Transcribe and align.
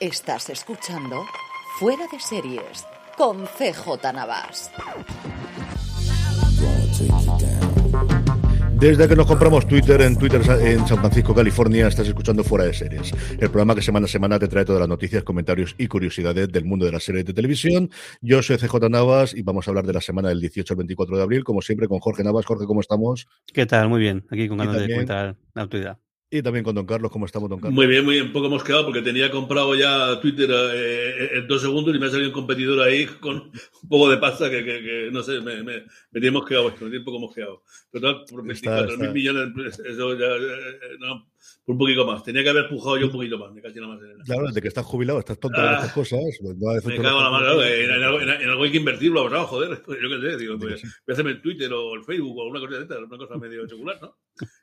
Estás 0.00 0.48
escuchando 0.48 1.26
Fuera 1.78 2.06
de 2.10 2.18
Series 2.18 2.86
con 3.18 3.44
CJ 3.44 4.14
Navas. 4.14 4.70
Desde 8.76 9.06
que 9.06 9.14
nos 9.14 9.26
compramos 9.26 9.68
Twitter 9.68 10.00
en 10.00 10.16
Twitter 10.16 10.40
en 10.62 10.86
San 10.86 11.00
Francisco, 11.00 11.34
California, 11.34 11.86
estás 11.86 12.08
escuchando 12.08 12.42
Fuera 12.42 12.64
de 12.64 12.72
Series, 12.72 13.12
el 13.32 13.50
programa 13.50 13.74
que 13.74 13.82
semana 13.82 14.06
a 14.06 14.08
semana 14.08 14.38
te 14.38 14.48
trae 14.48 14.64
todas 14.64 14.80
las 14.80 14.88
noticias, 14.88 15.22
comentarios 15.22 15.74
y 15.76 15.86
curiosidades 15.86 16.50
del 16.50 16.64
mundo 16.64 16.86
de 16.86 16.92
las 16.92 17.02
series 17.02 17.26
de 17.26 17.34
televisión. 17.34 17.90
Yo 18.22 18.42
soy 18.42 18.56
CJ 18.56 18.88
Navas 18.88 19.34
y 19.34 19.42
vamos 19.42 19.68
a 19.68 19.70
hablar 19.70 19.84
de 19.84 19.92
la 19.92 20.00
semana 20.00 20.30
del 20.30 20.40
18 20.40 20.72
al 20.72 20.78
24 20.78 21.18
de 21.18 21.22
abril, 21.22 21.44
como 21.44 21.60
siempre, 21.60 21.88
con 21.88 21.98
Jorge 21.98 22.24
Navas. 22.24 22.46
Jorge, 22.46 22.64
¿cómo 22.64 22.80
estamos? 22.80 23.28
¿Qué 23.52 23.66
tal? 23.66 23.90
Muy 23.90 24.00
bien, 24.00 24.24
aquí 24.30 24.48
con 24.48 24.56
ganas 24.56 24.80
de 24.80 24.88
comentar 24.88 25.36
la 25.52 25.62
actualidad. 25.62 25.98
Y 26.32 26.42
también 26.42 26.64
con 26.64 26.76
Don 26.76 26.86
Carlos, 26.86 27.10
¿cómo 27.10 27.26
estamos, 27.26 27.50
Don 27.50 27.58
Carlos? 27.58 27.74
Muy 27.74 27.88
bien, 27.88 28.04
muy 28.04 28.14
bien. 28.14 28.32
Poco 28.32 28.46
hemos 28.46 28.62
quedado 28.62 28.84
porque 28.84 29.02
tenía 29.02 29.32
comprado 29.32 29.74
ya 29.74 30.20
Twitter 30.20 30.48
eh, 30.48 31.38
en 31.38 31.48
dos 31.48 31.60
segundos 31.60 31.94
y 31.94 31.98
me 31.98 32.06
ha 32.06 32.10
salido 32.10 32.28
un 32.28 32.34
competidor 32.34 32.86
ahí 32.86 33.06
con 33.06 33.50
un 33.82 33.88
poco 33.88 34.08
de 34.08 34.16
pasta 34.18 34.48
que, 34.48 34.64
que, 34.64 34.80
que 34.80 35.08
no 35.10 35.24
sé, 35.24 35.40
me, 35.40 35.64
me, 35.64 35.82
me 36.12 36.26
hemos 36.26 36.46
quedado 36.46 36.68
esto, 36.68 36.84
me 36.84 36.90
tiene 36.90 37.04
poco 37.04 37.18
hemos 37.18 37.34
quedado. 37.34 37.64
Total, 37.90 38.24
por 38.30 38.46
24 38.46 38.96
mil 38.98 39.10
millones, 39.10 39.80
eso 39.80 40.16
ya, 40.16 40.26
eh, 40.26 40.96
no, 41.00 41.29
por 41.29 41.29
un 41.72 41.78
poquito 41.78 42.06
más. 42.06 42.22
Tenía 42.22 42.42
que 42.42 42.50
haber 42.50 42.68
pujado 42.68 42.98
yo 42.98 43.06
un 43.06 43.12
poquito 43.12 43.38
más, 43.38 43.52
me 43.52 43.62
casi 43.62 43.80
más. 43.80 44.00
En 44.00 44.18
claro, 44.24 44.46
desde 44.46 44.62
que 44.62 44.68
estás 44.68 44.86
jubilado, 44.86 45.18
estás 45.18 45.38
tonto 45.38 45.60
ah, 45.60 45.68
de 45.68 45.74
estas 45.76 45.92
cosas. 45.92 46.20
Pues 46.40 46.56
no 46.56 46.90
me 46.90 46.96
cago 46.96 47.18
en 47.18 47.24
la 47.24 47.30
mano, 47.30 47.62
en, 47.62 47.90
en, 47.90 48.02
algo, 48.02 48.20
en, 48.20 48.28
algo 48.30 48.64
hay 48.64 48.70
que 48.70 48.78
invertirlo, 48.78 49.24
¿verdad? 49.24 49.44
Joder, 49.44 49.82
yo 49.86 50.08
qué 50.08 50.30
sé, 50.30 50.36
digo, 50.36 50.58
pues, 50.58 50.82
voy 50.82 50.90
a 51.08 51.12
hacerme 51.12 51.30
el 51.32 51.42
Twitter 51.42 51.72
o 51.72 51.94
el 51.94 52.04
Facebook 52.04 52.36
o 52.36 52.42
alguna 52.42 52.60
cosa 52.60 52.76
de 52.76 52.82
esta, 52.82 52.98
una 52.98 53.18
cosa 53.18 53.36
medio 53.36 53.66
secular, 53.68 53.98
¿no? 54.00 54.16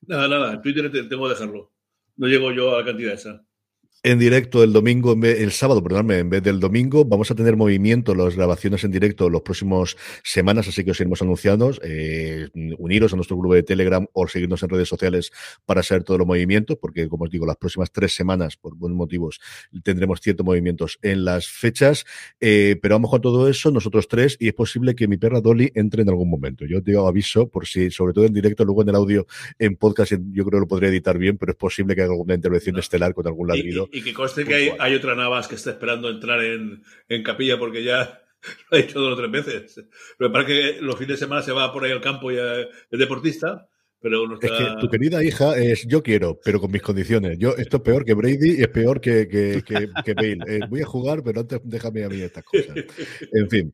Nada, 0.08 0.28
nada, 0.28 0.54
el 0.54 0.62
Twitter 0.62 0.92
tengo 0.92 1.24
que 1.24 1.34
dejarlo 1.34 1.72
no 2.18 2.28
llego 2.28 2.52
yo 2.52 2.76
a 2.76 2.80
la 2.80 2.86
cantidad 2.86 3.14
esa 3.14 3.46
en 4.08 4.20
directo 4.20 4.64
el 4.64 4.72
domingo, 4.72 5.18
el 5.22 5.52
sábado, 5.52 5.84
perdóname, 5.84 6.20
en 6.20 6.30
vez 6.30 6.42
del 6.42 6.62
domingo. 6.62 7.04
Vamos 7.04 7.30
a 7.30 7.36
tener 7.36 7.58
movimiento, 7.58 8.16
las 8.16 8.38
grabaciones 8.38 8.86
en 8.86 8.92
directo 8.92 9.30
los 9.30 9.42
próximos 9.42 9.98
semanas, 10.24 10.66
así 10.70 10.86
que 10.86 10.92
os 10.92 11.00
iremos 11.02 11.22
anunciando. 11.22 11.72
Eh, 11.84 12.48
uniros 12.78 13.12
a 13.12 13.18
nuestro 13.18 13.36
grupo 13.36 13.54
de 13.54 13.64
Telegram 13.64 14.08
o 14.14 14.26
seguirnos 14.30 14.64
en 14.64 14.70
redes 14.70 14.88
sociales 14.88 15.32
para 15.66 15.84
saber 15.84 16.06
todos 16.06 16.20
los 16.20 16.28
movimientos, 16.28 16.78
porque 16.80 17.10
como 17.10 17.26
os 17.26 17.30
digo, 17.30 17.46
las 17.46 17.58
próximas 17.58 17.92
tres 17.92 18.16
semanas, 18.16 18.56
por 18.56 18.78
buenos 18.78 18.98
motivos, 18.98 19.42
tendremos 19.84 20.22
ciertos 20.22 20.46
movimientos 20.46 21.00
en 21.02 21.26
las 21.26 21.50
fechas. 21.50 22.06
Eh, 22.40 22.78
pero 22.82 22.96
vamos 22.96 23.12
con 23.12 23.20
todo 23.20 23.50
eso, 23.50 23.72
nosotros 23.72 24.08
tres, 24.08 24.38
y 24.40 24.48
es 24.48 24.54
posible 24.54 24.96
que 24.96 25.10
mi 25.10 25.18
perra 25.18 25.42
Dolly 25.42 25.70
entre 25.76 26.04
en 26.04 26.10
algún 26.10 26.30
momento. 26.30 26.66
Yo 26.66 26.82
te 26.82 26.92
digo 26.92 27.06
aviso, 27.10 27.50
por 27.50 27.68
si, 27.68 27.92
sobre 27.92 28.14
todo 28.14 28.24
en 28.24 28.34
directo, 28.34 28.64
luego 28.64 28.84
en 28.84 28.88
el 28.88 28.96
audio, 28.96 29.28
en 29.60 29.76
podcast, 29.76 30.14
yo 30.14 30.46
creo 30.46 30.60
que 30.60 30.62
lo 30.62 30.68
podría 30.70 30.88
editar 30.88 31.18
bien, 31.18 31.38
pero 31.38 31.52
es 31.52 31.58
posible 31.58 31.94
que 31.94 32.04
haga 32.04 32.14
alguna 32.14 32.36
intervención 32.36 32.76
no. 32.76 32.80
estelar 32.80 33.14
con 33.14 33.28
algún 33.28 33.50
ladrido. 33.50 33.90
Y, 33.98 34.04
que 34.04 34.14
conste 34.14 34.46
que 34.46 34.56
hay, 34.56 34.72
hay, 34.80 34.96
otra 34.96 35.16
Navas 35.16 35.48
que 35.48 35.56
está 35.56 35.72
esperando 35.72 36.10
entrar 36.10 36.44
en, 36.44 36.84
en 37.10 37.24
capilla 37.24 37.58
porque 37.58 37.84
ya 37.84 38.22
lo 38.72 38.78
ha 38.78 38.82
hecho 38.82 39.00
dos 39.00 39.14
o 39.14 39.18
tres 39.18 39.32
veces. 39.32 39.86
Pero 40.18 40.32
para 40.32 40.46
que 40.46 40.78
los 40.82 40.96
fines 40.96 41.20
de 41.20 41.26
semana 41.26 41.42
se 41.42 41.52
va 41.52 41.72
por 41.72 41.84
ahí 41.84 41.92
al 41.92 42.02
campo 42.02 42.32
y 42.32 42.38
es 42.38 43.00
deportista. 43.00 43.68
Pero 44.00 44.28
nuestra... 44.28 44.56
Es 44.56 44.76
que 44.76 44.82
tu 44.82 44.90
querida 44.90 45.24
hija 45.24 45.58
es 45.58 45.88
yo 45.88 46.04
quiero, 46.04 46.40
pero 46.44 46.60
con 46.60 46.72
mis 46.72 46.84
condiciones. 46.84 47.38
Yo 47.40 47.56
Esto 47.58 47.78
es 47.78 47.84
peor 47.84 48.06
que 48.06 48.14
Brady 48.14 48.60
y 48.60 48.62
es 48.62 48.68
peor 48.68 49.02
que, 49.02 49.28
que, 49.28 49.64
que, 49.66 49.90
que 50.06 50.14
Bale. 50.14 50.38
Eh, 50.48 50.60
voy 50.70 50.82
a 50.82 50.86
jugar, 50.86 51.24
pero 51.24 51.42
antes 51.42 51.60
déjame 51.64 52.04
a 52.04 52.10
mí 52.10 52.22
estas 52.22 52.44
cosas. 52.44 52.76
En 53.34 53.50
fin. 53.50 53.74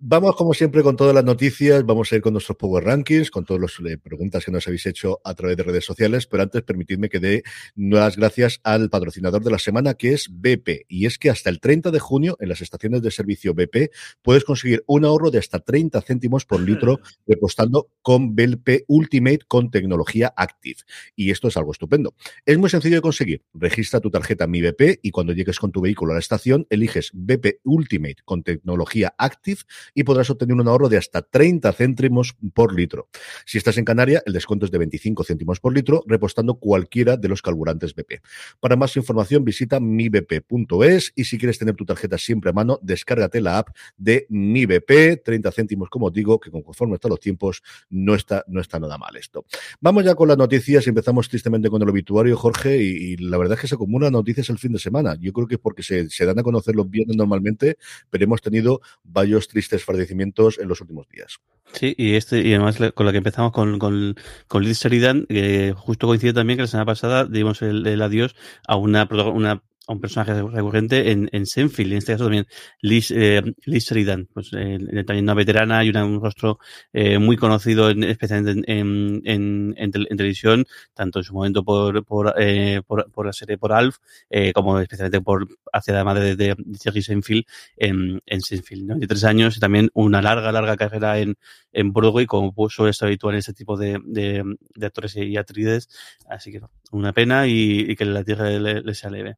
Vamos, 0.00 0.36
como 0.36 0.54
siempre, 0.54 0.84
con 0.84 0.94
todas 0.94 1.12
las 1.12 1.24
noticias. 1.24 1.84
Vamos 1.84 2.12
a 2.12 2.14
ir 2.14 2.22
con 2.22 2.32
nuestros 2.32 2.56
Power 2.56 2.84
Rankings, 2.84 3.32
con 3.32 3.44
todas 3.44 3.60
las 3.60 3.90
eh, 3.90 3.98
preguntas 3.98 4.44
que 4.44 4.52
nos 4.52 4.64
habéis 4.68 4.86
hecho 4.86 5.20
a 5.24 5.34
través 5.34 5.56
de 5.56 5.64
redes 5.64 5.84
sociales. 5.84 6.28
Pero 6.28 6.44
antes, 6.44 6.62
permitidme 6.62 7.08
que 7.08 7.18
dé 7.18 7.42
nuevas 7.74 8.16
gracias 8.16 8.60
al 8.62 8.90
patrocinador 8.90 9.42
de 9.42 9.50
la 9.50 9.58
semana, 9.58 9.94
que 9.94 10.12
es 10.12 10.28
BP. 10.30 10.86
Y 10.86 11.06
es 11.06 11.18
que 11.18 11.30
hasta 11.30 11.50
el 11.50 11.58
30 11.58 11.90
de 11.90 11.98
junio, 11.98 12.36
en 12.38 12.48
las 12.48 12.60
estaciones 12.60 13.02
de 13.02 13.10
servicio 13.10 13.54
BP, 13.54 13.90
puedes 14.22 14.44
conseguir 14.44 14.84
un 14.86 15.04
ahorro 15.04 15.32
de 15.32 15.38
hasta 15.38 15.58
30 15.58 16.00
céntimos 16.02 16.44
por 16.44 16.60
litro 16.60 17.00
repostando 17.26 17.88
con 18.00 18.36
BP 18.36 18.84
Ultimate 18.86 19.40
con 19.48 19.72
tecnología 19.72 20.32
Active. 20.36 20.78
Y 21.16 21.32
esto 21.32 21.48
es 21.48 21.56
algo 21.56 21.72
estupendo. 21.72 22.14
Es 22.46 22.56
muy 22.56 22.70
sencillo 22.70 22.94
de 22.94 23.02
conseguir. 23.02 23.42
Registra 23.52 23.98
tu 23.98 24.12
tarjeta 24.12 24.46
Mi 24.46 24.62
BP 24.62 25.00
y 25.02 25.10
cuando 25.10 25.32
llegues 25.32 25.58
con 25.58 25.72
tu 25.72 25.80
vehículo 25.80 26.12
a 26.12 26.14
la 26.14 26.20
estación, 26.20 26.68
eliges 26.70 27.10
BP 27.14 27.62
Ultimate 27.64 28.18
con 28.24 28.44
tecnología 28.44 29.12
Active 29.18 29.62
y 29.94 30.04
podrás 30.04 30.30
obtener 30.30 30.56
un 30.56 30.68
ahorro 30.68 30.88
de 30.88 30.96
hasta 30.96 31.22
30 31.22 31.72
céntimos 31.72 32.36
por 32.54 32.74
litro. 32.74 33.08
Si 33.44 33.58
estás 33.58 33.78
en 33.78 33.84
Canarias, 33.84 34.22
el 34.26 34.32
descuento 34.32 34.66
es 34.66 34.72
de 34.72 34.78
25 34.78 35.24
céntimos 35.24 35.60
por 35.60 35.74
litro, 35.74 36.02
repostando 36.06 36.54
cualquiera 36.54 37.16
de 37.16 37.28
los 37.28 37.42
carburantes 37.42 37.94
BP. 37.94 38.22
Para 38.60 38.76
más 38.76 38.96
información, 38.96 39.44
visita 39.44 39.80
mibp.es 39.80 41.12
y 41.14 41.24
si 41.24 41.38
quieres 41.38 41.58
tener 41.58 41.74
tu 41.74 41.84
tarjeta 41.84 42.18
siempre 42.18 42.50
a 42.50 42.52
mano, 42.52 42.78
descárgate 42.82 43.40
la 43.40 43.58
app 43.58 43.68
de 43.96 44.26
Mi 44.28 44.66
BP, 44.66 45.22
30 45.24 45.52
céntimos, 45.52 45.88
como 45.88 46.10
digo, 46.10 46.38
que 46.40 46.50
conforme 46.50 46.94
están 46.94 47.10
los 47.10 47.20
tiempos, 47.20 47.62
no 47.90 48.14
está, 48.14 48.44
no 48.48 48.60
está 48.60 48.78
nada 48.78 48.98
mal 48.98 49.16
esto. 49.16 49.44
Vamos 49.80 50.04
ya 50.04 50.14
con 50.14 50.28
las 50.28 50.38
noticias 50.38 50.86
empezamos 50.86 51.28
tristemente 51.28 51.70
con 51.70 51.82
el 51.82 51.88
obituario, 51.88 52.36
Jorge, 52.36 52.82
y, 52.82 53.12
y 53.12 53.16
la 53.16 53.38
verdad 53.38 53.54
es 53.54 53.62
que 53.62 53.68
se 53.68 53.74
acumulan 53.74 54.12
noticias 54.12 54.48
el 54.50 54.58
fin 54.58 54.72
de 54.72 54.78
semana. 54.78 55.16
Yo 55.20 55.32
creo 55.32 55.46
que 55.46 55.54
es 55.54 55.60
porque 55.60 55.82
se, 55.82 56.08
se 56.10 56.24
dan 56.24 56.38
a 56.38 56.42
conocer 56.42 56.74
los 56.74 56.88
viernes 56.88 57.16
normalmente, 57.16 57.78
pero 58.10 58.24
hemos 58.24 58.40
tenido 58.40 58.80
varios 59.04 59.48
tristes 59.48 59.77
fallecimientos 59.84 60.58
en 60.58 60.68
los 60.68 60.80
últimos 60.80 61.08
días. 61.08 61.38
Sí, 61.72 61.94
y 61.98 62.14
este 62.14 62.40
y 62.40 62.54
además 62.54 62.78
con 62.94 63.06
la 63.06 63.12
que 63.12 63.18
empezamos 63.18 63.52
con, 63.52 63.78
con, 63.78 64.16
con 64.46 64.64
Liz 64.64 64.80
Sheridan, 64.80 65.26
que 65.26 65.74
justo 65.76 66.06
coincide 66.06 66.32
también 66.32 66.56
que 66.56 66.62
la 66.62 66.68
semana 66.68 66.86
pasada 66.86 67.24
dimos 67.24 67.60
el, 67.62 67.86
el 67.86 68.00
adiós 68.00 68.34
a 68.66 68.76
una, 68.76 69.06
una 69.10 69.62
un 69.88 70.00
personaje 70.00 70.40
recurrente 70.42 71.10
en, 71.10 71.28
en 71.32 71.46
Senfield, 71.46 71.92
en 71.92 71.98
este 71.98 72.12
caso 72.12 72.24
también 72.24 72.46
Liz, 72.80 73.10
eh, 73.10 73.42
Liz 73.64 73.84
Sheridan, 73.84 74.28
pues 74.32 74.50
eh, 74.56 74.78
también 75.06 75.24
una 75.24 75.34
veterana 75.34 75.84
y 75.84 75.90
un 75.90 76.20
rostro 76.20 76.58
eh, 76.92 77.18
muy 77.18 77.36
conocido, 77.36 77.90
en, 77.90 78.04
especialmente 78.04 78.70
en, 78.72 79.22
en, 79.24 79.74
en, 79.76 79.94
en, 79.94 80.16
televisión, 80.16 80.66
tanto 80.94 81.20
en 81.20 81.24
su 81.24 81.34
momento 81.34 81.64
por, 81.64 82.04
por, 82.04 82.34
eh, 82.38 82.82
por, 82.86 83.10
por 83.10 83.26
la 83.26 83.32
serie 83.32 83.58
por 83.58 83.72
Alf, 83.72 83.96
eh, 84.30 84.52
como 84.52 84.78
especialmente 84.78 85.20
por 85.20 85.48
hacia 85.72 85.94
la 85.94 86.04
madre 86.04 86.36
de, 86.36 86.36
de, 86.36 86.54
de 86.58 86.78
Jerry 86.78 87.02
Seinfeld 87.02 87.44
en, 87.76 88.20
en 88.26 88.40
Seinfeld. 88.40 88.86
93 88.86 89.24
años 89.24 89.56
y 89.56 89.60
también 89.60 89.90
una 89.94 90.22
larga, 90.22 90.52
larga 90.52 90.76
carrera 90.76 91.18
en, 91.18 91.36
en 91.72 91.92
Broadway, 91.92 92.26
como 92.26 92.52
suele 92.68 92.90
estar 92.90 93.06
habitual 93.06 93.34
en 93.34 93.38
este 93.38 93.54
tipo 93.54 93.76
de, 93.76 93.98
de, 94.04 94.44
de 94.74 94.86
actores 94.86 95.16
y 95.16 95.36
actrices. 95.36 95.88
Así 96.28 96.52
que 96.52 96.60
una 96.92 97.12
pena 97.12 97.46
y, 97.46 97.86
y 97.90 97.96
que 97.96 98.04
la 98.04 98.24
tierra 98.24 98.50
le, 98.50 98.82
le 98.82 98.94
sea 98.94 99.10
leve. 99.10 99.36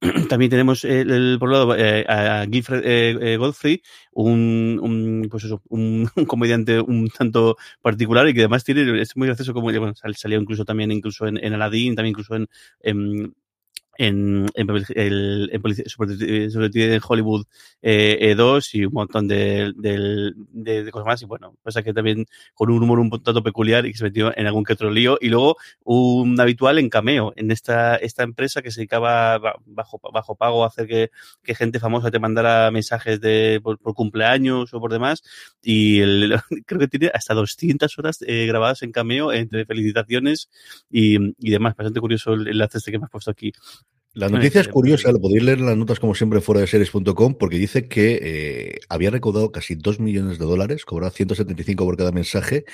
También 0.30 0.50
tenemos 0.50 0.84
el, 0.84 1.10
el 1.10 1.36
por 1.38 1.48
un 1.48 1.52
lado 1.52 1.76
eh, 1.76 2.06
a 2.08 2.46
Gilfred 2.50 2.82
eh, 2.84 3.18
eh, 3.20 3.36
Godfrey, 3.36 3.82
un, 4.12 4.80
un, 4.82 5.28
pues 5.30 5.44
eso, 5.44 5.62
un, 5.68 6.08
un, 6.16 6.24
comediante 6.24 6.80
un 6.80 7.08
tanto 7.10 7.56
particular 7.82 8.26
y 8.26 8.32
que 8.32 8.40
además 8.40 8.64
tiene, 8.64 9.00
es 9.00 9.14
muy 9.16 9.26
gracioso 9.26 9.52
como 9.52 9.66
bueno, 9.66 9.92
salió 10.14 10.40
incluso 10.40 10.64
también 10.64 10.90
incluso 10.90 11.26
en, 11.26 11.36
en 11.36 11.52
Aladdin, 11.52 11.94
también 11.94 12.12
incluso 12.12 12.34
en, 12.34 12.48
en 12.80 13.34
en, 13.98 14.48
en, 14.54 14.70
en 14.94 15.90
sobre, 15.90 16.94
en 16.94 17.00
Hollywood 17.06 17.44
eh, 17.82 18.34
2 18.36 18.74
y 18.74 18.84
un 18.86 18.92
montón 18.94 19.28
de, 19.28 19.72
de, 19.76 20.32
de, 20.84 20.90
cosas 20.90 21.06
más. 21.06 21.22
Y 21.22 21.26
bueno, 21.26 21.54
pasa 21.62 21.82
que 21.82 21.92
también 21.92 22.26
con 22.54 22.70
un 22.70 22.82
humor 22.82 22.98
un 22.98 23.10
tanto 23.10 23.42
peculiar 23.42 23.86
y 23.86 23.92
que 23.92 23.98
se 23.98 24.04
metió 24.04 24.36
en 24.36 24.46
algún 24.46 24.64
que 24.64 24.72
otro 24.72 24.90
lío. 24.90 25.18
Y 25.20 25.28
luego 25.28 25.56
un 25.84 26.40
habitual 26.40 26.78
en 26.78 26.88
cameo 26.88 27.32
en 27.36 27.50
esta, 27.50 27.96
esta 27.96 28.22
empresa 28.22 28.62
que 28.62 28.70
se 28.70 28.80
dedicaba 28.80 29.38
bajo, 29.66 30.00
bajo 30.12 30.34
pago 30.34 30.64
a 30.64 30.68
hacer 30.68 30.86
que, 30.86 31.10
que 31.42 31.54
gente 31.54 31.78
famosa 31.78 32.10
te 32.10 32.18
mandara 32.18 32.70
mensajes 32.70 33.20
de, 33.20 33.60
por, 33.62 33.78
por 33.78 33.94
cumpleaños 33.94 34.72
o 34.72 34.80
por 34.80 34.92
demás. 34.92 35.22
Y 35.62 36.00
el, 36.00 36.40
creo 36.66 36.80
que 36.80 36.88
tiene 36.88 37.10
hasta 37.12 37.34
200 37.34 37.98
horas 37.98 38.18
eh, 38.26 38.46
grabadas 38.46 38.82
en 38.82 38.92
cameo 38.92 39.32
entre 39.32 39.66
felicitaciones 39.66 40.48
y, 40.90 41.16
y 41.38 41.50
demás. 41.50 41.76
Bastante 41.76 42.00
curioso 42.00 42.32
el 42.32 42.48
enlace 42.48 42.78
este 42.78 42.90
que 42.92 42.98
me 42.98 43.04
has 43.04 43.10
puesto 43.10 43.30
aquí. 43.30 43.52
La 44.12 44.28
noticia 44.28 44.60
es 44.60 44.66
curiosa, 44.66 45.12
lo 45.12 45.20
podéis 45.20 45.44
leer 45.44 45.60
en 45.60 45.66
las 45.66 45.76
notas 45.76 46.00
como 46.00 46.16
siempre 46.16 46.40
fuera 46.40 46.60
de 46.60 46.66
series.com 46.66 47.36
porque 47.38 47.58
dice 47.58 47.86
que 47.86 48.18
eh, 48.20 48.80
había 48.88 49.10
recaudado 49.10 49.52
casi 49.52 49.76
2 49.76 50.00
millones 50.00 50.40
de 50.40 50.46
dólares, 50.46 50.84
cobraba 50.84 51.12
175 51.12 51.84
por 51.84 51.96
cada 51.96 52.10
mensaje 52.10 52.64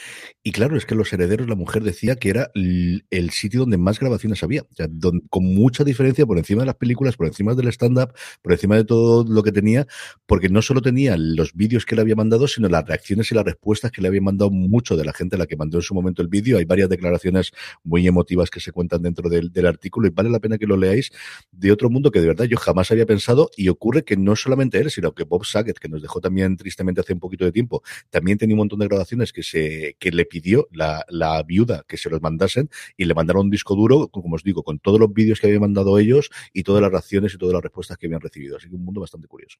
y 0.42 0.52
claro, 0.52 0.78
es 0.78 0.86
que 0.86 0.94
los 0.94 1.12
herederos, 1.12 1.46
la 1.46 1.54
mujer 1.54 1.82
decía 1.82 2.16
que 2.16 2.30
era 2.30 2.50
el 2.54 3.30
sitio 3.32 3.60
donde 3.60 3.76
más 3.76 4.00
grabaciones 4.00 4.42
había, 4.42 4.62
o 4.62 4.74
sea, 4.74 4.88
con 5.28 5.44
mucha 5.44 5.84
diferencia 5.84 6.24
por 6.24 6.38
encima 6.38 6.62
de 6.62 6.66
las 6.66 6.76
películas, 6.76 7.18
por 7.18 7.26
encima 7.26 7.54
del 7.54 7.68
stand-up, 7.68 8.14
por 8.40 8.52
encima 8.52 8.76
de 8.76 8.84
todo 8.84 9.22
lo 9.28 9.42
que 9.42 9.52
tenía, 9.52 9.86
porque 10.24 10.48
no 10.48 10.62
solo 10.62 10.80
tenía 10.80 11.18
los 11.18 11.52
vídeos 11.52 11.84
que 11.84 11.96
le 11.96 12.00
había 12.00 12.16
mandado, 12.16 12.48
sino 12.48 12.66
las 12.70 12.86
reacciones 12.86 13.30
y 13.30 13.34
las 13.34 13.44
respuestas 13.44 13.92
que 13.92 14.00
le 14.00 14.08
había 14.08 14.22
mandado 14.22 14.50
mucho 14.50 14.96
de 14.96 15.04
la 15.04 15.12
gente 15.12 15.36
a 15.36 15.38
la 15.38 15.46
que 15.46 15.56
mandó 15.56 15.76
en 15.76 15.82
su 15.82 15.94
momento 15.94 16.22
el 16.22 16.28
vídeo. 16.28 16.56
Hay 16.56 16.64
varias 16.64 16.88
declaraciones 16.88 17.52
muy 17.84 18.06
emotivas 18.06 18.48
que 18.48 18.60
se 18.60 18.72
cuentan 18.72 19.02
dentro 19.02 19.28
del, 19.28 19.52
del 19.52 19.66
artículo 19.66 20.06
y 20.06 20.10
vale 20.10 20.30
la 20.30 20.40
pena 20.40 20.56
que 20.56 20.66
lo 20.66 20.78
leáis 20.78 21.12
de 21.52 21.72
otro 21.72 21.90
mundo 21.90 22.10
que 22.10 22.20
de 22.20 22.26
verdad 22.26 22.44
yo 22.44 22.56
jamás 22.56 22.90
había 22.90 23.06
pensado 23.06 23.50
y 23.56 23.68
ocurre 23.68 24.04
que 24.04 24.16
no 24.16 24.36
solamente 24.36 24.78
él, 24.78 24.90
sino 24.90 25.14
que 25.14 25.24
Bob 25.24 25.44
Saget, 25.44 25.78
que 25.78 25.88
nos 25.88 26.02
dejó 26.02 26.20
también 26.20 26.56
tristemente 26.56 27.00
hace 27.00 27.12
un 27.12 27.20
poquito 27.20 27.44
de 27.44 27.52
tiempo, 27.52 27.82
también 28.10 28.38
tenía 28.38 28.54
un 28.54 28.58
montón 28.58 28.78
de 28.80 28.88
grabaciones 28.88 29.32
que 29.32 29.42
se 29.42 29.96
que 29.98 30.10
le 30.10 30.24
pidió 30.24 30.68
la, 30.72 31.04
la 31.08 31.42
viuda 31.42 31.84
que 31.88 31.96
se 31.96 32.10
los 32.10 32.20
mandasen 32.20 32.70
y 32.96 33.04
le 33.04 33.14
mandaron 33.14 33.46
un 33.46 33.50
disco 33.50 33.74
duro, 33.74 34.08
como 34.08 34.34
os 34.34 34.42
digo, 34.42 34.62
con 34.62 34.78
todos 34.78 35.00
los 35.00 35.12
vídeos 35.12 35.40
que 35.40 35.46
habían 35.46 35.62
mandado 35.62 35.98
ellos 35.98 36.30
y 36.52 36.62
todas 36.62 36.82
las 36.82 36.90
reacciones 36.90 37.34
y 37.34 37.38
todas 37.38 37.54
las 37.54 37.62
respuestas 37.62 37.96
que 37.98 38.06
habían 38.06 38.20
recibido. 38.20 38.56
Así 38.56 38.68
que 38.68 38.74
un 38.74 38.84
mundo 38.84 39.00
bastante 39.00 39.28
curioso. 39.28 39.58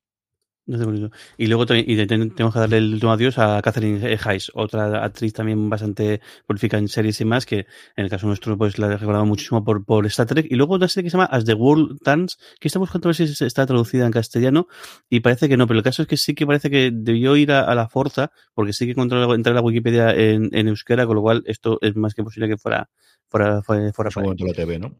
Y 1.37 1.47
luego 1.47 1.65
y 1.75 2.07
tenemos 2.07 2.53
que 2.53 2.59
darle 2.59 2.79
el 2.79 2.95
último 2.95 3.13
adiós 3.13 3.39
a 3.39 3.63
Catherine 3.63 4.19
Hayes, 4.25 4.51
otra 4.53 5.05
actriz 5.05 5.33
también 5.33 5.71
bastante 5.71 6.21
prolífica 6.45 6.77
en 6.77 6.89
series 6.89 7.21
y 7.21 7.25
más, 7.25 7.47
que 7.47 7.67
en 7.95 8.05
el 8.05 8.11
caso 8.11 8.27
nuestro 8.27 8.59
pues 8.59 8.77
la 8.79 8.89
he 8.89 8.97
recordado 8.97 9.25
muchísimo 9.27 9.63
por, 9.63 9.85
por 9.85 10.07
Star 10.07 10.27
Trek. 10.27 10.47
Y 10.51 10.57
luego 10.57 10.75
otra 10.75 10.89
serie 10.89 11.05
que 11.05 11.11
se 11.11 11.17
llama 11.17 11.27
As 11.27 11.45
the 11.45 11.55
World 11.55 12.01
Turns, 12.03 12.39
que 12.59 12.67
estamos 12.67 12.89
buscando 12.89 13.09
a 13.09 13.13
ver 13.13 13.29
si 13.29 13.45
está 13.45 13.65
traducida 13.65 14.07
en 14.07 14.13
castellano, 14.13 14.67
y 15.09 15.21
parece 15.21 15.49
que 15.49 15.57
no, 15.57 15.69
pero 15.69 15.79
el 15.79 15.85
caso 15.85 16.03
es 16.03 16.09
que 16.09 16.17
sí 16.17 16.35
que 16.35 16.47
parece 16.47 16.69
que 16.69 16.91
debió 16.93 17.37
ir 17.37 17.53
a, 17.53 17.73
la 17.77 17.89
Forza, 17.89 18.33
porque 18.53 18.73
sí 18.73 18.87
que 18.87 18.93
encontré 18.93 19.23
entrar 19.23 19.53
a 19.53 19.61
la 19.61 19.63
Wikipedia 19.63 20.13
en, 20.13 20.51
en, 20.53 20.67
euskera, 20.67 21.07
con 21.07 21.15
lo 21.15 21.23
cual 21.23 21.45
esto 21.47 21.79
es 21.81 21.95
más 21.95 22.15
que 22.15 22.25
posible 22.25 22.49
que 22.49 22.57
fuera 22.57 22.91
fuera 23.29 23.63
fuera, 23.63 23.93
fuera, 23.93 24.11
fuera 24.11 24.35
TV, 24.35 24.79
¿no? 24.79 24.97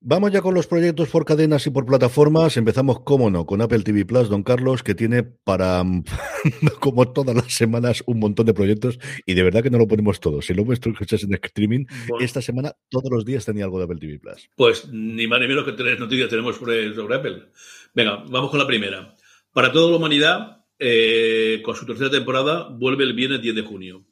Vamos 0.00 0.30
ya 0.30 0.42
con 0.42 0.54
los 0.54 0.68
proyectos 0.68 1.08
por 1.08 1.24
cadenas 1.24 1.66
y 1.66 1.70
por 1.70 1.84
plataformas. 1.84 2.56
Empezamos, 2.56 3.00
cómo 3.00 3.30
no, 3.30 3.46
con 3.46 3.60
Apple 3.60 3.80
TV 3.80 4.04
Plus, 4.04 4.28
don 4.28 4.44
Carlos, 4.44 4.84
que 4.84 4.94
tiene 4.94 5.24
para, 5.24 5.82
como 6.80 7.12
todas 7.12 7.34
las 7.34 7.52
semanas, 7.52 8.04
un 8.06 8.20
montón 8.20 8.46
de 8.46 8.54
proyectos 8.54 9.00
y 9.26 9.34
de 9.34 9.42
verdad 9.42 9.60
que 9.60 9.70
no 9.70 9.78
lo 9.78 9.88
ponemos 9.88 10.20
todos. 10.20 10.46
Si 10.46 10.54
lo 10.54 10.72
escuchas 10.72 11.24
en 11.24 11.34
streaming, 11.34 11.86
esta 12.20 12.40
semana 12.40 12.74
todos 12.88 13.10
los 13.10 13.24
días 13.24 13.44
tenía 13.44 13.64
algo 13.64 13.78
de 13.78 13.84
Apple 13.86 13.98
TV 13.98 14.20
Plus. 14.20 14.48
Pues 14.54 14.88
ni 14.88 15.26
más 15.26 15.40
ni 15.40 15.48
menos 15.48 15.64
que 15.64 15.72
tres 15.72 15.98
noticias 15.98 16.28
tenemos 16.28 16.54
sobre, 16.54 16.94
sobre 16.94 17.16
Apple. 17.16 17.46
Venga, 17.92 18.22
vamos 18.28 18.50
con 18.50 18.60
la 18.60 18.68
primera. 18.68 19.16
Para 19.52 19.72
toda 19.72 19.90
la 19.90 19.96
humanidad, 19.96 20.64
eh, 20.78 21.60
con 21.64 21.74
su 21.74 21.84
tercera 21.84 22.08
temporada, 22.08 22.68
vuelve 22.68 23.02
el 23.02 23.14
viernes 23.14 23.42
10 23.42 23.56
de 23.56 23.62
junio. 23.62 24.04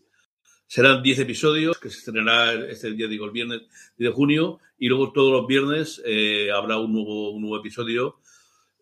Serán 0.66 1.02
10 1.02 1.20
episodios 1.20 1.78
que 1.78 1.90
se 1.90 1.98
estrenará 1.98 2.52
este 2.68 2.90
día, 2.90 3.06
digo, 3.06 3.24
el 3.24 3.30
viernes 3.30 3.60
10 3.96 4.10
de 4.10 4.14
junio, 4.14 4.58
y 4.78 4.88
luego 4.88 5.12
todos 5.12 5.32
los 5.32 5.46
viernes 5.46 6.02
eh, 6.04 6.50
habrá 6.52 6.78
un 6.78 6.92
nuevo, 6.92 7.30
un 7.30 7.42
nuevo 7.42 7.58
episodio 7.58 8.20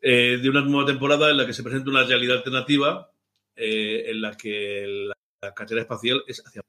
eh, 0.01 0.39
de 0.43 0.49
una 0.51 0.63
nueva 0.63 0.87
temporada 0.87 1.31
en 1.31 1.37
la 1.37 1.47
que 1.47 1.53
se 1.53 1.63
presenta 1.63 1.91
una 1.91 2.05
realidad 2.05 2.39
alternativa 2.39 3.11
eh, 3.55 4.05
en 4.09 4.21
la 4.21 4.37
que 4.37 4.85
la, 4.87 5.15
la, 5.43 5.55
carrera 5.55 5.83
espacial 5.83 6.25
es 6.27 6.43
hacia 6.45 6.63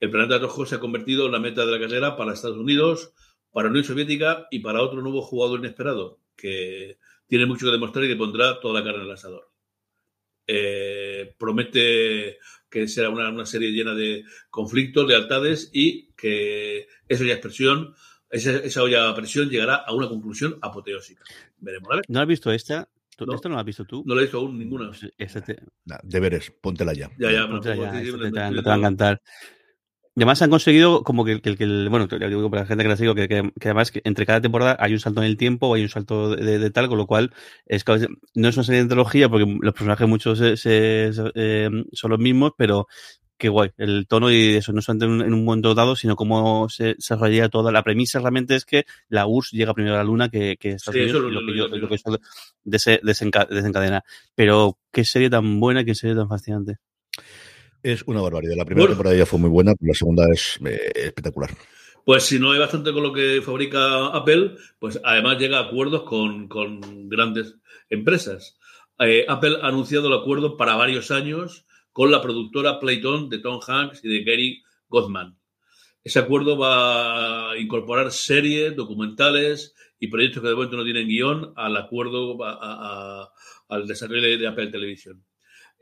el 0.00 0.10
planeta 0.10 0.38
rojo 0.38 0.66
se 0.66 0.74
ha 0.74 0.80
convertido 0.80 1.26
en 1.26 1.32
la 1.32 1.38
meta 1.38 1.64
de 1.64 1.70
la 1.70 1.78
carrera 1.78 2.16
para 2.16 2.32
Estados 2.32 2.58
Unidos, 2.58 3.12
para 3.52 3.66
la 3.66 3.70
Unión 3.70 3.84
Soviética 3.84 4.48
y 4.50 4.58
para 4.58 4.82
otro 4.82 5.00
nuevo 5.00 5.22
jugador 5.22 5.60
inesperado 5.60 6.18
que 6.36 6.98
tiene 7.28 7.46
mucho 7.46 7.66
que 7.66 7.72
demostrar 7.72 8.04
y 8.04 8.08
que 8.08 8.16
pondrá 8.16 8.58
toda 8.58 8.80
la 8.80 8.84
carne 8.84 9.02
en 9.02 9.06
el 9.06 9.12
asador. 9.12 9.48
Promete 11.38 12.38
que 12.72 12.88
será 12.88 13.10
una, 13.10 13.28
una, 13.28 13.44
serie 13.44 13.70
llena 13.70 13.94
de 13.94 14.24
conflictos, 14.48 15.06
lealtades 15.06 15.70
y 15.74 16.10
que 16.16 16.88
esa 17.06 17.22
ya 17.22 17.34
expresión, 17.34 17.94
esa, 18.30 18.56
esa 18.56 18.82
olla 18.82 19.14
presión 19.14 19.50
llegará 19.50 19.74
a 19.74 19.92
una 19.92 20.08
conclusión 20.08 20.58
apoteósica. 20.62 21.22
Veremos. 21.58 22.00
¿No 22.08 22.20
has 22.20 22.26
visto 22.26 22.50
esta? 22.50 22.88
No. 23.20 23.34
¿Esta 23.34 23.48
no 23.50 23.54
la 23.56 23.60
has 23.60 23.66
visto 23.66 23.84
tú? 23.84 24.02
No 24.06 24.14
la 24.14 24.22
he 24.22 24.24
visto 24.24 24.38
aún 24.38 24.58
ninguna. 24.58 24.90
Este 25.18 25.42
te... 25.42 25.62
nah, 25.84 25.98
deberes, 26.02 26.50
póntela 26.50 26.94
ya. 26.94 27.10
Ya, 27.18 27.30
ya, 27.30 27.46
póntela 27.46 27.76
ya, 27.76 27.92
te, 27.92 28.10
te, 28.10 28.30
te, 28.30 28.62
va 28.62 28.74
a 28.74 28.76
encantar. 28.78 29.22
Además 30.14 30.42
han 30.42 30.50
conseguido 30.50 31.02
como 31.04 31.24
que, 31.24 31.40
que, 31.40 31.56
que 31.56 31.64
el, 31.64 31.88
bueno, 31.88 32.06
te 32.06 32.18
digo 32.18 32.50
para 32.50 32.62
la 32.62 32.66
gente 32.66 32.84
que 32.84 32.88
la 32.88 32.96
sigo, 32.96 33.14
que, 33.14 33.28
que, 33.28 33.50
que, 33.58 33.68
además 33.68 33.90
que 33.90 34.02
entre 34.04 34.26
cada 34.26 34.42
temporada 34.42 34.76
hay 34.78 34.92
un 34.92 35.00
salto 35.00 35.22
en 35.22 35.26
el 35.26 35.38
tiempo 35.38 35.68
o 35.68 35.74
hay 35.74 35.82
un 35.82 35.88
salto 35.88 36.36
de, 36.36 36.44
de, 36.44 36.58
de 36.58 36.70
tal, 36.70 36.88
con 36.88 36.98
lo 36.98 37.06
cual 37.06 37.32
es 37.64 37.84
no 38.34 38.48
es 38.48 38.56
una 38.56 38.64
serie 38.64 38.80
de 38.80 38.82
antología 38.82 39.30
porque 39.30 39.46
los 39.46 39.72
personajes 39.72 40.06
muchos 40.06 40.38
se, 40.38 40.56
se, 40.58 41.12
se, 41.14 41.32
eh, 41.34 41.70
son 41.92 42.10
los 42.10 42.18
mismos, 42.20 42.52
pero 42.58 42.88
qué 43.42 43.48
guay. 43.48 43.70
El 43.76 44.06
tono 44.06 44.30
y 44.30 44.54
eso, 44.54 44.72
no 44.72 44.82
solamente 44.82 45.06
en 45.06 45.12
un, 45.12 45.22
en 45.22 45.34
un 45.34 45.44
momento 45.44 45.74
dado, 45.74 45.96
sino 45.96 46.14
cómo 46.14 46.68
se 46.68 46.94
desarrolla 46.94 47.48
toda 47.48 47.72
la 47.72 47.82
premisa 47.82 48.20
realmente 48.20 48.54
es 48.54 48.64
que 48.64 48.84
la 49.08 49.26
URSS 49.26 49.50
llega 49.52 49.74
primero 49.74 49.94
a 49.94 49.98
la 49.98 50.04
Luna 50.04 50.28
que, 50.28 50.56
que 50.58 50.70
Estados 50.70 50.94
sí, 50.94 51.02
Unidos, 51.02 51.22
lo, 51.22 51.30
lo, 51.30 51.40
que 51.46 51.58
yo, 51.58 51.66
lo, 51.66 51.76
lo 51.76 51.88
que 51.88 51.94
eso 51.96 52.20
desenca, 52.62 53.46
desencadena. 53.46 54.04
Pero 54.34 54.78
qué 54.92 55.04
serie 55.04 55.28
tan 55.28 55.58
buena, 55.58 55.84
qué 55.84 55.94
serie 55.94 56.14
tan 56.14 56.28
fascinante. 56.28 56.76
Es 57.82 58.02
una 58.06 58.20
barbaridad. 58.20 58.56
La 58.56 58.64
primera 58.64 58.84
bueno, 58.84 58.94
temporada 58.94 59.16
ya 59.16 59.26
fue 59.26 59.38
muy 59.38 59.50
buena, 59.50 59.74
pero 59.74 59.88
la 59.88 59.94
segunda 59.94 60.24
es 60.32 60.58
eh, 60.64 60.92
espectacular. 60.94 61.50
Pues 62.04 62.24
si 62.24 62.38
no 62.38 62.52
hay 62.52 62.58
bastante 62.58 62.92
con 62.92 63.02
lo 63.02 63.12
que 63.12 63.42
fabrica 63.42 64.06
Apple, 64.06 64.56
pues 64.78 65.00
además 65.04 65.38
llega 65.38 65.58
a 65.58 65.66
acuerdos 65.66 66.02
con, 66.02 66.48
con 66.48 67.08
grandes 67.08 67.56
empresas. 67.90 68.58
Eh, 68.98 69.24
Apple 69.28 69.58
ha 69.62 69.68
anunciado 69.68 70.08
el 70.08 70.20
acuerdo 70.20 70.56
para 70.56 70.76
varios 70.76 71.10
años 71.10 71.66
con 71.92 72.10
la 72.10 72.22
productora 72.22 72.78
Playton 72.78 73.28
de 73.28 73.38
Tom 73.38 73.60
Hanks 73.66 74.04
y 74.04 74.08
de 74.08 74.24
Gary 74.24 74.62
Goldman. 74.88 75.36
Ese 76.04 76.18
acuerdo 76.18 76.58
va 76.58 77.52
a 77.52 77.58
incorporar 77.58 78.10
series, 78.10 78.74
documentales 78.74 79.74
y 80.00 80.08
proyectos 80.08 80.42
que 80.42 80.48
de 80.48 80.54
momento 80.54 80.76
no 80.76 80.84
tienen 80.84 81.06
guion 81.06 81.52
al 81.56 81.76
acuerdo, 81.76 82.42
a, 82.42 82.52
a, 82.52 83.22
a, 83.22 83.32
al 83.68 83.86
desarrollo 83.86 84.22
de, 84.22 84.38
de 84.38 84.48
Apple 84.48 84.68
Television. 84.68 85.22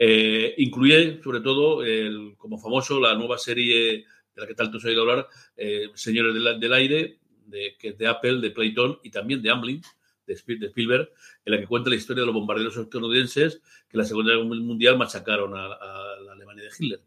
Eh, 0.02 0.54
incluye, 0.56 1.20
sobre 1.22 1.40
todo, 1.40 1.84
el, 1.84 2.34
como 2.38 2.58
famoso, 2.58 2.98
la 2.98 3.14
nueva 3.14 3.36
serie 3.36 4.06
de 4.34 4.40
la 4.40 4.46
que 4.46 4.54
tanto 4.54 4.80
se 4.80 4.88
ha 4.88 4.90
oído 4.90 5.02
hablar, 5.02 5.28
eh, 5.58 5.90
Señores 5.94 6.32
del, 6.32 6.58
del 6.58 6.72
Aire, 6.72 7.18
de, 7.44 8.06
Apple, 8.08 8.40
de 8.40 8.50
Playton 8.50 8.98
y 9.02 9.10
también 9.10 9.42
de 9.42 9.50
Amblin, 9.50 9.82
de, 10.26 10.32
Spielberg, 10.32 11.10
en 11.44 11.52
la 11.52 11.60
que 11.60 11.66
cuenta 11.66 11.90
la 11.90 11.96
historia 11.96 12.22
de 12.22 12.26
los 12.26 12.34
bombarderos 12.34 12.76
estadounidenses 12.78 13.60
que 13.88 13.96
en 13.96 13.98
la 13.98 14.04
Segunda 14.04 14.32
Guerra 14.32 14.44
Mundial 14.44 14.96
machacaron 14.96 15.54
a, 15.54 15.66
a, 15.66 16.20
la 16.24 16.32
Alemania 16.32 16.64
de 16.64 16.70
Hitler. 16.78 17.00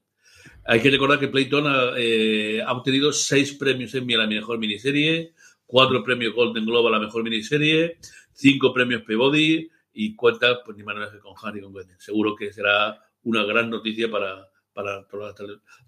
Hay 0.65 0.79
que 0.79 0.91
recordar 0.91 1.19
que 1.19 1.29
Playton 1.29 1.65
ha, 1.65 1.93
eh, 1.97 2.61
ha 2.61 2.73
obtenido 2.73 3.11
seis 3.11 3.53
premios 3.53 3.95
Emmy 3.95 4.13
a 4.13 4.19
la 4.19 4.27
mejor 4.27 4.59
miniserie, 4.59 5.33
cuatro 5.65 6.03
premios 6.03 6.35
Golden 6.35 6.65
Globe 6.65 6.89
a 6.89 6.91
la 6.91 6.99
mejor 6.99 7.23
miniserie, 7.23 7.97
cinco 8.33 8.71
premios 8.71 9.01
Peabody, 9.01 9.67
y 9.93 10.15
cuenta 10.15 10.63
pues 10.63 10.75
ni 10.77 10.83
más 10.83 11.11
que 11.11 11.19
con 11.19 11.35
Harry 11.43 11.61
con 11.61 11.71
Gwen. 11.71 11.99
Seguro 11.99 12.35
que 12.35 12.51
será 12.51 12.99
una 13.23 13.43
gran 13.43 13.69
noticia 13.69 14.09
para, 14.09 14.49
para, 14.73 15.07
toda, 15.07 15.33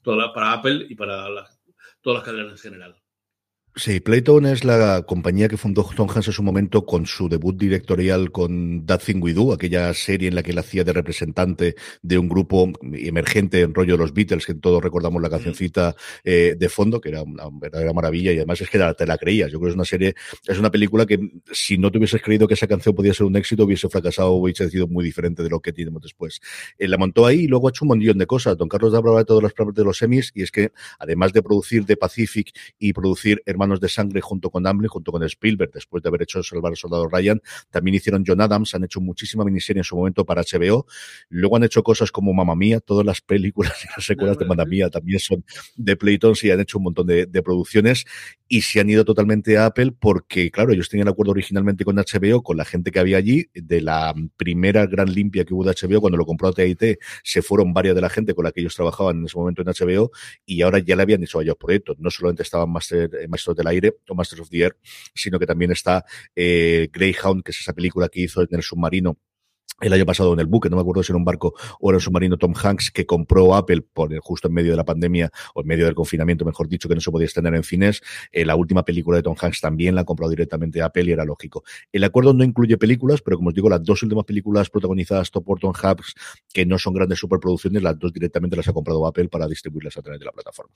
toda, 0.01 0.33
para 0.33 0.53
Apple 0.53 0.85
y 0.89 0.95
para 0.95 1.29
la, 1.29 1.49
todas 2.01 2.19
las 2.19 2.23
cadenas 2.23 2.51
en 2.53 2.71
general. 2.71 3.04
Sí, 3.77 3.99
Playton 3.99 4.45
es 4.45 4.63
la 4.63 5.01
compañía 5.01 5.49
que 5.49 5.57
fundó 5.57 5.85
Tom 5.97 6.07
Hanks 6.09 6.27
en 6.27 6.33
su 6.33 6.43
momento 6.43 6.85
con 6.85 7.05
su 7.05 7.27
debut 7.27 7.57
directorial 7.57 8.31
con 8.31 8.85
That 8.85 9.01
Thing 9.05 9.21
We 9.21 9.33
Do, 9.33 9.51
aquella 9.51 9.93
serie 9.93 10.29
en 10.29 10.35
la 10.35 10.43
que 10.43 10.51
él 10.51 10.59
hacía 10.59 10.85
de 10.85 10.93
representante 10.93 11.75
de 12.01 12.17
un 12.17 12.29
grupo 12.29 12.71
emergente 12.81 13.59
en 13.59 13.73
rollo 13.73 13.95
de 13.95 13.97
los 13.97 14.13
Beatles, 14.13 14.45
que 14.45 14.53
todos 14.53 14.81
recordamos 14.81 15.21
la 15.21 15.29
cancioncita 15.29 15.93
eh, 16.23 16.55
de 16.57 16.69
fondo, 16.69 17.01
que 17.01 17.09
era 17.09 17.23
una 17.23 17.49
verdadera 17.51 17.91
maravilla 17.91 18.31
y 18.31 18.37
además 18.37 18.61
es 18.61 18.69
que 18.69 18.79
te 18.97 19.05
la 19.05 19.17
creías. 19.17 19.51
Yo 19.51 19.59
creo 19.59 19.67
que 19.67 19.71
es 19.71 19.75
una 19.75 19.83
serie, 19.83 20.15
es 20.47 20.57
una 20.57 20.71
película 20.71 21.05
que 21.05 21.19
si 21.51 21.77
no 21.77 21.91
te 21.91 21.97
hubieses 21.97 22.21
creído 22.21 22.47
que 22.47 22.53
esa 22.53 22.67
canción 22.67 22.95
podía 22.95 23.13
ser 23.13 23.25
un 23.25 23.35
éxito, 23.35 23.65
hubiese 23.65 23.89
fracasado 23.89 24.31
o 24.31 24.41
hubiese 24.41 24.69
sido 24.69 24.87
muy 24.87 25.03
diferente 25.03 25.43
de 25.43 25.49
lo 25.49 25.59
que 25.59 25.73
tenemos 25.73 26.01
después. 26.01 26.39
Eh, 26.77 26.87
la 26.87 26.97
montó 26.97 27.25
ahí 27.25 27.41
y 27.41 27.47
luego 27.47 27.67
ha 27.67 27.71
hecho 27.71 27.83
un 27.83 27.89
montón 27.89 28.19
de 28.19 28.25
cosas. 28.25 28.55
Don 28.55 28.69
Carlos 28.69 28.93
da 28.93 29.01
de 29.01 29.25
todas 29.25 29.43
las 29.43 29.51
partes 29.51 29.75
de 29.75 29.83
los 29.83 29.97
semis 29.97 30.31
y 30.33 30.43
es 30.43 30.51
que 30.51 30.71
además 30.97 31.33
de 31.33 31.43
producir 31.43 31.85
The 31.85 31.97
Pacific 31.97 32.57
y 32.79 32.93
producir 32.93 33.43
Hermanos 33.45 33.64
Hermanos 33.65 33.81
de 33.81 33.89
Sangre 33.89 34.21
junto 34.21 34.49
con 34.49 34.67
Amblin, 34.67 34.89
junto 34.89 35.11
con 35.11 35.23
Spielberg, 35.23 35.71
después 35.73 36.03
de 36.03 36.09
haber 36.09 36.21
hecho 36.21 36.43
Salvar 36.43 36.71
al 36.71 36.77
Soldado 36.77 37.07
Ryan. 37.07 37.41
También 37.71 37.95
hicieron 37.95 38.23
John 38.25 38.41
Adams, 38.41 38.75
han 38.75 38.83
hecho 38.83 39.01
muchísima 39.01 39.43
miniserie 39.43 39.79
en 39.79 39.83
su 39.83 39.95
momento 39.95 40.25
para 40.25 40.43
HBO. 40.43 40.85
Luego 41.29 41.57
han 41.57 41.63
hecho 41.63 41.81
cosas 41.83 42.11
como 42.11 42.33
Mamma 42.33 42.55
Mía, 42.55 42.79
todas 42.79 43.05
las 43.05 43.21
películas 43.21 43.73
y 43.83 43.87
las 43.95 44.05
secuelas 44.05 44.37
de 44.37 44.45
Mamma 44.45 44.65
Mía 44.65 44.89
también 44.89 45.19
son 45.19 45.43
de 45.75 45.95
Playton 45.95 46.35
y 46.43 46.51
han 46.51 46.59
hecho 46.59 46.77
un 46.77 46.83
montón 46.85 47.07
de, 47.07 47.25
de 47.25 47.41
producciones 47.41 48.05
y 48.47 48.61
se 48.61 48.79
han 48.79 48.89
ido 48.89 49.03
totalmente 49.05 49.57
a 49.57 49.65
Apple 49.65 49.91
porque, 49.99 50.51
claro, 50.51 50.71
ellos 50.71 50.89
tenían 50.89 51.07
acuerdo 51.07 51.31
originalmente 51.31 51.83
con 51.83 51.95
HBO, 51.95 52.43
con 52.43 52.57
la 52.57 52.65
gente 52.65 52.91
que 52.91 52.99
había 52.99 53.17
allí, 53.17 53.47
de 53.53 53.81
la 53.81 54.13
primera 54.37 54.85
gran 54.85 55.11
limpia 55.11 55.45
que 55.45 55.53
hubo 55.53 55.63
de 55.63 55.71
HBO, 55.71 56.01
cuando 56.01 56.17
lo 56.17 56.25
compró 56.25 56.53
TIT, 56.53 56.99
se 57.23 57.41
fueron 57.41 57.73
varias 57.73 57.95
de 57.95 58.01
la 58.01 58.09
gente 58.09 58.33
con 58.35 58.45
la 58.45 58.51
que 58.51 58.61
ellos 58.61 58.75
trabajaban 58.75 59.17
en 59.17 59.25
ese 59.25 59.37
momento 59.37 59.61
en 59.61 59.67
HBO 59.67 60.11
y 60.45 60.61
ahora 60.61 60.79
ya 60.79 60.95
le 60.95 61.01
habían 61.01 61.21
dicho 61.21 61.39
a 61.39 61.43
ellos 61.43 61.55
proyectos. 61.59 61.97
No 61.99 62.11
solamente 62.11 62.43
estaban 62.43 62.69
Master, 62.69 63.09
eh, 63.19 63.27
Del 63.55 63.67
Aire 63.67 63.97
o 64.09 64.15
Masters 64.15 64.41
of 64.41 64.49
the 64.49 64.59
Air, 64.59 64.77
sino 65.13 65.39
que 65.39 65.45
también 65.45 65.71
está 65.71 66.05
eh, 66.35 66.89
Greyhound, 66.91 67.43
que 67.43 67.51
es 67.51 67.59
esa 67.59 67.73
película 67.73 68.09
que 68.09 68.21
hizo 68.21 68.41
en 68.41 68.49
el 68.51 68.63
submarino 68.63 69.17
el 69.81 69.91
año 69.91 70.05
pasado 70.05 70.31
en 70.31 70.39
el 70.39 70.45
buque, 70.45 70.69
no 70.69 70.77
me 70.77 70.81
acuerdo 70.81 71.03
si 71.03 71.11
era 71.11 71.17
un 71.17 71.25
barco 71.25 71.53
o 71.81 71.89
era 71.89 71.97
un 71.97 72.01
submarino 72.01 72.37
Tom 72.37 72.53
Hanks 72.55 72.91
que 72.91 73.05
compró 73.05 73.53
Apple 73.55 73.81
por 73.81 74.17
justo 74.19 74.47
en 74.47 74.53
medio 74.53 74.71
de 74.71 74.77
la 74.77 74.85
pandemia 74.85 75.29
o 75.53 75.61
en 75.61 75.67
medio 75.67 75.83
del 75.85 75.95
confinamiento, 75.95 76.45
mejor 76.45 76.69
dicho, 76.69 76.87
que 76.87 76.95
no 76.95 77.01
se 77.01 77.11
podía 77.11 77.25
extender 77.25 77.53
en 77.55 77.63
cines. 77.63 78.01
Eh, 78.31 78.45
la 78.45 78.55
última 78.55 78.85
película 78.85 79.17
de 79.17 79.23
Tom 79.23 79.35
Hanks 79.39 79.59
también 79.59 79.93
la 79.93 80.05
compró 80.05 80.29
directamente 80.29 80.81
Apple 80.81 81.03
y 81.03 81.11
era 81.11 81.25
lógico. 81.25 81.63
El 81.91 82.05
acuerdo 82.05 82.33
no 82.33 82.45
incluye 82.45 82.77
películas, 82.77 83.21
pero 83.21 83.35
como 83.35 83.49
os 83.49 83.55
digo, 83.55 83.69
las 83.69 83.83
dos 83.83 84.01
últimas 84.01 84.23
películas 84.23 84.69
protagonizadas 84.69 85.29
por 85.29 85.59
Tom 85.59 85.73
Hanks, 85.75 86.13
que 86.53 86.65
no 86.65 86.79
son 86.79 86.93
grandes 86.93 87.19
superproducciones, 87.19 87.83
las 87.83 87.99
dos 87.99 88.13
directamente 88.13 88.55
las 88.55 88.67
ha 88.69 88.73
comprado 88.73 89.05
Apple 89.05 89.27
para 89.27 89.45
distribuirlas 89.45 89.97
a 89.97 90.01
través 90.01 90.19
de 90.19 90.25
la 90.25 90.31
plataforma. 90.31 90.73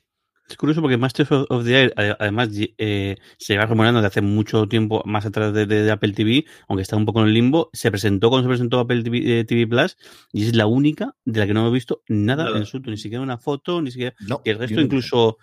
Es 0.49 0.57
curioso 0.57 0.81
porque 0.81 0.97
Masters 0.97 1.31
of 1.31 1.63
the 1.63 1.79
Air, 1.79 1.93
además, 2.19 2.49
eh, 2.79 3.17
se 3.37 3.57
va 3.57 3.67
rumorando 3.67 4.01
de 4.01 4.07
hace 4.07 4.21
mucho 4.21 4.67
tiempo 4.67 5.03
más 5.05 5.25
atrás 5.27 5.53
de, 5.53 5.67
de, 5.67 5.91
Apple 5.91 6.13
TV, 6.13 6.43
aunque 6.67 6.81
está 6.81 6.95
un 6.95 7.05
poco 7.05 7.21
en 7.21 7.27
el 7.27 7.33
limbo. 7.35 7.69
Se 7.71 7.91
presentó 7.91 8.29
cuando 8.29 8.47
se 8.47 8.49
presentó 8.49 8.79
Apple 8.79 9.03
TV, 9.03 9.39
eh, 9.39 9.45
TV, 9.45 9.67
Plus 9.67 9.95
y 10.33 10.47
es 10.47 10.55
la 10.55 10.65
única 10.65 11.15
de 11.23 11.39
la 11.39 11.45
que 11.45 11.53
no 11.53 11.67
he 11.67 11.71
visto 11.71 12.01
nada, 12.07 12.45
nada. 12.45 12.57
en 12.57 12.65
su 12.65 12.79
ni 12.79 12.97
siquiera 12.97 13.21
una 13.21 13.37
foto, 13.37 13.79
ni 13.81 13.91
siquiera. 13.91 14.15
No, 14.27 14.41
y 14.43 14.49
el 14.49 14.57
resto, 14.57 14.81
incluso 14.81 15.37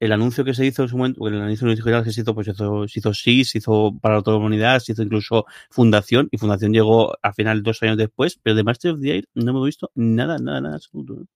el 0.00 0.12
anuncio 0.12 0.44
que 0.44 0.54
se 0.54 0.66
hizo 0.66 0.82
en 0.82 0.88
su 0.88 0.96
momento, 0.96 1.26
el 1.28 1.40
anuncio 1.40 1.68
digital 1.68 2.02
que 2.02 2.12
se 2.12 2.22
hizo, 2.22 2.34
pues 2.34 2.46
se 2.46 2.52
hizo, 2.52 2.88
se 2.88 2.98
hizo 2.98 3.14
sí, 3.14 3.44
se 3.44 3.58
hizo 3.58 3.96
para 4.00 4.22
toda 4.22 4.36
la 4.36 4.40
comunidad, 4.40 4.80
se 4.80 4.92
hizo 4.92 5.02
incluso 5.02 5.46
Fundación, 5.70 6.28
y 6.32 6.38
Fundación 6.38 6.72
llegó 6.72 7.14
al 7.22 7.34
final 7.34 7.62
dos 7.62 7.82
años 7.82 7.96
después, 7.96 8.38
pero 8.42 8.56
de 8.56 8.64
Masters 8.64 8.94
of 8.94 9.00
the 9.00 9.10
Air 9.10 9.28
no 9.34 9.52
me 9.52 9.60
he 9.60 9.66
visto 9.66 9.90
nada, 9.94 10.38
nada, 10.38 10.60
nada 10.60 10.76
absoluto. 10.76 11.26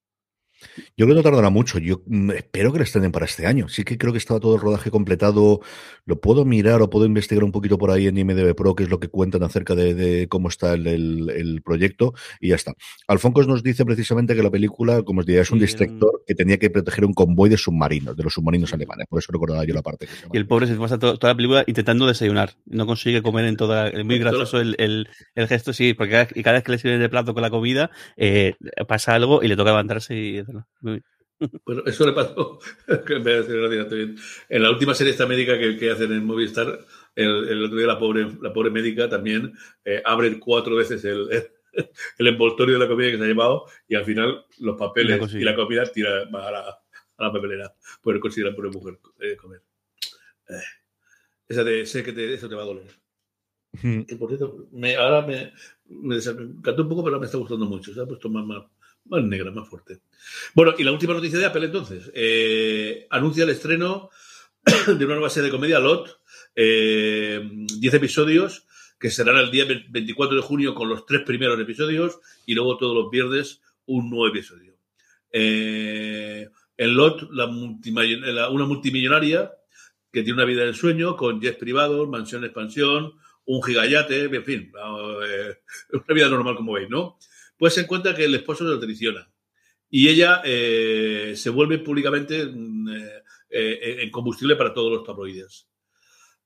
Yo 0.96 1.06
creo 1.06 1.08
que 1.08 1.14
no 1.14 1.22
tardará 1.22 1.50
mucho. 1.50 1.78
Yo 1.78 2.02
mm, 2.06 2.30
espero 2.32 2.72
que 2.72 2.78
lo 2.78 2.84
estrenen 2.84 3.12
para 3.12 3.26
este 3.26 3.46
año. 3.46 3.68
Sí 3.68 3.84
que 3.84 3.98
creo 3.98 4.12
que 4.12 4.18
estaba 4.18 4.40
todo 4.40 4.54
el 4.54 4.60
rodaje 4.60 4.90
completado. 4.90 5.60
Lo 6.04 6.20
puedo 6.20 6.44
mirar 6.44 6.82
o 6.82 6.90
puedo 6.90 7.06
investigar 7.06 7.44
un 7.44 7.52
poquito 7.52 7.78
por 7.78 7.90
ahí 7.90 8.06
en 8.06 8.18
IMDB 8.18 8.54
Pro, 8.54 8.74
que 8.74 8.84
es 8.84 8.90
lo 8.90 9.00
que 9.00 9.08
cuentan 9.08 9.42
acerca 9.42 9.74
de, 9.74 9.94
de 9.94 10.28
cómo 10.28 10.48
está 10.48 10.74
el, 10.74 10.86
el, 10.86 11.30
el, 11.30 11.62
proyecto, 11.62 12.14
y 12.40 12.48
ya 12.48 12.56
está. 12.56 12.74
Alfoncos 13.06 13.46
nos 13.46 13.62
dice 13.62 13.84
precisamente 13.84 14.34
que 14.34 14.42
la 14.42 14.50
película, 14.50 15.02
como 15.02 15.20
os 15.20 15.26
diría, 15.26 15.42
es 15.42 15.50
un 15.50 15.58
sí, 15.58 15.66
distractor 15.66 16.22
que 16.26 16.34
tenía 16.34 16.58
que 16.58 16.70
proteger 16.70 17.04
un 17.04 17.14
convoy 17.14 17.48
de 17.48 17.56
submarinos, 17.56 18.16
de 18.16 18.22
los 18.22 18.34
submarinos 18.34 18.70
sí. 18.70 18.76
alemanes. 18.76 19.06
Por 19.08 19.18
eso 19.18 19.32
recordaba 19.32 19.64
yo 19.64 19.74
la 19.74 19.82
parte. 19.82 20.06
Que 20.06 20.28
y 20.32 20.36
el 20.36 20.46
pobre 20.46 20.66
se 20.66 20.74
pasa 20.74 20.98
toda, 20.98 21.16
toda 21.16 21.32
la 21.32 21.36
película 21.36 21.64
intentando 21.66 22.06
desayunar. 22.06 22.54
No 22.66 22.86
consigue 22.86 23.22
comer 23.22 23.44
en 23.46 23.56
toda. 23.56 23.88
Es 23.88 24.04
muy 24.04 24.18
gracioso 24.18 24.60
el, 24.60 24.74
el, 24.78 25.08
el 25.34 25.48
gesto, 25.48 25.72
sí, 25.72 25.94
porque 25.94 26.12
cada, 26.12 26.26
cada 26.26 26.52
vez 26.52 26.64
que 26.64 26.72
le 26.72 26.78
sirven 26.78 27.02
el 27.02 27.10
plato 27.10 27.34
con 27.34 27.42
la 27.42 27.50
comida, 27.50 27.90
eh, 28.16 28.54
pasa 28.88 29.14
algo 29.14 29.42
y 29.42 29.48
le 29.48 29.56
toca 29.56 29.70
levantarse 29.70 30.16
y. 30.16 30.42
Muy 30.80 31.02
bueno, 31.64 31.82
eso 31.86 32.06
le 32.06 32.12
pasó 32.12 32.58
en 34.48 34.62
la 34.62 34.70
última 34.70 34.94
serie 34.94 35.12
esta 35.12 35.26
médica 35.26 35.58
que, 35.58 35.76
que 35.76 35.90
hacen 35.90 36.12
en 36.12 36.24
Movistar, 36.24 36.78
el, 37.14 37.48
el, 37.48 37.64
otro 37.64 37.78
día 37.78 37.86
la 37.86 37.98
pobre, 37.98 38.28
la 38.40 38.52
pobre 38.52 38.70
médica 38.70 39.08
también 39.08 39.52
eh, 39.84 40.02
abre 40.04 40.38
cuatro 40.38 40.76
veces 40.76 41.04
el, 41.04 41.28
el, 41.32 42.26
envoltorio 42.26 42.74
de 42.74 42.80
la 42.80 42.88
comida 42.88 43.10
que 43.10 43.18
se 43.18 43.24
ha 43.24 43.26
llevado 43.26 43.66
y 43.88 43.94
al 43.94 44.04
final 44.04 44.46
los 44.58 44.76
papeles 44.76 45.16
y 45.32 45.34
la, 45.34 45.40
y 45.40 45.44
la 45.44 45.56
comida 45.56 45.84
tira 45.84 46.22
a 46.22 46.50
la, 46.50 46.60
a 47.16 47.22
la 47.24 47.32
papelera 47.32 47.74
por 48.00 48.18
considerar 48.20 48.54
por 48.54 48.72
mujer 48.72 48.98
eh, 49.20 49.36
comer. 49.36 49.62
Eh, 50.48 50.54
esa 51.48 51.64
de 51.64 51.84
sé 51.86 52.02
que 52.02 52.12
te, 52.12 52.34
eso 52.34 52.48
te 52.48 52.54
va 52.54 52.62
a 52.62 52.66
doler. 52.66 53.02
Mm. 53.82 54.02
Por 54.18 54.28
cierto, 54.28 54.68
me, 54.72 54.96
ahora 54.96 55.26
me, 55.26 55.52
me 55.86 56.16
desencantó 56.16 56.82
un 56.82 56.88
poco, 56.88 57.04
pero 57.04 57.18
me 57.18 57.26
está 57.26 57.38
gustando 57.38 57.66
mucho. 57.66 57.92
Se 57.92 58.00
ha 58.00 58.06
puesto 58.06 58.28
más, 58.28 58.44
más, 58.44 58.64
más 59.06 59.22
negra, 59.24 59.50
más 59.50 59.68
fuerte. 59.68 60.00
Bueno, 60.54 60.74
y 60.78 60.84
la 60.84 60.92
última 60.92 61.14
noticia 61.14 61.38
de 61.38 61.46
Apple 61.46 61.66
entonces. 61.66 62.10
Eh, 62.14 63.06
anuncia 63.10 63.44
el 63.44 63.50
estreno 63.50 64.10
de 64.86 65.04
una 65.04 65.14
nueva 65.14 65.30
serie 65.30 65.50
de 65.50 65.56
comedia, 65.56 65.80
Lot. 65.80 66.20
10 66.54 66.56
eh, 66.56 67.40
episodios 67.92 68.66
que 68.98 69.10
serán 69.10 69.36
el 69.38 69.50
día 69.50 69.64
24 69.64 70.36
de 70.36 70.42
junio 70.42 70.74
con 70.74 70.88
los 70.88 71.06
tres 71.06 71.22
primeros 71.22 71.58
episodios 71.58 72.20
y 72.46 72.54
luego 72.54 72.76
todos 72.76 72.94
los 72.94 73.10
viernes 73.10 73.60
un 73.86 74.10
nuevo 74.10 74.28
episodio. 74.28 74.76
Eh, 75.30 76.48
en 76.76 76.94
Lot, 76.94 77.28
la 77.32 77.46
la, 77.46 78.48
una 78.50 78.64
multimillonaria 78.64 79.52
que 80.12 80.22
tiene 80.22 80.34
una 80.34 80.44
vida 80.44 80.64
del 80.64 80.74
sueño 80.74 81.16
con 81.16 81.40
jets 81.40 81.56
privados, 81.56 82.08
mansión 82.08 82.44
expansión, 82.44 83.14
un 83.46 83.62
gigayate, 83.62 84.24
en 84.24 84.44
fin, 84.44 84.72
eh, 85.26 85.56
una 85.92 86.14
vida 86.14 86.28
normal 86.28 86.54
como 86.54 86.74
veis, 86.74 86.90
¿no? 86.90 87.18
Pues 87.62 87.74
se 87.74 87.82
encuentra 87.82 88.12
que 88.12 88.24
el 88.24 88.34
esposo 88.34 88.64
lo 88.64 88.80
traiciona. 88.80 89.32
Y 89.88 90.08
ella 90.08 90.42
eh, 90.44 91.34
se 91.36 91.48
vuelve 91.48 91.78
públicamente 91.78 92.40
eh, 92.42 93.22
eh, 93.50 93.96
en 94.00 94.10
combustible 94.10 94.56
para 94.56 94.74
todos 94.74 94.90
los 94.90 95.04
tabloides. 95.04 95.68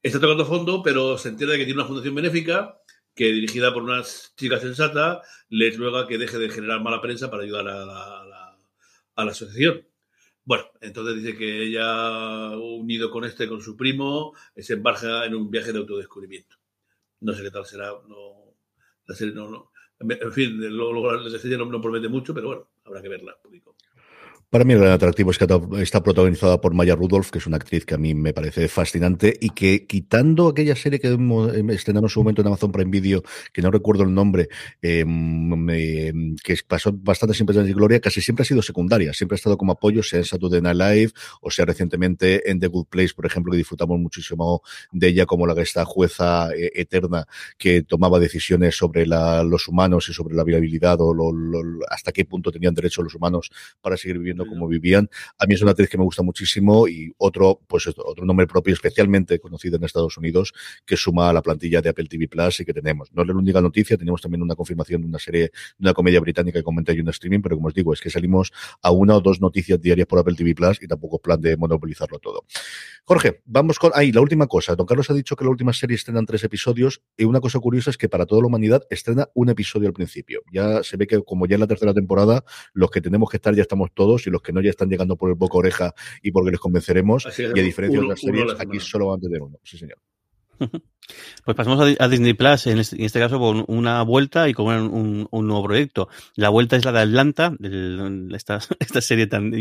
Está 0.02 0.20
tocando 0.20 0.44
fondo, 0.44 0.82
pero 0.82 1.16
se 1.16 1.30
entera 1.30 1.52
de 1.52 1.58
que 1.58 1.64
tiene 1.64 1.80
una 1.80 1.88
fundación 1.88 2.14
benéfica 2.14 2.76
que, 3.14 3.32
dirigida 3.32 3.72
por 3.72 3.84
unas 3.84 4.34
chicas 4.36 4.60
sensatas, 4.60 5.26
les 5.48 5.78
ruega 5.78 6.06
que 6.06 6.18
deje 6.18 6.36
de 6.36 6.50
generar 6.50 6.82
mala 6.82 7.00
prensa 7.00 7.30
para 7.30 7.44
ayudar 7.44 7.66
a 7.66 7.86
la, 7.86 8.20
a 8.20 8.24
la, 8.26 8.58
a 9.14 9.24
la 9.24 9.30
asociación. 9.30 9.88
Bueno, 10.44 10.66
entonces 10.82 11.22
dice 11.22 11.34
que 11.34 11.62
ella, 11.62 12.50
unido 12.58 13.10
con 13.10 13.24
este, 13.24 13.48
con 13.48 13.62
su 13.62 13.74
primo, 13.74 14.34
se 14.54 14.74
embarca 14.74 15.24
en 15.24 15.34
un 15.34 15.50
viaje 15.50 15.72
de 15.72 15.78
autodescubrimiento. 15.78 16.56
No 17.20 17.32
sé 17.32 17.42
qué 17.42 17.50
tal 17.50 17.64
será, 17.64 17.86
no, 18.06 18.54
la 19.06 19.14
serie 19.14 19.32
no, 19.32 19.48
no, 19.48 19.70
en 20.00 20.32
fin, 20.32 20.58
luego 20.76 21.12
la 21.12 21.38
serie 21.38 21.56
no, 21.56 21.64
no 21.66 21.80
promete 21.80 22.08
mucho, 22.08 22.34
pero 22.34 22.48
bueno, 22.48 22.68
habrá 22.84 23.02
que 23.02 23.08
verla. 23.08 23.36
Público. 23.42 23.74
Para 24.56 24.64
mí 24.64 24.72
el 24.72 24.86
atractivo 24.86 25.30
es 25.30 25.36
que 25.36 25.46
está 25.82 26.02
protagonizada 26.02 26.62
por 26.62 26.72
Maya 26.72 26.96
Rudolph, 26.96 27.28
que 27.28 27.36
es 27.36 27.46
una 27.46 27.58
actriz 27.58 27.84
que 27.84 27.92
a 27.92 27.98
mí 27.98 28.14
me 28.14 28.32
parece 28.32 28.68
fascinante 28.68 29.36
y 29.38 29.50
que 29.50 29.86
quitando 29.86 30.48
aquella 30.48 30.74
serie 30.74 30.98
que 30.98 31.08
estrenamos 31.74 32.10
en 32.10 32.14
su 32.14 32.20
momento 32.20 32.40
en 32.40 32.46
Amazon 32.46 32.72
Prime 32.72 32.90
Video, 32.90 33.22
que 33.52 33.60
no 33.60 33.70
recuerdo 33.70 34.04
el 34.04 34.14
nombre, 34.14 34.48
eh, 34.80 35.04
que 36.42 36.56
pasó 36.66 36.90
bastante 36.90 37.34
siempre 37.34 37.54
en 37.54 37.70
Gloria, 37.70 38.00
casi 38.00 38.22
siempre 38.22 38.44
ha 38.44 38.46
sido 38.46 38.62
secundaria, 38.62 39.12
siempre 39.12 39.34
ha 39.34 39.36
estado 39.36 39.58
como 39.58 39.72
apoyo, 39.72 40.02
sea 40.02 40.20
en 40.20 40.24
Saturday 40.24 40.62
Night 40.62 40.78
Live 40.78 41.12
o 41.42 41.50
sea 41.50 41.66
recientemente 41.66 42.50
en 42.50 42.58
The 42.58 42.68
Good 42.68 42.86
Place, 42.86 43.12
por 43.14 43.26
ejemplo, 43.26 43.50
que 43.52 43.58
disfrutamos 43.58 43.98
muchísimo 43.98 44.62
de 44.90 45.08
ella 45.08 45.26
como 45.26 45.46
la 45.46 45.54
que 45.54 45.60
está 45.60 45.84
jueza 45.84 46.48
eh, 46.56 46.72
eterna 46.76 47.26
que 47.58 47.82
tomaba 47.82 48.18
decisiones 48.18 48.74
sobre 48.74 49.04
la, 49.04 49.42
los 49.42 49.68
humanos 49.68 50.08
y 50.08 50.14
sobre 50.14 50.34
la 50.34 50.44
viabilidad 50.44 50.96
o 51.02 51.12
lo, 51.12 51.30
hasta 51.90 52.10
qué 52.10 52.24
punto 52.24 52.50
tenían 52.50 52.72
derecho 52.72 53.02
los 53.02 53.14
humanos 53.14 53.50
para 53.82 53.98
seguir 53.98 54.16
viviendo 54.16 54.45
como 54.46 54.68
vivían. 54.68 55.08
A 55.38 55.46
mí 55.46 55.54
es 55.54 55.62
una 55.62 55.72
actriz 55.72 55.88
que 55.88 55.98
me 55.98 56.04
gusta 56.04 56.22
muchísimo 56.22 56.88
y 56.88 57.12
otro, 57.18 57.60
pues 57.66 57.86
otro 57.86 58.24
nombre 58.24 58.46
propio 58.46 58.74
especialmente 58.74 59.38
conocido 59.38 59.76
en 59.76 59.84
Estados 59.84 60.16
Unidos 60.16 60.52
que 60.84 60.96
suma 60.96 61.30
a 61.30 61.32
la 61.32 61.42
plantilla 61.42 61.80
de 61.82 61.88
Apple 61.88 62.06
TV 62.08 62.28
Plus 62.28 62.60
y 62.60 62.64
que 62.64 62.72
tenemos. 62.72 63.12
No 63.12 63.22
es 63.22 63.28
la 63.28 63.34
única 63.34 63.60
noticia, 63.60 63.96
tenemos 63.96 64.20
también 64.20 64.42
una 64.42 64.54
confirmación 64.54 65.02
de 65.02 65.08
una 65.08 65.18
serie, 65.18 65.42
de 65.42 65.50
una 65.80 65.94
comedia 65.94 66.20
británica 66.20 66.58
que 66.58 66.62
comenté 66.64 66.94
yo 66.94 67.00
en 67.00 67.08
streaming, 67.08 67.40
pero 67.40 67.56
como 67.56 67.68
os 67.68 67.74
digo, 67.74 67.92
es 67.92 68.00
que 68.00 68.10
salimos 68.10 68.52
a 68.82 68.90
una 68.90 69.16
o 69.16 69.20
dos 69.20 69.40
noticias 69.40 69.80
diarias 69.80 70.06
por 70.06 70.18
Apple 70.18 70.34
TV 70.34 70.54
Plus 70.54 70.82
y 70.82 70.86
tampoco 70.86 71.18
plan 71.18 71.40
de 71.40 71.56
monopolizarlo 71.56 72.18
todo. 72.18 72.44
Jorge, 73.04 73.42
vamos 73.44 73.78
con, 73.78 73.92
ahí, 73.94 74.12
la 74.12 74.20
última 74.20 74.46
cosa. 74.46 74.74
Don 74.74 74.86
Carlos 74.86 75.10
ha 75.10 75.14
dicho 75.14 75.36
que 75.36 75.44
la 75.44 75.50
última 75.50 75.72
serie 75.72 75.94
estrenan 75.94 76.26
tres 76.26 76.42
episodios 76.44 77.02
y 77.16 77.24
una 77.24 77.40
cosa 77.40 77.58
curiosa 77.60 77.90
es 77.90 77.98
que 77.98 78.08
para 78.08 78.26
toda 78.26 78.40
la 78.40 78.48
humanidad 78.48 78.82
estrena 78.90 79.28
un 79.34 79.48
episodio 79.48 79.88
al 79.88 79.94
principio. 79.94 80.42
Ya 80.52 80.82
se 80.82 80.96
ve 80.96 81.06
que 81.06 81.22
como 81.22 81.46
ya 81.46 81.54
en 81.54 81.60
la 81.60 81.66
tercera 81.66 81.94
temporada, 81.94 82.44
los 82.72 82.90
que 82.90 83.00
tenemos 83.00 83.30
que 83.30 83.36
estar 83.36 83.54
ya 83.54 83.62
estamos 83.62 83.90
todos 83.94 84.25
y 84.26 84.30
los 84.30 84.42
que 84.42 84.52
no 84.52 84.60
ya 84.60 84.70
están 84.70 84.88
llegando 84.88 85.16
por 85.16 85.30
el 85.30 85.36
boca 85.36 85.58
oreja 85.58 85.94
y 86.22 86.30
porque 86.30 86.50
les 86.50 86.60
convenceremos. 86.60 87.26
y 87.38 87.44
a 87.44 87.62
diferencia 87.62 87.98
uno, 87.98 88.08
de 88.08 88.12
otras 88.14 88.20
series, 88.20 88.60
aquí 88.60 88.80
solo 88.80 89.08
van 89.08 89.18
a 89.18 89.22
tener 89.22 89.42
uno. 89.42 89.58
Sí, 89.62 89.78
señor. 89.78 89.98
Pues 91.44 91.56
pasamos 91.56 91.96
a, 91.98 92.08
Disney 92.08 92.34
Plus, 92.34 92.66
en 92.66 92.78
este, 92.78 92.96
en 92.96 93.04
este, 93.04 93.20
caso 93.20 93.38
con 93.38 93.64
una 93.68 94.02
vuelta 94.02 94.48
y 94.48 94.54
con 94.54 94.66
un, 94.66 95.28
un, 95.30 95.46
nuevo 95.46 95.64
proyecto. 95.64 96.08
La 96.34 96.48
vuelta 96.48 96.76
es 96.76 96.84
la 96.84 96.92
de 96.92 97.00
Atlanta, 97.00 97.54
el, 97.62 98.32
esta, 98.34 98.58
esta, 98.80 99.00
serie 99.00 99.26
tan 99.26 99.52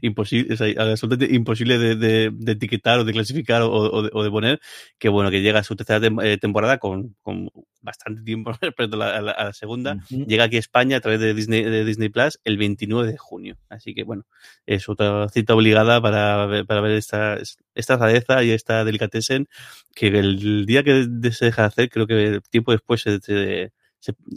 imposible, 0.00 0.54
absolutamente 0.78 1.34
imposible 1.34 1.78
de, 1.78 1.96
de, 1.96 2.30
de, 2.32 2.52
etiquetar 2.52 3.00
o 3.00 3.04
de 3.04 3.12
clasificar 3.12 3.62
o, 3.62 3.70
o, 3.70 4.02
de, 4.02 4.10
o, 4.12 4.22
de, 4.22 4.30
poner, 4.30 4.60
que 4.98 5.08
bueno, 5.08 5.30
que 5.30 5.42
llega 5.42 5.60
a 5.60 5.64
su 5.64 5.76
tercera 5.76 6.06
eh, 6.22 6.38
temporada 6.38 6.78
con, 6.78 7.14
con, 7.22 7.50
bastante 7.82 8.22
tiempo 8.22 8.52
respecto 8.60 8.96
a 8.96 8.98
la, 8.98 9.16
a 9.16 9.20
la, 9.20 9.32
a 9.32 9.44
la 9.44 9.52
segunda. 9.52 9.94
Uh 9.94 9.96
-huh. 9.96 10.26
Llega 10.26 10.44
aquí 10.44 10.56
a 10.56 10.60
España 10.60 10.96
a 10.96 11.00
través 11.00 11.20
de 11.20 11.32
Disney, 11.34 11.62
de 11.62 11.84
Disney 11.84 12.08
Plus 12.08 12.38
el 12.44 12.56
29 12.58 13.12
de 13.12 13.16
junio. 13.16 13.56
Así 13.68 13.94
que 13.94 14.02
bueno, 14.04 14.24
es 14.66 14.88
otra 14.88 15.28
cita 15.28 15.54
obligada 15.54 16.00
para, 16.00 16.64
para 16.66 16.80
ver 16.80 16.92
esta, 16.92 17.38
esta 17.74 17.96
rareza 17.96 18.42
y 18.42 18.50
esta 18.50 18.84
delicatessen 18.84 19.48
que 19.94 20.08
el 20.08 20.66
día 20.66 20.82
que 20.86 21.32
se 21.32 21.46
deja 21.46 21.62
de 21.62 21.68
hacer, 21.68 21.90
creo 21.90 22.06
que 22.06 22.40
tiempo 22.50 22.72
después 22.72 23.02
se, 23.02 23.72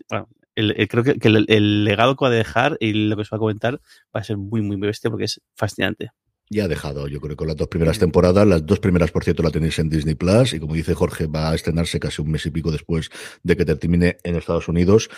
bueno, 0.10 0.28
el, 0.56 0.88
creo 0.88 1.04
que, 1.04 1.18
el, 1.22 1.84
legado 1.86 2.16
que 2.16 2.26
va 2.26 2.30
a 2.30 2.32
dejar 2.32 2.78
y 2.80 2.94
lo 2.94 3.16
que 3.16 3.24
se 3.24 3.30
va 3.32 3.38
a 3.38 3.40
comentar 3.40 3.82
va 4.16 4.20
a 4.20 4.24
ser 4.24 4.38
muy, 4.38 4.62
muy 4.62 4.78
bestia 4.78 5.10
porque 5.10 5.26
es 5.26 5.42
fascinante 5.56 6.12
ya 6.50 6.66
ha 6.66 6.68
dejado, 6.68 7.08
yo 7.08 7.22
creo, 7.22 7.36
con 7.36 7.48
las 7.48 7.56
dos 7.56 7.68
primeras 7.68 8.00
temporadas. 8.00 8.48
Las 8.48 8.66
dos 8.66 8.80
primeras, 8.80 9.12
por 9.12 9.24
cierto, 9.24 9.44
la 9.44 9.52
tenéis 9.52 9.78
en 9.78 9.90
Disney 9.90 10.16
Plus. 10.16 10.54
Y 10.54 10.60
como 10.60 10.74
dice 10.74 10.96
Jorge, 10.96 11.28
va 11.28 11.52
a 11.52 11.56
estrenarse 11.56 12.00
casi 12.00 12.22
un 12.22 12.32
mes 12.32 12.46
y 12.48 12.52
pico 12.52 12.72
después 12.72 13.10
de 13.44 13.56
que 13.56 13.66
termine 13.66 14.18
en 14.24 14.36
Estados 14.36 14.68
Unidos. 14.68 15.10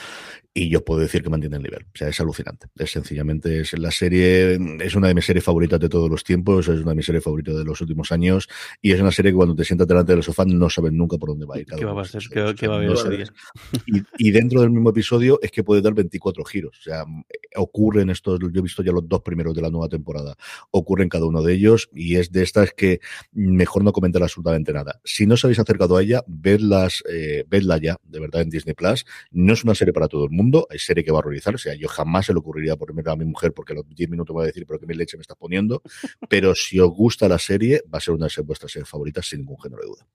Y 0.53 0.69
yo 0.69 0.83
puedo 0.83 0.99
decir 0.99 1.23
que 1.23 1.29
mantiene 1.29 1.55
el 1.55 1.63
nivel. 1.63 1.83
O 1.83 1.97
sea, 1.97 2.09
es 2.09 2.19
alucinante. 2.19 2.67
Es 2.75 2.91
sencillamente, 2.91 3.61
es 3.61 3.77
la 3.79 3.91
serie, 3.91 4.59
es 4.81 4.95
una 4.95 5.07
de 5.07 5.15
mis 5.15 5.25
series 5.25 5.45
favoritas 5.45 5.79
de 5.79 5.87
todos 5.87 6.09
los 6.09 6.25
tiempos. 6.25 6.67
Es 6.67 6.81
una 6.81 6.91
de 6.91 6.95
mis 6.95 7.05
series 7.05 7.23
favoritas 7.23 7.55
de 7.55 7.63
los 7.63 7.79
últimos 7.79 8.11
años. 8.11 8.49
Y 8.81 8.91
es 8.91 8.99
una 8.99 9.11
serie 9.11 9.31
que 9.31 9.37
cuando 9.37 9.55
te 9.55 9.63
sientas 9.63 9.87
delante 9.87 10.11
del 10.11 10.23
sofá 10.23 10.43
no 10.45 10.69
sabes 10.69 10.91
nunca 10.91 11.17
por 11.17 11.29
dónde 11.29 11.45
va 11.45 11.55
a 11.55 11.59
ir. 11.59 11.65
¿Qué 11.65 11.85
va 11.85 12.01
a 12.01 12.05
ser? 12.05 12.23
¿Qué, 12.29 12.53
¿Qué, 12.59 12.67
va 12.67 12.75
a 12.75 12.77
haber 12.77 12.91
ese 12.91 13.09
día? 13.09 13.25
Y, 13.85 14.01
y, 14.17 14.31
dentro 14.31 14.61
del 14.61 14.71
mismo 14.71 14.89
episodio 14.89 15.39
es 15.41 15.51
que 15.51 15.63
puede 15.63 15.81
dar 15.81 15.93
24 15.93 16.43
giros. 16.43 16.77
O 16.79 16.81
sea, 16.81 17.05
ocurren 17.55 18.09
estos, 18.09 18.39
yo 18.39 18.59
he 18.59 18.61
visto 18.61 18.83
ya 18.83 18.91
los 18.91 19.07
dos 19.07 19.21
primeros 19.21 19.55
de 19.55 19.61
la 19.61 19.69
nueva 19.69 19.87
temporada. 19.87 20.35
Ocurren 20.71 21.07
cada 21.07 21.20
uno 21.27 21.41
de 21.41 21.53
ellos 21.53 21.89
y 21.93 22.15
es 22.15 22.31
de 22.31 22.43
estas 22.43 22.73
que 22.73 22.99
mejor 23.31 23.83
no 23.83 23.91
comentar 23.91 24.21
absolutamente 24.23 24.73
nada. 24.73 24.99
Si 25.03 25.25
no 25.25 25.35
os 25.35 25.43
habéis 25.43 25.59
acercado 25.59 25.97
a 25.97 26.03
ella, 26.03 26.23
vedlas, 26.27 27.03
eh, 27.09 27.45
vedla 27.47 27.77
ya, 27.77 27.97
de 28.03 28.19
verdad, 28.19 28.41
en 28.41 28.49
Disney 28.49 28.73
Plus. 28.73 29.05
No 29.31 29.53
es 29.53 29.63
una 29.63 29.75
serie 29.75 29.93
para 29.93 30.07
todo 30.07 30.25
el 30.25 30.31
mundo, 30.31 30.67
hay 30.69 30.79
serie 30.79 31.03
que 31.03 31.11
va 31.11 31.17
a 31.17 31.19
horrorizar, 31.19 31.55
o 31.55 31.57
sea, 31.57 31.75
yo 31.75 31.87
jamás 31.87 32.25
se 32.25 32.33
le 32.33 32.39
ocurriría 32.39 32.75
ponerme 32.75 33.03
a 33.05 33.15
mi 33.15 33.25
mujer 33.25 33.53
porque 33.53 33.73
a 33.73 33.77
los 33.77 33.87
10 33.87 34.09
minutos 34.09 34.33
me 34.33 34.39
va 34.39 34.43
a 34.43 34.47
decir, 34.47 34.65
pero 34.65 34.79
qué 34.79 34.85
mi 34.85 34.93
leche 34.93 35.17
me 35.17 35.21
está 35.21 35.35
poniendo, 35.35 35.81
pero 36.29 36.55
si 36.55 36.79
os 36.79 36.89
gusta 36.89 37.27
la 37.27 37.39
serie, 37.39 37.81
va 37.93 37.97
a 37.97 38.01
ser 38.01 38.13
una 38.13 38.27
de 38.27 38.41
vuestras 38.43 38.71
series 38.71 38.89
favoritas 38.89 39.27
sin 39.27 39.39
ningún 39.39 39.59
género 39.59 39.81
de 39.81 39.87
duda. 39.87 40.07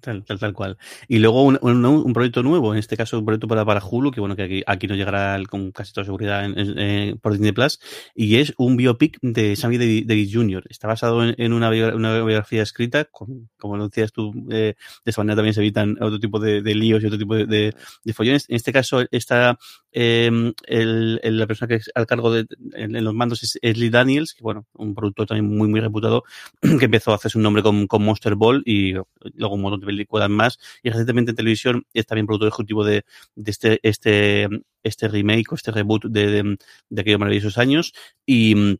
Tal, 0.00 0.24
tal, 0.24 0.38
tal 0.38 0.52
cual. 0.52 0.76
Y 1.08 1.18
luego 1.18 1.42
un, 1.42 1.58
un, 1.62 2.12
proyecto 2.12 2.42
nuevo, 2.42 2.72
en 2.72 2.78
este 2.78 2.96
caso 2.96 3.18
un 3.18 3.24
proyecto 3.24 3.48
para, 3.48 3.64
para 3.64 3.82
Hulu, 3.84 4.10
que 4.10 4.20
bueno, 4.20 4.36
que 4.36 4.42
aquí, 4.42 4.62
aquí 4.66 4.86
no 4.86 4.94
llegará 4.94 5.40
con 5.48 5.72
casi 5.72 5.92
toda 5.92 6.04
seguridad 6.04 6.44
en, 6.44 7.18
por 7.18 7.32
Disney 7.32 7.52
Plus, 7.52 7.80
y 8.14 8.36
es 8.36 8.52
un 8.58 8.76
biopic 8.76 9.18
de 9.22 9.56
Sammy 9.56 9.78
Davis 10.04 10.30
Jr. 10.32 10.64
Está 10.68 10.88
basado 10.88 11.24
en, 11.24 11.52
una, 11.52 11.70
una, 11.94 12.14
biografía 12.22 12.62
escrita, 12.62 13.04
con, 13.04 13.48
como 13.58 13.76
lo 13.76 13.88
decías 13.88 14.12
tú, 14.12 14.32
eh, 14.50 14.74
de 15.04 15.10
esa 15.10 15.22
manera 15.22 15.36
también 15.36 15.54
se 15.54 15.60
evitan 15.60 15.96
otro 16.02 16.18
tipo 16.18 16.38
de, 16.38 16.60
de 16.60 16.74
líos 16.74 17.02
y 17.02 17.06
otro 17.06 17.18
tipo 17.18 17.34
de, 17.34 17.46
de, 17.46 18.12
follones. 18.12 18.46
En 18.48 18.56
este 18.56 18.72
caso 18.72 19.04
está 19.10 19.58
eh, 19.92 20.30
el, 20.66 21.20
el, 21.22 21.38
la 21.38 21.46
persona 21.46 21.68
que 21.68 21.76
es 21.76 21.90
al 21.94 22.06
cargo 22.06 22.32
de 22.32 22.46
en, 22.74 23.04
los 23.04 23.14
mandos 23.14 23.42
es, 23.42 23.58
es, 23.62 23.78
Lee 23.78 23.90
Daniels, 23.90 24.34
que 24.34 24.42
bueno, 24.42 24.66
un 24.74 24.94
productor 24.94 25.26
también 25.26 25.56
muy, 25.56 25.68
muy 25.68 25.80
reputado, 25.80 26.24
que 26.60 26.84
empezó 26.84 27.12
a 27.12 27.16
hacerse 27.16 27.38
un 27.38 27.44
nombre 27.44 27.62
con, 27.62 27.86
con 27.86 28.04
Monster 28.04 28.34
Ball 28.34 28.62
y 28.66 28.92
luego 28.92 29.54
un 29.54 29.62
montón 29.62 29.80
películas 29.84 30.30
más 30.30 30.58
y 30.82 30.90
recientemente 30.90 31.30
en 31.30 31.36
televisión 31.36 31.86
es 31.92 32.06
también 32.06 32.26
productor 32.26 32.48
ejecutivo 32.48 32.84
de, 32.84 33.04
de 33.34 33.50
este, 33.50 33.80
este, 33.82 34.48
este 34.82 35.08
remake 35.08 35.52
o 35.52 35.54
este 35.54 35.70
reboot 35.70 36.04
de, 36.06 36.26
de, 36.26 36.58
de 36.88 37.00
aquellos 37.00 37.20
maravillosos 37.20 37.58
años 37.58 37.92
y 38.26 38.76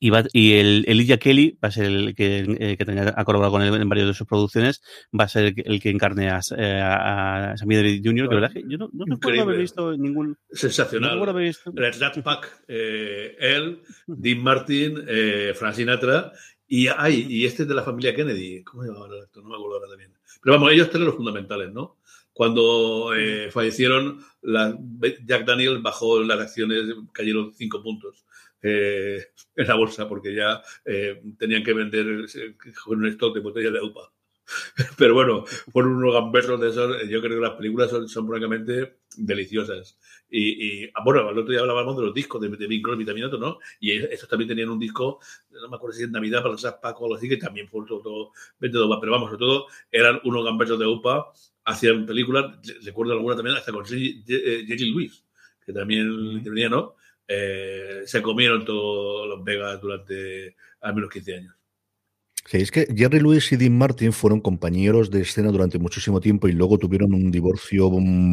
y, 0.00 0.10
va, 0.10 0.24
y 0.32 0.54
el 0.54 0.84
Elijah 0.86 1.16
Kelly 1.16 1.58
va 1.62 1.68
a 1.68 1.72
ser 1.72 1.86
el 1.86 2.14
que, 2.14 2.40
eh, 2.58 2.76
que 2.76 2.84
tenga, 2.84 3.14
ha 3.16 3.24
colaborado 3.24 3.52
con 3.52 3.62
él 3.62 3.74
en 3.74 3.88
varias 3.88 4.08
de 4.08 4.14
sus 4.14 4.26
producciones, 4.26 4.82
va 5.18 5.24
a 5.24 5.28
ser 5.28 5.46
el 5.46 5.54
que, 5.54 5.62
el 5.62 5.80
que 5.80 5.90
encarne 5.90 6.28
a, 6.28 6.40
eh, 6.56 6.80
a, 6.82 7.54
Sammy 7.56 7.76
Davis 7.76 8.02
Jr., 8.04 8.28
que 8.28 8.34
verdad 8.34 8.52
que 8.52 8.64
yo 8.68 8.78
no, 8.78 8.90
no 8.92 9.04
recuerdo 9.06 9.42
haber 9.42 9.58
visto 9.58 9.96
ningún... 9.96 10.36
Sensacional. 10.50 11.18
No 11.18 11.24
haber 11.24 11.46
visto... 11.46 11.72
El 11.74 11.94
Rat 11.94 12.22
Pack, 12.22 12.64
eh, 12.68 13.36
él, 13.38 13.80
Dean 14.06 14.40
Martin, 14.40 15.04
eh, 15.08 15.52
Frank 15.54 15.74
Sinatra, 15.74 16.32
y, 16.66 16.88
ay, 16.88 17.26
y 17.28 17.44
este 17.44 17.64
de 17.64 17.74
la 17.74 17.82
familia 17.82 18.14
Kennedy, 18.14 18.62
¿cómo 18.64 18.82
se 18.82 18.90
llama 18.90 19.06
esto? 19.22 19.42
No 19.42 19.48
me 19.48 19.54
acuerdo 19.54 19.76
ahora 19.76 19.88
también. 19.88 20.13
Pero 20.42 20.56
vamos, 20.56 20.72
ellos 20.72 20.90
tienen 20.90 21.06
los 21.06 21.16
fundamentales, 21.16 21.72
¿no? 21.72 21.98
Cuando 22.32 23.14
eh, 23.14 23.50
fallecieron, 23.50 24.20
la, 24.42 24.76
Jack 25.24 25.44
Daniel 25.46 25.78
bajó 25.78 26.22
las 26.22 26.40
acciones, 26.40 26.82
cayeron 27.12 27.54
cinco 27.54 27.82
puntos 27.82 28.24
eh, 28.60 29.20
en 29.54 29.66
la 29.68 29.76
bolsa 29.76 30.08
porque 30.08 30.34
ya 30.34 30.60
eh, 30.84 31.22
tenían 31.38 31.62
que 31.62 31.72
vender 31.72 32.26
con 32.84 32.98
un 32.98 33.06
stock 33.06 33.34
de 33.34 33.40
botellas 33.40 33.72
de 33.72 33.80
UPA. 33.82 34.10
Pero 34.98 35.14
bueno, 35.14 35.44
fueron 35.72 35.96
unos 35.96 36.14
gamberros 36.14 36.60
de 36.60 36.68
esos. 36.70 37.08
Yo 37.08 37.20
creo 37.20 37.40
que 37.40 37.46
las 37.46 37.56
películas 37.56 37.90
son, 37.90 38.08
son 38.08 38.28
francamente 38.28 38.98
deliciosas. 39.16 39.98
Y, 40.28 40.84
y, 40.84 40.90
ah, 40.94 41.02
bueno, 41.04 41.30
el 41.30 41.38
otro 41.38 41.52
día 41.52 41.60
hablábamos 41.60 41.96
de 41.96 42.02
los 42.02 42.14
discos 42.14 42.40
de, 42.40 42.48
de 42.48 42.66
Bing 42.66 42.82
Crosby 42.82 43.04
también 43.04 43.26
otro, 43.26 43.38
¿no? 43.38 43.58
Y 43.80 43.92
estos 43.92 44.28
también 44.28 44.48
tenían 44.48 44.68
un 44.68 44.78
disco, 44.78 45.20
no 45.50 45.68
me 45.68 45.76
acuerdo 45.76 45.96
si 45.96 46.02
en 46.02 46.12
Navidad 46.12 46.42
para 46.42 46.52
los 46.52 46.64
Paco 46.82 47.00
o 47.00 47.04
algo 47.06 47.16
así, 47.16 47.28
que 47.28 47.36
también 47.36 47.68
fue 47.68 47.86
todo, 47.86 48.00
todo. 48.00 48.32
Pero 48.58 48.88
vamos, 48.88 49.30
sobre 49.30 49.38
todo 49.38 49.66
eran 49.90 50.20
unos 50.24 50.44
gamberros 50.44 50.78
de 50.78 50.86
UPA, 50.86 51.32
hacían 51.64 52.04
películas, 52.06 52.56
recuerdo 52.82 53.12
alguna 53.12 53.36
también, 53.36 53.56
hasta 53.56 53.72
con 53.72 53.84
Jerry 53.84 54.90
Lewis, 54.90 55.24
que 55.64 55.72
también 55.72 56.42
tenía, 56.42 56.68
¿no? 56.68 56.96
Eh, 57.26 58.02
se 58.04 58.20
comieron 58.20 58.64
todos 58.64 59.26
los 59.28 59.42
Vegas 59.42 59.80
durante 59.80 60.56
al 60.80 60.94
menos 60.94 61.10
15 61.10 61.34
años. 61.36 61.54
Es 62.52 62.70
que 62.70 62.86
Jerry 62.94 63.20
Lewis 63.20 63.50
y 63.52 63.56
Dean 63.56 63.76
Martin 63.76 64.12
fueron 64.12 64.40
compañeros 64.40 65.10
de 65.10 65.22
escena 65.22 65.50
durante 65.50 65.78
muchísimo 65.78 66.20
tiempo 66.20 66.46
y 66.46 66.52
luego 66.52 66.78
tuvieron 66.78 67.14
un 67.14 67.30
divorcio 67.30 67.90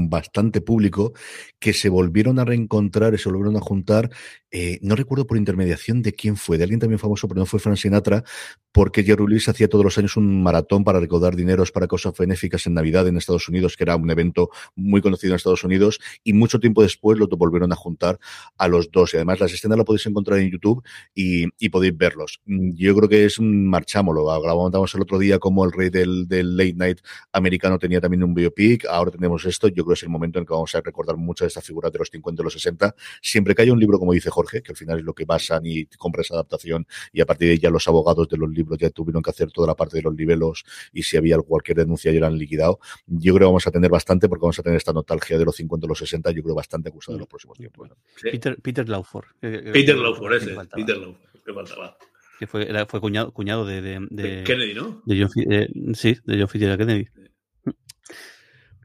bastante 0.10 0.60
público 0.60 1.13
que 1.60 1.71
se 1.71 1.88
volvieron 1.88 2.38
a 2.38 2.45
reencontrar 2.45 3.13
y 3.13 3.17
se 3.17 3.30
volvieron 3.30 3.56
a 3.56 3.62
juntar. 3.62 4.10
Eh, 4.52 4.80
no 4.82 4.97
recuerdo 4.97 5.26
por 5.26 5.38
intermediación 5.38 6.02
de 6.02 6.12
quién 6.12 6.36
fue, 6.36 6.58
de 6.58 6.65
alguien 6.65 6.82
también 6.82 7.00
famoso, 7.00 7.26
pero 7.30 7.39
no 7.39 7.45
fue 7.45 7.62
Frank 7.62 7.78
Sinatra, 7.78 8.26
porque 8.74 9.04
Jerry 9.04 9.26
Lewis 9.26 9.47
hacía 9.47 9.69
todos 9.69 9.86
los 9.86 9.97
años 9.97 10.17
un 10.17 10.43
maratón 10.43 10.84
para 10.84 11.00
recaudar 11.00 11.38
dineros 11.38 11.71
para 11.71 11.88
cosas 11.88 12.13
benéficas 12.17 12.67
en 12.67 12.74
Navidad 12.74 13.08
en 13.08 13.15
Estados 13.15 13.47
Unidos, 13.47 13.78
que 13.78 13.86
era 13.86 13.95
un 13.95 14.12
evento 14.12 14.50
muy 14.76 15.02
conocido 15.02 15.32
en 15.32 15.38
Estados 15.38 15.63
Unidos, 15.63 16.02
y 16.26 16.34
mucho 16.34 16.60
tiempo 16.60 16.82
después 16.82 17.17
lo 17.17 17.28
volvieron 17.28 17.71
a 17.71 17.78
juntar 17.78 18.19
a 18.58 18.67
los 18.67 18.91
dos. 18.91 19.13
Además 19.13 19.39
las 19.39 19.54
escenas 19.54 19.78
las 19.78 19.86
podéis 19.86 20.06
encontrar 20.06 20.39
en 20.39 20.52
YouTube 20.52 20.84
y, 21.15 21.45
y 21.58 21.69
podéis 21.69 21.95
verlos. 21.95 22.41
Yo 22.45 22.93
creo 22.93 23.08
que 23.08 23.24
es 23.24 23.39
un 23.39 23.67
lo 24.12 24.32
hablábamos 24.32 24.96
el 24.96 25.02
otro 25.02 25.20
día 25.20 25.40
como 25.40 25.64
el 25.66 25.72
rey 25.72 25.90
del, 25.90 26.28
del, 26.28 26.58
late 26.58 26.74
night 26.74 27.00
americano 27.32 27.78
tenía 27.78 28.02
también 28.02 28.24
un 28.24 28.34
biopic, 28.34 28.86
ahora 28.86 29.12
tenemos 29.12 29.46
esto, 29.46 29.68
yo 29.68 29.84
creo 29.84 29.88
que 29.88 29.94
es 29.94 30.04
el 30.04 30.10
momento 30.10 30.40
en 30.40 30.46
que 30.46 30.54
vamos 30.54 30.74
a 30.76 30.82
recordar 30.82 31.18
muchas 31.18 31.46
de 31.46 31.48
estas 31.48 31.64
figuras 31.64 31.92
de 31.92 32.00
los 32.00 32.10
50 32.10 32.42
y 32.42 32.44
los 32.44 32.54
60, 32.54 32.96
siempre 33.22 33.54
que 33.54 33.62
haya 33.62 33.74
un 33.74 33.80
libro, 33.80 34.00
como 34.00 34.14
dice 34.14 34.30
Jorge, 34.30 34.64
que 34.64 34.72
al 34.72 34.76
final 34.76 35.00
es 35.00 35.06
lo 35.06 35.14
que 35.14 35.26
basan 35.26 35.62
y 35.66 35.86
compra 35.98 36.22
esa 36.22 36.34
adaptación 36.34 36.88
y 37.14 37.22
a 37.22 37.26
partir 37.26 37.48
de 37.48 37.54
ahí 37.54 37.60
ya 37.60 37.70
los 37.70 37.88
abogados 37.88 38.28
de 38.28 38.38
los 38.38 38.50
libros 38.50 38.78
ya 38.80 38.90
tuvieron 38.90 39.22
que 39.22 39.30
hacer 39.30 39.52
toda 39.52 39.68
la 39.68 39.76
parte 39.76 39.98
de 39.98 40.04
los 40.04 40.16
nivelos 40.16 40.64
y 40.92 41.04
si 41.04 41.18
había 41.18 41.38
cualquier 41.40 41.78
denuncia 41.78 42.12
ya 42.12 42.18
eran 42.18 42.38
liquidado, 42.38 42.80
yo 43.06 43.34
creo 43.34 43.48
que 43.48 43.52
vamos 43.52 43.68
a 43.68 43.72
tener 43.72 43.92
bastante 43.92 44.28
porque 44.28 44.42
vamos 44.42 44.60
a 44.60 44.64
tener 44.64 44.78
esta 44.78 44.94
nostalgia 44.94 45.38
de 45.38 45.46
los 45.46 45.56
50 45.56 45.86
y 45.86 45.90
los 45.90 46.00
60, 46.00 46.32
yo 46.32 46.44
creo 46.44 46.56
bastante 46.56 46.90
acusada 46.90 47.16
en 47.16 47.20
los 47.20 47.28
próximos 47.28 47.58
tiempos. 47.58 47.90
Sí. 48.16 48.30
Peter, 48.32 48.58
Peter 48.62 48.88
Lauford. 48.88 49.26
Peter 49.40 49.96
Lauford, 49.96 50.34
ese, 50.34 50.56
Peter 50.76 50.98
Lauford, 50.98 51.44
que 51.46 51.54
faltaba 51.54 51.98
que 52.41 52.47
fue, 52.47 52.67
era, 52.67 52.88
fue 52.88 52.99
cuñado, 52.99 53.32
cuñado 53.32 53.67
de, 53.67 53.84
de, 53.84 53.99
de, 54.10 54.43
Kennedy, 54.43 54.73
¿no? 54.73 55.04
De 55.06 55.21
John, 55.21 55.30
eh, 55.51 55.67
sí, 55.93 56.17
de 56.25 56.39
John 56.39 56.47
Fitzgerald 56.47 56.80
Kennedy. 56.80 57.08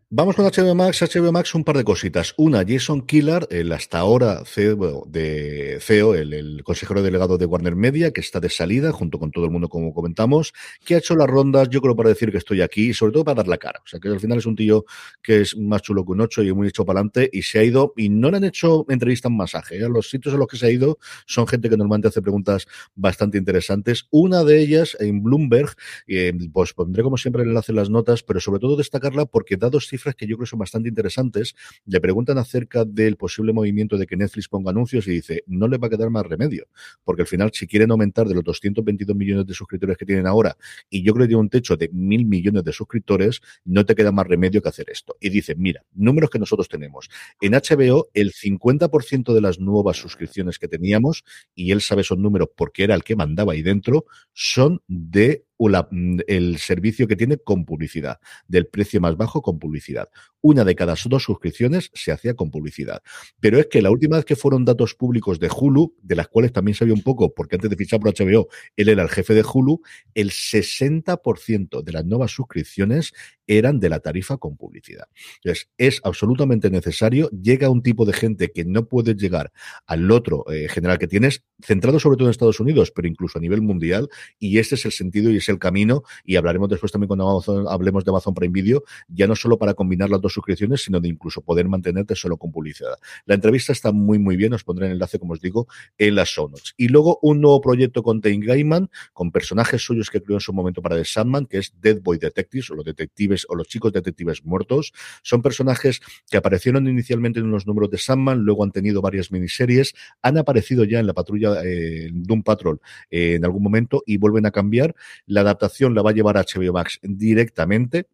Vamos 0.09 0.37
con 0.37 0.45
HBO 0.45 0.77
Max. 0.77 1.03
HBO 1.03 1.33
Max, 1.33 1.53
un 1.57 1.65
par 1.65 1.77
de 1.77 1.83
cositas. 1.83 2.33
Una, 2.37 2.65
Jason 2.65 3.05
Killar, 3.05 3.49
el 3.51 3.73
hasta 3.73 3.99
ahora 3.99 4.45
CEO, 4.45 5.03
de 5.09 5.79
CEO 5.81 6.15
el, 6.15 6.63
consejero 6.63 7.03
delegado 7.03 7.39
de 7.39 7.45
Warner 7.45 7.75
Media, 7.75 8.13
que 8.13 8.21
está 8.21 8.39
de 8.39 8.49
salida 8.49 8.93
junto 8.93 9.19
con 9.19 9.33
todo 9.33 9.47
el 9.47 9.51
mundo, 9.51 9.69
como 9.69 9.93
comentamos, 9.93 10.53
que 10.85 10.95
ha 10.95 10.99
hecho 10.99 11.17
las 11.17 11.27
rondas, 11.27 11.71
yo 11.71 11.81
creo, 11.81 11.97
para 11.97 12.11
decir 12.11 12.31
que 12.31 12.39
estoy 12.39 12.63
aquí 12.63 12.91
y 12.91 12.95
sobre 12.95 13.15
todo 13.15 13.25
para 13.25 13.39
dar 13.39 13.49
la 13.49 13.59
cara. 13.59 13.81
O 13.85 13.89
sea, 13.89 13.99
que 13.99 14.07
al 14.07 14.21
final 14.21 14.39
es 14.39 14.47
un 14.47 14.55
tío 14.55 14.85
que 15.21 15.41
es 15.41 15.57
más 15.57 15.83
chulo 15.83 16.05
que 16.05 16.13
un 16.13 16.21
ocho 16.21 16.41
y 16.45 16.53
muy 16.53 16.69
hecho 16.69 16.85
para 16.87 17.01
adelante 17.01 17.29
y 17.33 17.43
se 17.43 17.59
ha 17.59 17.65
ido 17.65 17.93
y 17.97 18.09
no 18.09 18.31
le 18.31 18.37
han 18.37 18.45
hecho 18.45 18.87
entrevista 18.89 19.27
en 19.27 19.37
masaje. 19.37 19.77
Los 19.89 20.09
sitios 20.09 20.35
en 20.35 20.39
los 20.39 20.47
que 20.47 20.57
se 20.57 20.67
ha 20.67 20.71
ido 20.71 21.01
son 21.27 21.49
gente 21.49 21.69
que 21.69 21.77
normalmente 21.77 22.07
hace 22.07 22.23
preguntas 22.23 22.69
bastante 22.95 23.39
interesantes. 23.39 24.07
Una 24.11 24.45
de 24.45 24.61
ellas 24.61 24.97
en 25.01 25.25
Bloomberg, 25.25 25.75
eh, 26.07 26.33
pues 26.53 26.75
pondré 26.75 27.03
como 27.03 27.17
siempre 27.17 27.43
el 27.43 27.49
enlace 27.49 27.73
en 27.73 27.77
las 27.77 27.91
notas, 27.91 28.23
pero 28.23 28.39
sobre 28.39 28.61
todo 28.61 28.77
destacarla 28.77 29.27
porque 29.27 29.57
dados 29.57 29.96
cifras 29.97 30.15
que 30.15 30.27
yo 30.27 30.37
creo 30.37 30.47
son 30.47 30.59
bastante 30.59 30.89
interesantes. 30.89 31.55
Le 31.85 32.01
preguntan 32.01 32.39
acerca 32.39 32.85
del 32.85 33.17
posible 33.17 33.53
movimiento 33.53 33.97
de 33.97 34.07
que 34.07 34.17
Netflix 34.17 34.49
ponga 34.49 34.71
anuncios 34.71 35.07
y 35.07 35.13
dice, 35.13 35.45
no 35.47 35.69
le 35.69 35.79
va 35.79 35.87
a 35.87 35.91
quedar 35.91 36.11
más 36.11 36.27
remedio, 36.27 36.67
porque 37.05 37.23
al 37.23 37.29
final 37.29 37.51
si 37.53 37.67
quieren 37.67 37.91
aumentar 37.91 38.29
de 38.29 38.35
los 38.35 38.45
222 38.45 39.17
millones 39.17 39.47
de 39.47 39.55
suscriptores 39.55 39.97
que 39.97 40.07
tienen 40.07 40.27
ahora, 40.27 40.57
y 40.91 41.03
yo 41.03 41.13
creo 41.15 41.25
que 41.25 41.29
tiene 41.29 41.41
un 41.41 41.51
techo 41.51 41.77
de 41.77 41.89
mil 41.93 42.27
millones 42.27 42.65
de 42.65 42.73
suscriptores, 42.73 43.41
no 43.65 43.85
te 43.85 43.95
queda 43.95 44.13
más 44.13 44.27
remedio 44.27 44.63
que 44.63 44.69
hacer 44.69 44.91
esto. 44.91 45.17
Y 45.21 45.31
dice, 45.31 45.55
mira, 45.55 45.83
números 45.95 46.31
que 46.31 46.39
nosotros 46.39 46.69
tenemos. 46.69 47.09
En 47.41 47.53
HBO, 47.53 48.09
el 48.15 48.33
50% 48.33 49.35
de 49.35 49.41
las 49.41 49.59
nuevas 49.59 49.97
suscripciones 49.97 50.59
que 50.59 50.69
teníamos, 50.69 51.25
y 51.55 51.73
él 51.73 51.81
sabe 51.81 52.03
esos 52.03 52.19
números 52.19 52.49
porque 52.55 52.85
era 52.85 52.95
el 52.95 53.05
que 53.05 53.17
mandaba 53.17 53.55
ahí 53.55 53.63
dentro, 53.63 54.07
son 54.33 54.83
de 54.87 55.46
Mm, 55.59 56.19
el 56.27 56.59
servicio 56.59 57.09
que 57.09 57.17
tiene 57.17 57.39
con 57.39 57.65
publicidad, 57.65 58.21
del 58.47 58.67
precio 58.67 59.01
más 59.01 59.17
bajo 59.17 59.43
con 59.43 59.59
publicidad. 59.59 60.09
Una 60.41 60.65
de 60.65 60.75
cada 60.75 60.95
dos 61.07 61.23
suscripciones 61.23 61.91
se 61.95 62.13
hacía 62.13 62.35
con 62.35 62.51
publicidad. 62.51 63.03
Pero 63.41 63.59
es 63.59 63.67
que 63.67 63.83
la 63.83 63.91
última 63.91 64.17
vez 64.17 64.25
que 64.25 64.37
fueron 64.37 64.65
datos 64.65 64.95
públicos 64.95 65.41
de 65.41 65.49
Hulu, 65.49 65.95
de 66.03 66.15
las 66.15 66.29
cuales 66.29 66.53
también 66.53 66.75
sabía 66.75 66.95
un 66.95 67.03
poco, 67.03 67.35
porque 67.35 67.57
antes 67.57 67.71
de 67.71 67.77
fichar 67.77 68.01
por 68.01 68.13
HBO, 68.13 68.49
él 68.77 68.89
era 68.89 69.03
el 69.03 69.09
jefe 69.09 69.35
de 69.35 69.43
Hulu, 69.43 69.81
el 70.15 70.31
60% 70.31 71.83
de 71.83 71.93
las 71.93 72.05
nuevas 72.05 72.31
suscripciones 72.33 73.13
eran 73.47 73.79
de 73.79 73.89
la 73.89 74.01
tarifa 74.01 74.37
con 74.39 74.57
publicidad. 74.57 75.07
Entonces, 75.37 75.69
es 75.79 76.01
absolutamente 76.05 76.71
necesario. 76.71 77.31
Llega 77.31 77.71
un 77.71 77.83
tipo 77.83 78.05
de 78.05 78.13
gente 78.13 78.51
que 78.51 78.65
no 78.65 78.89
puede 78.89 79.15
llegar 79.15 79.53
al 79.87 80.11
otro 80.11 80.45
eh, 80.51 80.69
general 80.69 80.99
que 80.99 81.07
tienes, 81.07 81.45
centrado 81.63 82.01
sobre 82.01 82.17
todo 82.17 82.29
en 82.29 82.33
Estados 82.33 82.61
Unidos, 82.61 82.93
pero 82.95 83.09
incluso 83.09 83.39
a 83.39 83.41
nivel 83.41 83.63
mundial, 83.63 84.09
y 84.39 84.59
este 84.59 84.75
es 84.75 84.85
el 84.85 84.93
sentido 84.93 85.31
y 85.31 85.37
el 85.49 85.59
camino, 85.59 86.03
y 86.25 86.37
hablaremos 86.37 86.69
después 86.69 86.93
también 86.93 87.09
cuando 87.09 87.43
hablemos 87.69 88.05
de 88.05 88.11
Amazon 88.11 88.35
Prime 88.35 88.53
Video, 88.53 88.85
ya 89.09 89.27
no 89.27 89.37
solo 89.37 89.59
para 89.59 89.75
combinar 89.75 90.11
las 90.11 90.21
dos 90.21 90.33
suscripciones, 90.33 90.83
sino 90.83 91.01
de 91.01 91.09
incluso 91.09 91.41
poder 91.41 91.69
mantenerte 91.69 92.15
solo 92.15 92.37
con 92.37 92.53
publicidad. 92.53 92.97
La 93.25 93.35
entrevista 93.35 93.73
está 93.73 93.93
muy, 93.93 94.19
muy 94.19 94.37
bien, 94.37 94.53
os 94.53 94.65
pondré 94.65 94.87
el 94.87 94.93
enlace, 94.93 95.19
como 95.19 95.35
os 95.35 95.41
digo, 95.41 95.67
en 95.99 96.15
las 96.15 96.29
show 96.29 96.49
notes. 96.49 96.75
Y 96.77 96.89
luego 96.89 97.19
un 97.23 97.41
nuevo 97.41 97.61
proyecto 97.61 98.03
con 98.03 98.21
Tain 98.21 98.41
Gaiman, 98.41 98.91
con 99.13 99.31
personajes 99.31 99.83
suyos 99.83 100.11
que 100.11 100.23
creó 100.23 100.37
en 100.37 100.41
su 100.41 100.53
momento 100.53 100.83
para 100.83 100.97
The 100.97 101.05
Sandman, 101.05 101.47
que 101.47 101.59
es 101.59 101.73
Dead 101.81 102.01
Boy 102.01 102.19
Detectives, 102.19 102.71
o 102.71 102.75
los 102.75 102.85
detectives, 102.85 103.47
o 103.49 103.55
los 103.55 103.69
chicos 103.69 103.93
detectives 103.93 104.45
muertos. 104.45 104.93
Son 105.23 105.43
personajes 105.43 106.01
que 106.31 106.37
aparecieron 106.37 106.87
inicialmente 106.89 107.41
en 107.41 107.47
unos 107.47 107.67
números 107.67 107.91
de 107.91 107.99
Sandman, 107.99 108.41
luego 108.41 108.65
han 108.65 108.73
tenido 108.73 109.01
varias 109.01 109.31
miniseries, 109.33 109.95
han 110.23 110.39
aparecido 110.39 110.85
ya 110.85 111.01
en 111.01 111.07
la 111.07 111.15
patrulla 111.15 111.63
eh, 111.65 112.11
Doom 112.13 112.43
Patrol 112.43 112.81
eh, 113.11 113.35
en 113.35 113.45
algún 113.45 113.63
momento 113.63 114.03
y 114.07 114.17
vuelven 114.17 114.47
a 114.47 114.51
cambiar. 114.51 114.95
La 115.37 115.43
adaptación 115.43 115.95
la 115.95 116.01
va 116.01 116.13
a 116.13 116.15
llevar 116.15 116.39
a 116.39 116.45
HBO 116.45 116.73
Max 116.73 116.99
directamente 117.03 118.07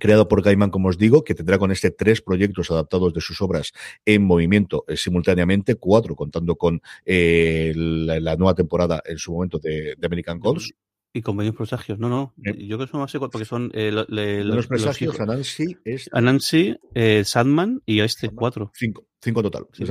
creado 0.00 0.26
por 0.26 0.42
Gaiman, 0.42 0.70
como 0.70 0.88
os 0.88 0.98
digo, 0.98 1.22
que 1.22 1.36
tendrá 1.36 1.58
con 1.58 1.70
este 1.70 1.92
tres 1.92 2.22
proyectos 2.22 2.72
adaptados 2.72 3.14
de 3.14 3.20
sus 3.20 3.40
obras 3.40 3.72
en 4.04 4.24
movimiento 4.24 4.84
eh, 4.88 4.96
simultáneamente, 4.96 5.76
cuatro 5.76 6.16
contando 6.16 6.56
con 6.56 6.82
eh, 7.04 7.72
la, 7.76 8.34
nueva 8.36 8.56
temporada 8.56 9.00
en 9.04 9.18
su 9.18 9.32
momento 9.32 9.60
de, 9.60 9.96
American 10.02 10.40
Gods. 10.40 10.74
Y 11.12 11.22
con 11.22 11.36
varios 11.36 11.54
presagios, 11.54 12.00
no, 12.00 12.08
no. 12.08 12.34
Yo 12.36 12.76
creo 12.76 12.86
que 12.86 12.90
son 12.90 13.00
más 13.00 13.12
porque 13.12 13.44
son 13.44 13.70
eh, 13.74 13.92
los, 13.92 14.66
presagios, 14.66 15.20
Anansi, 15.20 15.76
es... 15.84 16.10
Anansi, 16.12 16.76
Sandman 17.22 17.80
y 17.86 18.00
este, 18.00 18.30
cuatro. 18.30 18.72
Cinco, 18.74 19.06
cinco 19.20 19.40
total, 19.40 19.66
sí, 19.72 19.84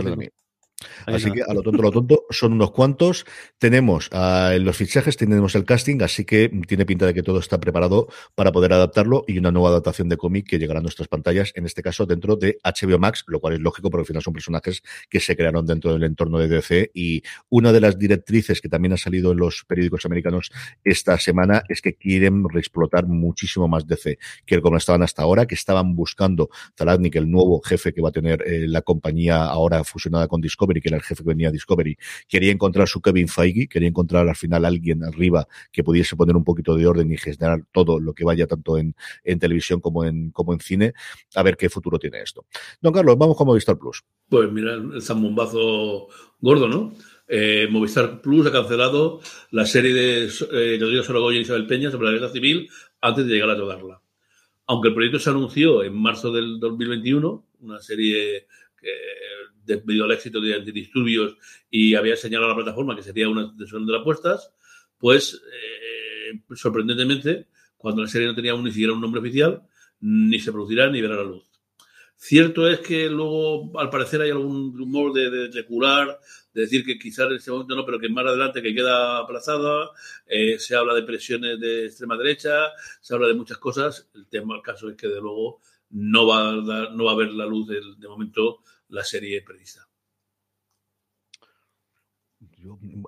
Así 1.06 1.32
que 1.32 1.44
a 1.44 1.54
lo 1.54 1.62
tonto, 1.62 1.82
lo 1.82 1.92
tonto, 1.92 2.24
son 2.30 2.54
unos 2.54 2.72
cuantos. 2.72 3.26
Tenemos 3.58 4.10
uh, 4.14 4.58
los 4.60 4.78
fichajes, 4.78 5.18
tenemos 5.18 5.56
el 5.56 5.66
casting, 5.66 6.02
así 6.02 6.26
que 6.26 6.50
tiene 6.68 6.86
pinta 6.86 7.06
de 7.06 7.14
que 7.14 7.24
todo 7.24 7.40
está 7.40 7.60
preparado 7.60 8.08
para 8.36 8.52
poder 8.52 8.74
adaptarlo 8.74 9.26
y 9.28 9.38
una 9.38 9.52
nueva 9.52 9.70
adaptación 9.70 10.10
de 10.10 10.18
cómic 10.18 10.48
que 10.48 10.60
llegará 10.60 10.80
a 10.80 10.84
nuestras 10.84 11.08
pantallas, 11.08 11.52
en 11.56 11.66
este 11.66 11.82
caso 11.82 12.06
dentro 12.06 12.36
de 12.36 12.60
HBO 12.64 13.00
Max, 13.00 13.24
lo 13.28 13.40
cual 13.40 13.54
es 13.54 13.60
lógico 13.60 13.90
porque 13.90 14.02
al 14.02 14.08
final 14.08 14.24
son 14.24 14.34
personajes 14.34 14.84
que 15.10 15.20
se 15.20 15.36
crearon 15.36 15.66
dentro 15.66 15.94
del 15.94 16.04
entorno 16.04 16.40
de 16.40 16.48
DC 16.48 16.92
y 16.94 17.24
una 17.50 17.72
de 17.72 17.82
las 17.82 17.98
directrices 17.98 18.62
que 18.62 18.70
también 18.70 18.94
ha 18.94 18.98
salido 18.98 19.32
en 19.32 19.38
los 19.38 19.66
periódicos 19.68 20.06
americanos 20.06 20.52
esta 20.84 21.18
semana 21.18 21.64
es 21.68 21.82
que 21.82 21.96
quieren 21.96 22.48
reexplotar 22.48 23.08
muchísimo 23.08 23.68
más 23.68 23.88
DC 23.88 24.18
que 24.46 24.62
como 24.62 24.78
estaban 24.78 25.04
hasta 25.04 25.24
ahora, 25.24 25.46
que 25.46 25.56
estaban 25.56 25.96
buscando 25.96 26.50
Zalaznik, 26.78 27.16
el 27.16 27.30
nuevo 27.30 27.62
jefe 27.62 27.94
que 27.94 28.02
va 28.02 28.10
a 28.10 28.12
tener 28.12 28.42
eh, 28.48 28.68
la 28.68 28.82
compañía 28.82 29.44
ahora 29.46 29.84
fusionada 29.84 30.28
con 30.28 30.42
Discovery, 30.42 30.69
que 30.76 30.90
era 30.90 30.98
el 30.98 31.04
jefe 31.04 31.24
que 31.24 31.30
venía 31.30 31.50
a 31.50 31.52
Discovery, 31.52 31.98
quería 32.28 32.52
encontrar 32.52 32.88
su 32.88 33.02
Kevin 33.02 33.28
Feige, 33.28 33.68
quería 33.68 33.90
encontrar 33.90 34.28
al 34.28 34.36
final 34.36 34.66
alguien 34.66 35.04
arriba 35.04 35.48
que 35.72 35.84
pudiese 35.84 36.16
poner 36.16 36.36
un 36.36 36.44
poquito 36.44 36.76
de 36.76 36.86
orden 36.88 37.12
y 37.12 37.18
generar 37.18 37.64
todo 37.72 38.00
lo 38.00 38.14
que 38.14 38.24
vaya 38.24 38.48
tanto 38.48 38.78
en, 38.78 38.96
en 39.24 39.40
televisión 39.40 39.80
como 39.82 40.06
en, 40.06 40.32
como 40.32 40.54
en 40.54 40.60
cine, 40.60 40.94
a 41.36 41.44
ver 41.44 41.58
qué 41.58 41.70
futuro 41.70 41.98
tiene 41.98 42.22
esto. 42.22 42.46
Don 42.82 42.94
Carlos, 42.94 43.18
vamos 43.18 43.36
con 43.36 43.48
Movistar 43.48 43.78
Plus. 43.78 44.04
Pues 44.30 44.52
mira, 44.52 44.74
el 44.74 45.02
zambombazo 45.02 46.08
gordo, 46.40 46.68
¿no? 46.68 46.94
Eh, 47.28 47.68
Movistar 47.70 48.22
Plus 48.22 48.48
ha 48.48 48.52
cancelado 48.52 49.22
la 49.52 49.66
serie 49.66 49.94
de 49.94 50.26
eh, 50.26 50.78
Rodrigo 50.80 51.04
Sorogoyen 51.04 51.42
y 51.42 51.44
Isabel 51.44 51.68
Peña 51.68 51.92
sobre 51.92 52.08
la 52.08 52.14
guerra 52.14 52.30
civil 52.30 52.70
antes 53.02 53.26
de 53.26 53.34
llegar 53.34 53.52
a 53.52 53.56
rodarla. 53.56 54.02
Aunque 54.66 54.90
el 54.90 54.94
proyecto 54.96 55.20
se 55.20 55.30
anunció 55.30 55.84
en 55.84 55.94
marzo 55.94 56.32
del 56.32 56.60
2021, 56.60 57.46
una 57.62 57.80
serie 57.82 58.48
que 58.82 58.90
debido 59.66 60.06
al 60.06 60.12
éxito 60.12 60.42
de 60.42 60.56
antidisturbios 60.56 61.38
y 61.70 61.96
había 61.96 62.16
señalado 62.16 62.52
a 62.52 62.56
la 62.56 62.64
plataforma 62.64 62.96
que 62.96 63.04
sería 63.04 63.30
una 63.30 63.54
de 63.56 63.68
sus 63.68 63.82
apuestas, 63.94 64.52
pues 64.98 65.42
eh, 65.54 66.42
sorprendentemente, 66.56 67.48
cuando 67.78 68.02
la 68.02 68.08
serie 68.08 68.28
no 68.28 68.36
tenía 68.36 68.54
ni 68.56 68.72
siquiera 68.72 68.94
un 68.94 69.02
nombre 69.02 69.22
oficial, 69.22 69.62
ni 70.02 70.40
se 70.40 70.52
producirá 70.52 70.90
ni 70.90 71.02
verá 71.02 71.16
la 71.16 71.24
luz. 71.24 71.50
Cierto 72.22 72.70
es 72.70 72.82
que 72.82 73.10
luego, 73.10 73.80
al 73.80 73.90
parecer, 73.90 74.20
hay 74.20 74.32
algún 74.32 74.78
rumor 74.78 75.14
de, 75.14 75.48
de, 75.48 75.66
curar, 75.66 76.20
de 76.54 76.62
decir 76.64 76.84
que 76.86 77.00
quizás 77.00 77.28
en 77.28 77.38
ese 77.38 77.50
momento 77.50 77.78
no, 77.78 77.86
pero 77.86 77.98
que 77.98 78.10
más 78.10 78.26
adelante 78.26 78.62
que 78.62 78.76
queda 78.76 79.20
aplazada. 79.20 79.92
Eh, 80.26 80.60
se 80.60 80.76
habla 80.76 80.94
de 80.94 81.04
presiones 81.04 81.58
de 81.62 81.86
extrema 81.86 82.18
derecha, 82.18 82.74
se 83.00 83.14
habla 83.14 83.30
de 83.30 83.36
muchas 83.36 83.58
cosas. 83.58 84.10
El 84.14 84.28
tema, 84.28 84.58
el 84.58 84.62
caso 84.62 84.90
es 84.90 84.98
que 84.98 85.08
de 85.08 85.22
luego 85.22 85.62
no 85.90 86.28
va 86.28 86.50
a, 86.50 86.62
dar, 86.62 86.92
no 86.94 87.06
va 87.06 87.12
a 87.12 87.16
ver 87.16 87.32
la 87.32 87.46
luz 87.46 87.68
de, 87.68 87.80
de 87.98 88.08
momento 88.08 88.60
la 88.90 89.04
serie 89.04 89.42
prevista. 89.42 89.90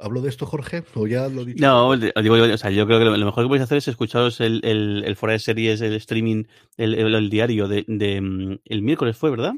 ¿Hablo 0.02 0.22
de 0.22 0.30
esto, 0.30 0.46
Jorge? 0.46 0.84
¿O 0.96 1.08
ya 1.08 1.28
lo 1.28 1.46
dicho? 1.46 1.62
No, 1.62 1.96
digo, 1.96 2.36
o 2.36 2.58
sea, 2.58 2.72
yo 2.72 2.86
creo 2.86 3.00
que 3.00 3.06
lo 3.06 3.26
mejor 3.26 3.44
que 3.44 3.48
podéis 3.48 3.64
hacer 3.64 3.78
es 3.78 3.88
escucharos 3.88 4.40
el, 4.40 4.62
el, 4.64 5.04
el 5.06 5.16
fuera 5.16 5.34
de 5.34 5.40
series, 5.40 5.82
el 5.82 5.94
streaming, 5.94 6.46
el, 6.78 6.96
el, 6.96 7.30
diario 7.30 7.68
de, 7.68 7.84
de, 7.88 8.22
mm, 8.22 8.60
el 8.66 8.82
miércoles 8.82 9.18
fue, 9.18 9.30
¿verdad? 9.30 9.54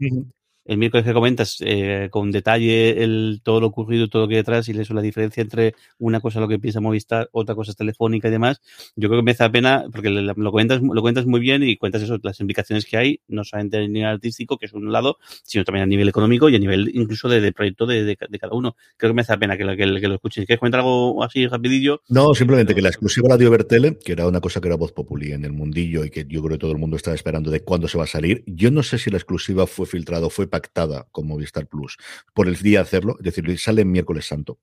El 0.66 0.78
miércoles 0.78 1.06
que 1.06 1.14
comentas 1.14 1.58
eh, 1.62 2.08
con 2.12 2.32
detalle 2.32 3.04
el, 3.04 3.42
todo 3.44 3.60
lo 3.60 3.68
ocurrido, 3.68 4.08
todo 4.08 4.24
lo 4.24 4.28
que 4.28 4.36
hay 4.36 4.42
detrás 4.42 4.68
y 4.70 4.80
eso 4.80 4.94
la 4.94 5.02
diferencia 5.02 5.42
entre 5.42 5.76
una 5.98 6.20
cosa 6.20 6.40
lo 6.40 6.48
que 6.48 6.60
piensa 6.60 6.80
Movistar, 6.80 7.30
otra 7.32 7.56
cosa 7.56 7.72
es 7.72 7.78
telefónica 7.78 8.28
y 8.28 8.32
demás, 8.32 8.62
yo 8.96 9.10
creo 9.10 9.22
que 9.22 9.26
me 9.26 9.34
da 9.34 9.52
pena 9.52 9.86
porque 9.92 10.10
lo 10.10 10.52
cuentas, 10.52 10.82
lo 10.82 11.02
cuentas 11.02 11.26
muy 11.26 11.40
bien 11.40 11.64
y 11.64 11.78
cuentas 11.78 12.02
eso, 12.02 12.18
las 12.22 12.40
implicaciones 12.40 12.86
que 12.86 12.98
hay, 12.98 13.20
no 13.28 13.44
solamente 13.44 13.78
a 13.78 13.88
nivel 13.88 14.06
artístico, 14.06 14.58
que 14.58 14.66
es 14.66 14.74
un 14.74 14.92
lado, 14.92 15.18
sino 15.44 15.64
también 15.64 15.84
a 15.84 15.88
nivel 15.88 16.08
económico 16.08 16.50
y 16.50 16.56
a 16.56 16.60
nivel 16.60 16.92
incluso 16.94 17.30
de, 17.30 17.52
proyecto 17.52 17.86
de, 17.86 18.04
de, 18.04 18.16
cada 18.16 18.54
uno. 18.54 18.76
Creo 18.98 19.12
que 19.12 19.16
me 19.16 19.24
da 19.24 19.38
pena 19.38 19.58
que, 19.58 19.64
lo, 19.64 19.76
que, 19.76 19.86
lo 19.86 20.16
escuchen. 20.16 20.46
¿Quieres 20.46 20.60
comentar 20.60 20.82
algo 20.82 21.24
así 21.24 21.48
rapidillo? 21.48 22.02
No, 22.10 22.34
simplemente 22.34 22.76
que 22.76 22.82
la 22.82 22.90
exclusiva 22.90 23.30
la 23.30 23.38
dio 23.38 23.50
Bertele, 23.52 23.98
que 23.98 24.12
era 24.12 24.28
una 24.28 24.42
cosa 24.42 24.62
que 24.62 24.68
era 24.68 24.76
voz 24.76 24.92
populi 24.92 25.32
en 25.32 25.46
el 25.46 25.54
mundillo 25.54 26.04
y 26.04 26.10
que 26.10 26.26
yo 26.28 26.42
creo 26.42 26.58
que 26.58 26.60
todo 26.60 26.72
el 26.72 26.78
mundo 26.78 26.98
estaba 26.98 27.16
esperando 27.16 27.52
de 27.52 27.62
cuándo 27.62 27.88
se 27.88 27.98
va 27.98 28.06
a 28.06 28.08
salir. 28.08 28.44
Yo 28.48 28.72
no 28.72 28.84
sé 28.84 28.98
si 28.98 29.10
la 29.10 29.18
exclusiva 29.18 29.68
fue 29.68 29.86
filtrada 29.86 30.28
o 30.28 30.30
fue 30.30 30.48
pactada 30.54 31.08
con 31.12 31.26
Movistar 31.26 31.66
Plus 31.66 31.98
por 32.32 32.48
el 32.48 32.56
día 32.58 32.78
de 32.78 32.84
hacerlo, 32.84 33.16
es 33.18 33.24
decir, 33.24 33.58
sale 33.58 33.84
miércoles 33.86 34.28
santo. 34.28 34.60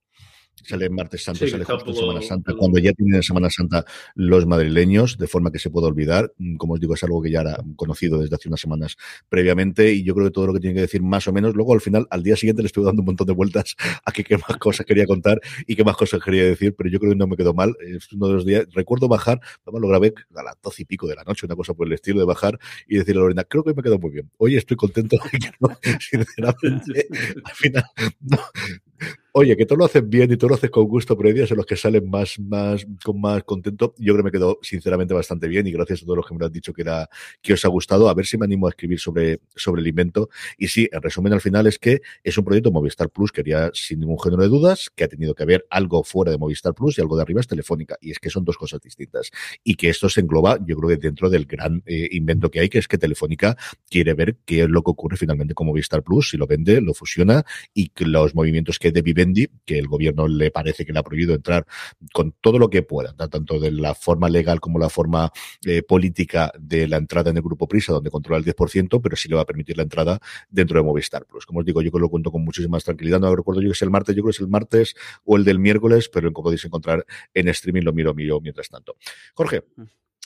Sale 0.64 0.90
martes 0.90 1.24
santo, 1.24 1.46
sale 1.46 1.64
justo 1.64 1.94
Semana 1.94 2.22
Santa, 2.22 2.54
cuando 2.54 2.78
ya 2.78 2.92
tienen 2.92 3.22
Semana 3.22 3.48
Santa 3.50 3.84
los 4.14 4.46
madrileños, 4.46 5.18
de 5.18 5.26
forma 5.26 5.50
que 5.50 5.58
se 5.58 5.70
pueda 5.70 5.88
olvidar. 5.88 6.32
Mm, 6.38 6.56
como 6.56 6.74
os 6.74 6.80
digo, 6.80 6.94
es 6.94 7.02
algo 7.02 7.22
que 7.22 7.30
ya 7.30 7.40
era 7.40 7.58
conocido 7.76 8.18
desde 8.18 8.36
hace 8.36 8.48
unas 8.48 8.60
semanas 8.60 8.96
previamente 9.28 9.92
y 9.92 10.02
yo 10.02 10.14
creo 10.14 10.26
que 10.26 10.32
todo 10.32 10.46
lo 10.46 10.54
que 10.54 10.60
tiene 10.60 10.74
que 10.74 10.82
decir 10.82 11.02
más 11.02 11.26
o 11.28 11.32
menos, 11.32 11.54
luego 11.54 11.72
al 11.74 11.80
final, 11.80 12.06
al 12.10 12.22
día 12.22 12.36
siguiente 12.36 12.62
le 12.62 12.66
estuve 12.66 12.86
dando 12.86 13.02
un 13.02 13.06
montón 13.06 13.26
de 13.26 13.32
vueltas 13.32 13.76
a 14.04 14.12
qué 14.12 14.36
más 14.36 14.56
cosas 14.58 14.86
quería 14.86 15.06
contar 15.06 15.40
y 15.66 15.76
qué 15.76 15.84
más 15.84 15.96
cosas 15.96 16.20
quería 16.22 16.44
decir, 16.44 16.74
pero 16.76 16.90
yo 16.90 16.98
creo 16.98 17.12
que 17.12 17.18
no 17.18 17.26
me 17.26 17.36
quedó 17.36 17.54
mal. 17.54 17.74
Es 17.80 18.12
uno 18.12 18.28
de 18.28 18.34
los 18.34 18.44
días, 18.44 18.66
recuerdo 18.72 19.08
bajar, 19.08 19.40
lo 19.66 19.88
grabé 19.88 20.12
a 20.34 20.42
las 20.42 20.56
doce 20.62 20.82
y 20.82 20.84
pico 20.84 21.06
de 21.06 21.14
la 21.14 21.24
noche, 21.24 21.46
una 21.46 21.56
cosa 21.56 21.74
por 21.74 21.86
el 21.86 21.92
estilo 21.92 22.20
de 22.20 22.26
bajar 22.26 22.58
y 22.86 22.96
decirle 22.98 23.20
a 23.20 23.22
Lorena, 23.22 23.44
creo 23.44 23.64
que 23.64 23.74
me 23.74 23.82
quedó 23.82 23.98
muy 23.98 24.10
bien. 24.10 24.30
Hoy 24.38 24.56
estoy 24.56 24.76
contento, 24.76 25.16
sinceramente, 26.00 27.08
al 27.44 27.54
final, 27.54 27.84
no, 28.20 28.38
Oye, 29.32 29.56
que 29.56 29.64
tú 29.64 29.76
lo 29.76 29.84
haces 29.84 30.08
bien 30.08 30.32
y 30.32 30.36
tú 30.36 30.48
lo 30.48 30.56
haces 30.56 30.70
con 30.70 30.88
gusto, 30.88 31.16
pero 31.16 31.28
hay 31.28 31.34
días 31.34 31.50
en 31.52 31.56
los 31.56 31.64
que 31.64 31.76
salen 31.76 32.10
más, 32.10 32.36
más, 32.40 32.84
con 33.04 33.20
más 33.20 33.44
contento. 33.44 33.94
Yo 33.96 34.12
creo 34.12 34.16
que 34.16 34.22
me 34.24 34.32
quedó 34.32 34.58
sinceramente 34.60 35.14
bastante 35.14 35.46
bien 35.46 35.68
y 35.68 35.70
gracias 35.70 36.02
a 36.02 36.04
todos 36.04 36.16
los 36.16 36.26
que 36.26 36.34
me 36.34 36.40
lo 36.40 36.46
han 36.46 36.52
dicho 36.52 36.72
que 36.72 36.82
era, 36.82 37.08
que 37.40 37.52
os 37.52 37.64
ha 37.64 37.68
gustado. 37.68 38.08
A 38.08 38.14
ver 38.14 38.26
si 38.26 38.36
me 38.36 38.44
animo 38.44 38.66
a 38.66 38.70
escribir 38.70 38.98
sobre, 38.98 39.38
sobre 39.54 39.82
el 39.82 39.86
invento. 39.86 40.30
Y 40.58 40.66
sí, 40.66 40.88
en 40.90 41.00
resumen, 41.00 41.32
al 41.32 41.40
final 41.40 41.68
es 41.68 41.78
que 41.78 42.00
es 42.24 42.36
un 42.38 42.44
proyecto 42.44 42.72
Movistar 42.72 43.08
Plus, 43.08 43.30
quería 43.30 43.70
sin 43.72 44.00
ningún 44.00 44.18
género 44.18 44.42
de 44.42 44.48
dudas, 44.48 44.90
que 44.92 45.04
ha 45.04 45.08
tenido 45.08 45.32
que 45.36 45.44
haber 45.44 45.64
algo 45.70 46.02
fuera 46.02 46.32
de 46.32 46.38
Movistar 46.38 46.74
Plus 46.74 46.98
y 46.98 47.00
algo 47.00 47.14
de 47.14 47.22
arriba 47.22 47.40
es 47.40 47.46
Telefónica. 47.46 47.96
Y 48.00 48.10
es 48.10 48.18
que 48.18 48.30
son 48.30 48.44
dos 48.44 48.58
cosas 48.58 48.80
distintas. 48.80 49.30
Y 49.62 49.76
que 49.76 49.90
esto 49.90 50.08
se 50.08 50.22
engloba, 50.22 50.58
yo 50.66 50.76
creo 50.76 50.88
que 50.88 50.96
dentro 50.96 51.30
del 51.30 51.46
gran 51.46 51.84
eh, 51.86 52.08
invento 52.10 52.50
que 52.50 52.58
hay, 52.58 52.68
que 52.68 52.78
es 52.78 52.88
que 52.88 52.98
Telefónica 52.98 53.56
quiere 53.88 54.12
ver 54.14 54.38
qué 54.44 54.62
es 54.62 54.68
lo 54.68 54.82
que 54.82 54.90
ocurre 54.90 55.16
finalmente 55.16 55.54
con 55.54 55.68
Movistar 55.68 56.02
Plus, 56.02 56.30
si 56.30 56.36
lo 56.36 56.48
vende, 56.48 56.80
lo 56.80 56.94
fusiona 56.94 57.44
y 57.72 57.92
los 57.98 58.34
movimientos 58.34 58.80
que 58.80 58.89
de 58.92 59.02
Vivendi, 59.02 59.48
que 59.64 59.78
el 59.78 59.86
gobierno 59.86 60.28
le 60.28 60.50
parece 60.50 60.84
que 60.84 60.92
le 60.92 60.98
ha 60.98 61.02
prohibido 61.02 61.34
entrar 61.34 61.66
con 62.12 62.32
todo 62.40 62.58
lo 62.58 62.70
que 62.70 62.82
pueda, 62.82 63.14
tanto 63.14 63.58
de 63.58 63.70
la 63.70 63.94
forma 63.94 64.28
legal 64.28 64.60
como 64.60 64.78
la 64.78 64.88
forma 64.88 65.32
eh, 65.64 65.82
política 65.82 66.52
de 66.58 66.88
la 66.88 66.96
entrada 66.96 67.30
en 67.30 67.36
el 67.36 67.42
grupo 67.42 67.68
Prisa, 67.68 67.92
donde 67.92 68.10
controla 68.10 68.38
el 68.38 68.44
10%, 68.44 69.00
pero 69.02 69.16
sí 69.16 69.28
le 69.28 69.36
va 69.36 69.42
a 69.42 69.46
permitir 69.46 69.76
la 69.76 69.82
entrada 69.82 70.20
dentro 70.48 70.78
de 70.78 70.84
Movistar 70.84 71.26
Plus. 71.26 71.46
Como 71.46 71.60
os 71.60 71.66
digo, 71.66 71.82
yo 71.82 71.90
que 71.90 71.98
lo 71.98 72.08
cuento 72.08 72.30
con 72.30 72.44
muchísima 72.44 72.78
tranquilidad. 72.78 73.20
No 73.20 73.34
recuerdo 73.34 73.60
yo 73.60 73.68
que 73.68 73.72
es 73.72 73.82
el 73.82 73.90
martes, 73.90 74.14
yo 74.14 74.22
creo 74.22 74.32
que 74.32 74.36
es 74.36 74.40
el 74.40 74.48
martes 74.48 74.94
o 75.24 75.36
el 75.36 75.44
del 75.44 75.58
miércoles, 75.58 76.08
pero 76.12 76.32
como 76.32 76.44
podéis 76.44 76.64
encontrar 76.64 77.04
en 77.34 77.48
streaming 77.48 77.82
lo 77.82 77.92
miro, 77.92 78.14
miro 78.14 78.40
mientras 78.40 78.68
tanto. 78.68 78.96
Jorge, 79.34 79.64
mm. 79.76 79.82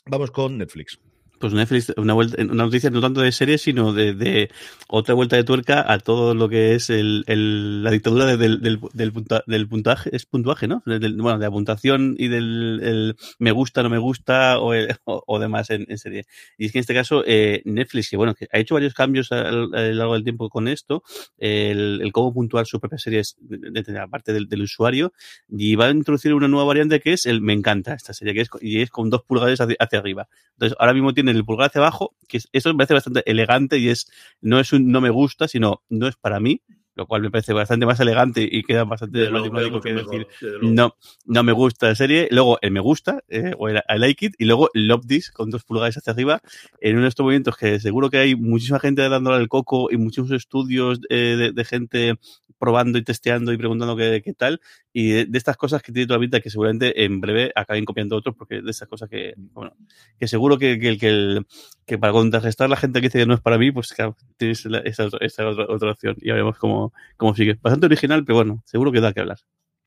vamos 0.07 0.31
con 0.31 0.59
Netflix 0.59 0.99
pues 1.39 1.53
Netflix, 1.53 1.93
una, 1.97 2.15
vuelta, 2.15 2.43
una 2.43 2.65
noticia 2.65 2.91
no 2.91 3.01
tanto 3.01 3.21
de 3.21 3.33
series, 3.33 3.63
sino 3.63 3.93
de, 3.93 4.15
de, 4.15 4.51
otra 4.89 5.15
vuelta 5.15 5.37
de 5.37 5.45
tuerca 5.45 5.85
a 5.93 5.99
todo 5.99 6.35
lo 6.35 6.49
que 6.49 6.75
es 6.75 6.91
el, 6.91 7.25
el, 7.27 7.83
la 7.83 7.91
dictadura 7.91 8.25
del, 8.37 8.61
del, 8.61 8.81
del, 8.93 9.13
del, 9.47 9.69
puntaje, 9.69 10.15
es 10.15 10.27
puntuaje, 10.27 10.69
¿no? 10.69 10.83
bueno, 10.85 11.39
de 11.39 11.45
la 11.47 11.51
puntuación 11.51 12.15
y 12.19 12.29
del 12.29 12.81
el 12.83 13.17
me 13.39 13.53
gusta, 13.53 13.83
no 13.83 13.91
me 13.91 13.99
gusta 13.99 14.59
o, 14.61 14.73
o, 15.05 15.39
demás 15.39 15.71
en, 15.71 15.87
en, 15.89 15.99
serie. 15.99 16.25
Y 16.59 16.67
es 16.67 16.73
que 16.73 16.79
en 16.79 16.81
este 16.81 16.95
caso, 16.95 17.25
eh, 17.27 17.63
Netflix, 17.65 18.11
que 18.11 18.17
bueno, 18.17 18.35
que 18.35 18.47
ha 18.53 18.59
hecho 18.59 18.75
varios 18.75 18.95
cambios 18.95 19.33
a, 19.33 19.49
a, 19.49 19.51
lo 19.51 19.69
largo 19.69 20.15
del 20.15 20.25
tiempo 20.25 20.49
con 20.49 20.69
esto, 20.69 21.03
el, 21.39 22.11
cómo 22.13 22.33
puntuar 22.33 22.67
sus 22.67 22.81
propias 22.81 23.03
series 23.03 23.37
de, 23.41 23.83
de, 23.83 23.93
la 23.93 24.07
parte 24.07 24.33
del, 24.33 24.63
usuario, 24.63 25.13
y 25.49 25.75
va 25.75 25.87
a 25.87 25.91
introducir 25.91 26.33
una 26.33 26.49
nueva 26.49 26.67
variante 26.67 27.01
que 27.01 27.13
es 27.13 27.27
el 27.27 27.41
me 27.41 27.53
encanta 27.53 27.95
esta 27.95 28.15
serie, 28.15 28.35
que 28.35 28.41
es, 28.43 28.49
y 28.61 28.81
es 28.81 28.91
con 28.91 29.11
dos 29.11 29.23
pulgares 29.23 29.61
hacia, 29.61 29.77
hacia 29.79 29.99
arriba. 29.99 30.29
Entonces, 30.53 30.77
ahora 30.79 30.95
mismo 30.95 31.13
tiene 31.13 31.24
en 31.31 31.37
el 31.37 31.45
pulgar 31.45 31.69
hacia 31.69 31.81
abajo, 31.81 32.15
que 32.29 32.41
eso 32.53 32.69
me 32.71 32.77
parece 32.77 32.95
bastante 32.95 33.23
elegante 33.31 33.79
y 33.79 33.89
es, 33.89 34.11
no 34.41 34.61
es 34.61 34.73
un 34.73 34.91
no 34.91 35.01
me 35.01 35.11
gusta, 35.11 35.49
sino 35.49 35.83
no 35.89 36.07
es 36.07 36.17
para 36.17 36.41
mí, 36.41 36.63
lo 36.97 37.07
cual 37.07 37.23
me 37.23 37.31
parece 37.31 37.53
bastante 37.53 37.87
más 37.87 37.99
elegante 38.01 38.49
y 38.51 38.63
queda 38.63 38.85
bastante 38.85 39.21
diplomático 39.23 39.81
que 39.81 39.95
decir 39.95 40.27
no, 40.63 40.97
no 41.25 41.43
me 41.43 41.53
gusta 41.53 41.89
la 41.89 41.95
serie, 41.95 42.29
luego 42.31 42.59
el 42.63 42.71
me 42.71 42.81
gusta, 42.81 43.23
eh, 43.29 43.53
o 43.59 43.69
el 43.69 43.77
I 43.89 43.99
like 43.99 44.27
it, 44.27 44.35
y 44.39 44.45
luego 44.45 44.71
el 44.75 44.87
love 44.87 45.07
this 45.07 45.31
con 45.31 45.51
dos 45.51 45.65
pulgares 45.65 45.97
hacia 45.97 46.13
arriba, 46.13 46.41
en 46.81 46.95
uno 46.95 47.03
de 47.03 47.09
estos 47.09 47.25
movimientos 47.25 47.57
que 47.57 47.81
seguro 47.81 48.11
que 48.11 48.19
hay 48.19 48.37
muchísima 48.37 48.79
gente 48.79 49.09
dándole 49.09 49.43
el 49.43 49.49
coco 49.49 49.91
y 49.91 49.97
muchísimos 49.97 50.31
estudios 50.31 51.01
eh, 51.09 51.37
de, 51.37 51.53
de, 51.53 51.65
gente 51.65 52.15
probando 52.59 52.99
y 52.99 53.05
testeando 53.05 53.53
y 53.53 53.57
preguntando 53.59 53.97
qué, 53.97 54.23
qué 54.25 54.35
tal, 54.35 54.61
y 54.93 55.11
de, 55.11 55.27
de, 55.27 55.39
estas 55.39 55.57
cosas 55.57 55.83
que 55.83 55.93
tiene 55.93 56.07
toda 56.07 56.19
la 56.19 56.23
pinta 56.23 56.41
que 56.41 56.51
seguramente 56.51 57.05
en 57.05 57.21
breve 57.21 57.53
acaben 57.55 57.85
copiando 57.85 58.17
otros, 58.17 58.35
porque 58.37 58.63
de 58.63 58.71
esas 58.71 58.89
cosas 58.89 59.09
que, 59.09 59.35
bueno, 59.37 59.77
que 60.19 60.29
seguro 60.29 60.59
que, 60.59 60.79
que, 60.79 60.99
que, 60.99 61.09
el, 61.09 61.47
que 61.87 61.99
para 61.99 62.13
contrarrestar 62.13 62.69
la 62.71 62.77
gente 62.77 63.01
que 63.01 63.09
dice 63.09 63.19
que 63.21 63.27
no 63.27 63.35
es 63.35 63.41
para 63.41 63.59
mí, 63.59 63.71
pues 63.73 63.93
claro, 63.93 64.17
tienes 64.37 64.67
esa, 64.85 65.09
esa 65.21 65.49
otra, 65.49 65.67
otra 65.69 65.91
opción, 65.93 66.17
y 66.21 66.29
ya 66.29 66.35
veremos 66.35 66.59
cómo, 66.59 66.93
cómo 67.17 67.35
sigue. 67.35 67.59
Bastante 67.61 67.87
original, 67.87 68.25
pero 68.25 68.37
bueno, 68.37 68.63
seguro 68.67 68.93
que 68.93 69.01
da 69.01 69.13
que 69.13 69.21
hablar. 69.21 69.39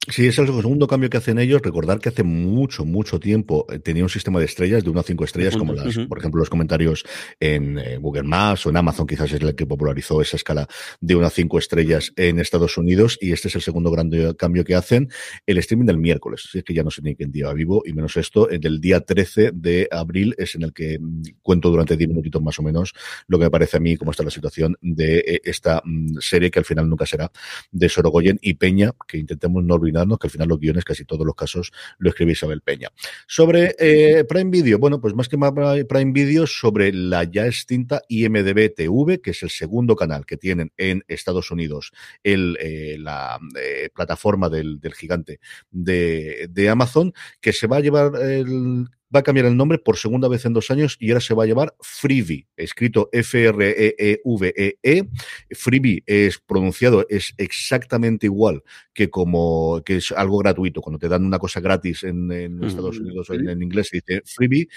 Sí, 0.10 0.26
es 0.26 0.40
el 0.40 0.48
segundo 0.48 0.88
cambio 0.88 1.10
que 1.10 1.18
hacen 1.18 1.38
ellos. 1.38 1.62
Recordar 1.62 2.00
que 2.00 2.08
hace 2.08 2.24
mucho, 2.24 2.86
mucho 2.86 3.20
tiempo 3.20 3.66
eh, 3.70 3.80
tenía 3.80 4.04
un 4.04 4.10
sistema 4.10 4.40
de 4.40 4.46
estrellas, 4.46 4.82
de 4.84 4.90
1 4.90 5.00
a 5.02 5.04
5 5.04 5.24
estrellas, 5.26 5.58
como 5.58 5.74
las, 5.74 5.98
uh 5.98 6.02
-huh. 6.02 6.08
por 6.08 6.20
ejemplo, 6.20 6.40
los 6.40 6.50
comentarios 6.50 7.04
en 7.42 7.78
eh, 7.78 7.98
Google 7.98 8.24
Maps 8.24 8.66
o 8.66 8.70
en 8.70 8.78
Amazon, 8.78 9.06
quizás 9.06 9.34
es 9.34 9.42
el 9.42 9.54
que 9.54 9.66
popularizó 9.66 10.22
esa 10.22 10.38
escala 10.38 10.66
de 11.02 11.16
1 11.16 11.28
a 11.28 11.30
5 11.30 11.60
estrellas 11.60 12.14
en 12.16 12.40
Estados 12.40 12.78
Unidos. 12.78 13.18
Y 13.20 13.34
este 13.34 13.50
es 13.50 13.56
el 13.56 13.62
segundo 13.62 13.92
gran 13.92 14.10
cambio 14.38 14.64
que 14.64 14.76
hacen. 14.76 15.10
El 15.46 15.58
streaming 15.58 15.88
del 15.88 15.98
miércoles. 15.98 16.48
Si 16.52 16.60
es 16.60 16.64
que 16.64 16.74
ya 16.74 16.84
no 16.84 16.90
sé 16.90 17.02
ni 17.02 17.14
quién 17.14 17.30
día 17.30 17.52
vivo, 17.52 17.84
y 17.86 17.92
menos 17.92 18.16
esto. 18.16 18.50
El 18.50 18.62
del 18.62 18.80
día 18.80 19.02
13 19.02 19.52
de 19.54 19.90
abril 19.92 20.36
es 20.38 20.56
en 20.56 20.64
el 20.64 20.72
que 20.72 21.00
mm, 21.00 21.22
cuento 21.42 21.70
durante 21.70 21.98
10 21.98 22.10
minutitos 22.10 22.42
más 22.42 22.58
o 22.60 22.64
menos 22.64 22.94
lo 23.28 23.38
que 23.38 23.44
me 23.46 23.52
parece 23.52 23.76
a 23.76 23.80
mí, 23.82 23.98
cómo 23.98 24.12
está 24.12 24.24
la 24.24 24.32
situación 24.32 24.78
de 24.80 25.18
eh, 25.20 25.42
esta 25.44 25.82
mm, 25.84 26.20
serie 26.20 26.50
que 26.50 26.60
al 26.60 26.66
final 26.66 26.90
nunca 26.90 27.06
será 27.06 27.30
de 27.72 27.90
Sorogoyen 27.90 28.40
y 28.42 28.54
Peña, 28.54 28.94
que 29.06 29.18
intentemos 29.18 29.64
no 29.66 29.76
olvidar 29.76 29.97
que 30.20 30.28
al 30.28 30.32
final 30.32 30.48
los 30.48 30.60
guiones, 30.60 30.84
casi 30.84 31.06
todos 31.06 31.26
los 31.26 31.36
casos, 31.36 31.72
lo 31.98 32.10
escribe 32.10 32.34
Isabel 32.34 32.62
Peña. 32.62 32.90
Sobre 33.28 33.76
eh, 33.80 34.24
Prime 34.26 34.52
Video, 34.52 34.80
bueno, 34.80 35.00
pues 35.02 35.14
más 35.14 35.28
que 35.28 35.38
Prime 35.38 36.12
Video, 36.12 36.48
sobre 36.48 36.94
la 36.94 37.24
ya 37.24 37.46
extinta 37.46 38.02
IMDB 38.08 38.74
TV, 38.74 39.22
que 39.22 39.32
es 39.32 39.44
el 39.44 39.50
segundo 39.50 39.96
canal 39.96 40.26
que 40.26 40.38
tienen 40.38 40.72
en 40.78 41.04
Estados 41.08 41.52
Unidos, 41.52 41.92
el, 42.24 42.58
eh, 42.60 42.98
la 43.00 43.40
eh, 43.60 43.90
plataforma 43.94 44.50
del, 44.50 44.80
del 44.80 44.94
gigante 44.94 45.40
de, 45.72 46.48
de, 46.50 46.70
Amazon, 46.70 47.14
que 47.42 47.54
se 47.54 47.68
va 47.68 47.78
a 47.78 47.82
llevar 47.82 48.12
el 48.22 48.88
va 49.14 49.20
a 49.20 49.24
cambiar 49.24 49.46
el 49.46 49.56
nombre 49.56 49.78
por 49.78 49.98
segunda 49.98 50.28
vez 50.28 50.46
en 50.46 50.54
dos 50.54 50.70
años 50.72 50.98
y 51.00 51.10
ahora 51.10 51.22
se 51.22 51.34
va 51.34 51.44
a 51.44 51.48
llamar 51.48 51.76
Freebie, 51.80 52.48
escrito 52.56 53.10
F-R-E-E-V-E-E. 53.12 54.78
-E. 54.84 55.10
Freebie 55.52 56.04
es 56.06 56.40
pronunciado, 56.40 57.06
es 57.10 57.34
exactamente 57.38 58.28
igual 58.28 58.64
que 58.94 59.10
como 59.10 59.82
que 59.86 59.98
es 59.98 60.12
algo 60.12 60.40
gratuito. 60.40 60.82
Cuando 60.82 61.00
te 61.00 61.08
dan 61.08 61.26
una 61.26 61.40
cosa 61.40 61.60
gratis 61.60 62.04
en, 62.04 62.32
en 62.32 62.64
Estados 62.64 63.00
Unidos 63.00 63.30
o 63.30 63.34
en, 63.34 63.50
en, 63.50 63.62
inglés 63.62 63.90
se 63.90 63.98
dice 63.98 64.22
Freebie. 64.26 64.68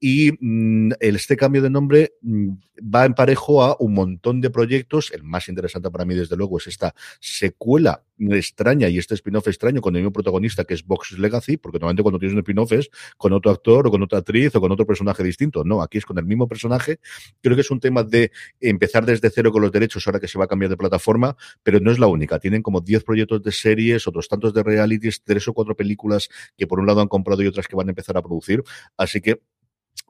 Y 0.00 0.32
mm, 0.38 0.92
este 1.00 1.36
cambio 1.36 1.62
de 1.62 1.70
nombre 1.70 2.12
mm, 2.22 2.50
va 2.94 3.04
en 3.04 3.14
parejo 3.14 3.62
a 3.62 3.76
un 3.78 3.94
montón 3.94 4.40
de 4.40 4.50
proyectos. 4.50 5.10
El 5.12 5.22
más 5.22 5.48
interesante 5.48 5.90
para 5.90 6.04
mí, 6.04 6.14
desde 6.14 6.36
luego, 6.36 6.58
es 6.58 6.66
esta 6.66 6.94
secuela 7.20 8.02
extraña 8.18 8.88
y 8.88 8.98
este 8.98 9.14
spin-off 9.14 9.48
extraño 9.48 9.80
con 9.80 9.94
el 9.96 10.02
mismo 10.02 10.12
protagonista 10.12 10.64
que 10.64 10.74
es 10.74 10.84
Vox 10.84 11.18
Legacy, 11.18 11.56
porque 11.56 11.78
normalmente 11.78 12.02
cuando 12.02 12.18
tienes 12.18 12.34
un 12.34 12.40
spin-off 12.40 12.72
es 12.72 12.90
con 13.16 13.32
otro 13.32 13.50
actor 13.50 13.86
o 13.86 13.90
con 13.90 14.02
otra 14.02 14.18
actriz 14.18 14.54
o 14.54 14.60
con 14.60 14.72
otro 14.72 14.86
personaje 14.86 15.22
distinto. 15.22 15.64
No, 15.64 15.82
aquí 15.82 15.98
es 15.98 16.06
con 16.06 16.18
el 16.18 16.24
mismo 16.24 16.48
personaje. 16.48 16.98
Creo 17.40 17.54
que 17.54 17.62
es 17.62 17.70
un 17.70 17.80
tema 17.80 18.02
de 18.02 18.30
empezar 18.60 19.06
desde 19.06 19.30
cero 19.30 19.52
con 19.52 19.62
los 19.62 19.72
derechos 19.72 20.06
ahora 20.06 20.20
que 20.20 20.28
se 20.28 20.38
va 20.38 20.44
a 20.44 20.48
cambiar 20.48 20.70
de 20.70 20.76
plataforma, 20.76 21.36
pero 21.62 21.80
no 21.80 21.90
es 21.90 21.98
la 21.98 22.06
única. 22.06 22.38
Tienen 22.38 22.62
como 22.62 22.80
10 22.80 23.04
proyectos 23.04 23.42
de 23.42 23.52
series, 23.52 24.06
otros 24.06 24.28
tantos 24.28 24.52
de 24.54 24.62
realities, 24.62 25.22
tres 25.22 25.46
o 25.48 25.54
cuatro 25.54 25.76
películas 25.76 26.28
que 26.56 26.66
por 26.66 26.80
un 26.80 26.86
lado 26.86 27.00
han 27.00 27.08
comprado 27.08 27.42
y 27.42 27.46
otras 27.46 27.68
que 27.68 27.76
van 27.76 27.88
a 27.88 27.90
empezar 27.90 28.16
a 28.16 28.22
producir. 28.22 28.62
Así 28.96 29.20
que 29.20 29.40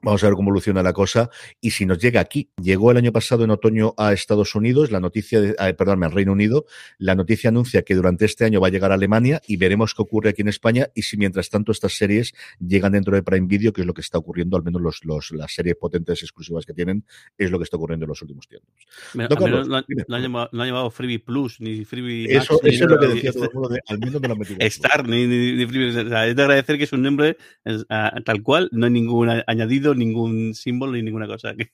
Vamos 0.01 0.23
a 0.23 0.27
ver 0.27 0.35
cómo 0.35 0.49
evoluciona 0.49 0.81
la 0.81 0.93
cosa 0.93 1.29
y 1.59 1.71
si 1.71 1.85
nos 1.85 1.99
llega 1.99 2.21
aquí. 2.21 2.49
Llegó 2.61 2.91
el 2.91 2.97
año 2.97 3.11
pasado 3.11 3.43
en 3.43 3.51
otoño 3.51 3.93
a 3.97 4.13
Estados 4.13 4.55
Unidos, 4.55 4.91
la 4.91 4.99
noticia, 4.99 5.41
de, 5.41 5.55
eh, 5.59 5.73
perdón, 5.73 6.03
al 6.03 6.11
Reino 6.11 6.31
Unido, 6.31 6.65
la 6.97 7.15
noticia 7.15 7.49
anuncia 7.49 7.81
que 7.81 7.95
durante 7.95 8.25
este 8.25 8.45
año 8.45 8.61
va 8.61 8.67
a 8.67 8.71
llegar 8.71 8.91
a 8.91 8.95
Alemania 8.95 9.41
y 9.45 9.57
veremos 9.57 9.93
qué 9.93 10.01
ocurre 10.01 10.29
aquí 10.29 10.41
en 10.41 10.47
España 10.47 10.87
y 10.95 11.01
si 11.01 11.17
mientras 11.17 11.49
tanto 11.49 11.71
estas 11.71 11.97
series 11.97 12.33
llegan 12.65 12.93
dentro 12.93 13.15
de 13.15 13.23
Prime 13.23 13.47
Video, 13.47 13.73
que 13.73 13.81
es 13.81 13.87
lo 13.87 13.93
que 13.93 14.01
está 14.01 14.17
ocurriendo, 14.17 14.55
al 14.55 14.63
menos 14.63 14.81
los, 14.81 15.03
los, 15.03 15.31
las 15.31 15.53
series 15.53 15.75
potentes 15.75 16.21
exclusivas 16.23 16.65
que 16.65 16.73
tienen, 16.73 17.03
es 17.37 17.51
lo 17.51 17.57
que 17.57 17.63
está 17.63 17.77
ocurriendo 17.77 18.05
en 18.05 18.09
los 18.09 18.21
últimos 18.21 18.47
tiempos. 18.47 18.69
Me, 19.13 19.27
Carlos, 19.27 19.67
no, 19.67 19.83
no, 20.07 20.15
han 20.15 20.21
llamado, 20.21 20.49
no, 20.51 20.61
han 20.61 20.67
llamado, 20.67 20.91
Freebie 20.91 21.19
Plus 21.19 21.59
ni 21.59 21.85
Freebie 21.85 22.35
Eso, 22.35 22.53
Max, 22.53 22.65
eso 22.65 22.69
ni 22.69 22.75
es 22.75 22.81
lo 22.81 22.99
que 22.99 23.07
decía 23.07 23.33
todo 23.33 23.43
el 23.45 23.53
mundo, 23.53 23.69
de, 23.69 23.81
al 23.87 23.99
menos 23.99 24.21
me 24.21 24.27
lo 24.27 24.33
han 24.33 24.39
metido. 24.39 24.57
Star 24.59 25.07
ni, 25.07 25.27
ni, 25.27 25.53
ni 25.53 25.65
Freebie. 25.65 25.89
O 25.89 26.09
sea, 26.09 26.27
es 26.27 26.35
de 26.35 26.41
agradecer 26.41 26.77
que 26.77 26.83
es 26.85 26.93
un 26.93 27.01
nombre 27.01 27.37
uh, 27.65 28.21
tal 28.23 28.43
cual, 28.43 28.69
no 28.71 28.85
hay 28.85 28.91
ningún 28.91 29.29
añadido, 29.45 29.88
ningún 29.95 30.53
símbolo 30.53 30.97
y 30.97 31.03
ninguna 31.03 31.27
cosa, 31.27 31.55
que, 31.55 31.71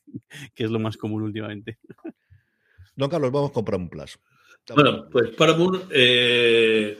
que, 0.53 0.63
es 0.63 0.71
lo 0.71 0.79
más 0.79 0.97
común 0.97 1.23
últimamente. 1.23 1.79
Don 2.95 3.09
Carlos, 3.09 3.31
vamos 3.31 3.51
con 3.51 3.65
Paramount 3.65 3.91
Plus. 3.91 4.19
Bueno, 4.73 5.07
pues 5.09 5.29
Paramount, 5.31 5.83
eh, 5.91 6.97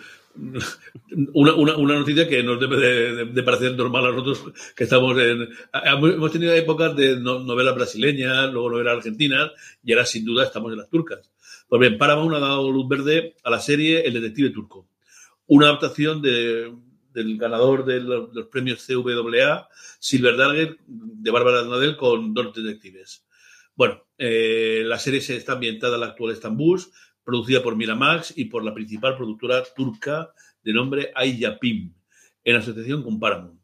una, 1.33 1.55
una, 1.55 1.77
una, 1.77 1.95
noticia 1.95 2.27
que 2.27 2.43
nos 2.43 2.59
debe 2.59 2.77
de, 2.77 3.15
de, 3.15 3.25
de, 3.25 3.43
parecer 3.43 3.75
normal 3.75 4.05
a 4.05 4.11
nosotros 4.11 4.53
que 4.75 4.83
estamos 4.83 5.17
en... 5.17 5.49
Hemos 5.73 6.31
tenido 6.31 6.53
épocas 6.53 6.95
de 6.95 7.19
novelas 7.19 7.75
brasileñas, 7.75 8.51
luego 8.51 8.71
novelas 8.71 8.97
argentinas, 8.97 9.51
y 9.83 9.93
ahora 9.93 10.05
sin 10.05 10.25
duda 10.25 10.43
estamos 10.43 10.71
en 10.71 10.79
las 10.79 10.89
turcas. 10.89 11.31
Pues 11.67 11.79
bien, 11.79 11.97
Paramount 11.97 12.35
ha 12.35 12.39
dado 12.39 12.71
luz 12.71 12.87
verde 12.87 13.35
a 13.43 13.49
la 13.49 13.59
serie 13.59 14.05
El 14.05 14.13
Detective 14.13 14.51
Turco, 14.51 14.87
una 15.47 15.67
adaptación 15.67 16.21
de, 16.21 16.71
del 17.15 17.37
ganador 17.37 17.85
de 17.85 18.01
los, 18.01 18.33
los, 18.33 18.47
premios 18.47 18.85
CWA, 18.85 19.67
Silver 19.99 20.35
Darger, 20.35 20.77
de 20.85 21.31
Bárbara 21.31 21.63
Nadel, 21.63 21.95
con 21.95 22.33
dos 22.33 22.53
detectives. 22.53 23.25
Bueno, 23.73 24.05
eh, 24.17 24.83
la 24.85 24.99
serie 24.99 25.21
se 25.21 25.37
está 25.37 25.53
ambientada 25.53 25.95
en 25.95 26.01
la 26.01 26.07
actual 26.07 26.33
Estambul, 26.33 26.81
producida 27.23 27.63
por 27.63 27.75
Miramax 27.75 28.37
y 28.37 28.45
por 28.45 28.63
la 28.63 28.73
principal 28.73 29.15
productora 29.15 29.63
turca 29.75 30.33
de 30.61 30.73
nombre 30.73 31.11
Ayapim, 31.15 31.93
en 32.43 32.55
asociación 32.55 33.01
con 33.01 33.19
Paramount. 33.19 33.59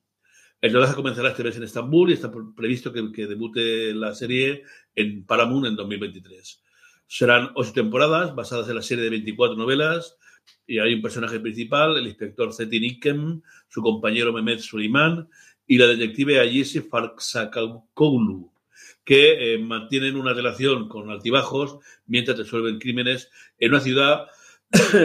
El 0.61 0.73
rodaje 0.73 0.95
comenzará 0.95 1.29
este 1.29 1.43
mes 1.43 1.57
en 1.57 1.63
Estambul 1.63 2.09
y 2.09 2.13
está 2.13 2.31
previsto 2.55 2.93
que, 2.93 3.11
que, 3.11 3.27
debute 3.27 3.93
la 3.93 4.13
serie 4.13 4.63
en 4.95 5.25
Paramount 5.25 5.65
en 5.67 5.75
2023. 5.75 6.63
Serán 7.07 7.51
ocho 7.55 7.73
temporadas 7.73 8.33
basadas 8.33 8.69
en 8.69 8.75
la 8.75 8.81
serie 8.81 9.03
de 9.03 9.09
24 9.09 9.57
novelas 9.57 10.17
y 10.67 10.79
hay 10.79 10.93
un 10.93 11.01
personaje 11.01 11.39
principal, 11.39 11.97
el 11.97 12.07
inspector 12.07 12.53
Zetin 12.53 12.83
Ikem, 12.83 13.41
su 13.67 13.81
compañero 13.81 14.31
Mehmet 14.31 14.59
Suleiman 14.59 15.27
y 15.67 15.77
la 15.77 15.87
detective 15.87 16.39
Ayesi 16.39 16.81
Farksakoglu, 16.81 18.51
que 19.03 19.53
eh, 19.53 19.57
mantienen 19.57 20.15
una 20.15 20.33
relación 20.33 20.87
con 20.87 21.09
altibajos 21.09 21.79
mientras 22.05 22.37
resuelven 22.37 22.79
crímenes 22.79 23.29
en 23.57 23.71
una 23.71 23.81
ciudad 23.81 24.27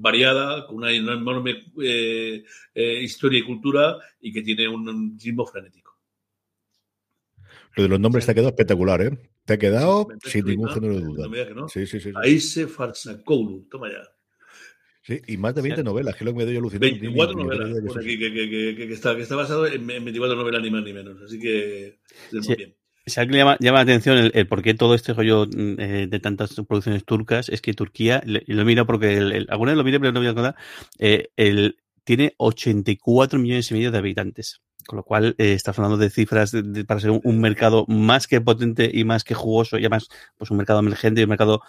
variada, 0.00 0.66
con 0.66 0.76
una 0.76 0.92
enorme 0.92 1.66
eh, 1.82 2.44
eh, 2.74 3.00
historia 3.02 3.40
y 3.40 3.44
cultura 3.44 3.98
y 4.20 4.32
que 4.32 4.42
tiene 4.42 4.66
un 4.68 5.18
ritmo 5.22 5.46
frenético. 5.46 5.98
Lo 7.76 7.82
de 7.82 7.88
los 7.90 8.00
nombres 8.00 8.24
te 8.26 8.32
ha 8.32 8.34
quedado 8.34 8.48
espectacular, 8.48 9.02
¿eh? 9.02 9.30
Te 9.44 9.54
ha 9.54 9.58
quedado 9.58 10.08
sin 10.24 10.44
ningún 10.46 10.68
no, 10.68 10.74
género 10.74 10.94
de 10.94 11.00
no 11.02 11.06
duda. 11.08 11.54
no. 11.54 11.68
Sí, 11.68 11.86
sí, 11.86 12.00
sí. 12.00 12.10
sí. 12.10 12.16
Aise 12.16 12.66
Farsakoğlu, 12.66 13.68
toma 13.70 13.90
ya. 13.90 14.02
Sí, 15.02 15.20
y 15.26 15.36
más 15.38 15.54
de 15.54 15.62
20 15.62 15.82
novelas, 15.82 16.14
que 16.14 16.24
es 16.24 16.26
lo 16.26 16.32
que 16.32 16.38
me 16.38 16.44
doy 16.44 16.56
alucinando. 16.56 16.86
24 17.00 17.34
Ni- 17.34 17.42
ni- 17.42 17.48
ni- 17.50 17.56
novelas. 17.58 17.82
ni- 17.82 17.88
pone 17.88 18.00
aquí, 18.04 18.18
que, 18.18 18.32
que- 18.32 18.50
que- 18.50 18.74
que- 18.76 18.86
que 18.88 18.92
está, 18.94 19.16
que 19.16 19.22
está 19.22 19.34
basado 19.36 19.66
en, 19.66 19.90
en 19.90 20.04
24 20.04 20.36
novelas, 20.36 20.62
ni 20.62 20.70
más 20.70 20.84
ni 20.84 20.92
menos. 20.92 21.20
Así 21.22 21.38
que 21.38 21.98
muy 22.32 22.42
Sí. 22.42 22.54
bien. 22.56 22.74
Si 23.06 23.18
alguien 23.18 23.38
llama, 23.38 23.56
llama 23.60 23.78
la 23.78 23.82
atención 23.82 24.18
el, 24.18 24.30
el 24.34 24.46
por 24.46 24.62
qué 24.62 24.74
todo 24.74 24.94
este 24.94 25.14
rollo 25.14 25.46
mm, 25.46 25.80
eh, 25.80 26.06
de 26.06 26.20
tantas 26.20 26.54
producciones 26.68 27.04
turcas, 27.06 27.48
es 27.48 27.62
que 27.62 27.72
Turquía, 27.72 28.22
le- 28.26 28.42
y 28.46 28.52
lo 28.52 28.64
miro 28.66 28.86
porque 28.86 29.16
el, 29.16 29.32
el- 29.32 29.46
alguna 29.48 29.72
vez 29.72 29.78
lo 29.78 29.84
miré, 29.84 29.98
pero 29.98 30.12
no 30.12 30.20
me 30.20 30.26
voy 30.26 30.28
a 30.28 30.32
acordar, 30.32 30.54
eh, 30.98 31.28
el, 31.36 31.76
tiene 32.04 32.34
84 32.36 33.38
millones 33.38 33.70
y 33.70 33.74
medio 33.74 33.90
de 33.90 33.98
habitantes. 33.98 34.60
Con 34.86 34.96
lo 34.96 35.02
cual, 35.02 35.34
eh, 35.38 35.52
estás 35.52 35.78
hablando 35.78 35.96
de 35.98 36.10
cifras 36.10 36.50
de- 36.52 36.62
de- 36.62 36.84
para 36.84 37.00
ser 37.00 37.10
un, 37.10 37.20
un 37.24 37.40
mercado 37.40 37.84
más 37.88 38.26
que 38.26 38.40
potente 38.40 38.90
y 38.92 39.04
más 39.04 39.24
que 39.24 39.34
jugoso, 39.34 39.76
y 39.76 39.80
además, 39.80 40.08
pues 40.36 40.50
un 40.50 40.56
mercado 40.56 40.80
emergente 40.80 41.20
y 41.20 41.24
un 41.24 41.30
mercado 41.30 41.60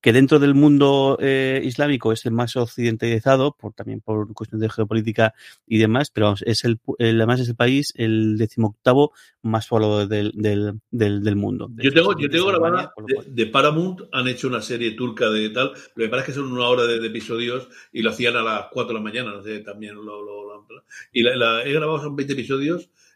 que 0.00 0.12
dentro 0.12 0.38
del 0.38 0.54
mundo 0.54 1.16
eh, 1.20 1.60
islámico 1.64 2.12
es 2.12 2.24
el 2.26 2.32
más 2.32 2.56
occidentalizado, 2.56 3.52
por, 3.58 3.72
también 3.72 4.00
por 4.00 4.32
cuestiones 4.34 4.62
de 4.68 4.70
geopolítica 4.74 5.34
y 5.66 5.78
demás, 5.78 6.10
pero 6.10 6.26
vamos, 6.26 6.42
es 6.46 6.64
el, 6.64 6.78
el- 6.98 7.16
además 7.16 7.40
es 7.40 7.48
el 7.48 7.56
país 7.56 7.92
el 7.96 8.36
decimoctavo 8.38 9.12
más 9.42 9.66
poblado 9.66 10.06
del, 10.06 10.32
del, 10.34 10.80
del, 10.90 11.22
del 11.22 11.36
mundo. 11.36 11.70
Yo 11.76 11.92
tengo, 11.92 12.18
yo 12.18 12.28
tengo 12.30 12.46
grabada 12.46 12.92
de, 13.06 13.30
de 13.44 13.46
Paramount, 13.46 14.00
han 14.12 14.28
hecho 14.28 14.48
una 14.48 14.60
serie 14.60 14.92
turca 14.92 15.30
de 15.30 15.50
tal. 15.50 15.72
Lo 15.94 16.04
que 16.04 16.08
pasa 16.08 16.20
es 16.22 16.26
que 16.26 16.32
son 16.34 16.52
una 16.52 16.68
hora 16.68 16.84
de, 16.84 17.00
de 17.00 17.06
episodios 17.06 17.68
y 17.92 18.02
lo 18.02 18.10
hacían 18.10 18.36
a 18.36 18.42
las 18.42 18.66
4 18.70 18.88
de 18.88 18.94
la 18.94 19.00
mañana, 19.04 19.30
no 19.32 19.42
sé, 19.42 19.60
también 19.60 19.94
lo. 19.94 20.02
lo- 20.02 20.44
lo- 20.44 20.58
y 21.12 21.22
la, 21.22 21.34
la- 21.36 21.62
he 21.64 21.72
grabado, 21.72 22.00
son 22.02 22.14
20 22.16 22.34
episodios. 22.34 22.57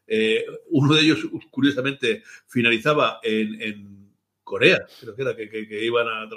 Eh, 0.06 0.44
uno 0.70 0.94
de 0.94 1.02
ellos, 1.02 1.20
curiosamente, 1.50 2.22
finalizaba 2.46 3.20
en, 3.22 4.02
Corea, 4.44 4.84
creo 5.00 5.14
que 5.14 5.22
era, 5.22 5.34
que, 5.34 5.84
iban 5.86 6.06
a. 6.08 6.28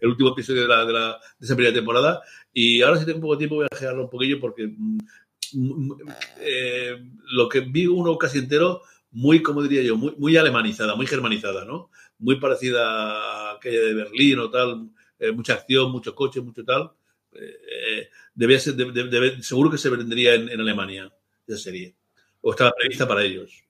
El 0.00 0.08
último 0.10 0.30
episodio 0.30 0.62
de, 0.62 0.68
la, 0.68 0.84
de, 0.84 0.92
la- 0.92 1.18
esa 1.40 1.54
primera 1.54 1.74
temporada. 1.74 2.20
Y 2.52 2.82
ahora, 2.82 2.98
si 2.98 3.06
tengo 3.06 3.20
poco 3.20 3.34
de 3.34 3.38
tiempo, 3.38 3.54
voy 3.54 3.66
a 3.70 3.74
dejarlo 3.74 4.04
un 4.04 4.10
poquillo 4.10 4.38
porque. 4.38 4.66
mm, 4.66 4.98
mm, 5.54 5.92
eh, 6.40 7.02
lo 7.30 7.48
que 7.48 7.60
vi 7.60 7.86
uno 7.86 8.18
casi 8.18 8.38
entero 8.38 8.82
muy, 9.12 9.40
como 9.40 9.62
diría 9.62 9.82
yo, 9.82 9.96
muy, 9.96 10.36
alemanizada, 10.36 10.94
muy 10.94 11.06
germanizada, 11.06 11.64
¿no? 11.64 11.90
Muy 12.18 12.38
parecida 12.40 12.82
a 12.82 13.52
aquella 13.54 13.80
de 13.80 13.94
Berlín 13.94 14.38
o 14.40 14.50
tal, 14.50 14.90
eh, 15.18 15.32
mucha 15.32 15.54
acción, 15.54 15.90
muchos 15.90 16.14
coches, 16.14 16.42
mucho 16.42 16.64
tal. 16.64 16.90
Debía 18.34 18.58
ser, 18.58 18.74
seguro 19.42 19.70
que 19.70 19.78
se 19.78 19.88
vendería 19.88 20.34
en, 20.34 20.50
en 20.50 20.60
Alemania 20.60 21.10
esa 21.46 21.58
serie. 21.58 21.94
O 22.42 22.50
estaba 22.50 22.72
prevista 22.76 23.08
para 23.08 23.22
ellos. 23.22 23.64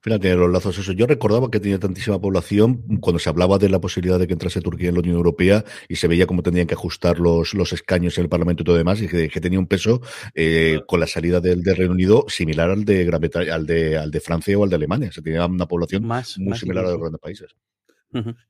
Fíjate, 0.00 0.34
los 0.36 0.50
lazos 0.50 0.78
eso. 0.78 0.92
Yo 0.92 1.06
recordaba 1.06 1.50
que 1.50 1.58
tenía 1.58 1.78
tantísima 1.78 2.20
población 2.20 2.98
cuando 3.00 3.18
se 3.18 3.28
hablaba 3.28 3.58
de 3.58 3.68
la 3.68 3.80
posibilidad 3.80 4.18
de 4.18 4.28
que 4.28 4.34
entrase 4.34 4.60
Turquía 4.60 4.90
en 4.90 4.94
la 4.94 5.00
Unión 5.00 5.16
Europea 5.16 5.64
y 5.88 5.96
se 5.96 6.06
veía 6.06 6.26
cómo 6.26 6.42
tenían 6.42 6.68
que 6.68 6.74
ajustar 6.74 7.18
los, 7.18 7.52
los 7.54 7.72
escaños 7.72 8.16
en 8.16 8.24
el 8.24 8.28
Parlamento 8.28 8.62
y 8.62 8.66
todo 8.66 8.76
demás, 8.76 9.02
y 9.02 9.08
que, 9.08 9.28
que 9.28 9.40
tenía 9.40 9.58
un 9.58 9.66
peso 9.66 10.00
eh, 10.34 10.82
con 10.86 11.00
la 11.00 11.08
salida 11.08 11.40
del, 11.40 11.62
del 11.62 11.76
Reino 11.76 11.94
Unido 11.94 12.24
similar 12.28 12.70
al 12.70 12.84
de 12.84 13.04
Gran 13.04 13.20
Bretaña, 13.20 13.54
al 13.54 13.66
de, 13.66 13.98
al 13.98 14.10
de 14.12 14.20
Francia 14.20 14.56
o 14.56 14.62
al 14.62 14.70
de 14.70 14.76
Alemania. 14.76 15.10
Se 15.10 15.20
tenía 15.20 15.44
una 15.46 15.66
población 15.66 16.06
más, 16.06 16.38
muy 16.38 16.50
más 16.50 16.60
similar 16.60 16.84
a 16.86 16.90
los 16.90 17.00
grandes 17.00 17.20
países. 17.20 17.56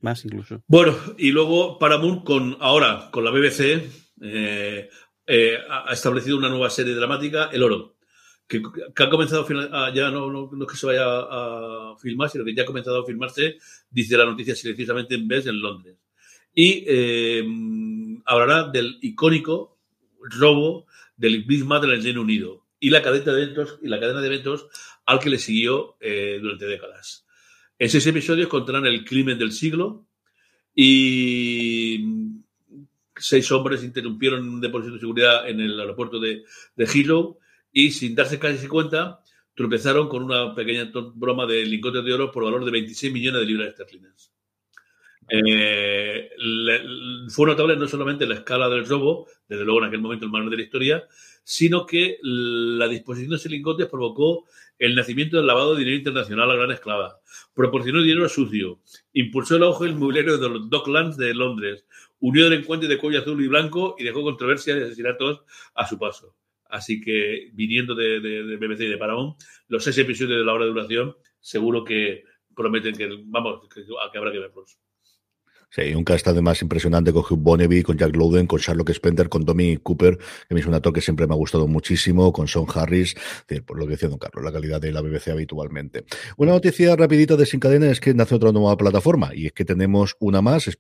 Más 0.01 0.25
incluso. 0.25 0.63
Bueno, 0.67 0.95
y 1.17 1.33
luego 1.33 1.79
Paramount 1.79 2.25
con 2.25 2.57
ahora 2.61 3.09
con 3.11 3.25
la 3.25 3.31
BBC 3.31 3.83
eh, 4.21 4.89
eh, 5.27 5.59
ha 5.69 5.91
ha 5.91 5.93
establecido 5.93 6.37
una 6.37 6.49
nueva 6.49 6.71
serie 6.71 6.95
dramática, 6.95 7.49
El 7.53 7.65
Oro, 7.65 7.98
que, 8.49 8.63
que 8.95 9.03
ha 9.03 9.11
comenzado 9.11 9.47
a 9.73 9.93
ya 9.95 10.11
no, 10.11 10.31
no, 10.31 10.51
no 10.51 10.65
es 10.65 10.71
que 10.71 10.77
se 10.79 10.87
vaya 10.87 11.05
a, 11.05 11.95
filmar, 12.01 12.31
sino 12.31 12.45
que 12.45 12.55
ya 12.55 12.63
ha 12.63 12.67
comenzado 12.67 13.03
a 13.03 13.07
filmarse, 13.07 13.59
dice 13.91 14.17
la 14.17 14.25
noticia 14.25 14.57
silenciosamente 14.57 15.15
en 15.15 15.29
vez 15.29 15.47
en 15.47 15.61
Londres. 15.61 15.97
Y 16.55 16.85
eh, 16.89 17.45
hablará 18.25 18.69
del 18.69 18.99
icónico 19.03 19.79
robo 20.21 20.87
del 21.17 21.45
Big 21.45 21.65
Matter 21.65 21.91
en 21.91 21.97
el 21.97 22.03
Reino 22.03 22.23
Unido 22.23 22.65
y 22.81 22.91
la 22.91 23.03
cadena 23.03 23.33
de 23.33 23.43
eventos 23.43 23.79
y 23.83 23.89
la 23.89 24.01
cadena 24.01 24.21
de 24.21 24.27
eventos 24.29 24.67
al 25.05 25.21
que 25.21 25.31
le 25.31 25.39
siguió 25.39 25.97
eh, 26.01 26.39
durante 26.41 26.67
décadas. 26.67 27.27
En 27.79 27.91
seis 27.91 28.07
episodios 28.07 28.49
contarán 28.49 28.87
el 28.87 29.05
crimen 29.05 29.39
del 29.39 29.53
siglo 29.53 30.07
y 30.75 32.03
seis 33.15 33.51
hombres 33.53 33.85
interrumpieron 33.85 34.49
un 34.49 34.61
depósito 34.61 34.95
de 34.95 35.01
seguridad 35.01 35.49
en 35.49 35.61
el 35.61 35.79
aeropuerto 35.79 36.19
de, 36.19 36.45
de 36.77 36.87
Heathrow 36.87 37.39
y 37.79 37.93
sin 37.93 38.17
darse 38.17 38.41
casi 38.41 38.67
cuenta 38.67 39.21
tropezaron 39.55 40.09
con 40.09 40.25
una 40.25 40.53
pequeña 40.53 40.91
broma 41.15 41.47
de 41.47 41.65
lingotes 41.65 42.05
de 42.05 42.13
oro 42.13 42.33
por 42.33 42.43
valor 42.43 42.65
de 42.65 42.73
26 42.73 43.13
millones 43.13 43.41
de 43.41 43.47
libras 43.47 43.69
esterlinas. 43.69 44.33
Eh, 45.31 46.29
fue 47.29 47.47
notable 47.47 47.77
no 47.77 47.87
solamente 47.87 48.27
la 48.27 48.35
escala 48.35 48.69
del 48.69 48.85
robo, 48.85 49.29
desde 49.49 49.65
luego 49.65 49.79
en 49.79 49.87
aquel 49.87 50.01
momento 50.01 50.25
el 50.25 50.33
manual 50.33 50.51
de 50.51 50.57
la 50.57 50.63
historia, 50.65 51.05
sino 51.45 51.87
que 51.87 52.19
la 52.21 52.89
disposición 52.89 53.31
de 53.31 53.37
ese 53.37 53.49
lingotes 53.49 53.87
provocó 53.87 54.47
el 54.77 54.97
nacimiento 54.97 55.37
del 55.37 55.47
lavado 55.47 55.75
de 55.75 55.81
dinero 55.81 55.99
internacional 55.99 56.51
a 56.51 56.57
gran 56.57 56.73
esclava, 56.73 57.21
proporcionó 57.55 58.03
dinero 58.03 58.29
sucio, 58.29 58.81
impulsó 59.13 59.55
el 59.55 59.63
auge 59.63 59.85
del 59.85 59.95
mobiliario 59.95 60.37
de 60.37 60.49
los 60.49 60.69
Docklands 60.69 61.17
de 61.17 61.33
Londres, 61.33 61.87
unió 62.19 62.51
delincuentes 62.51 62.89
de 62.89 62.99
cuello 62.99 63.21
azul 63.21 63.41
y 63.41 63.47
blanco 63.47 63.95
y 63.97 64.03
dejó 64.03 64.25
controversias 64.25 64.79
y 64.79 64.83
asesinatos 64.83 65.43
a 65.77 65.87
su 65.87 65.97
paso. 65.97 66.35
Así 66.69 67.01
que, 67.01 67.51
viniendo 67.55 67.95
de, 67.95 68.21
de- 68.21 68.45
de 68.45 68.57
BBC 68.57 68.85
y 68.85 68.89
de 68.91 68.99
Paramount, 68.99 69.37
los 69.69 69.83
seis 69.85 69.97
episodios 69.99 70.39
de 70.39 70.45
la 70.45 70.53
hora 70.53 70.65
de 70.65 70.71
duración 70.71 71.17
seguro 71.41 71.85
que 71.85 72.25
prometen 72.55 72.97
que, 72.97 73.09
vamos, 73.27 73.69
que, 73.73 73.83
que 73.85 74.19
habrá 74.19 74.33
que 74.33 74.39
verlos. 74.41 74.79
Sí, 75.71 75.95
un 75.95 76.03
cast 76.03 76.27
además 76.27 76.63
impresionante 76.63 77.13
con 77.13 77.23
Hugh 77.29 77.43
Bonnevie, 77.43 77.83
con 77.83 77.99
Jack 77.99 78.17
Lowden, 78.17 78.47
con 78.47 78.59
Sherlock 78.59 78.91
Spender, 78.91 79.29
con 79.29 79.45
Tommy 79.45 79.77
Cooper, 79.77 80.17
que 80.17 80.55
me 80.55 80.61
es 80.61 80.67
un 80.67 80.73
actor 80.73 80.95
que 80.95 81.03
siempre 81.03 81.27
me 81.27 81.35
ha 81.35 81.37
gustado 81.37 81.67
muchísimo, 81.67 82.33
con 82.33 82.49
Sean 82.49 82.65
Harris, 82.75 83.15
por 83.67 83.79
lo 83.79 83.85
que 83.85 83.93
decía 83.93 84.09
Don 84.09 84.19
Carlos, 84.19 84.43
la 84.43 84.51
calidad 84.51 84.81
de 84.81 84.93
la 84.93 85.03
BBC 85.03 85.29
habitualmente. 85.29 86.05
Una 86.39 86.53
noticia 86.53 86.97
rapidita 86.97 87.37
de 87.37 87.45
Sin 87.45 87.61
Cadena 87.61 87.91
es 87.91 88.01
que 88.01 88.15
nace 88.15 88.35
otra 88.35 88.51
nueva 88.51 88.79
plataforma, 88.79 89.35
y 89.35 89.47
es 89.47 89.53
que 89.53 89.67
tenemos 89.67 90.17
una 90.21 90.41
más, 90.41 90.71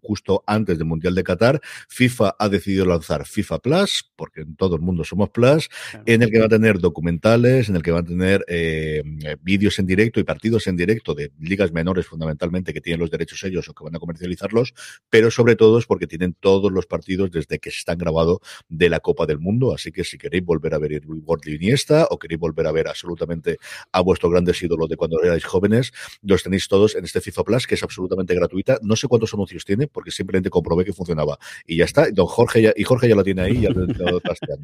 justo 0.00 0.44
antes 0.46 0.78
del 0.78 0.86
Mundial 0.86 1.16
de 1.16 1.24
Qatar, 1.24 1.60
FIFA 1.88 2.36
ha 2.38 2.48
decidido 2.48 2.86
lanzar 2.86 3.26
FIFA 3.26 3.58
Plus, 3.58 4.12
porque 4.14 4.42
en 4.42 4.54
todo 4.54 4.76
el 4.76 4.82
mundo 4.82 5.02
somos 5.02 5.30
Plus, 5.30 5.68
en 6.04 6.22
el 6.22 6.30
que 6.30 6.38
va 6.38 6.46
a 6.46 6.50
tener 6.50 6.78
documentales, 6.78 7.68
en 7.68 7.74
el 7.74 7.82
que 7.82 7.90
va 7.90 7.98
a 7.98 8.04
tener 8.04 8.44
eh, 8.46 9.02
vídeos 9.42 9.76
en 9.80 9.86
directo 9.86 10.20
y 10.20 10.24
partidos 10.24 10.68
en 10.68 10.76
directo 10.76 11.14
de 11.14 11.32
ligas 11.40 11.72
menores 11.72 12.06
fundamentalmente 12.06 12.72
que 12.72 12.80
tienen 12.80 13.00
los 13.00 13.10
derechos 13.10 13.42
ellos 13.42 13.68
o 13.68 13.74
que 13.74 13.82
van 13.82 13.96
a 13.96 13.98
comercializarlos, 14.36 14.74
pero 15.10 15.30
sobre 15.30 15.56
todo 15.56 15.78
es 15.78 15.86
porque 15.86 16.06
tienen 16.06 16.34
todos 16.38 16.70
los 16.72 16.86
partidos 16.86 17.30
desde 17.30 17.58
que 17.58 17.70
están 17.70 17.98
grabados 17.98 18.38
de 18.68 18.88
la 18.88 19.00
Copa 19.00 19.26
del 19.26 19.38
Mundo, 19.38 19.74
así 19.74 19.92
que 19.92 20.04
si 20.04 20.18
queréis 20.18 20.44
volver 20.44 20.74
a 20.74 20.78
ver 20.78 21.00
de 21.00 21.54
Iniesta 21.54 22.06
o 22.10 22.18
queréis 22.18 22.40
volver 22.40 22.66
a 22.66 22.72
ver 22.72 22.88
absolutamente 22.88 23.58
a 23.92 24.00
vuestros 24.00 24.32
grandes 24.32 24.62
ídolos 24.62 24.88
de 24.88 24.96
cuando 24.96 25.22
erais 25.22 25.44
jóvenes, 25.44 25.92
los 26.22 26.42
tenéis 26.42 26.68
todos 26.68 26.94
en 26.94 27.04
este 27.04 27.20
FIFA 27.20 27.44
Plus, 27.44 27.66
que 27.66 27.74
es 27.74 27.82
absolutamente 27.82 28.34
gratuita. 28.34 28.78
No 28.82 28.96
sé 28.96 29.08
cuántos 29.08 29.32
anuncios 29.34 29.64
tiene, 29.64 29.86
porque 29.86 30.10
simplemente 30.10 30.50
comprobé 30.50 30.84
que 30.84 30.92
funcionaba. 30.92 31.38
Y 31.66 31.76
ya 31.76 31.84
está. 31.84 32.10
Don 32.10 32.26
Jorge 32.26 32.62
ya, 32.62 32.72
y 32.76 32.84
Jorge 32.84 33.08
ya 33.08 33.14
lo 33.14 33.24
tiene 33.24 33.42
ahí, 33.42 33.60
ya 33.60 33.70
lo 33.70 33.86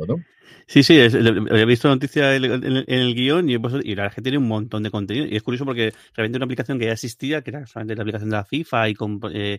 ¿no? 0.07 0.17
Sí, 0.67 0.83
sí, 0.83 0.97
es- 0.97 1.15
he 1.15 1.65
visto 1.67 1.89
la 1.89 1.95
noticia 1.95 2.35
en 2.37 2.45
el, 2.87 3.15
guion 3.15 3.51
y, 3.51 3.59
pues, 3.59 3.73
la 3.75 3.81
verdad 3.83 4.15
que 4.15 4.23
tiene 4.23 4.39
un 4.39 4.47
montón 4.47 4.83
de 4.83 4.91
contenido. 4.91 5.27
Y 5.27 5.37
es 5.37 5.43
curioso 5.43 5.65
porque 5.65 5.93
realmente 6.15 6.37
una 6.39 6.45
aplicación 6.45 6.79
que 6.79 6.87
ya 6.87 6.93
existía, 6.93 7.43
que 7.43 7.51
era 7.51 7.67
solamente 7.67 7.97
la 7.97 8.03
aplicación 8.03 8.31
de 8.31 8.37
la 8.37 8.45
FIFA 8.45 8.89
y 8.89 8.95
con, 8.95 9.21
eh, 9.33 9.59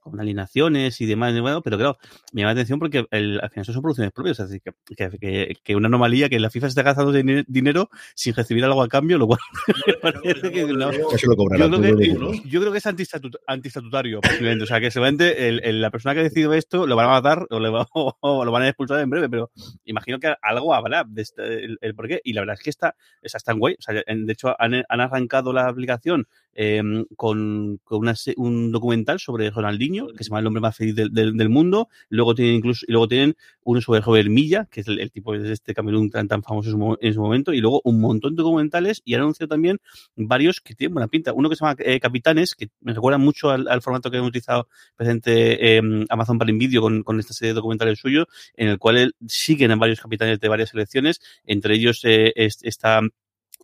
con 0.01 0.19
alineaciones 0.19 0.99
y 0.99 1.05
demás, 1.05 1.39
bueno, 1.39 1.61
pero 1.61 1.77
claro, 1.77 1.97
me 2.33 2.41
llama 2.41 2.53
la 2.53 2.59
atención 2.59 2.79
porque 2.79 3.05
el, 3.11 3.39
al 3.41 3.49
final 3.49 3.65
son 3.65 3.81
producciones 3.81 4.11
propias, 4.11 4.39
es 4.39 4.49
decir, 4.49 4.61
que, 4.61 5.09
que, 5.19 5.55
que, 5.63 5.75
una 5.75 5.87
anomalía 5.87 6.27
que 6.27 6.39
la 6.39 6.49
FIFA 6.49 6.67
se 6.67 6.69
está 6.69 6.83
gastando 6.83 7.11
dinero 7.47 7.89
sin 8.15 8.33
recibir 8.33 8.65
algo 8.65 8.81
a 8.81 8.87
cambio, 8.87 9.17
lo 9.17 9.27
cual 9.27 9.39
parece 10.01 10.51
que 10.51 10.65
no. 10.65 10.91
Yo, 10.91 11.07
creo 11.07 11.97
que, 11.97 12.41
yo 12.45 12.59
creo 12.59 12.71
que 12.71 12.79
es 12.79 12.85
antistatutario, 12.85 14.21
posiblemente. 14.21 14.63
O 14.63 14.67
sea, 14.67 14.79
que 14.79 14.91
seguramente 14.91 15.47
el, 15.47 15.63
el, 15.63 15.81
la 15.81 15.91
persona 15.91 16.13
que 16.13 16.21
ha 16.21 16.23
decidido 16.23 16.53
esto 16.53 16.87
lo 16.87 16.95
van 16.95 17.07
a 17.07 17.09
matar 17.09 17.47
o, 17.49 17.59
le 17.59 17.69
va, 17.69 17.87
o, 17.93 18.45
lo 18.45 18.51
van 18.51 18.63
a 18.63 18.67
expulsar 18.67 18.99
en 18.99 19.09
breve, 19.09 19.29
pero 19.29 19.51
imagino 19.85 20.19
que 20.19 20.33
algo 20.41 20.73
habrá 20.73 21.03
de 21.07 21.21
este, 21.21 21.65
el, 21.65 21.77
el 21.81 21.95
por 21.95 22.07
qué. 22.07 22.21
Y 22.23 22.33
la 22.33 22.41
verdad 22.41 22.55
es 22.57 22.63
que 22.63 22.69
está, 22.71 22.95
está 23.21 23.39
tan 23.39 23.59
guay. 23.59 23.75
O 23.77 23.81
sea, 23.81 23.93
de 23.93 24.33
hecho, 24.33 24.55
han, 24.59 24.83
han 24.87 25.01
arrancado 25.01 25.53
la 25.53 25.67
aplicación 25.67 26.27
eh, 26.53 26.81
con, 27.15 27.79
con 27.83 27.99
una, 27.99 28.13
un 28.35 28.71
documental 28.71 29.19
sobre 29.19 29.49
Ronaldinho, 29.49 29.90
que 30.15 30.23
se 30.23 30.29
llama 30.29 30.39
El 30.39 30.47
hombre 30.47 30.61
más 30.61 30.75
feliz 30.75 30.95
del, 30.95 31.11
del, 31.11 31.49
mundo. 31.49 31.89
Luego 32.09 32.35
tienen 32.35 32.55
incluso, 32.55 32.85
y 32.87 32.91
luego 32.91 33.07
tienen 33.07 33.35
uno 33.63 33.81
sobre 33.81 34.01
Robert 34.01 34.29
Milla, 34.29 34.67
que 34.71 34.81
es 34.81 34.87
el, 34.87 35.11
tipo 35.11 35.37
de 35.37 35.51
este 35.51 35.73
Camerún 35.73 36.09
tan, 36.09 36.27
tan 36.27 36.43
famoso 36.43 36.69
en 36.69 36.77
su, 36.77 36.97
en 37.01 37.13
su, 37.13 37.21
momento. 37.21 37.53
Y 37.53 37.61
luego 37.61 37.81
un 37.83 37.99
montón 37.99 38.35
de 38.35 38.43
documentales 38.43 39.01
y 39.05 39.13
han 39.13 39.21
anunciado 39.21 39.49
también 39.49 39.79
varios 40.15 40.61
que 40.61 40.75
tienen 40.75 40.93
buena 40.93 41.07
pinta. 41.07 41.33
Uno 41.33 41.49
que 41.49 41.55
se 41.55 41.65
llama 41.65 41.75
eh, 41.79 41.99
Capitanes, 41.99 42.55
que 42.55 42.69
me 42.81 42.93
recuerda 42.93 43.17
mucho 43.17 43.49
al, 43.49 43.81
formato 43.81 44.11
que 44.11 44.17
hemos 44.17 44.29
utilizado 44.29 44.67
presente 44.95 45.77
eh, 45.77 45.81
Amazon 46.09 46.37
Prime 46.37 46.57
Video 46.57 46.81
con, 46.81 47.03
con, 47.03 47.19
esta 47.19 47.33
serie 47.33 47.49
de 47.49 47.55
documentales 47.55 47.99
suyo, 47.99 48.27
en 48.55 48.67
el 48.67 48.77
cual 48.77 49.15
siguen 49.27 49.71
a 49.71 49.75
varios 49.75 49.99
capitanes 49.99 50.39
de 50.39 50.47
varias 50.47 50.69
selecciones. 50.69 51.19
Entre 51.45 51.75
ellos 51.75 52.01
eh, 52.03 52.33
está 52.35 53.01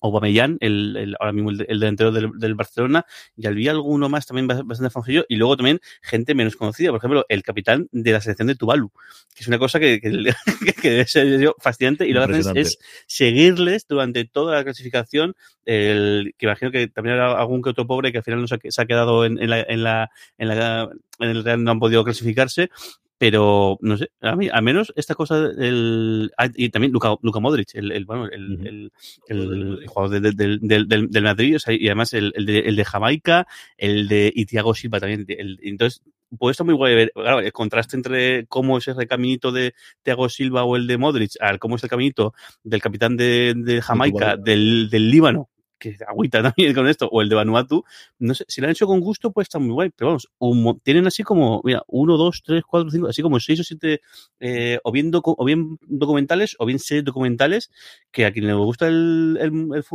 Aubameyang, 0.02 0.58
el, 0.60 0.96
el, 0.98 1.16
ahora 1.20 1.34
mismo 1.34 1.50
el, 1.52 1.66
el 1.68 1.80
delantero 1.80 2.12
del, 2.12 2.32
del, 2.38 2.56
Barcelona, 2.56 3.06
y 3.36 3.48
había 3.48 3.72
alguno 3.72 4.10
más 4.10 4.26
también 4.26 4.48
bastante 4.48 4.90
famosillo, 4.90 5.26
y 5.28 5.36
luego 5.36 5.58
también 5.58 5.80
gente 6.02 6.36
menos 6.36 6.56
conocida, 6.56 6.90
por 6.90 7.00
ejemplo, 7.00 7.26
el 7.30 7.44
capitán 7.44 7.88
de 7.92 8.12
la 8.12 8.22
selección 8.22 8.48
de 8.48 8.56
Tuvalu, 8.56 8.92
que 9.36 9.42
es 9.42 9.48
una 9.48 9.60
cosa 9.60 9.80
que, 9.80 10.00
que, 10.00 10.10
que 10.82 10.90
debe 10.90 11.08
ser 11.08 11.54
fascinante, 11.60 12.08
y 12.08 12.14
lo 12.14 12.26
que 12.28 12.36
hacen 12.36 12.58
es 12.58 12.80
seguirles 13.08 13.88
durante 13.88 14.26
toda 14.26 14.56
la 14.56 14.64
clasificación, 14.64 15.36
el, 15.66 16.34
que 16.38 16.46
imagino 16.46 16.72
que 16.72 16.88
también 16.88 17.20
habrá 17.20 17.40
algún 17.40 17.62
que 17.62 17.70
otro 17.70 17.86
pobre 17.86 18.12
que 18.12 18.20
al 18.20 18.24
final 18.24 18.42
no 18.42 18.48
se, 18.48 18.58
se 18.64 18.82
ha 18.82 18.86
quedado 18.86 19.26
en, 19.26 19.42
en, 19.42 19.50
la, 19.50 19.62
en, 19.62 19.84
la, 19.84 20.10
en, 20.38 20.48
la, 20.48 20.90
en 21.20 21.30
el 21.30 21.44
Real 21.44 21.64
no 21.64 21.72
han 21.72 21.80
podido 21.80 22.04
clasificarse, 22.04 22.70
pero 23.18 23.78
no 23.82 23.98
sé, 23.98 24.12
a 24.22 24.36
mí, 24.36 24.50
al 24.52 24.62
menos 24.64 24.94
esta 24.96 25.16
cosa 25.16 25.50
del 25.50 26.32
ah, 26.38 26.50
y 26.54 26.70
también 26.70 26.92
Luka, 26.92 27.16
Luka 27.22 27.40
Modric, 27.40 27.74
el, 27.74 27.92
el 27.92 28.06
bueno, 28.06 28.28
el, 28.28 28.68
el, 28.68 28.92
el, 29.28 29.80
el 29.82 29.88
jugador 29.88 30.22
de, 30.22 30.32
de, 30.32 30.58
de, 30.62 30.86
del, 30.86 31.10
del 31.10 31.24
Madrid, 31.24 31.56
o 31.56 31.60
sea, 31.60 31.74
y 31.74 31.88
además 31.88 32.14
el, 32.14 32.32
el, 32.36 32.46
de, 32.46 32.60
el 32.60 32.76
de 32.76 32.86
Jamaica, 32.86 33.48
el 33.78 34.08
de 34.08 34.32
y 34.34 34.46
Thiago 34.46 34.76
Silva 34.76 35.00
también, 35.00 35.26
el, 35.30 35.60
entonces 35.64 36.04
pues 36.38 36.56
está 36.56 36.64
muy 36.64 36.74
guay 36.74 36.94
ver, 36.94 37.12
claro, 37.14 37.40
el 37.40 37.54
contraste 37.54 37.96
entre 37.96 38.46
cómo 38.48 38.78
es 38.78 38.88
ese 38.88 39.08
caminito 39.08 39.52
de 39.52 39.74
Thiago 40.04 40.30
Silva 40.30 40.64
o 40.64 40.76
el 40.76 40.86
de 40.86 40.98
Modric, 40.98 41.32
al 41.40 41.58
cómo 41.58 41.78
es 41.78 41.84
el 41.84 41.90
caminito 41.90 42.34
del 42.64 42.82
capitán 42.82 43.16
de, 43.16 43.54
de 43.56 43.82
Jamaica, 43.82 44.36
del, 44.36 44.90
del 44.92 45.10
Líbano, 45.10 45.50
que 45.78 45.98
agüita 46.08 46.42
también 46.56 46.74
con 46.74 46.88
esto, 46.88 47.08
o 47.12 47.22
el 47.22 47.30
de 47.30 47.36
Vanuatu, 47.36 47.84
no 48.20 48.34
sé, 48.34 48.46
si 48.48 48.62
lo 48.62 48.68
han 48.68 48.72
hecho 48.72 48.88
con 48.88 49.00
gusto, 49.00 49.32
pues 49.32 49.46
está 49.46 49.60
muy 49.60 49.72
guay, 49.72 49.90
pero 49.96 50.10
vamos, 50.10 50.30
un, 50.40 50.80
tienen 50.82 51.08
así 51.08 51.24
como, 51.24 51.62
mira, 51.64 51.84
uno, 51.88 52.18
dos, 52.18 52.44
tres, 52.44 52.64
cuatro, 52.66 52.90
cinco, 52.90 53.08
así 53.08 53.22
como 53.22 53.40
seis 53.40 53.60
o 53.60 53.64
siete, 53.64 54.02
eh, 54.40 54.80
o, 54.84 54.92
bien 54.92 55.12
o 55.14 55.46
bien 55.46 55.78
documentales, 55.82 56.56
o 56.60 56.66
bien 56.66 56.80
series 56.80 57.06
documentales, 57.06 57.72
que 58.12 58.26
a 58.26 58.32
quien 58.32 58.48
le 58.48 58.54
gusta 58.54 58.88
el, 58.88 59.38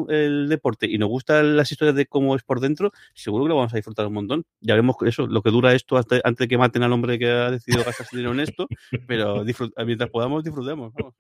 el, 0.09 0.49
deporte 0.49 0.87
y 0.87 0.99
nos 0.99 1.09
gustan 1.09 1.57
las 1.57 1.71
historias 1.73 1.97
de 1.97 2.07
cómo 2.07 2.37
es 2.37 2.43
por 2.43 2.61
dentro, 2.61 2.93
seguro 3.15 3.45
que 3.45 3.49
lo 3.51 3.57
vamos 3.57 3.73
a 3.73 3.77
disfrutar 3.77 4.07
un 4.07 4.15
montón. 4.15 4.45
Ya 4.61 4.75
veremos 4.75 4.97
eso, 5.07 5.27
lo 5.27 5.43
que 5.43 5.51
dura 5.51 5.75
esto 5.75 5.97
hasta, 5.97 6.21
antes 6.25 6.45
de 6.45 6.49
que 6.49 6.59
maten 6.59 6.83
al 6.83 6.93
hombre 6.93 7.19
que 7.19 7.31
ha 7.31 7.51
decidido 7.51 7.85
gastarse 7.85 8.17
dinero 8.17 8.33
en 8.33 8.41
esto, 8.41 8.69
pero 9.07 9.45
mientras 9.87 10.11
podamos, 10.11 10.45
disfrutemos. 10.45 10.93
Vamos. 10.95 11.15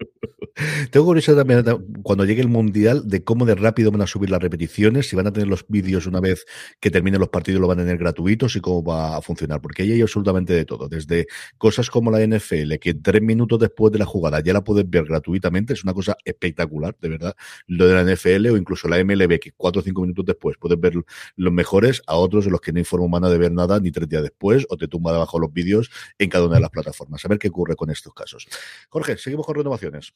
Tengo 0.90 1.06
curiosidad 1.06 1.36
también 1.36 1.64
cuando 2.02 2.24
llegue 2.24 2.42
el 2.42 2.48
mundial 2.48 3.08
de 3.08 3.24
cómo 3.24 3.46
de 3.46 3.54
rápido 3.54 3.90
van 3.90 4.02
a 4.02 4.06
subir 4.06 4.30
las 4.30 4.42
repeticiones, 4.42 5.08
si 5.08 5.16
van 5.16 5.26
a 5.26 5.32
tener 5.32 5.48
los 5.48 5.64
vídeos 5.68 6.06
una 6.06 6.20
vez 6.20 6.44
que 6.80 6.90
terminen 6.90 7.20
los 7.20 7.30
partidos 7.30 7.60
lo 7.60 7.68
van 7.68 7.80
a 7.80 7.82
tener 7.82 7.98
gratuitos 7.98 8.56
y 8.56 8.60
cómo 8.60 8.84
va 8.84 9.16
a 9.16 9.22
funcionar, 9.22 9.60
porque 9.60 9.82
ahí 9.82 9.92
hay 9.92 10.02
absolutamente 10.02 10.52
de 10.52 10.64
todo, 10.64 10.88
desde 10.88 11.26
cosas 11.56 11.88
como 11.90 12.10
la 12.10 12.20
NFL, 12.20 12.74
que 12.80 12.94
tres 12.94 13.22
minutos 13.22 13.58
después 13.58 13.92
de 13.92 13.98
la 13.98 14.04
jugada 14.04 14.40
ya 14.40 14.52
la 14.52 14.62
puedes 14.62 14.88
ver 14.88 15.04
gratuitamente, 15.04 15.72
es 15.72 15.84
una 15.84 15.94
cosa 15.94 16.16
espectacular, 16.24 16.96
de 17.00 17.08
verdad, 17.08 17.34
lo 17.66 17.86
de 17.86 17.94
la 17.94 18.14
NFL 18.14 18.48
o 18.48 18.56
incluso 18.56 18.88
la 18.88 19.02
MLB, 19.02 19.38
que 19.38 19.52
cuatro 19.56 19.80
o 19.80 19.82
cinco 19.84 20.02
minutos 20.02 20.24
después 20.26 20.56
puedes 20.58 20.78
ver 20.78 20.94
los 21.36 21.52
mejores, 21.52 22.02
a 22.06 22.16
otros 22.16 22.46
en 22.46 22.52
los 22.52 22.60
que 22.60 22.72
no 22.72 22.78
hay 22.78 22.84
forma 22.84 23.06
humana 23.06 23.30
de 23.30 23.38
ver 23.38 23.52
nada 23.52 23.80
ni 23.80 23.90
tres 23.90 24.08
días 24.08 24.22
después, 24.22 24.66
o 24.68 24.76
te 24.76 24.88
tumba 24.88 25.12
debajo 25.12 25.38
los 25.38 25.52
vídeos 25.52 25.90
en 26.18 26.28
cada 26.28 26.46
una 26.46 26.56
de 26.56 26.60
las 26.60 26.70
plataformas. 26.70 27.24
A 27.24 27.28
ver 27.28 27.38
qué 27.38 27.48
ocurre 27.48 27.76
con 27.76 27.90
estos 27.90 28.12
casos. 28.12 28.46
Jorge, 28.88 29.16
seguimos 29.16 29.46
con 29.46 29.54
renovaciones. 29.56 30.14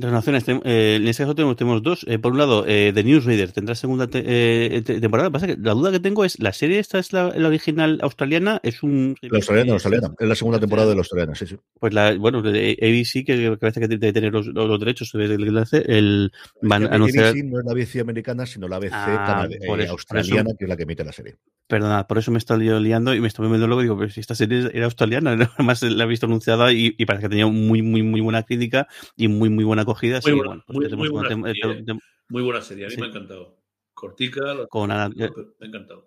Renovaciones, 0.00 0.44
eh, 0.48 0.98
en 1.00 1.08
este 1.08 1.24
caso 1.24 1.34
tenemos, 1.34 1.56
tenemos 1.56 1.82
dos. 1.82 2.06
Eh, 2.06 2.20
por 2.20 2.30
un 2.30 2.38
lado, 2.38 2.64
eh, 2.68 2.92
The 2.94 3.02
Newsreader 3.02 3.50
tendrá 3.50 3.74
segunda 3.74 4.06
te, 4.06 4.22
eh, 4.24 4.80
te, 4.82 5.00
temporada. 5.00 5.28
Pasa 5.30 5.48
que 5.48 5.56
la 5.56 5.72
duda 5.72 5.90
que 5.90 5.98
tengo 5.98 6.24
es, 6.24 6.38
¿la 6.38 6.52
serie 6.52 6.78
esta 6.78 7.00
es 7.00 7.12
la, 7.12 7.30
la 7.34 7.48
original 7.48 7.98
australiana? 8.02 8.60
¿Es 8.62 8.84
un...? 8.84 9.16
La 9.22 9.38
australiana, 9.38 9.70
la 9.70 9.74
australiana. 9.74 10.14
Es 10.16 10.28
la 10.28 10.34
segunda 10.36 10.60
temporada 10.60 10.88
de 10.90 10.94
la 10.94 11.00
australiana, 11.00 11.34
sí, 11.34 11.48
sí. 11.48 11.56
Pues 11.80 11.92
la, 11.92 12.14
bueno, 12.14 12.38
ABC, 12.38 13.26
que 13.26 13.56
parece 13.60 13.80
que 13.80 13.88
debe 13.88 14.12
tener 14.12 14.32
los, 14.32 14.46
los, 14.46 14.68
los 14.68 14.78
derechos 14.78 15.10
desde 15.12 15.34
el 15.34 15.48
enlace, 15.48 15.82
el, 15.88 16.30
van 16.62 16.86
a 16.86 16.94
anunciar... 16.94 17.26
ABC 17.26 17.44
no 17.46 17.58
es 17.58 17.66
la 17.66 17.72
ABC 17.72 17.96
americana, 18.00 18.46
sino 18.46 18.68
la 18.68 18.76
ABC 18.76 18.92
ah, 18.92 19.48
eso, 19.50 19.90
australiana, 19.90 20.50
eso, 20.50 20.58
que 20.58 20.64
es 20.64 20.68
la 20.68 20.76
que 20.76 20.84
emite 20.84 21.02
la 21.02 21.12
serie. 21.12 21.38
Perdona, 21.66 22.06
por 22.06 22.18
eso 22.18 22.30
me 22.30 22.38
estoy 22.38 22.70
liando 22.80 23.14
y 23.14 23.20
me 23.20 23.26
estoy 23.26 23.48
viendo 23.48 23.66
luego, 23.66 23.82
digo, 23.82 23.98
pero 23.98 24.10
si 24.10 24.20
esta 24.20 24.36
serie 24.36 24.70
era 24.72 24.84
australiana, 24.84 25.32
además 25.56 25.82
la 25.82 26.04
he 26.04 26.06
visto 26.06 26.26
anunciada 26.26 26.72
y, 26.72 26.94
y 26.96 27.04
parece 27.04 27.24
que 27.24 27.30
tenía 27.30 27.48
muy, 27.48 27.82
muy, 27.82 28.04
muy 28.04 28.20
buena 28.20 28.44
crítica 28.44 28.86
y 29.16 29.26
muy, 29.26 29.50
muy 29.50 29.64
buena 29.64 29.84
acogida. 29.90 30.20
Muy 30.24 30.32
bueno 30.32 30.64
muy, 30.68 30.88
muy, 30.88 31.08
buena 31.08 31.28
serie, 31.28 31.84
muy, 32.28 32.42
buena 32.42 32.60
serie, 32.60 32.86
a 32.86 32.88
mí 32.88 32.94
sí. 32.94 33.00
me 33.00 33.06
ha 33.06 33.10
encantado. 33.10 33.58
Cortica, 33.94 34.66
con 34.68 34.90
Ana, 34.90 35.08
me 35.08 35.24
ha 35.24 35.66
encantado. 35.66 36.06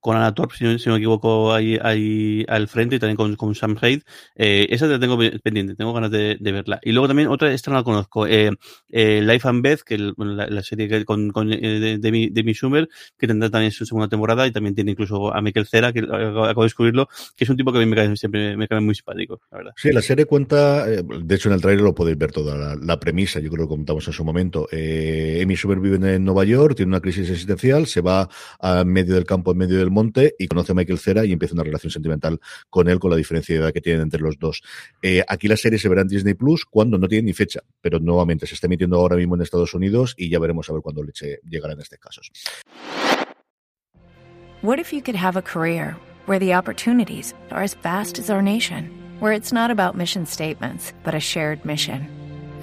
Con 0.00 0.16
Anna 0.16 0.34
Torp, 0.34 0.52
si 0.52 0.64
no, 0.64 0.78
si 0.78 0.88
no 0.88 0.94
me 0.94 0.98
equivoco, 0.98 1.52
ahí, 1.52 1.78
ahí 1.82 2.44
al 2.48 2.68
frente 2.68 2.96
y 2.96 2.98
también 2.98 3.16
con, 3.16 3.36
con 3.36 3.54
Sam 3.54 3.76
Reid. 3.80 4.02
Eh, 4.34 4.66
esa 4.70 4.86
la 4.86 4.98
tengo 4.98 5.18
pendiente, 5.42 5.74
tengo 5.74 5.92
ganas 5.92 6.10
de, 6.10 6.36
de, 6.40 6.52
verla. 6.52 6.80
Y 6.82 6.92
luego 6.92 7.08
también 7.08 7.28
otra, 7.28 7.52
esta 7.52 7.70
no 7.70 7.76
la 7.76 7.84
conozco, 7.84 8.26
eh, 8.26 8.50
eh, 8.88 9.20
Life 9.22 9.48
and 9.48 9.62
Beth, 9.62 9.82
que 9.82 9.94
el, 9.94 10.14
la, 10.16 10.46
la, 10.46 10.62
serie 10.62 10.88
que 10.88 11.04
con, 11.04 11.30
con 11.30 11.48
Demi, 11.50 12.30
Demi 12.30 12.54
Schumer, 12.54 12.88
que 13.18 13.26
tendrá 13.26 13.50
también 13.50 13.72
su 13.72 13.86
segunda 13.86 14.08
temporada 14.08 14.46
y 14.46 14.52
también 14.52 14.74
tiene 14.74 14.92
incluso 14.92 15.34
a 15.34 15.40
Michael 15.40 15.66
Cera, 15.66 15.92
que 15.92 16.00
acabo 16.00 16.62
de 16.62 16.66
descubrirlo, 16.66 17.08
que 17.36 17.44
es 17.44 17.50
un 17.50 17.56
tipo 17.56 17.72
que 17.72 17.78
a 17.78 17.80
mí 17.80 17.86
me 17.86 17.96
cae, 17.96 18.16
siempre 18.16 18.56
me 18.56 18.66
cae 18.66 18.80
muy 18.80 18.94
simpático, 18.94 19.40
la 19.50 19.58
verdad. 19.58 19.72
Sí, 19.76 19.92
la 19.92 20.02
serie 20.02 20.24
cuenta, 20.24 20.86
de 20.86 21.34
hecho 21.34 21.48
en 21.48 21.54
el 21.54 21.60
trailer 21.60 21.84
lo 21.84 21.94
podéis 21.94 22.18
ver 22.18 22.32
toda 22.32 22.56
la, 22.56 22.74
la 22.74 22.98
premisa, 22.98 23.40
yo 23.40 23.50
creo 23.50 23.66
que 23.66 23.74
contamos 23.74 24.06
en 24.06 24.12
su 24.12 24.24
momento. 24.24 24.68
Eh, 24.72 25.40
Amy 25.42 25.54
Schumer 25.54 25.78
vive 25.78 26.14
en 26.14 26.24
Nueva 26.24 26.44
York, 26.44 26.76
tiene 26.76 26.90
una 26.90 27.00
crisis 27.00 27.30
existencial, 27.30 27.86
se 27.86 28.00
va 28.00 28.28
a 28.60 28.84
medio 28.84 29.14
del 29.14 29.24
campo, 29.24 29.35
en 29.44 29.58
medio 29.58 29.78
del 29.78 29.90
monte, 29.90 30.34
y 30.38 30.46
conoce 30.48 30.72
a 30.72 30.74
Michael 30.74 30.98
Cera 30.98 31.24
y 31.24 31.32
empieza 31.32 31.54
una 31.54 31.64
relación 31.64 31.90
sentimental 31.90 32.40
con 32.70 32.88
él, 32.88 32.98
con 32.98 33.10
la 33.10 33.16
diferencia 33.16 33.54
de 33.54 33.62
edad 33.62 33.72
que 33.72 33.80
tienen 33.80 34.02
entre 34.02 34.20
los 34.20 34.38
dos. 34.38 34.62
Eh, 35.02 35.22
aquí 35.26 35.48
la 35.48 35.56
serie 35.56 35.78
se 35.78 35.88
verá 35.88 36.02
en 36.02 36.08
Disney 36.08 36.34
Plus 36.34 36.64
cuando 36.64 36.98
no 36.98 37.08
tiene 37.08 37.26
ni 37.26 37.32
fecha, 37.32 37.60
pero 37.80 37.98
nuevamente 37.98 38.46
se 38.46 38.54
está 38.54 38.66
emitiendo 38.66 38.96
ahora 38.96 39.16
mismo 39.16 39.34
en 39.34 39.42
Estados 39.42 39.74
Unidos 39.74 40.14
y 40.16 40.28
ya 40.28 40.38
veremos 40.38 40.68
a 40.68 40.72
ver 40.72 40.82
cuándo 40.82 41.02
leche 41.02 41.40
llegará 41.48 41.74
en 41.74 41.80
este 41.80 41.98
caso. 41.98 42.20
What 44.62 44.78
if 44.78 44.92
you 44.92 45.02
could 45.02 45.16
have 45.16 45.36
a 45.36 45.42
career 45.42 45.96
where 46.26 46.38
the 46.38 46.54
opportunities 46.54 47.34
are 47.50 47.62
as 47.62 47.74
vast 47.74 48.18
as 48.18 48.30
our 48.30 48.42
nation, 48.42 48.90
where 49.20 49.32
it's 49.32 49.52
not 49.52 49.70
about 49.70 49.94
mission 49.96 50.26
statements, 50.26 50.92
but 51.04 51.14
a 51.14 51.20
shared 51.20 51.64
mission? 51.64 52.08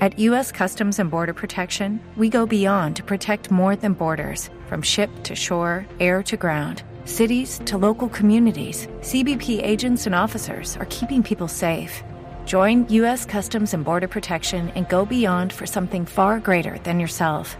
At 0.02 0.20
U.S. 0.20 0.52
Customs 0.52 1.00
and 1.00 1.10
Border 1.10 1.34
Protection, 1.34 2.02
we 2.18 2.28
go 2.28 2.46
beyond 2.46 2.98
to 2.98 3.04
protect 3.04 3.52
more 3.52 3.78
than 3.78 3.94
borders, 3.94 4.50
from 4.74 4.82
ship 4.82 5.12
to 5.22 5.36
shore, 5.36 5.86
air 6.00 6.24
to 6.24 6.36
ground 6.36 6.82
cities 7.06 7.60
to 7.66 7.78
local 7.78 8.10
communities, 8.10 8.88
CBP 9.02 9.62
agents 9.62 10.08
and 10.08 10.16
officers 10.16 10.76
are 10.78 10.88
keeping 10.90 11.22
people 11.22 11.48
safe. 11.48 12.02
Join 12.46 12.88
U.S. 12.90 13.24
Customs 13.26 13.76
and 13.76 13.86
Border 13.86 14.08
Protection 14.08 14.72
and 14.76 14.90
go 14.90 15.06
beyond 15.06 15.54
for 15.54 15.68
something 15.68 16.06
far 16.06 16.40
greater 16.40 16.80
than 16.86 17.00
yourself. 17.00 17.56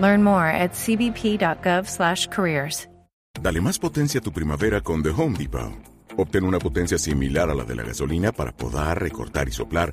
Learn 0.00 0.22
more 0.22 0.46
at 0.46 0.74
cbp.gov/careers. 0.74 2.86
Dale 3.42 3.60
más 3.60 3.80
potencia 3.80 4.20
a 4.20 4.22
tu 4.22 4.30
primavera 4.30 4.80
con 4.80 5.02
The 5.02 5.10
Home 5.10 5.36
Depot. 5.36 5.72
Obtén 6.16 6.44
una 6.44 6.60
potencia 6.60 6.98
similar 6.98 7.50
a 7.50 7.54
la 7.54 7.64
de 7.64 7.74
la 7.74 7.82
gasolina 7.82 8.30
para 8.30 8.52
podar, 8.52 9.00
recortar 9.00 9.48
y 9.48 9.50
soplar 9.50 9.92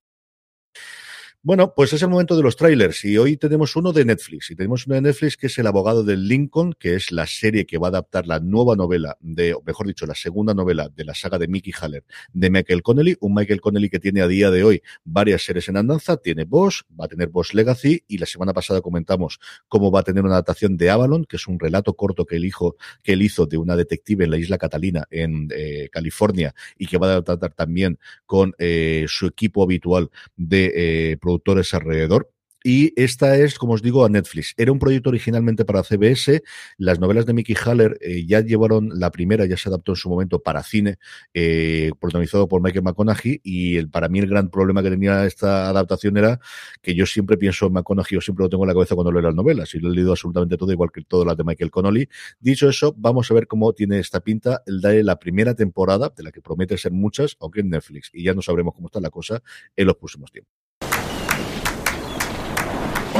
Bueno, 1.43 1.73
pues 1.75 1.91
es 1.91 2.03
el 2.03 2.09
momento 2.09 2.37
de 2.37 2.43
los 2.43 2.55
trailers 2.55 3.03
y 3.03 3.17
hoy 3.17 3.35
tenemos 3.35 3.75
uno 3.75 3.91
de 3.91 4.05
Netflix 4.05 4.51
y 4.51 4.55
tenemos 4.55 4.85
uno 4.85 4.93
de 4.93 5.01
Netflix 5.01 5.37
que 5.37 5.47
es 5.47 5.57
El 5.57 5.65
abogado 5.65 6.03
del 6.03 6.27
Lincoln, 6.27 6.73
que 6.77 6.93
es 6.93 7.11
la 7.11 7.25
serie 7.25 7.65
que 7.65 7.79
va 7.79 7.87
a 7.87 7.89
adaptar 7.89 8.27
la 8.27 8.39
nueva 8.39 8.75
novela 8.75 9.17
de, 9.21 9.55
o 9.55 9.63
mejor 9.65 9.87
dicho, 9.87 10.05
la 10.05 10.13
segunda 10.13 10.53
novela 10.53 10.89
de 10.95 11.03
la 11.03 11.15
saga 11.15 11.39
de 11.39 11.47
Mickey 11.47 11.73
Haller 11.81 12.03
de 12.31 12.51
Michael 12.51 12.83
Connelly, 12.83 13.17
un 13.21 13.33
Michael 13.33 13.59
Connelly 13.59 13.89
que 13.89 13.99
tiene 13.99 14.21
a 14.21 14.27
día 14.27 14.51
de 14.51 14.63
hoy 14.63 14.83
varias 15.03 15.41
series 15.41 15.67
en 15.67 15.77
andanza, 15.77 16.17
tiene 16.17 16.43
Boss, 16.43 16.85
va 16.99 17.05
a 17.05 17.07
tener 17.07 17.29
Boss 17.29 17.55
Legacy 17.55 18.03
y 18.07 18.19
la 18.19 18.27
semana 18.27 18.53
pasada 18.53 18.81
comentamos 18.81 19.39
cómo 19.67 19.89
va 19.89 20.01
a 20.01 20.03
tener 20.03 20.23
una 20.23 20.35
adaptación 20.35 20.77
de 20.77 20.91
Avalon, 20.91 21.25
que 21.25 21.37
es 21.37 21.47
un 21.47 21.57
relato 21.57 21.95
corto 21.95 22.23
que 22.23 22.35
él, 22.35 22.45
hizo, 22.45 22.75
que 23.01 23.13
él 23.13 23.23
hizo 23.23 23.47
de 23.47 23.57
una 23.57 23.75
detective 23.75 24.25
en 24.25 24.29
la 24.29 24.37
isla 24.37 24.59
Catalina 24.59 25.07
en 25.09 25.49
eh, 25.55 25.89
California 25.91 26.53
y 26.77 26.85
que 26.85 26.99
va 26.99 27.15
a 27.15 27.23
tratar 27.23 27.55
también 27.55 27.97
con 28.27 28.53
eh, 28.59 29.05
su 29.07 29.25
equipo 29.25 29.63
habitual 29.63 30.11
de 30.37 30.71
eh, 30.75 31.17
productores 31.31 31.73
alrededor. 31.73 32.29
Y 32.63 32.93
esta 33.01 33.37
es, 33.37 33.57
como 33.57 33.73
os 33.73 33.81
digo, 33.81 34.05
a 34.05 34.09
Netflix. 34.09 34.53
Era 34.55 34.71
un 34.71 34.77
proyecto 34.77 35.09
originalmente 35.09 35.65
para 35.65 35.81
CBS. 35.81 36.43
Las 36.77 36.99
novelas 36.99 37.25
de 37.25 37.33
Mickey 37.33 37.55
Haller 37.55 37.97
eh, 38.01 38.23
ya 38.27 38.41
llevaron 38.41 38.89
la 38.99 39.09
primera, 39.09 39.45
ya 39.47 39.57
se 39.57 39.69
adaptó 39.69 39.93
en 39.93 39.95
su 39.95 40.09
momento 40.09 40.43
para 40.43 40.61
cine, 40.61 40.97
eh, 41.33 41.91
protagonizado 41.99 42.47
por 42.47 42.61
Michael 42.61 42.83
McConaughey. 42.83 43.41
Y 43.43 43.77
el, 43.77 43.89
para 43.89 44.09
mí 44.09 44.19
el 44.19 44.27
gran 44.27 44.49
problema 44.49 44.83
que 44.83 44.91
tenía 44.91 45.25
esta 45.25 45.69
adaptación 45.69 46.17
era 46.17 46.39
que 46.83 46.93
yo 46.93 47.07
siempre 47.07 47.35
pienso 47.37 47.65
en 47.65 47.73
McConaughey, 47.73 48.15
yo 48.15 48.21
siempre 48.21 48.43
lo 48.43 48.49
tengo 48.49 48.63
en 48.63 48.67
la 48.67 48.73
cabeza 48.75 48.93
cuando 48.93 49.11
leo 49.11 49.23
las 49.23 49.35
novelas. 49.35 49.73
Y 49.73 49.79
lo 49.79 49.91
he 49.91 49.95
leído 49.95 50.11
absolutamente 50.11 50.55
todo, 50.55 50.71
igual 50.71 50.91
que 50.91 51.01
todas 51.01 51.25
las 51.25 51.37
de 51.37 51.43
Michael 51.43 51.71
Connolly. 51.71 52.09
Dicho 52.39 52.69
eso, 52.69 52.93
vamos 52.95 53.31
a 53.31 53.33
ver 53.33 53.47
cómo 53.47 53.73
tiene 53.73 53.97
esta 53.97 54.19
pinta 54.19 54.61
el 54.67 54.81
de 54.81 55.03
la 55.03 55.17
primera 55.17 55.55
temporada, 55.55 56.13
de 56.15 56.23
la 56.23 56.31
que 56.31 56.41
promete 56.41 56.77
ser 56.77 56.91
muchas, 56.91 57.37
aunque 57.39 57.61
en 57.61 57.69
Netflix. 57.71 58.11
Y 58.13 58.23
ya 58.23 58.35
no 58.35 58.43
sabremos 58.43 58.75
cómo 58.75 58.87
está 58.87 58.99
la 58.99 59.09
cosa 59.09 59.41
en 59.75 59.87
los 59.87 59.95
próximos 59.95 60.31
tiempos. 60.31 60.60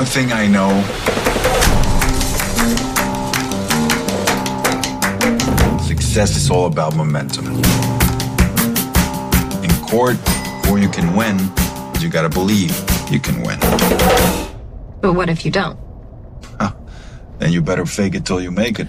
One 0.02 0.08
thing 0.08 0.32
I 0.32 0.47
know. 0.47 0.82
Success 5.78 6.36
is 6.36 6.49
all 6.49 6.66
about 6.66 6.95
momentum. 6.95 7.45
In 9.64 9.70
court, 9.86 10.18
before 10.64 10.80
you 10.80 10.89
can 10.89 11.16
win, 11.16 11.38
you 11.99 12.10
gotta 12.10 12.30
believe 12.30 12.76
you 13.12 13.20
can 13.20 13.43
win. 13.43 13.60
But 15.02 15.14
what 15.14 15.30
if 15.30 15.45
you 15.45 15.52
don't? 15.52 15.78
Then 17.38 17.52
you 17.52 17.62
better 17.62 17.86
fake 17.86 18.16
it 18.16 18.26
till 18.26 18.41
you 18.41 18.49
make 18.49 18.80
it. 18.80 18.88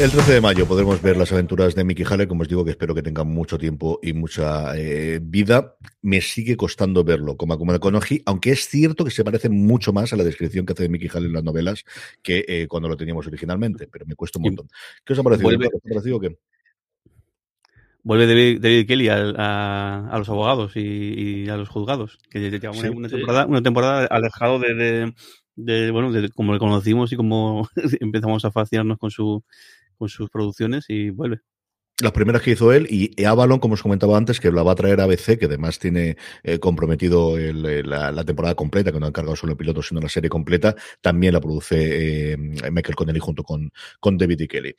El 0.00 0.10
13 0.10 0.32
de 0.32 0.40
mayo 0.40 0.66
podremos 0.66 1.02
ver 1.02 1.18
las 1.18 1.30
aventuras 1.30 1.74
de 1.74 1.84
Mickey 1.84 2.06
Haller, 2.08 2.26
como 2.26 2.40
os 2.40 2.48
digo, 2.48 2.64
que 2.64 2.70
espero 2.70 2.94
que 2.94 3.02
tengan 3.02 3.28
mucho 3.28 3.58
tiempo 3.58 3.98
y 4.02 4.14
mucha 4.14 4.74
eh, 4.78 5.20
vida. 5.22 5.76
Me 6.00 6.22
sigue 6.22 6.56
costando 6.56 7.04
verlo 7.04 7.36
como 7.36 7.58
como 7.58 7.78
Konoji, 7.78 8.22
aunque 8.24 8.52
es 8.52 8.66
cierto 8.66 9.04
que 9.04 9.10
se 9.10 9.24
parece 9.24 9.50
mucho 9.50 9.92
más 9.92 10.14
a 10.14 10.16
la 10.16 10.24
descripción 10.24 10.64
que 10.64 10.72
hace 10.72 10.84
de 10.84 10.88
Mickey 10.88 11.08
Haller 11.12 11.26
en 11.26 11.34
las 11.34 11.44
novelas 11.44 11.84
que 12.22 12.46
eh, 12.48 12.66
cuando 12.66 12.88
lo 12.88 12.96
teníamos 12.96 13.26
originalmente, 13.26 13.88
pero 13.88 14.06
me 14.06 14.14
cuesta 14.14 14.38
un 14.38 14.44
montón. 14.44 14.68
¿Qué 15.04 15.12
os 15.12 15.18
ha 15.18 15.22
parecido? 15.22 15.50
Vuelve- 15.50 15.66
¿Os 15.68 15.82
ha 15.84 15.88
parecido 15.90 16.16
o 16.16 16.20
qué? 16.20 16.38
Vuelve 18.02 18.26
David, 18.26 18.60
David 18.62 18.86
Kelly 18.86 19.08
a, 19.10 20.08
a 20.08 20.18
los 20.18 20.28
abogados 20.30 20.76
y, 20.76 20.80
y 21.44 21.48
a 21.50 21.58
los 21.58 21.68
juzgados, 21.68 22.16
que 22.30 22.50
lleva 22.50 22.70
una, 22.70 22.80
Sí, 22.80 22.88
una 22.88 23.08
temporada, 23.10 23.46
una 23.46 23.62
temporada 23.62 24.06
alejado 24.06 24.58
de, 24.60 24.74
de, 24.74 25.14
de, 25.56 25.90
bueno, 25.90 26.10
de 26.10 26.30
como 26.30 26.54
le 26.54 26.58
conocimos 26.58 27.12
y 27.12 27.16
como 27.16 27.68
empezamos 28.00 28.46
a 28.46 28.50
fascinarnos 28.50 28.96
con 28.96 29.10
su 29.10 29.44
con 30.00 30.08
sus 30.10 30.30
producciones 30.30 30.86
y 30.88 31.10
vuelve. 31.10 31.42
Las 32.00 32.12
primeras 32.12 32.40
que 32.40 32.52
hizo 32.52 32.72
él 32.72 32.86
y 32.88 33.22
Avalon, 33.24 33.58
como 33.58 33.74
os 33.74 33.82
comentaba 33.82 34.16
antes, 34.16 34.40
que 34.40 34.50
la 34.50 34.62
va 34.62 34.72
a 34.72 34.74
traer 34.74 35.00
ABC, 35.02 35.38
que 35.38 35.44
además 35.44 35.78
tiene 35.78 36.16
eh, 36.42 36.58
comprometido 36.58 37.36
el- 37.36 37.66
eh, 37.66 37.82
la, 37.82 38.24
temporada 38.24 38.54
completa, 38.54 38.90
que 38.90 38.98
no 38.98 39.04
ha 39.04 39.10
encargado 39.10 39.36
solo 39.36 39.52
el 39.52 39.58
piloto, 39.58 39.82
sino 39.82 40.00
la 40.00 40.08
serie 40.08 40.30
completa, 40.30 40.74
también 41.02 41.34
la 41.34 41.40
produce 41.42 42.32
eh, 42.32 42.36
Michael 42.38 42.96
Connelly 42.96 43.18
junto 43.20 43.42
con, 43.42 43.70
con 44.00 44.16
David 44.16 44.40
y 44.40 44.48
Kelly. 44.48 44.74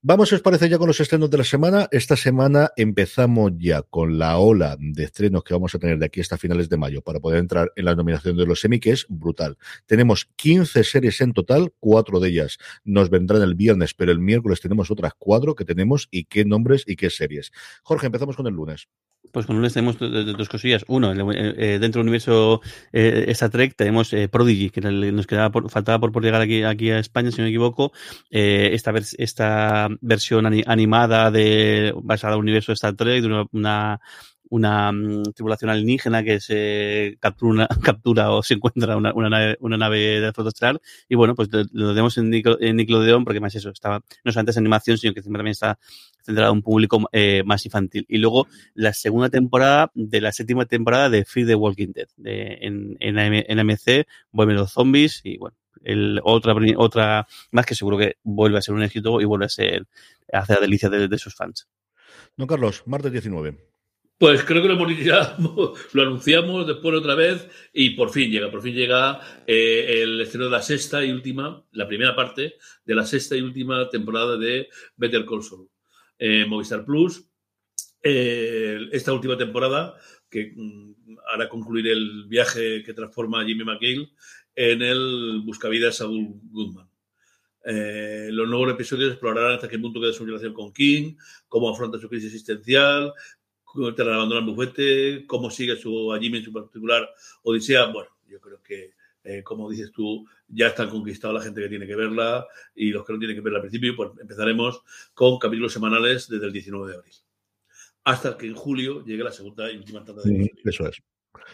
Vamos, 0.00 0.28
si 0.28 0.36
os 0.36 0.42
parece, 0.42 0.68
ya 0.68 0.78
con 0.78 0.86
los 0.86 1.00
estrenos 1.00 1.28
de 1.28 1.38
la 1.38 1.44
semana. 1.44 1.88
Esta 1.90 2.14
semana 2.16 2.70
empezamos 2.76 3.52
ya 3.58 3.82
con 3.82 4.16
la 4.16 4.38
ola 4.38 4.76
de 4.78 5.02
estrenos 5.02 5.42
que 5.42 5.54
vamos 5.54 5.74
a 5.74 5.78
tener 5.80 5.98
de 5.98 6.06
aquí 6.06 6.20
hasta 6.20 6.38
finales 6.38 6.68
de 6.68 6.76
mayo 6.76 7.02
para 7.02 7.18
poder 7.18 7.40
entrar 7.40 7.72
en 7.74 7.84
la 7.84 7.96
nominación 7.96 8.36
de 8.36 8.46
los 8.46 8.64
Emmy, 8.64 8.78
que 8.78 8.90
es 8.90 9.06
brutal. 9.08 9.58
Tenemos 9.86 10.28
15 10.36 10.84
series 10.84 11.20
en 11.20 11.32
total, 11.32 11.72
cuatro 11.80 12.20
de 12.20 12.28
ellas 12.28 12.58
nos 12.84 13.10
vendrán 13.10 13.42
el 13.42 13.56
viernes, 13.56 13.92
pero 13.92 14.12
el 14.12 14.20
miércoles 14.20 14.60
tenemos 14.60 14.88
otras 14.92 15.14
cuatro 15.18 15.56
que 15.56 15.64
tenemos 15.64 16.06
y 16.12 16.24
qué 16.26 16.44
y 16.86 16.96
qué 16.96 17.10
series. 17.10 17.52
Jorge, 17.82 18.06
empezamos 18.06 18.36
con 18.36 18.46
el 18.46 18.54
lunes. 18.54 18.88
Pues 19.32 19.46
con 19.46 19.56
lunes 19.56 19.74
tenemos 19.74 19.98
do- 19.98 20.08
do- 20.08 20.32
dos 20.32 20.48
cosillas. 20.48 20.84
Uno, 20.88 21.12
el- 21.12 21.20
eh, 21.58 21.78
dentro 21.78 21.98
del 22.00 22.08
universo 22.08 22.62
eh, 22.92 23.24
Star 23.28 23.50
Trek 23.50 23.74
tenemos 23.76 24.12
eh, 24.12 24.28
Prodigy, 24.28 24.70
que 24.70 24.80
el- 24.80 25.14
nos 25.14 25.26
quedaba 25.26 25.50
por, 25.50 25.68
faltaba 25.70 25.98
por, 25.98 26.12
llegar 26.22 26.40
aquí, 26.40 26.62
a 26.90 26.98
España, 26.98 27.30
si 27.30 27.38
no 27.38 27.42
me 27.44 27.50
equivoco. 27.50 27.92
Eh, 28.30 28.70
esta, 28.72 28.92
vers- 28.92 29.16
esta 29.18 29.88
versión 30.00 30.46
ani- 30.46 30.62
animada 30.66 31.30
de 31.30 31.92
basada 32.02 32.34
en 32.34 32.38
el 32.38 32.42
universo 32.44 32.72
Star 32.72 32.94
Trek, 32.94 33.20
de 33.22 33.26
una, 33.26 33.46
una, 34.50 34.90
mm, 34.92 35.22
tripulación 35.34 35.70
alienígena 35.70 36.22
que 36.24 36.40
se 36.40 37.16
captura, 37.20 37.50
una- 37.52 37.68
captura 37.98 38.30
o 38.32 38.42
se 38.42 38.54
encuentra 38.54 38.96
una, 38.96 39.12
una 39.14 39.28
nave, 39.28 39.56
una 39.60 39.76
nave 39.76 40.20
de 40.20 40.32
flota 40.32 40.48
estelar. 40.48 40.80
Y 41.08 41.14
bueno, 41.14 41.34
pues 41.34 41.48
lo, 41.52 41.88
tenemos 41.90 42.16
en, 42.18 42.30
Nickel- 42.30 42.58
en 42.60 42.76
Nickelodeon 42.76 43.24
porque 43.24 43.40
más 43.40 43.54
eso, 43.54 43.70
estaba 43.70 44.00
no 44.24 44.32
solamente 44.32 44.50
es 44.52 44.56
animación, 44.58 44.98
sino 44.98 45.14
que 45.14 45.22
también 45.22 45.46
está 45.48 45.78
centrado 46.22 46.50
en 46.52 46.58
un 46.58 46.62
público 46.62 47.08
eh, 47.12 47.42
más 47.46 47.64
infantil. 47.64 48.04
Y 48.08 48.18
luego 48.18 48.46
la 48.74 48.92
segunda 48.92 49.28
temporada 49.30 49.90
de 49.94 50.20
la 50.20 50.32
séptima 50.32 50.66
temporada 50.66 51.08
de 51.10 51.24
Fear 51.24 51.46
the 51.46 51.54
Walking 51.54 51.92
Dead. 51.92 52.08
De, 52.16 52.58
en, 52.60 52.96
en, 53.00 53.18
en 53.18 53.58
AMC 53.58 54.06
vuelven 54.32 54.56
los 54.56 54.72
zombies 54.72 55.20
y 55.24 55.38
bueno, 55.38 55.56
el, 55.84 56.20
otra, 56.24 56.54
otra 56.76 57.26
más 57.52 57.64
que 57.66 57.74
seguro 57.74 57.96
que 57.98 58.16
vuelve 58.24 58.58
a 58.58 58.62
ser 58.62 58.74
un 58.74 58.82
éxito 58.82 59.20
y 59.20 59.24
vuelve 59.24 59.46
a 59.46 59.48
ser 59.48 59.86
a 60.32 60.40
hacer 60.40 60.56
la 60.56 60.62
delicia 60.62 60.88
de, 60.90 61.08
de 61.08 61.18
sus 61.18 61.34
fans. 61.34 61.66
Don 62.36 62.46
Carlos, 62.46 62.82
martes 62.86 63.10
19. 63.12 63.56
Pues 64.18 64.42
creo 64.42 64.60
que 64.60 64.68
lo 64.68 64.74
lo 65.92 66.02
anunciamos 66.02 66.66
después 66.66 66.94
otra 66.96 67.14
vez 67.14 67.48
y 67.72 67.90
por 67.90 68.10
fin 68.10 68.32
llega, 68.32 68.50
por 68.50 68.62
fin 68.62 68.74
llega 68.74 69.20
eh, 69.46 70.02
el 70.02 70.20
estreno 70.20 70.46
de 70.46 70.50
la 70.50 70.62
sexta 70.62 71.04
y 71.04 71.12
última, 71.12 71.64
la 71.70 71.86
primera 71.86 72.16
parte 72.16 72.56
de 72.84 72.94
la 72.96 73.06
sexta 73.06 73.36
y 73.36 73.42
última 73.42 73.88
temporada 73.88 74.36
de 74.36 74.68
Better 74.96 75.24
Call 75.24 75.44
Saul. 75.44 75.68
Eh, 76.18 76.44
Movistar 76.46 76.84
Plus, 76.84 77.30
eh, 78.02 78.88
esta 78.90 79.12
última 79.12 79.38
temporada 79.38 79.94
que 80.28 80.52
mm, 80.52 81.16
hará 81.32 81.48
concluir 81.48 81.86
el 81.86 82.24
viaje 82.26 82.82
que 82.82 82.94
transforma 82.94 83.42
a 83.42 83.44
Jimmy 83.44 83.62
McGill 83.62 84.12
en 84.56 84.82
el 84.82 85.42
buscavidas 85.44 85.98
Saul 85.98 86.40
Goodman. 86.50 86.88
Los 87.70 88.48
nuevos 88.48 88.70
episodios 88.70 89.10
explorarán 89.10 89.56
hasta 89.56 89.68
qué 89.68 89.78
punto 89.78 90.00
queda 90.00 90.12
su 90.12 90.24
relación 90.24 90.54
con 90.54 90.72
King, 90.72 91.16
cómo 91.48 91.68
afronta 91.68 91.98
su 91.98 92.08
crisis 92.08 92.32
existencial, 92.32 93.12
abandonar 93.74 94.42
el 94.42 94.54
bufete, 94.54 95.26
cómo 95.26 95.50
sigue 95.50 95.76
su, 95.76 96.12
a 96.12 96.18
Jimmy 96.18 96.38
en 96.38 96.44
su 96.44 96.52
particular 96.52 97.08
odisea. 97.42 97.86
Bueno, 97.86 98.10
yo 98.26 98.40
creo 98.40 98.62
que, 98.62 98.92
eh, 99.24 99.42
como 99.42 99.70
dices 99.70 99.92
tú, 99.92 100.26
ya 100.48 100.68
están 100.68 100.88
conquistados 100.88 101.36
la 101.36 101.42
gente 101.42 101.60
que 101.60 101.68
tiene 101.68 101.86
que 101.86 101.96
verla 101.96 102.46
y 102.74 102.90
los 102.90 103.04
que 103.04 103.12
no 103.12 103.18
tienen 103.18 103.36
que 103.36 103.42
verla 103.42 103.58
al 103.58 103.62
principio, 103.62 103.94
pues 103.96 104.10
empezaremos 104.20 104.82
con 105.14 105.38
capítulos 105.38 105.72
semanales 105.72 106.28
desde 106.28 106.46
el 106.46 106.52
19 106.52 106.90
de 106.90 106.96
abril. 106.96 107.14
Hasta 108.04 108.38
que 108.38 108.46
en 108.46 108.54
julio 108.54 109.04
llegue 109.04 109.22
la 109.22 109.32
segunda 109.32 109.70
y 109.70 109.76
última 109.76 110.04
tanda 110.04 110.22
de 110.22 110.30
episodios. 110.30 110.64
Eso 110.64 110.86
es. 110.88 111.02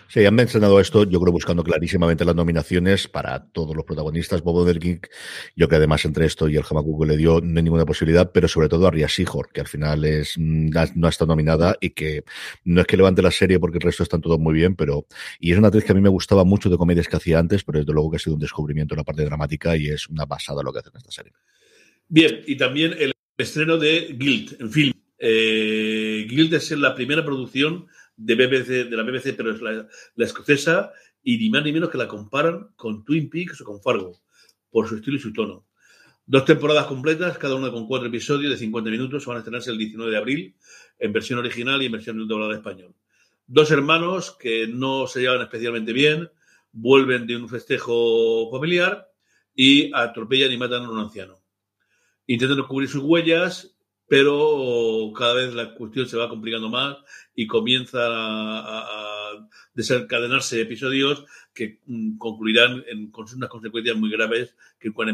Sí, 0.09 0.25
han 0.25 0.35
mencionado 0.35 0.79
esto, 0.81 1.05
yo 1.05 1.21
creo, 1.21 1.33
buscando 1.33 1.65
clarísimamente 1.65 2.25
las 2.25 2.37
nominaciones 2.37 3.09
para 3.09 3.47
todos 3.47 3.75
los 3.75 3.85
protagonistas. 3.85 4.43
Bob 4.43 4.57
Odenkirk, 4.57 5.11
yo 5.57 5.69
que 5.69 5.77
además 5.77 6.05
entre 6.05 6.27
esto 6.27 6.49
y 6.49 6.57
el 6.57 6.63
Hamaku 6.69 7.01
que 7.01 7.07
le 7.07 7.17
dio, 7.17 7.41
no 7.41 7.59
hay 7.59 7.65
ninguna 7.65 7.85
posibilidad, 7.85 8.31
pero 8.31 8.47
sobre 8.47 8.69
todo 8.69 8.87
a 8.87 8.91
Ria 8.91 9.09
que 9.53 9.61
al 9.61 9.67
final 9.67 10.05
es 10.05 10.35
mm, 10.37 10.71
no 10.95 11.07
ha 11.07 11.11
estado 11.11 11.31
nominada 11.31 11.77
y 11.81 11.91
que 11.91 12.25
no 12.65 12.83
es 12.83 12.87
que 12.87 12.97
levante 12.97 13.23
la 13.23 13.31
serie 13.31 13.59
porque 13.59 13.79
el 13.79 13.83
resto 13.83 14.03
están 14.03 14.21
todos 14.21 14.39
muy 14.39 14.55
bien, 14.55 14.77
pero 14.77 15.07
y 15.41 15.53
es 15.53 15.59
una 15.59 15.69
actriz 15.69 15.85
que 15.85 15.93
a 15.93 15.95
mí 15.95 16.01
me 16.01 16.09
gustaba 16.09 16.45
mucho 16.45 16.71
de 16.71 16.77
comedias 16.77 17.09
que 17.09 17.17
hacía 17.17 17.39
antes, 17.39 17.65
pero 17.65 17.79
desde 17.81 17.93
luego 17.93 18.11
que 18.11 18.17
ha 18.17 18.21
sido 18.21 18.35
un 18.35 18.41
descubrimiento 18.41 18.95
en 18.95 18.99
la 18.99 19.05
parte 19.05 19.25
dramática 19.25 19.77
y 19.77 19.89
es 19.89 20.09
una 20.09 20.27
pasada 20.27 20.63
lo 20.63 20.73
que 20.73 20.81
hace 20.81 20.91
en 20.91 20.97
esta 20.99 21.11
serie. 21.11 21.33
Bien, 22.09 22.41
y 22.47 22.57
también 22.57 22.95
el 22.99 23.15
estreno 23.37 23.79
de 23.79 24.15
Guild 24.17 24.61
en 24.61 24.71
film. 24.71 24.93
Eh, 25.19 26.27
Guild 26.29 26.55
es 26.55 26.71
la 26.73 26.95
primera 26.95 27.25
producción 27.25 27.87
de, 28.17 28.35
BBC, 28.35 28.89
de 28.89 28.97
la 28.97 29.03
BBC, 29.03 29.35
pero 29.37 29.53
es 29.53 29.61
la, 29.61 29.87
escocesa, 30.19 30.93
y 31.23 31.39
ni 31.39 31.51
más 31.51 31.65
ni 31.65 31.73
menos 31.73 31.91
que 31.91 31.99
la 31.99 32.09
comparan 32.09 32.71
con 32.77 33.05
Twin 33.05 33.31
Peaks 33.31 33.61
o 33.61 33.65
con 33.65 33.81
Fargo, 33.81 34.21
por 34.71 34.89
su 34.89 34.97
estilo 34.97 35.17
y 35.17 35.21
su 35.21 35.33
tono. 35.33 35.67
Dos 36.27 36.45
temporadas 36.45 36.87
completas, 36.87 37.37
cada 37.39 37.55
una 37.55 37.71
con 37.71 37.87
cuatro 37.87 38.09
episodios 38.09 38.51
de 38.51 38.59
50 38.59 38.91
minutos, 38.91 39.27
van 39.27 39.37
a 39.37 39.41
estrenarse 39.41 39.71
el 39.71 39.79
19 39.79 40.11
de 40.11 40.17
abril, 40.17 40.57
en 40.99 41.13
versión 41.13 41.39
original 41.39 41.83
y 41.83 41.87
en 41.87 41.93
versión 41.93 42.29
doblada 42.29 42.55
español. 42.55 42.95
Dos 43.47 43.71
hermanos 43.71 44.37
que 44.39 44.67
no 44.67 45.07
se 45.07 45.21
llevan 45.21 45.43
especialmente 45.43 45.93
bien, 45.93 46.31
vuelven 46.73 47.27
de 47.27 47.37
un 47.37 47.49
festejo 47.49 48.51
familiar 48.51 49.11
y 49.55 49.93
atropellan 49.95 50.51
y 50.51 50.57
matan 50.57 50.85
a 50.85 50.91
un 50.91 50.99
anciano. 50.99 51.41
Intentan 52.27 52.57
descubrir 52.57 52.89
sus 52.89 53.03
huellas, 53.03 53.74
pero 54.07 55.13
cada 55.17 55.35
vez 55.35 55.55
la 55.55 55.75
cuestión 55.75 56.07
se 56.07 56.17
va 56.17 56.29
complicando 56.29 56.69
más 56.69 56.97
y 57.35 57.47
comienza 57.47 58.01
a, 58.03 59.01
desencadenarse 59.75 60.61
episodios 60.61 61.25
que 61.53 61.81
mm, 61.87 62.17
concluirán 62.17 62.85
en, 62.87 63.11
con 63.11 63.27
unas 63.35 63.49
consecuencias 63.49 63.97
muy 63.97 64.09
graves 64.11 64.55
que 64.79 64.93
han 64.97 65.09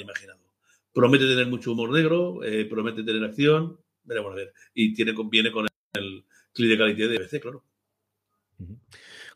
imaginado. 0.00 0.38
Promete 0.92 1.26
tener 1.26 1.48
mucho 1.48 1.72
humor 1.72 1.90
negro, 1.90 2.44
eh, 2.44 2.64
promete 2.66 3.02
tener 3.02 3.24
acción, 3.24 3.78
veremos 4.04 4.32
a 4.32 4.36
ver. 4.36 4.52
Y 4.74 4.94
tiene, 4.94 5.14
viene 5.28 5.50
con 5.50 5.66
el 5.94 6.24
clip 6.52 6.70
de 6.70 6.78
calidad 6.78 7.08
de 7.08 7.18
BBC, 7.18 7.40
claro. 7.40 7.64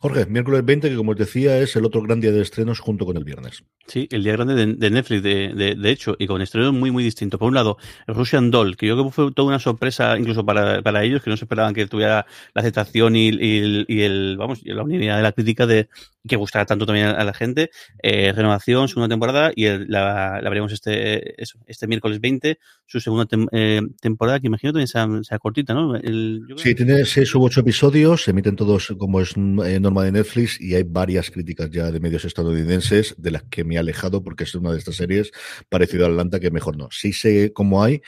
Jorge, 0.03 0.25
miércoles 0.25 0.65
20, 0.65 0.89
que 0.89 0.97
como 0.97 1.11
os 1.13 1.19
decía, 1.19 1.59
es 1.59 1.77
el 1.77 1.85
otro 1.85 2.01
gran 2.01 2.21
día 2.21 2.33
de 2.33 2.41
estrenos 2.41 2.81
junto 2.81 3.05
con 3.05 3.19
el 3.19 3.25
viernes. 3.25 3.65
Sí, 3.87 4.09
el 4.11 4.25
día 4.25 4.33
grande 4.33 4.55
de, 4.55 4.91
Netflix, 4.91 5.23
de, 5.23 5.75
de, 5.77 5.91
hecho, 5.91 6.17
y 6.19 6.27
con 6.27 6.41
estrenos 6.41 6.73
muy, 6.73 6.91
muy 6.91 7.05
distintos. 7.05 7.39
Por 7.39 7.49
un 7.49 7.55
lado, 7.55 7.77
el 8.07 8.15
Russian 8.15 8.51
Doll, 8.51 8.79
que 8.79 8.87
yo 8.87 8.95
creo 8.95 9.05
que 9.07 9.13
fue 9.13 9.33
toda 9.33 9.49
una 9.49 9.59
sorpresa 9.59 10.17
incluso 10.17 10.47
para, 10.47 10.81
para 10.81 11.05
ellos, 11.05 11.23
que 11.23 11.29
no 11.29 11.37
se 11.37 11.45
esperaban 11.45 11.75
que 11.75 11.87
tuviera 11.87 12.25
la 12.55 12.61
aceptación 12.63 13.15
y, 13.15 13.29
y, 13.29 14.01
el, 14.01 14.37
vamos, 14.39 14.61
la 14.65 14.83
unidad 14.85 15.19
de 15.19 15.23
la 15.23 15.33
crítica 15.33 15.67
de 15.67 15.91
que 16.27 16.37
gustara 16.37 16.67
tanto 16.67 16.87
también 16.87 17.07
a 17.07 17.25
la 17.25 17.33
gente. 17.33 17.71
Eh, 18.03 18.33
renovación, 18.33 18.89
segunda 18.89 19.09
temporada, 19.09 19.53
y 19.55 19.67
la, 19.67 20.41
la, 20.41 20.49
veremos 20.49 20.73
este, 20.73 21.43
eso, 21.43 21.59
este 21.67 21.87
miércoles 21.87 22.21
20, 22.21 22.59
su 22.87 23.01
segunda 23.01 23.27
eh, 23.53 23.81
temporada, 24.01 24.41
que 24.41 24.47
imagino 24.47 24.73
también 24.73 24.89
sea, 24.89 25.09
sea 25.23 25.39
cortita, 25.39 25.75
¿no? 25.75 25.97
El, 25.97 26.43
sí, 26.57 26.75
tiene 26.75 27.05
seis 27.05 27.35
u 27.35 27.43
ocho 27.43 27.61
episodios, 27.61 28.25
se 28.25 28.31
emiten 28.31 28.57
todos 28.57 28.95
como 28.99 29.21
es 29.21 29.35
eh, 29.65 29.81
de 29.99 30.13
Netflix, 30.13 30.61
y 30.61 30.75
hay 30.75 30.85
varias 30.85 31.31
críticas 31.31 31.71
ya 31.71 31.91
de 31.91 32.01
medios 32.01 32.25
estadounidenses, 32.25 33.15
de 33.19 33.31
las 33.31 33.43
que 33.45 33.65
me 33.65 33.79
alejado 33.79 34.23
porque 34.23 34.45
es 34.45 34.55
una 34.55 34.73
de 34.73 34.79
estas 34.79 34.97
series 34.97 35.31
parecido 35.69 36.07
a 36.07 36.09
Atlanta 36.09 36.41
que 36.41 36.51
mejor 36.51 36.77
no. 36.77 36.89
Sí 36.91 37.13
sé 37.13 37.53
cómo 37.53 37.83
hay, 37.83 38.01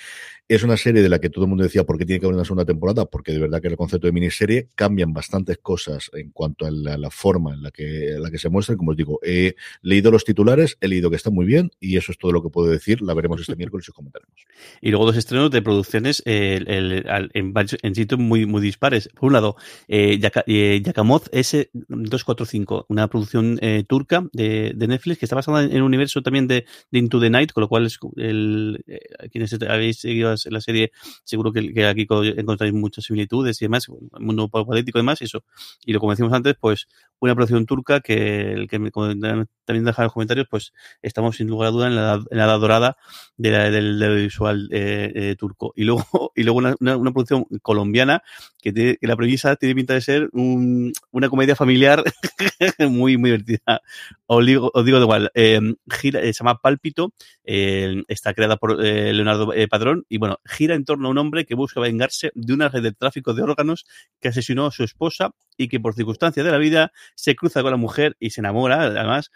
es 0.55 0.63
una 0.63 0.77
serie 0.77 1.03
de 1.03 1.09
la 1.09 1.19
que 1.19 1.31
todo 1.31 1.47
el 1.47 1.49
mundo 1.49 1.65
decía 1.65 1.85
por 1.85 1.97
qué 1.97 2.05
tiene 2.05 2.21
que 2.21 2.27
haber 2.27 2.35
una 2.35 2.45
segunda 2.45 2.67
temporada, 2.67 3.07
porque 3.07 3.33
de 3.33 3.39
verdad 3.39 3.63
que 3.63 3.69
el 3.69 3.77
concepto 3.77 4.07
de 4.07 4.13
miniserie 4.13 4.69
cambian 4.75 5.15
bastantes 5.15 5.57
cosas 5.59 6.11
en 6.13 6.31
cuanto 6.31 6.67
a 6.67 6.71
la, 6.71 7.11
forma 7.11 7.55
en 7.55 7.63
la 7.63 7.71
que, 7.71 8.17
la 8.19 8.31
que 8.31 8.37
se 8.37 8.51
muestra. 8.51 8.77
Como 8.77 8.91
os 8.91 8.97
digo, 8.97 9.19
he 9.23 9.55
leído 9.81 10.11
los 10.11 10.25
titulares, 10.25 10.77
he 10.83 10.89
leído 10.89 11.09
que 11.09 11.17
está 11.17 11.31
muy 11.31 11.47
bien 11.47 11.71
y 11.81 11.97
eso 11.97 12.13
es 12.13 12.19
todo 12.19 12.33
lo 12.33 12.43
que 12.43 12.51
puedo 12.51 12.71
decir. 12.71 13.01
La 13.01 13.15
veremos 13.15 13.41
este 13.41 13.57
miércoles 13.63 13.89
y 13.89 13.93
comentaremos. 13.93 14.35
Y 14.83 14.91
luego 14.91 15.07
dos 15.07 15.17
estrenos 15.17 15.51
de 15.51 15.63
producciones 15.63 16.23
en, 16.27 17.95
sitios 17.95 18.21
muy, 18.21 18.45
muy 18.45 18.61
dispares. 18.61 19.09
Por 19.09 19.29
un 19.29 19.33
lado, 19.33 19.57
eh, 19.89 20.21
eh 20.47 20.83
Yakamoz 20.85 21.31
S245, 21.31 22.85
una 22.89 23.09
producción 23.09 23.59
eh, 23.63 23.85
turca 23.89 24.29
de, 24.33 24.75
Netflix 24.77 25.19
que 25.19 25.25
está 25.25 25.37
basada 25.37 25.63
en 25.63 25.73
el 25.73 25.83
universo 25.83 26.23
también 26.23 26.47
de, 26.47 26.67
Into 26.91 27.21
the 27.21 27.31
Night, 27.31 27.53
con 27.53 27.63
lo 27.63 27.69
cual 27.69 27.87
es 27.87 27.99
el, 28.17 28.85
eh, 28.87 29.01
quienes 29.31 29.53
habéis 29.63 30.01
seguido 30.01 30.31
la 30.51 30.61
serie, 30.61 30.93
seguro 31.25 31.53
que, 31.53 31.87
aquí 31.87 32.07
encontráis 32.37 32.73
muchas 32.73 33.05
similitudes 33.05 33.61
y 33.61 33.65
demás, 33.67 33.87
el 33.89 34.25
mundo 34.25 34.49
político 34.49 34.99
y 34.99 35.01
demás, 35.01 35.23
eso. 35.23 35.45
Y 35.85 35.93
lo 35.93 36.01
como 36.01 36.13
decimos 36.13 36.33
antes, 36.33 36.55
pues 36.59 36.89
una 37.23 37.37
producción 37.37 37.67
turca 37.67 38.01
que, 38.01 38.53
el 38.53 38.69
que 38.69 38.79
también 38.91 39.85
deja 39.85 40.03
en 40.03 40.05
los 40.05 40.13
comentarios, 40.13 40.49
pues 40.51 40.73
estamos 41.03 41.37
sin 41.37 41.47
lugar 41.47 41.69
a 41.69 41.71
duda 41.71 41.87
en 41.87 41.95
la, 41.95 42.15
en 42.15 42.39
la 42.39 42.45
edad 42.45 42.59
dorada 42.59 42.97
de 43.37 43.51
del, 43.71 44.17
visual 44.17 44.69
eh, 44.73 45.13
eh, 45.15 45.37
turco. 45.39 45.73
Y 45.77 45.85
luego, 45.85 46.03
y 46.35 46.43
luego 46.43 46.59
una, 46.59 46.75
una, 46.81 47.13
producción 47.13 47.47
colombiana 47.63 48.23
que, 48.61 48.73
tiene, 48.73 48.97
que, 48.97 49.07
la 49.07 49.17
premisa 49.17 49.55
tiene 49.55 49.75
pinta 49.77 49.95
de 49.95 50.01
ser 50.01 50.31
un, 50.33 50.93
una 51.13 51.29
comedia 51.29 51.55
familiar 51.55 52.03
muy, 52.81 53.17
muy 53.17 53.31
divertida. 53.31 53.83
Os 54.27 54.45
digo, 54.45 54.71
os 54.75 54.85
digo 54.85 54.99
de 54.99 55.05
igual, 55.05 55.31
eh, 55.35 55.61
gira, 55.91 56.21
se 56.23 56.33
llama 56.33 56.59
Pálpito, 56.61 57.13
está 57.45 58.35
creada 58.35 58.57
por 58.57 58.79
Leonardo 58.81 59.53
Padrón 59.71 60.05
y 60.09 60.19
bueno, 60.19 60.32
gira 60.45 60.75
en 60.75 60.85
torno 60.85 61.09
a 61.09 61.11
un 61.11 61.19
hombre 61.19 61.45
que 61.45 61.55
busca 61.55 61.81
vengarse 61.81 62.33
de 62.35 62.53
una 62.53 62.69
red 62.69 62.83
de 62.83 62.93
tráfico 62.93 63.35
de 63.35 63.43
órganos 63.43 63.87
que 64.21 64.29
asesinó 64.29 64.67
a 64.67 64.71
su 64.71 64.85
esposa 64.85 65.35
y 65.57 65.69
que 65.69 65.81
por 65.81 65.95
circunstancias 65.95 66.45
de 66.45 66.53
la 66.53 66.59
vida 66.59 66.93
se 67.15 67.35
cruza 67.37 67.63
con 67.63 67.71
la 67.71 67.77
mujer 67.77 68.17
y 68.19 68.31
se 68.31 68.41
enamora, 68.41 68.83
además, 68.83 69.31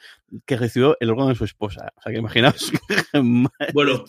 que 0.44 0.56
recibió 0.56 0.96
el 1.00 1.10
órgano 1.10 1.28
de 1.30 1.34
su 1.34 1.44
esposa. 1.44 1.92
O 1.96 2.02
sea, 2.02 2.12
que 2.12 2.18
imaginaos. 2.18 2.72
bueno, 3.74 4.04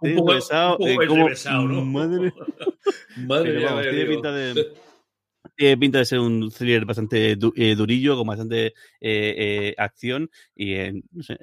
un 0.00 0.14
poco, 0.16 0.32
pesado, 0.32 0.76
un 0.78 0.96
poco 0.96 1.28
eh, 1.28 1.34
¿no? 1.50 1.84
Madre, 1.84 2.32
madre 3.16 3.52
mía, 3.58 3.80
tiene 3.82 4.06
pinta 4.06 4.32
de 4.32 4.74
pinta 5.56 5.98
de 5.98 6.04
ser 6.04 6.18
un 6.18 6.50
thriller 6.50 6.84
bastante 6.84 7.32
eh, 7.32 7.74
durillo, 7.76 8.16
con 8.16 8.26
bastante 8.26 8.66
eh, 8.66 8.72
eh, 9.00 9.74
acción. 9.78 10.30
Y 10.56 10.74
no 11.12 11.22
sé, 11.22 11.38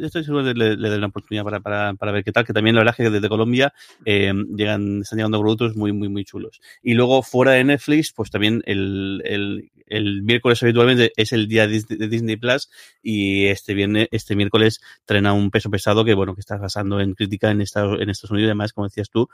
estoy 0.00 0.24
seguro 0.24 0.44
de 0.44 0.54
le, 0.54 0.76
le 0.76 0.96
una 0.96 1.06
oportunidad 1.08 1.44
para, 1.44 1.60
para, 1.60 1.94
para, 1.94 2.12
ver 2.12 2.24
qué 2.24 2.32
tal. 2.32 2.44
Que 2.44 2.52
también 2.52 2.74
la 2.74 2.80
verdad 2.80 2.94
es 2.98 3.04
que 3.04 3.10
desde 3.10 3.28
Colombia 3.28 3.72
llegan, 4.04 5.02
están 5.02 5.18
llegando 5.18 5.40
productos 5.40 5.76
muy, 5.76 5.92
muy, 5.92 6.08
muy 6.08 6.24
chulos. 6.24 6.60
Y 6.82 6.94
luego 6.94 7.22
fuera 7.22 7.52
de 7.52 7.64
Netflix, 7.64 8.12
pues 8.12 8.30
también 8.30 8.62
el, 8.66 9.22
el, 9.24 9.70
el 9.86 10.22
miércoles 10.22 10.62
habitualmente 10.62 11.12
es 11.16 11.32
el 11.32 11.48
día 11.48 11.66
de 11.66 12.08
Disney 12.08 12.36
Plus. 12.36 12.70
Y 13.02 13.46
este 13.46 13.74
viernes, 13.74 14.08
este 14.10 14.36
miércoles 14.36 14.80
trena 15.04 15.32
un 15.32 15.50
peso 15.50 15.70
pesado 15.70 16.04
que, 16.04 16.14
bueno, 16.14 16.34
que 16.34 16.40
está 16.40 16.58
pasando 16.58 17.00
en 17.00 17.14
crítica 17.14 17.50
en 17.50 17.60
Estados, 17.60 18.00
en 18.00 18.08
Estados 18.08 18.30
Unidos. 18.30 18.48
Además, 18.48 18.72
como 18.72 18.86
decías 18.86 19.10
tú, 19.10 19.28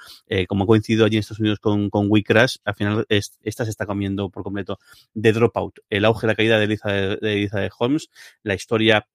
como 0.49 0.65
ha 0.65 0.67
coincidido 0.67 1.05
allí 1.05 1.17
en 1.17 1.21
Estados 1.21 1.41
Unidos 1.41 1.61
con, 1.61 1.91
con 1.91 2.07
We 2.09 2.23
Crash, 2.23 2.57
al 2.65 2.75
final 2.75 3.07
esta 3.09 3.65
se 3.65 3.71
está 3.71 3.87
comiendo 3.87 4.08
por 4.17 4.43
completo 4.43 4.79
de 5.15 5.33
Dropout, 5.33 5.81
el 5.91 6.05
auge 6.05 6.27
de 6.27 6.33
la 6.33 6.35
caída 6.35 6.59
de 6.59 6.65
Eliza 6.65 6.91
de, 6.91 7.71
Holmes, 7.79 8.11
la 8.43 8.55
historia 8.55 9.07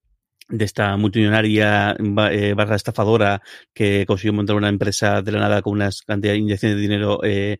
de 0.50 0.66
esta 0.66 0.98
multimillonaria 0.98 1.96
eh, 2.32 2.54
barra 2.54 2.76
estafadora 2.76 3.42
que 3.74 4.06
consiguió 4.06 4.34
montar 4.34 4.56
una 4.56 4.70
empresa 4.70 5.22
de 5.22 5.32
la 5.32 5.40
nada 5.40 5.62
con 5.62 5.74
unas 5.74 6.02
cantidades 6.02 6.38
de 6.38 6.42
inyecciones 6.42 6.76
de 6.76 6.82
dinero 6.82 7.20
eh, 7.24 7.60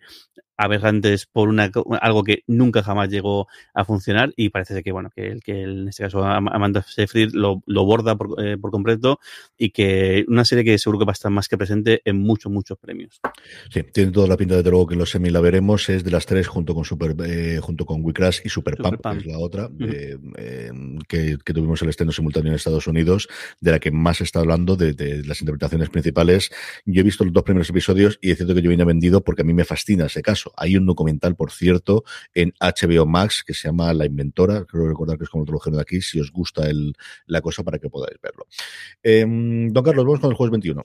aberrantes 0.58 1.26
por 1.26 1.50
una, 1.50 1.72
algo 2.02 2.24
que 2.24 2.44
nunca 2.48 2.84
jamás 2.84 3.10
llegó 3.10 3.48
a 3.74 3.86
funcionar 3.86 4.34
y 4.36 4.50
parece 4.50 4.84
que 4.84 4.92
bueno 4.92 5.10
que 5.10 5.28
el 5.28 5.44
que 5.44 5.64
en 5.64 5.88
este 5.88 6.04
caso 6.04 6.24
Amanda 6.24 6.84
Seyfried 6.84 7.32
lo, 7.34 7.64
lo 7.66 7.86
borda 7.86 8.16
por, 8.16 8.44
eh, 8.44 8.58
por, 8.58 8.72
completo 8.72 9.20
y 9.58 9.72
que 9.72 10.26
una 10.28 10.46
serie 10.46 10.64
que 10.64 10.78
seguro 10.78 11.00
que 11.00 11.06
va 11.06 11.12
a 11.12 11.14
estar 11.14 11.32
más 11.32 11.48
que 11.48 11.58
presente 11.58 12.02
en 12.06 12.20
muchos 12.20 12.52
muchos 12.52 12.78
premios. 12.78 13.20
Sí 13.70 13.84
tiene 13.84 14.12
toda 14.12 14.28
la 14.28 14.38
pinta 14.38 14.62
de 14.62 14.70
luego 14.70 14.88
que 14.88 14.96
los 14.96 15.10
semi 15.10 15.30
la 15.30 15.42
veremos. 15.42 15.90
Es 15.90 16.04
de 16.04 16.12
las 16.12 16.26
tres 16.26 16.48
junto 16.48 16.74
con 16.74 16.86
Super 16.86 17.16
eh, 17.26 17.60
junto 17.62 17.86
con 17.86 18.04
We 18.04 18.14
Crash 18.14 18.42
y 18.44 18.50
Super, 18.50 18.78
Pump, 18.78 19.02
que 19.02 19.18
es 19.18 19.26
la 19.26 19.40
otra 19.40 19.70
eh, 19.80 20.18
que, 21.08 21.38
que, 21.44 21.54
tuvimos 21.54 21.82
el 21.82 21.90
estreno 21.90 22.12
simultáneo 22.12 22.52
en 22.52 22.56
Estados 22.56 22.88
Unidos 22.88 23.28
de 23.60 23.72
la 23.72 23.80
que 23.80 23.92
más 23.92 24.18
se 24.18 24.24
está 24.24 24.40
hablando 24.40 24.76
de, 24.76 24.94
de, 24.94 25.24
las 25.24 25.42
interpretaciones 25.42 25.90
principales. 25.90 26.52
Yo 26.86 27.02
he 27.02 27.04
visto 27.04 27.24
los 27.24 27.34
dos 27.34 27.44
primeros 27.44 27.70
episodios 27.70 28.20
y 28.22 28.32
es 28.32 28.38
cierto 28.38 28.56
que 28.56 28.62
yo 28.62 28.70
vine 28.70 28.86
vendido 28.86 29.24
porque 29.24 29.42
a 29.42 29.46
mí 29.46 29.54
me 29.54 29.66
fascina 29.66 30.06
ese 30.06 30.22
caso 30.22 30.43
hay 30.58 30.78
un 30.78 30.86
documental, 30.86 31.36
por 31.36 31.52
cierto, 31.52 32.04
en 32.34 32.54
HBO 32.60 33.06
Max 33.06 33.44
que 33.46 33.54
se 33.54 33.68
llama 33.68 33.94
La 33.94 34.06
Inventora, 34.06 34.66
creo 34.66 34.88
recordar 34.88 35.18
que 35.18 35.26
es 35.26 35.30
como 35.30 35.44
lo 35.44 35.48
tradujeron 35.48 35.80
aquí, 35.80 36.02
si 36.02 36.20
os 36.20 36.32
gusta 36.32 36.70
el, 36.70 36.96
la 37.28 37.42
cosa 37.42 37.64
para 37.64 37.80
que 37.80 37.90
podáis 37.90 38.20
verlo. 38.22 38.48
Em, 39.02 39.72
don 39.72 39.84
Carlos, 39.84 40.06
vamos 40.06 40.20
con 40.20 40.32
el 40.32 40.38
jueves 40.38 40.52
21. 40.52 40.84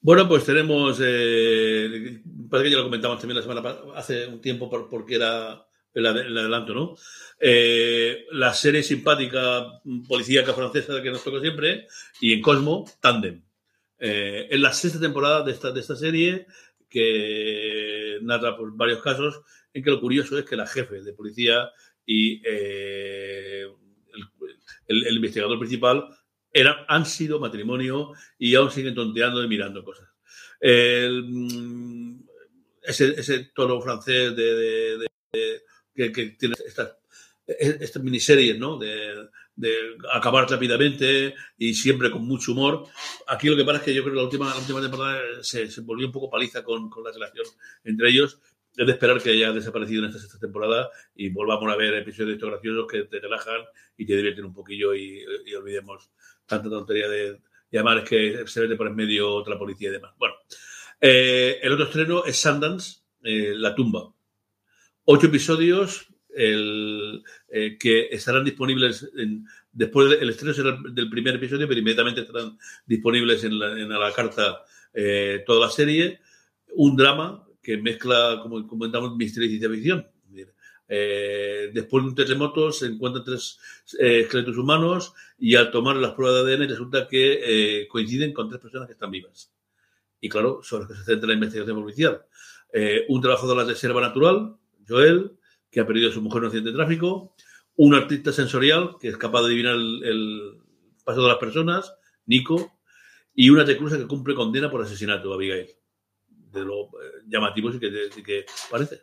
Bueno, 0.00 0.28
pues 0.28 0.44
tenemos, 0.44 1.00
eh, 1.02 2.22
parece 2.48 2.68
que 2.68 2.70
ya 2.70 2.76
lo 2.78 2.84
comentamos 2.84 3.18
también 3.18 3.36
la 3.36 3.42
semana 3.42 3.76
hace 3.96 4.26
un 4.26 4.40
tiempo 4.40 4.70
porque 4.70 5.16
era 5.16 5.66
el, 5.96 6.06
adelanto, 6.06 6.74
¿no? 6.74 6.94
Eh, 7.40 8.26
la 8.32 8.52
serie 8.52 8.82
simpática 8.82 9.66
policíaca 10.06 10.52
francesa 10.52 11.02
que 11.02 11.10
nos 11.10 11.24
toca 11.24 11.40
siempre 11.40 11.86
y 12.20 12.34
en 12.34 12.42
Cosmo, 12.42 12.84
Tandem. 13.00 13.42
Eh, 13.98 14.48
en 14.50 14.60
la 14.60 14.74
sexta 14.74 15.00
temporada 15.00 15.42
de 15.42 15.52
esta, 15.52 15.72
de 15.72 15.80
esta 15.80 15.96
serie 15.96 16.46
que 16.88 18.18
narra 18.22 18.56
por 18.56 18.76
varios 18.76 19.02
casos 19.02 19.40
en 19.72 19.82
que 19.82 19.90
lo 19.90 20.00
curioso 20.00 20.38
es 20.38 20.44
que 20.44 20.56
la 20.56 20.66
jefe 20.66 21.02
de 21.02 21.12
policía 21.12 21.70
y 22.04 22.40
eh, 22.44 23.66
el, 24.86 25.16
investigador 25.16 25.58
principal 25.58 26.08
eran, 26.52 26.76
han 26.88 27.04
sido 27.04 27.40
matrimonio 27.40 28.12
y 28.38 28.54
aún 28.54 28.70
siguen 28.70 28.94
tonteando 28.94 29.42
y 29.42 29.48
mirando 29.48 29.84
cosas. 29.84 30.08
Mm, 30.62 32.20
ese, 32.82 33.20
ese 33.20 33.50
tono 33.54 33.80
francés 33.80 34.34
de, 34.36 35.06
que, 35.94 36.10
tiene 36.38 36.54
estas, 36.64 36.96
miniseries, 38.00 38.58
¿no? 38.58 38.78
De, 38.78 39.28
de 39.56 39.96
acabar 40.12 40.48
rápidamente 40.48 41.34
y 41.58 41.74
siempre 41.74 42.10
con 42.10 42.24
mucho 42.24 42.52
humor. 42.52 42.84
Aquí 43.26 43.48
lo 43.48 43.56
que 43.56 43.64
pasa 43.64 43.78
es 43.78 43.84
que 43.84 43.94
yo 43.94 44.02
creo 44.02 44.14
que 44.14 44.18
la 44.18 44.24
última, 44.24 44.50
la 44.50 44.60
última 44.60 44.80
temporada 44.80 45.20
se, 45.42 45.70
se, 45.70 45.80
volvió 45.80 46.06
un 46.06 46.12
poco 46.12 46.30
paliza 46.30 46.62
con, 46.62 46.88
con, 46.88 47.02
la 47.02 47.10
relación 47.10 47.46
entre 47.84 48.10
ellos. 48.10 48.38
Es 48.76 48.86
de 48.86 48.92
esperar 48.92 49.20
que 49.22 49.30
haya 49.30 49.52
desaparecido 49.52 50.02
en 50.02 50.10
esta 50.10 50.20
sexta 50.20 50.38
temporada 50.38 50.90
y 51.14 51.30
volvamos 51.30 51.72
a 51.72 51.76
ver 51.76 51.94
episodios 51.94 52.38
de 52.38 52.46
graciosos 52.46 52.86
que 52.86 53.04
te 53.04 53.20
relajan 53.20 53.62
y 53.96 54.04
te 54.04 54.16
divierten 54.16 54.44
un 54.44 54.52
poquillo 54.52 54.94
y, 54.94 55.24
y 55.46 55.54
olvidemos 55.54 56.10
tanta 56.44 56.68
tontería 56.68 57.08
de 57.08 57.40
llamar 57.70 57.98
es 57.98 58.08
que 58.08 58.46
se 58.46 58.60
vete 58.60 58.76
por 58.76 58.86
en 58.86 58.96
medio 58.96 59.32
otra 59.32 59.58
policía 59.58 59.88
y 59.88 59.92
demás. 59.92 60.14
Bueno, 60.18 60.34
eh, 61.00 61.58
el 61.62 61.72
otro 61.72 61.86
estreno 61.86 62.24
es 62.24 62.36
Sundance, 62.36 63.00
eh, 63.22 63.54
La 63.56 63.74
tumba. 63.74 64.12
Ocho 65.04 65.26
episodios, 65.26 66.08
el, 66.36 67.22
eh, 67.48 67.76
que 67.78 68.08
estarán 68.10 68.44
disponibles 68.44 69.10
en, 69.16 69.46
después 69.72 70.10
del 70.10 70.30
estreno 70.30 70.54
será 70.54 70.78
del 70.92 71.10
primer 71.10 71.36
episodio, 71.36 71.66
pero 71.66 71.80
inmediatamente 71.80 72.20
estarán 72.20 72.58
disponibles 72.84 73.42
en 73.44 73.58
la, 73.58 73.72
en 73.72 73.88
la 73.88 74.12
carta 74.12 74.64
eh, 74.92 75.42
toda 75.46 75.66
la 75.66 75.72
serie. 75.72 76.20
Un 76.74 76.96
drama 76.96 77.46
que 77.62 77.78
mezcla, 77.78 78.38
como 78.42 78.66
comentamos, 78.66 79.16
misterio 79.16 79.46
y 79.46 79.58
ciencia 79.58 79.70
ficción. 79.70 80.06
Eh, 80.88 81.70
después 81.74 82.04
de 82.04 82.10
un 82.10 82.14
terremoto 82.14 82.70
se 82.70 82.86
encuentran 82.86 83.24
tres 83.24 83.58
eh, 83.98 84.20
esqueletos 84.20 84.56
humanos 84.56 85.14
y 85.36 85.56
al 85.56 85.72
tomar 85.72 85.96
las 85.96 86.12
pruebas 86.12 86.44
de 86.44 86.54
ADN 86.54 86.68
resulta 86.68 87.08
que 87.08 87.40
eh, 87.82 87.88
coinciden 87.88 88.32
con 88.32 88.48
tres 88.48 88.60
personas 88.60 88.86
que 88.86 88.92
están 88.92 89.10
vivas. 89.10 89.52
Y 90.20 90.28
claro, 90.28 90.60
son 90.62 90.80
los 90.80 90.88
que 90.88 90.94
se 90.94 91.04
centra 91.04 91.28
la 91.28 91.34
investigación 91.34 91.80
policial. 91.80 92.22
Eh, 92.72 93.04
un 93.08 93.20
trabajador 93.20 93.56
de 93.56 93.62
la 93.64 93.68
reserva 93.68 94.00
natural, 94.00 94.56
Joel, 94.88 95.32
que 95.76 95.80
ha 95.82 95.86
perdido 95.86 96.08
a 96.08 96.12
su 96.14 96.22
mujer 96.22 96.38
en 96.38 96.44
un 96.44 96.46
accidente 96.46 96.70
de 96.70 96.76
tráfico, 96.76 97.34
un 97.76 97.94
artista 97.94 98.32
sensorial 98.32 98.96
que 98.98 99.08
es 99.08 99.18
capaz 99.18 99.42
de 99.42 99.48
adivinar 99.48 99.74
el, 99.74 100.58
paso 101.04 101.20
de 101.20 101.28
las 101.28 101.36
personas, 101.36 101.92
Nico, 102.24 102.78
y 103.34 103.50
una 103.50 103.62
reclusa 103.62 103.98
que 103.98 104.06
cumple 104.06 104.34
condena 104.34 104.70
por 104.70 104.80
asesinato, 104.80 105.34
Abigail. 105.34 105.68
De 106.28 106.64
lo 106.64 106.84
eh, 106.84 107.24
llamativo 107.26 107.70
sí 107.70 107.78
que, 107.78 107.90
que 108.24 108.46
parece. 108.70 109.02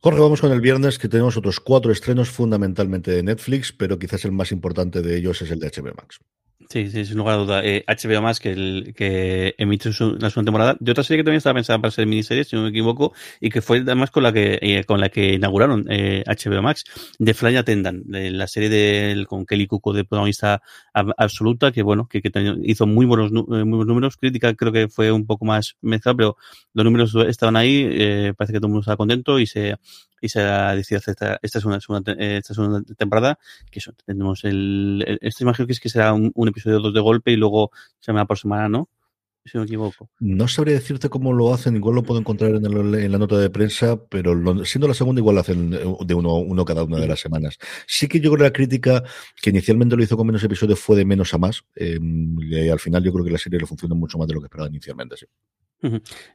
Jorge, 0.00 0.18
vamos 0.18 0.40
con 0.40 0.50
el 0.50 0.60
viernes, 0.60 0.98
que 0.98 1.08
tenemos 1.08 1.36
otros 1.36 1.60
cuatro 1.60 1.92
estrenos 1.92 2.28
fundamentalmente 2.28 3.12
de 3.12 3.22
Netflix, 3.22 3.72
pero 3.72 4.00
quizás 4.00 4.24
el 4.24 4.32
más 4.32 4.50
importante 4.50 5.00
de 5.00 5.16
ellos 5.16 5.40
es 5.42 5.52
el 5.52 5.60
de 5.60 5.70
HBO 5.70 5.94
Max. 5.94 6.18
Sí, 6.68 6.88
sí, 6.90 7.04
sin 7.04 7.16
lugar 7.16 7.34
a 7.36 7.38
duda. 7.42 7.64
Eh, 7.64 7.82
HBO 7.88 8.22
más 8.22 8.38
que 8.38 8.50
el 8.52 8.92
que 8.94 9.54
emite 9.58 9.92
su, 9.92 10.12
la 10.20 10.30
segunda 10.30 10.50
temporada 10.50 10.76
de 10.78 10.92
otra 10.92 11.02
serie 11.02 11.18
que 11.20 11.24
también 11.24 11.38
estaba 11.38 11.54
pensada 11.54 11.80
para 11.80 11.90
ser 11.90 12.06
miniserie, 12.06 12.44
si 12.44 12.54
no 12.54 12.62
me 12.62 12.68
equivoco, 12.68 13.12
y 13.40 13.48
que 13.50 13.60
fue 13.60 13.78
además 13.78 14.10
con 14.12 14.22
la 14.22 14.32
que 14.32 14.58
eh, 14.62 14.84
con 14.84 15.00
la 15.00 15.08
que 15.08 15.32
inauguraron 15.34 15.86
eh, 15.88 16.22
HBO 16.26 16.62
Max, 16.62 16.84
de 17.18 17.34
Fly 17.34 17.56
Attendant, 17.56 18.04
de 18.06 18.30
la 18.30 18.46
serie 18.46 18.68
de 18.68 19.24
con 19.26 19.46
Kelly 19.46 19.66
Cuco 19.66 19.92
de 19.92 20.04
protagonista 20.04 20.62
ab- 20.94 21.14
absoluta, 21.16 21.72
que 21.72 21.82
bueno, 21.82 22.06
que, 22.06 22.20
que 22.22 22.30
hizo 22.62 22.86
muy 22.86 23.06
buenos 23.06 23.30
eh, 23.32 23.64
muy 23.64 23.64
buenos 23.64 23.86
números. 23.86 24.16
Crítica 24.16 24.54
creo 24.54 24.70
que 24.72 24.88
fue 24.88 25.10
un 25.10 25.26
poco 25.26 25.44
más 25.46 25.76
mezclada, 25.80 26.16
pero 26.16 26.36
los 26.74 26.84
números 26.84 27.14
estaban 27.26 27.56
ahí, 27.56 27.84
eh, 27.90 28.34
parece 28.36 28.52
que 28.52 28.58
todo 28.60 28.66
el 28.68 28.72
mundo 28.72 28.82
estaba 28.82 28.96
contento 28.98 29.40
y 29.40 29.46
se 29.46 29.76
y 30.22 30.28
se 30.28 30.40
ha 30.42 30.74
decidido 30.74 30.98
hacer 30.98 31.12
esta, 31.12 31.38
esta 31.42 31.60
segunda, 31.60 31.80
segunda, 31.80 32.12
eh, 32.12 32.36
esta 32.38 32.52
segunda 32.54 32.82
temporada, 32.96 33.38
que 33.70 33.78
eso, 33.78 33.92
tenemos 34.04 34.44
el, 34.44 35.02
el- 35.06 35.18
esto 35.22 35.44
imagino 35.44 35.66
que 35.66 35.72
es 35.72 35.80
que 35.80 35.88
será 35.88 36.12
un, 36.12 36.30
un 36.34 36.48
episodio 36.50 36.78
o 36.78 36.80
dos 36.80 36.94
de 36.94 37.00
golpe 37.00 37.32
y 37.32 37.36
luego 37.36 37.70
semana 37.98 38.26
por 38.26 38.38
semana, 38.38 38.68
¿no? 38.68 38.88
Si 39.44 39.56
no 39.56 39.62
me 39.62 39.66
equivoco. 39.66 40.10
No 40.20 40.48
sabría 40.48 40.74
decirte 40.74 41.08
cómo 41.08 41.32
lo 41.32 41.54
hacen, 41.54 41.74
igual 41.74 41.94
lo 41.94 42.02
puedo 42.02 42.20
encontrar 42.20 42.50
en, 42.50 43.12
la 43.12 43.18
nota 43.18 43.38
de 43.38 43.48
prensa, 43.48 43.98
pero 44.04 44.34
siendo 44.66 44.86
la 44.86 44.92
segunda 44.92 45.20
igual 45.20 45.36
lo 45.36 45.40
hacen 45.40 45.70
de 45.70 46.14
uno, 46.14 46.34
uno 46.34 46.64
cada 46.64 46.84
una 46.84 46.98
de 46.98 47.08
las 47.08 47.20
semanas. 47.20 47.56
Sí 47.86 48.06
que 48.06 48.20
yo 48.20 48.30
creo 48.30 48.38
que 48.38 48.44
la 48.44 48.52
crítica, 48.52 49.02
que 49.40 49.50
inicialmente 49.50 49.96
lo 49.96 50.02
hizo 50.02 50.16
con 50.16 50.26
menos 50.26 50.44
episodios, 50.44 50.78
fue 50.78 50.96
de 50.96 51.06
menos 51.06 51.32
a 51.32 51.38
más. 51.38 51.64
eh, 51.74 51.98
y 52.00 52.68
al 52.68 52.80
final 52.80 53.02
yo 53.02 53.12
creo 53.12 53.24
que 53.24 53.30
la 53.30 53.38
serie 53.38 53.58
le 53.58 53.66
funciona 53.66 53.94
mucho 53.94 54.18
más 54.18 54.28
de 54.28 54.34
lo 54.34 54.40
que 54.40 54.46
esperaba 54.46 54.68
inicialmente. 54.68 55.16
Sí. 55.16 55.26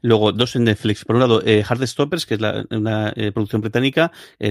Luego, 0.02 0.32
dos 0.32 0.56
en 0.56 0.64
Netflix. 0.64 1.06
Por 1.06 1.16
un 1.16 1.22
lado, 1.22 1.42
eh, 1.46 1.64
Heartstoppers, 1.64 2.26
que 2.26 2.36
es 2.36 2.42
la, 2.42 2.66
una 2.72 3.14
eh, 3.16 3.32
producción 3.32 3.62
británica, 3.62 4.12
eh, 4.40 4.50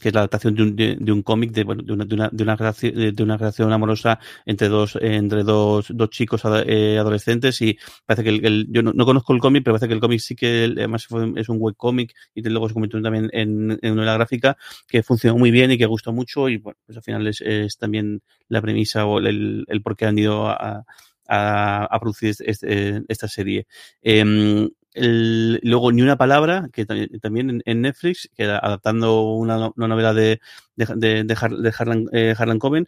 que 0.00 0.08
es 0.08 0.14
la 0.14 0.20
adaptación 0.20 0.54
de 0.54 0.62
un, 0.62 0.76
de, 0.76 0.96
de 0.98 1.12
un 1.12 1.22
cómic, 1.22 1.52
de, 1.52 1.64
bueno, 1.64 1.82
de, 1.84 1.92
una, 1.92 2.04
de, 2.04 2.14
una, 2.14 2.28
de, 2.32 2.42
una 2.42 2.56
relación, 2.56 3.14
de 3.14 3.22
una 3.22 3.36
relación 3.36 3.72
amorosa 3.72 4.18
entre 4.44 4.68
dos, 4.68 4.98
entre 5.00 5.44
dos, 5.44 5.86
dos 5.90 6.10
chicos 6.10 6.44
ado- 6.44 6.64
eh, 6.66 6.98
adolescentes. 6.98 7.60
Y 7.62 7.78
parece 8.04 8.24
que 8.24 8.30
el, 8.46 8.66
yo 8.70 8.82
no, 8.82 8.92
no 8.92 9.04
conozco 9.04 9.32
el 9.32 9.40
cómic, 9.40 9.62
pero 9.64 9.74
parece 9.74 9.88
que 9.88 9.94
el 9.94 10.00
cómic 10.00 10.20
sí 10.20 10.34
que 10.34 10.64
además 10.76 11.06
fue- 11.06 11.32
es 11.36 11.48
un 11.48 11.58
webcómic 11.60 12.12
y 12.34 12.42
luego 12.42 12.68
se 12.68 12.74
convirtió 12.74 13.00
también 13.02 13.28
en, 13.32 13.78
en 13.80 13.92
una 13.92 14.14
gráfica 14.14 14.56
que 14.88 15.02
funcionó 15.02 15.38
muy 15.38 15.50
bien 15.50 15.70
y 15.70 15.78
que 15.78 15.86
gustó 15.86 16.12
mucho. 16.12 16.48
Y 16.48 16.56
bueno, 16.58 16.78
pues 16.86 16.96
al 16.96 17.04
final 17.04 17.26
es, 17.28 17.42
también 17.78 18.22
la 18.48 18.60
premisa 18.60 19.06
o 19.06 19.18
el, 19.18 19.64
por 19.82 19.96
qué 19.96 20.06
han 20.06 20.18
ido 20.18 20.48
a, 20.48 20.84
a 21.32 22.00
producir 22.00 22.34
este- 22.40 23.02
esta 23.08 23.28
serie. 23.28 23.66
Em, 24.02 24.70
el- 24.94 25.58
luego, 25.62 25.90
Ni 25.92 26.02
una 26.02 26.16
palabra, 26.18 26.68
que 26.72 26.84
también, 26.84 27.48
en, 27.50 27.62
en 27.64 27.80
Netflix, 27.80 28.28
que 28.36 28.44
adaptando 28.44 29.22
una, 29.22 29.70
una 29.76 29.88
novela 29.88 30.12
de, 30.12 30.40
de, 30.76 31.34
Har- 31.34 31.56
de 31.56 31.72
Harlan, 31.78 32.06
eh, 32.12 32.34
Harlan 32.36 32.58
Coben, 32.58 32.86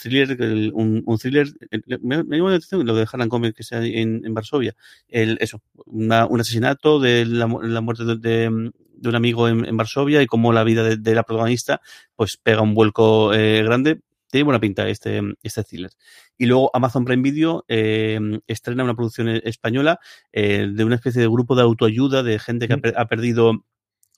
thriller, 0.00 0.72
un, 0.72 1.02
thriller, 1.18 1.48
eh, 1.70 1.80
me, 2.00 2.24
me 2.24 2.36
llama 2.38 2.50
la 2.50 2.56
atención 2.56 2.86
lo 2.86 2.94
de 2.94 3.06
Harlan 3.10 3.28
Coben 3.28 3.52
que 3.52 3.62
sea 3.62 3.84
en, 3.84 4.22
en 4.24 4.34
Varsovia, 4.34 4.74
eso, 5.08 5.60
una- 5.86 6.26
un 6.26 6.40
asesinato 6.40 7.00
de 7.00 7.26
la, 7.26 7.46
la 7.62 7.80
muerte 7.80 8.04
de, 8.04 8.70
un 9.08 9.14
amigo 9.14 9.48
en, 9.48 9.64
en 9.66 9.76
Varsovia 9.76 10.22
y 10.22 10.26
cómo 10.26 10.52
la 10.52 10.64
vida 10.64 10.82
de, 10.82 10.96
de 10.96 11.14
la 11.14 11.22
protagonista 11.22 11.80
pues 12.14 12.36
pega 12.38 12.62
un 12.62 12.74
vuelco 12.74 13.32
eh, 13.34 13.62
grande. 13.62 14.00
Tiene 14.30 14.44
buena 14.44 14.60
pinta 14.60 14.88
este, 14.88 15.20
este 15.42 15.64
thriller. 15.64 15.90
Y 16.36 16.46
luego 16.46 16.70
Amazon 16.74 17.04
Prime 17.04 17.22
Video 17.22 17.64
eh, 17.68 18.18
estrena 18.46 18.84
una 18.84 18.94
producción 18.94 19.28
española 19.28 19.98
eh, 20.32 20.68
de 20.72 20.84
una 20.84 20.96
especie 20.96 21.20
de 21.22 21.28
grupo 21.28 21.54
de 21.54 21.62
autoayuda 21.62 22.22
de 22.22 22.38
gente 22.38 22.66
que 22.68 22.74
ha, 22.74 22.78
per- 22.78 22.94
ha 22.96 23.06
perdido 23.06 23.64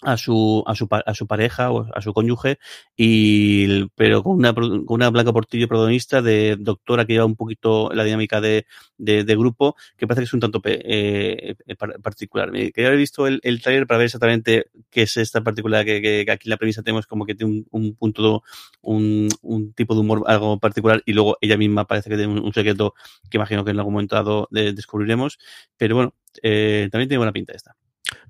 a 0.02 0.16
su, 0.16 0.62
a 0.66 0.74
su, 0.74 0.88
a 0.90 1.14
su 1.14 1.26
pareja 1.26 1.72
o 1.72 1.86
a 1.92 2.00
su 2.00 2.12
cónyuge, 2.12 2.58
y, 2.96 3.86
pero 3.96 4.22
con 4.22 4.36
una, 4.36 4.54
con 4.54 4.84
una 4.88 5.10
Blanca 5.10 5.32
Portillo 5.32 5.66
protagonista 5.66 6.22
de 6.22 6.56
doctora 6.58 7.04
que 7.04 7.14
lleva 7.14 7.24
un 7.24 7.34
poquito 7.36 7.90
la 7.92 8.04
dinámica 8.04 8.40
de, 8.40 8.66
de, 8.96 9.24
grupo, 9.36 9.76
que 9.96 10.06
parece 10.06 10.22
que 10.22 10.24
es 10.26 10.32
un 10.34 10.40
tanto 10.40 10.60
eh, 10.64 11.56
eh, 11.66 11.76
par- 11.76 12.00
particular. 12.00 12.52
Me 12.52 12.70
quería 12.70 12.88
haber 12.88 12.98
visto 12.98 13.26
el, 13.26 13.40
el 13.42 13.60
trailer 13.60 13.86
para 13.86 13.98
ver 13.98 14.06
exactamente 14.06 14.66
qué 14.90 15.02
es 15.02 15.16
esta 15.16 15.42
particular, 15.42 15.84
que, 15.84 16.00
que, 16.00 16.24
que 16.24 16.30
aquí 16.32 16.48
la 16.48 16.56
premisa 16.56 16.82
tenemos 16.82 17.06
como 17.06 17.26
que 17.26 17.34
tiene 17.34 17.52
un, 17.54 17.66
un 17.70 17.94
punto, 17.96 18.42
un, 18.82 19.28
un 19.42 19.72
tipo 19.72 19.94
de 19.94 20.00
humor 20.00 20.22
algo 20.26 20.58
particular, 20.58 21.02
y 21.06 21.12
luego 21.12 21.36
ella 21.40 21.56
misma 21.56 21.86
parece 21.86 22.08
que 22.08 22.16
tiene 22.16 22.40
un, 22.40 22.52
secreto 22.52 22.94
que 23.30 23.36
imagino 23.36 23.64
que 23.64 23.72
en 23.72 23.78
algún 23.78 23.94
momento 23.94 24.48
de- 24.50 24.72
descubriremos, 24.72 25.38
pero 25.76 25.96
bueno, 25.96 26.14
eh, 26.42 26.88
también 26.92 27.08
tiene 27.08 27.18
buena 27.18 27.32
pinta 27.32 27.52
esta. 27.52 27.76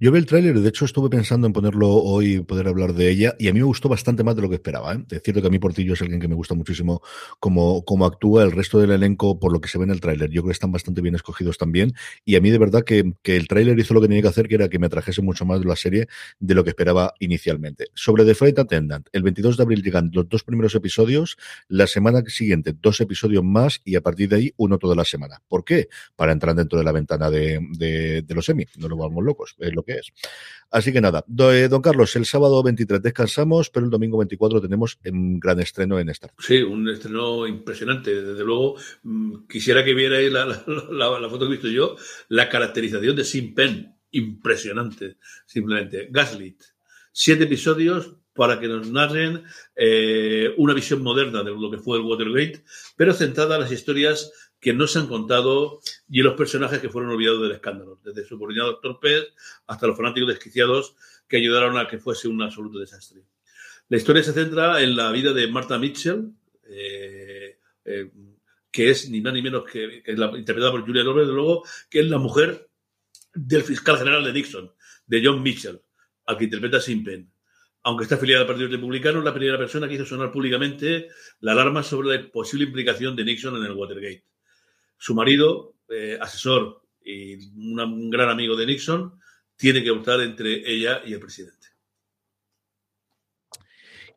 Yo 0.01 0.13
vi 0.13 0.19
el 0.21 0.27
tráiler 0.27 0.61
de 0.61 0.69
hecho 0.69 0.85
estuve 0.85 1.11
pensando 1.11 1.49
en 1.49 1.53
ponerlo 1.53 1.89
hoy 1.89 2.41
poder 2.43 2.69
hablar 2.69 2.95
de 2.95 3.11
ella 3.11 3.35
y 3.37 3.49
a 3.49 3.53
mí 3.53 3.59
me 3.59 3.65
gustó 3.65 3.89
bastante 3.89 4.23
más 4.23 4.37
de 4.37 4.43
lo 4.43 4.49
que 4.49 4.55
esperaba. 4.55 4.95
¿eh? 4.95 5.05
Es 5.11 5.23
cierto 5.25 5.41
que 5.41 5.49
a 5.49 5.51
mí 5.51 5.59
Portillo 5.59 5.95
es 5.95 6.03
alguien 6.03 6.21
que 6.21 6.29
me 6.29 6.37
gusta 6.37 6.55
muchísimo 6.55 7.03
cómo, 7.41 7.85
cómo 7.85 8.07
actúa, 8.07 8.45
el 8.45 8.53
resto 8.53 8.79
del 8.79 8.93
elenco 8.93 9.41
por 9.41 9.53
lo 9.53 9.61
que 9.61 9.69
se 9.69 9.77
ve 9.77 9.87
en 9.87 9.91
el 9.91 10.01
tráiler 10.01 10.31
yo 10.31 10.43
creo 10.43 10.51
que 10.51 10.53
están 10.53 10.71
bastante 10.71 11.01
bien 11.01 11.17
escogidos 11.17 11.59
también 11.59 11.95
y 12.25 12.37
a 12.37 12.41
mí 12.41 12.51
de 12.51 12.59
verdad 12.59 12.85
que, 12.85 13.13
que 13.23 13.35
el 13.35 13.49
tráiler 13.49 13.77
hizo 13.77 13.93
lo 13.93 14.01
que 14.01 14.07
tenía 14.07 14.23
que 14.23 14.29
hacer 14.29 14.47
que 14.47 14.55
era 14.55 14.69
que 14.69 14.79
me 14.79 14.87
atrajese 14.87 15.21
mucho 15.21 15.45
más 15.45 15.65
la 15.65 15.75
serie 15.75 16.07
de 16.39 16.55
lo 16.55 16.63
que 16.63 16.71
esperaba 16.71 17.15
inicialmente. 17.19 17.87
Sobre 17.95 18.25
The 18.25 18.37
Flight 18.37 18.61
Attendant, 18.61 19.09
el 19.11 19.25
22 19.25 19.57
de 19.57 19.63
abril 19.65 19.83
llegan 19.83 20.11
los 20.13 20.29
dos 20.29 20.45
primeros 20.45 20.77
episodios, 20.77 21.37
la 21.67 21.89
semana 21.89 22.23
siguiente 22.29 22.73
dos 22.81 23.01
episodios 23.01 23.43
más 23.43 23.81
y 23.85 23.97
a 23.97 24.01
partir 24.01 24.29
de 24.29 24.37
ahí 24.37 24.55
uno 24.59 24.79
toda 24.79 24.95
la 24.95 25.05
semana. 25.05 25.43
¿Por 25.49 25.65
qué? 25.65 25.89
Para 26.15 26.31
entrar 26.31 26.55
dentro 26.55 26.79
de 26.79 26.85
la 26.85 26.93
ventana 26.93 27.33
de, 27.33 27.59
de, 27.73 28.23
de 28.23 28.35
los 28.37 28.49
Emmy, 28.49 28.65
no 28.77 28.87
nos 28.87 28.97
vamos 28.97 29.25
locos, 29.25 29.57
lo 29.59 29.83
es. 29.95 30.13
Así 30.71 30.93
que 30.93 31.01
nada, 31.01 31.25
eh, 31.53 31.69
don 31.69 31.81
Carlos, 31.81 32.15
el 32.17 32.27
sábado 32.27 32.63
23 32.63 33.01
descansamos, 33.01 33.71
pero 33.71 33.87
el 33.87 33.91
domingo 33.91 34.19
24 34.19 34.61
tenemos 34.61 34.99
un 35.07 35.41
gran 35.41 35.61
estreno 35.61 35.99
en 35.99 36.11
Star. 36.11 36.33
Sí, 36.39 36.63
un 36.63 36.89
estreno 36.89 37.47
impresionante. 37.47 38.23
Desde 38.23 38.45
luego, 38.45 38.77
mm, 39.03 39.47
quisiera 39.49 39.83
que 39.83 39.95
vierais 39.95 40.31
la, 40.31 41.29
foto 41.31 41.39
que 41.41 41.47
he 41.47 41.57
visto 41.57 41.69
yo, 41.69 41.97
la 42.29 42.49
caracterización 42.49 43.17
de 43.17 43.25
Sim 43.25 43.55
Pen. 43.55 43.95
Impresionante, 44.11 45.17
simplemente. 45.47 46.09
Gaslit. 46.11 46.63
Siete 47.13 47.45
episodios 47.45 48.15
para 48.35 48.61
que 48.61 48.69
nos 48.69 48.89
narren 48.89 49.43
eh, 49.75 50.55
una 50.59 50.73
visión 50.73 51.03
moderna 51.03 51.43
de 51.43 51.51
lo 51.51 51.71
que 51.71 51.79
fue 51.79 51.99
el 51.99 52.05
Watergate, 52.05 52.63
pero 52.97 53.13
centrada 53.13 53.57
en 53.57 53.63
las 53.63 53.73
historias 53.73 54.31
que 54.61 54.73
no 54.73 54.87
se 54.87 54.99
han 54.99 55.07
contado 55.07 55.81
y 56.09 56.23
los 56.23 56.35
personajes 56.35 56.81
que 56.81 56.89
fueron 56.89 57.11
olvidados 57.11 57.43
del 57.43 57.53
escándalo, 57.53 58.01
desde 58.03 58.25
subordinados 58.25 58.81
torpes 58.81 59.29
hasta 59.67 59.87
los 59.87 59.97
fanáticos 59.97 60.29
desquiciados 60.29 60.97
que 61.29 61.37
ayudaron 61.37 61.79
a 61.79 61.87
que 61.87 61.99
fuese 61.99 62.29
un 62.29 62.43
absoluto 62.43 62.79
desastre. 62.79 63.23
La 63.89 63.97
historia 63.97 64.23
se 64.23 64.33
centra 64.33 64.83
en 64.83 64.97
la 64.97 65.11
vida 65.13 65.33
de 65.33 65.47
Martha 65.49 65.79
Mitchell, 65.79 66.33
eh, 66.65 67.59
eh, 67.85 68.11
que 68.71 68.91
es 68.91 69.09
ni 69.09 69.21
más 69.21 69.33
ni 69.33 69.43
menos 69.43 69.65
que, 69.65 70.03
que 70.03 70.13
la, 70.15 70.37
interpretada 70.37 70.73
por 70.73 70.85
Julia 70.85 71.05
Roberts, 71.05 71.31
luego, 71.31 71.65
que 71.89 72.01
es 72.01 72.07
la 72.07 72.19
mujer 72.19 72.69
del 73.35 73.63
fiscal 73.63 73.99
general 73.99 74.25
de 74.25 74.33
Nixon, 74.33 74.73
de 75.07 75.23
John 75.25 75.43
Mitchell, 75.43 75.81
al 76.27 76.37
que 76.37 76.45
interpreta 76.45 76.81
Sin 76.81 77.05
Pen. 77.05 77.33
Aunque 77.83 78.03
está 78.03 78.17
afiliada 78.17 78.43
al 78.43 78.47
Partido 78.47 78.69
Republicano, 78.69 79.21
es 79.21 79.25
la 79.25 79.33
primera 79.33 79.57
persona 79.57 79.89
que 79.89 79.95
hizo 79.95 80.05
sonar 80.05 80.31
públicamente 80.31 81.09
la 81.41 81.53
alarma 81.53 81.83
sobre 81.83 82.19
la 82.19 82.31
posible 82.31 82.67
implicación 82.67 83.17
de 83.17 83.25
Nixon 83.25 83.57
en 83.57 83.65
el 83.65 83.73
Watergate. 83.73 84.28
Su 84.99 85.15
marido, 85.15 85.77
eh, 85.89 86.19
asesor 86.21 86.83
y 87.03 87.37
un 87.57 88.11
gran 88.11 88.29
amigo 88.29 88.57
de 88.57 88.67
Nixon, 88.67 89.19
tiene 89.57 89.83
que 89.83 89.91
optar 89.91 90.21
entre 90.21 90.71
ella 90.71 91.01
y 91.07 91.15
el 91.15 91.21
presidente. 91.21 91.59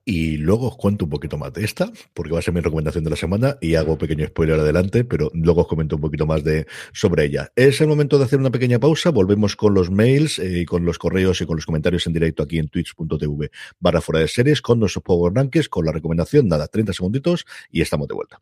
Y 0.04 0.38
luego 0.38 0.68
os 0.68 0.78
cuento 0.78 1.06
un 1.06 1.12
poquito 1.12 1.38
más 1.38 1.54
de 1.54 1.64
esta, 1.64 1.92
porque 2.14 2.34
va 2.34 2.40
a 2.40 2.42
ser 2.42 2.56
mi 2.56 2.60
recomendación 2.60 3.04
de 3.04 3.12
la 3.12 3.16
semana 3.16 3.58
y 3.62 3.76
hago 3.76 4.00
pequeño 4.00 4.26
spoiler 4.26 4.60
adelante, 4.60 5.04
pero 5.04 5.30
luego 5.34 5.62
os 5.62 5.68
comento 5.68 5.96
un 5.96 6.02
poquito 6.02 6.26
más 6.26 6.44
de 6.44 6.66
sobre 6.92 7.26
ella. 7.26 7.52
Es 7.56 7.82
el 7.82 7.88
momento 7.88 8.18
de 8.18 8.26
hacer 8.26 8.40
una 8.40 8.50
pequeña 8.50 8.80
pausa, 8.80 9.12
volvemos 9.12 9.56
con 9.56 9.76
los 9.76 9.92
mails 9.92 10.40
eh, 10.40 10.62
y 10.62 10.66
con 10.66 10.86
los 10.86 10.98
correos 10.98 11.40
y 11.42 11.46
con 11.46 11.56
los 11.56 11.68
comentarios 11.68 12.08
en 12.08 12.14
directo 12.14 12.42
aquí 12.42 12.58
en 12.58 12.70
twitch.tv 12.70 13.52
barra 13.80 14.02
fuera 14.02 14.22
de 14.22 14.28
series 14.28 14.62
con 14.62 14.80
nuestros 14.80 15.04
Power 15.04 15.34
Rankings, 15.34 15.70
con 15.70 15.86
la 15.86 15.92
recomendación, 15.92 16.48
nada, 16.48 16.68
30 16.68 16.94
segunditos 16.94 17.46
y 17.70 17.82
estamos 17.82 18.08
de 18.08 18.16
vuelta. 18.16 18.42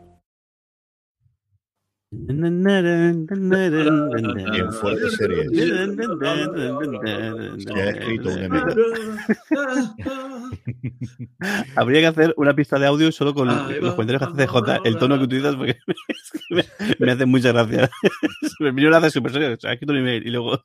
Bien, 2.13 3.25
fuera 4.73 4.97
de 4.97 5.09
series. 5.11 5.49
Se 7.63 7.73
ha 7.73 7.89
escrito. 7.89 8.29
Habría 11.77 12.01
que 12.01 12.07
hacer 12.07 12.33
una 12.35 12.53
pista 12.53 12.77
de 12.77 12.87
audio 12.87 13.09
solo 13.13 13.33
con 13.33 13.47
los 13.47 13.95
comentarios 13.95 14.21
que 14.21 14.25
hace 14.43 14.45
CJ, 14.45 14.81
el 14.83 14.97
tono 14.97 15.17
que 15.17 15.23
utilizas, 15.23 15.55
porque 15.55 15.77
me, 16.49 16.65
me 16.99 17.11
hace 17.13 17.25
mucha 17.25 17.53
gracia. 17.53 17.89
Primero 18.59 18.89
lo 18.89 18.97
hace 18.97 19.11
súper 19.11 19.31
serio, 19.31 19.55
se 19.57 19.69
ha 19.69 19.73
escrito 19.73 19.93
un 19.93 19.99
email 19.99 20.27
y 20.27 20.31
luego. 20.31 20.61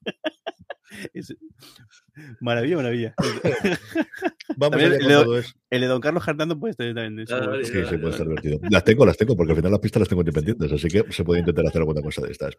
Maravilla, 2.41 2.77
maravilla. 2.77 3.15
Vamos 4.57 4.79
allá 4.79 4.97
el, 4.97 5.07
todo 5.07 5.39
eso. 5.39 5.53
el 5.71 5.81
de 5.83 5.87
Don 5.87 6.01
Carlos 6.01 6.27
Hernando 6.27 6.59
puede 6.59 6.75
tener 6.75 6.95
también 6.95 7.19
eso. 7.21 7.65
Sí, 7.65 7.73
sí, 7.89 7.99
puede 7.99 8.17
ser 8.17 8.27
divertido. 8.27 8.59
Las 8.71 8.85
tengo, 8.85 9.05
las 9.05 9.17
tengo, 9.17 9.37
porque 9.37 9.53
al 9.53 9.57
final 9.57 9.73
las 9.73 9.81
pistas 9.81 10.01
las 10.01 10.09
tengo 10.09 10.23
independientes, 10.23 10.73
así 10.73 10.89
que 10.89 11.05
se 11.11 11.25
puede 11.25 11.41
intentar 11.41 11.67
hacer 11.67 11.81
alguna 11.81 12.01
cosa 12.01 12.23
de 12.23 12.33
estas. 12.33 12.55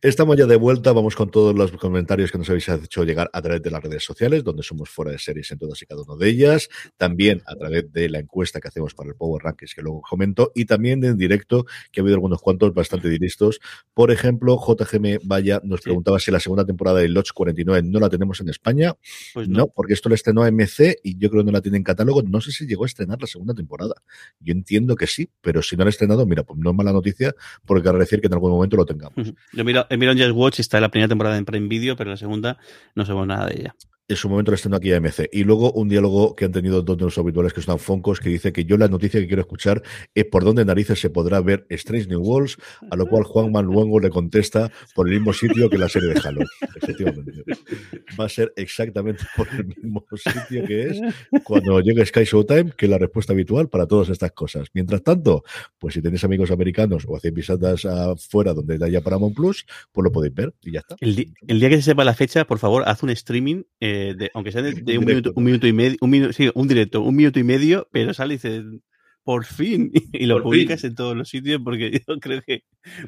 Estamos 0.00 0.36
ya 0.36 0.46
de 0.46 0.56
vuelta, 0.56 0.92
vamos 0.92 1.16
con 1.16 1.30
todos 1.30 1.54
los 1.54 1.72
comentarios 1.72 2.30
que 2.30 2.38
nos 2.38 2.48
habéis 2.50 2.68
hecho 2.68 3.04
llegar 3.04 3.30
a 3.32 3.42
través 3.42 3.62
de 3.62 3.70
las 3.70 3.82
redes 3.82 4.04
sociales, 4.04 4.44
donde 4.44 4.62
somos 4.62 4.90
fuera 4.90 5.10
de 5.10 5.18
series 5.18 5.50
en 5.50 5.58
todas 5.58 5.80
y 5.82 5.86
cada 5.86 6.02
una 6.02 6.16
de 6.16 6.28
ellas, 6.28 6.68
también 6.96 7.42
a 7.46 7.56
través 7.56 7.92
de 7.92 8.08
la 8.08 8.20
encuesta 8.20 8.60
que 8.60 8.68
hacemos 8.68 8.94
para 8.94 9.10
el 9.10 9.16
Power 9.16 9.42
Rankings, 9.42 9.74
que 9.74 9.82
luego 9.82 10.02
comento, 10.02 10.52
y 10.54 10.66
también 10.66 11.02
en 11.04 11.16
directo, 11.16 11.64
que 11.90 12.00
ha 12.00 12.02
habido 12.02 12.16
algunos 12.16 12.40
cuantos 12.40 12.72
bastante 12.74 13.08
directos. 13.08 13.60
Por 13.94 14.10
ejemplo, 14.10 14.56
JGM 14.56 15.20
Vaya 15.24 15.60
nos 15.64 15.80
preguntaba 15.80 16.20
si 16.20 16.30
la 16.30 16.38
segunda 16.38 16.64
temporada 16.64 17.00
de 17.00 17.08
Lodge 17.08 17.32
49 17.34 17.82
no 17.88 17.98
la 17.98 18.08
tenemos 18.08 18.40
en 18.40 18.50
España. 18.50 18.94
Pues 19.34 19.48
no. 19.48 19.58
no. 19.58 19.68
porque 19.68 19.94
esto 19.94 20.08
lo 20.08 20.14
estrenó 20.14 20.44
MC 20.44 20.98
y 21.02 21.18
yo 21.18 21.30
creo 21.30 21.42
que 21.42 21.46
no 21.46 21.52
la 21.52 21.60
tiene 21.60 21.78
en 21.78 21.84
catálogo. 21.84 22.22
No 22.22 22.40
sé 22.40 22.52
si 22.52 22.66
llegó 22.66 22.84
a 22.84 22.86
estrenar 22.86 23.20
la 23.20 23.26
segunda 23.26 23.54
temporada. 23.54 23.94
Yo 24.40 24.52
entiendo 24.52 24.96
que 24.96 25.06
sí, 25.06 25.30
pero 25.40 25.62
si 25.62 25.76
no 25.76 25.84
la 25.84 25.88
ha 25.88 25.90
estrenado, 25.90 26.26
mira, 26.26 26.42
pues 26.42 26.58
no 26.58 26.70
es 26.70 26.76
mala 26.76 26.92
noticia 26.92 27.34
porque 27.64 27.82
quiere 27.82 27.98
decir 27.98 28.20
que 28.20 28.26
en 28.26 28.34
algún 28.34 28.50
momento 28.50 28.76
lo 28.76 28.86
tengamos. 28.86 29.32
Yo 29.52 29.64
miro, 29.64 29.86
he 29.90 29.96
mirado 29.96 30.18
en 30.18 30.24
Just 30.24 30.36
Watch 30.36 30.58
y 30.58 30.62
está 30.62 30.80
la 30.80 30.90
primera 30.90 31.08
temporada 31.08 31.36
en 31.36 31.44
Prime 31.44 31.68
Video, 31.68 31.96
pero 31.96 32.10
la 32.10 32.16
segunda 32.16 32.58
no 32.94 33.04
sabemos 33.04 33.26
nada 33.26 33.46
de 33.46 33.60
ella. 33.60 33.76
En 34.10 34.16
su 34.16 34.28
momento 34.28 34.50
la 34.50 34.56
estrenó 34.56 34.76
aquí 34.76 34.92
a 34.92 35.00
MC. 35.00 35.28
Y 35.32 35.44
luego 35.44 35.70
un 35.70 35.88
diálogo 35.88 36.34
que 36.34 36.44
han 36.44 36.50
tenido 36.50 36.82
dos 36.82 36.98
de 36.98 37.04
los 37.04 37.16
habituales 37.16 37.52
que 37.52 37.62
son 37.62 37.78
Foncos, 37.78 38.18
que 38.18 38.28
dice 38.28 38.52
que 38.52 38.64
yo 38.64 38.76
la 38.76 38.88
noticia 38.88 39.20
que 39.20 39.28
quiero 39.28 39.42
escuchar 39.42 39.84
es 40.16 40.24
por 40.24 40.42
dónde 40.42 40.64
narices 40.64 41.00
se 41.00 41.10
podrá 41.10 41.40
ver 41.40 41.64
Strange 41.68 42.08
New 42.08 42.20
Worlds, 42.20 42.56
a 42.90 42.96
lo 42.96 43.06
cual 43.06 43.22
Juan 43.22 43.52
Manuengo 43.52 44.00
le 44.00 44.10
contesta 44.10 44.72
por 44.96 45.06
el 45.06 45.14
mismo 45.14 45.32
sitio 45.32 45.70
que 45.70 45.78
la 45.78 45.88
serie 45.88 46.12
de 46.12 46.20
Halo. 46.24 46.40
Efectivamente. 46.74 47.44
Va 48.18 48.24
a 48.24 48.28
ser 48.28 48.52
exactamente 48.56 49.22
por 49.36 49.46
el 49.56 49.66
mismo 49.66 50.04
sitio 50.16 50.64
que 50.66 50.88
es 50.88 51.00
cuando 51.44 51.78
llegue 51.80 52.04
Sky 52.04 52.24
Showtime, 52.24 52.72
que 52.76 52.86
es 52.86 52.90
la 52.90 52.98
respuesta 52.98 53.32
habitual 53.32 53.68
para 53.68 53.86
todas 53.86 54.08
estas 54.08 54.32
cosas. 54.32 54.70
Mientras 54.74 55.04
tanto, 55.04 55.44
pues 55.78 55.94
si 55.94 56.02
tenéis 56.02 56.24
amigos 56.24 56.50
americanos 56.50 57.04
o 57.06 57.16
hacéis 57.16 57.34
visitas 57.34 57.84
afuera 57.84 58.54
donde 58.54 58.84
haya 58.84 59.02
Paramount 59.02 59.36
Plus, 59.36 59.66
pues 59.92 60.02
lo 60.02 60.10
podéis 60.10 60.34
ver 60.34 60.52
y 60.62 60.72
ya 60.72 60.80
está. 60.80 60.96
El, 61.00 61.32
el 61.46 61.60
día 61.60 61.68
que 61.68 61.76
se 61.76 61.82
sepa 61.82 62.02
la 62.02 62.14
fecha, 62.14 62.44
por 62.44 62.58
favor, 62.58 62.82
haz 62.88 63.04
un 63.04 63.10
streaming, 63.10 63.62
eh, 63.78 63.99
de, 64.14 64.30
aunque 64.34 64.52
sea 64.52 64.62
de, 64.62 64.72
de 64.72 64.98
un, 64.98 65.04
minuto, 65.04 65.32
un 65.34 65.44
minuto 65.44 65.66
y 65.66 65.72
medio, 65.72 65.96
un 66.00 66.10
minuto, 66.10 66.32
sí, 66.32 66.50
un 66.54 66.68
directo, 66.68 67.02
un 67.02 67.16
minuto 67.16 67.38
y 67.38 67.44
medio, 67.44 67.88
pero 67.92 68.12
sale 68.14 68.34
y 68.34 68.36
dice, 68.36 68.62
por 69.22 69.44
fin, 69.44 69.90
y 70.12 70.26
lo 70.26 70.36
Por 70.36 70.44
publicas 70.44 70.80
fin. 70.80 70.90
en 70.90 70.96
todos 70.96 71.16
los 71.16 71.28
sitios 71.28 71.60
porque 71.62 71.90
yo 72.08 72.18
creo 72.20 72.42
que 72.42 72.64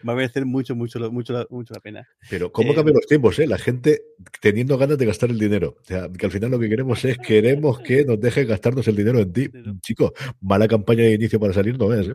va 0.07 0.13
a 0.13 0.17
merecer 0.17 0.45
mucho, 0.47 0.75
mucho, 0.77 0.99
mucho, 1.11 1.47
mucho 1.51 1.75
la 1.75 1.81
pena. 1.81 2.07
Pero 2.31 2.53
cómo 2.53 2.73
Eh, 2.73 2.75
cambian 2.75 2.95
los 2.97 3.07
tiempos, 3.07 3.39
¿eh? 3.39 3.47
La 3.47 3.59
gente 3.59 4.03
teniendo 4.41 4.79
ganas 4.79 4.99
de 4.99 5.07
gastar 5.07 5.31
el 5.31 5.39
dinero. 5.39 5.77
O 5.81 5.85
sea, 5.85 6.09
que 6.11 6.27
al 6.27 6.33
final 6.33 6.51
lo 6.51 6.59
que 6.59 6.69
queremos 6.69 7.05
es 7.05 7.19
queremos 7.19 7.81
que 7.81 8.05
nos 8.05 8.21
dejen 8.21 8.47
gastarnos 8.47 8.87
el 8.89 8.97
dinero 8.97 9.21
en 9.21 9.33
ti. 9.33 9.49
Chico, 9.83 10.13
mala 10.41 10.69
campaña 10.69 11.05
de 11.05 11.15
inicio 11.15 11.41
para 11.41 11.53
salir 11.55 11.79
no 11.79 11.89
ves, 11.89 12.09
¿eh? 12.09 12.15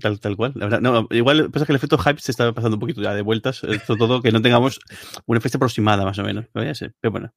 Tal, 0.00 0.18
tal 0.20 0.36
cual. 0.36 0.52
La 0.56 0.66
verdad, 0.66 0.80
no, 0.80 1.06
igual 1.10 1.50
pasa 1.50 1.66
que 1.66 1.72
el 1.72 1.76
efecto 1.76 1.98
hype 1.98 2.18
se 2.20 2.30
está 2.30 2.52
pasando 2.52 2.76
un 2.76 2.80
poquito 2.80 3.02
ya 3.02 3.14
de 3.14 3.22
vueltas, 3.22 3.62
eh, 3.64 3.78
sobre 3.86 3.98
todo 3.98 4.22
que 4.22 4.32
no 4.32 4.40
tengamos 4.40 4.80
una 5.26 5.40
fecha 5.40 5.58
aproximada 5.58 6.04
más 6.04 6.18
o 6.18 6.22
menos. 6.22 6.46
A 6.54 6.74
ser, 6.74 6.94
Pero 7.00 7.12
bueno, 7.12 7.32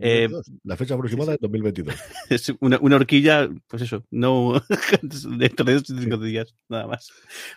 Eh, 0.00 0.28
2022. 0.28 0.50
la 0.64 0.76
fecha 0.76 0.94
aproximada 0.94 1.34
es 1.34 1.40
2022. 1.40 1.94
es 2.30 2.52
una, 2.60 2.78
una 2.80 2.96
horquilla, 2.96 3.48
pues 3.68 3.82
eso, 3.82 4.04
no 4.10 4.60
dentro 5.38 5.64
de 5.64 5.74
dos 5.74 5.90
o 5.90 5.98
cinco 6.00 6.16
días, 6.18 6.54
nada 6.68 6.86
más. 6.86 7.10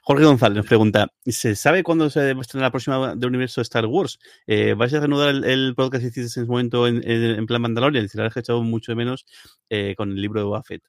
Jorge 0.03 0.25
González 0.25 0.57
nos 0.57 0.65
pregunta: 0.67 1.11
¿se 1.25 1.55
sabe 1.55 1.83
cuándo 1.83 2.09
se 2.09 2.33
va 2.33 2.39
a 2.39 2.41
estrenar 2.41 2.67
la 2.67 2.71
próxima 2.71 3.15
del 3.15 3.29
universo 3.29 3.61
Star 3.61 3.85
Wars? 3.87 4.19
Eh, 4.45 4.75
¿Vais 4.77 4.93
a 4.93 4.99
reanudar 4.99 5.29
el, 5.29 5.43
el 5.45 5.73
podcast 5.75 6.01
que 6.03 6.07
hiciste 6.09 6.21
en 6.21 6.25
ese 6.43 6.45
momento 6.45 6.87
en, 6.87 6.97
en- 7.09 7.39
en 7.39 7.45
plan 7.47 7.61
Mandalorian? 7.61 8.03
Dice, 8.05 8.17
la 8.17 8.25
he 8.33 8.39
echado 8.39 8.61
mucho 8.63 8.91
de 8.91 8.95
menos 8.97 9.25
eh, 9.69 9.95
con 9.97 10.11
el 10.11 10.21
libro 10.21 10.39
de 10.41 10.45
Boba 10.45 10.63
Fett. 10.63 10.83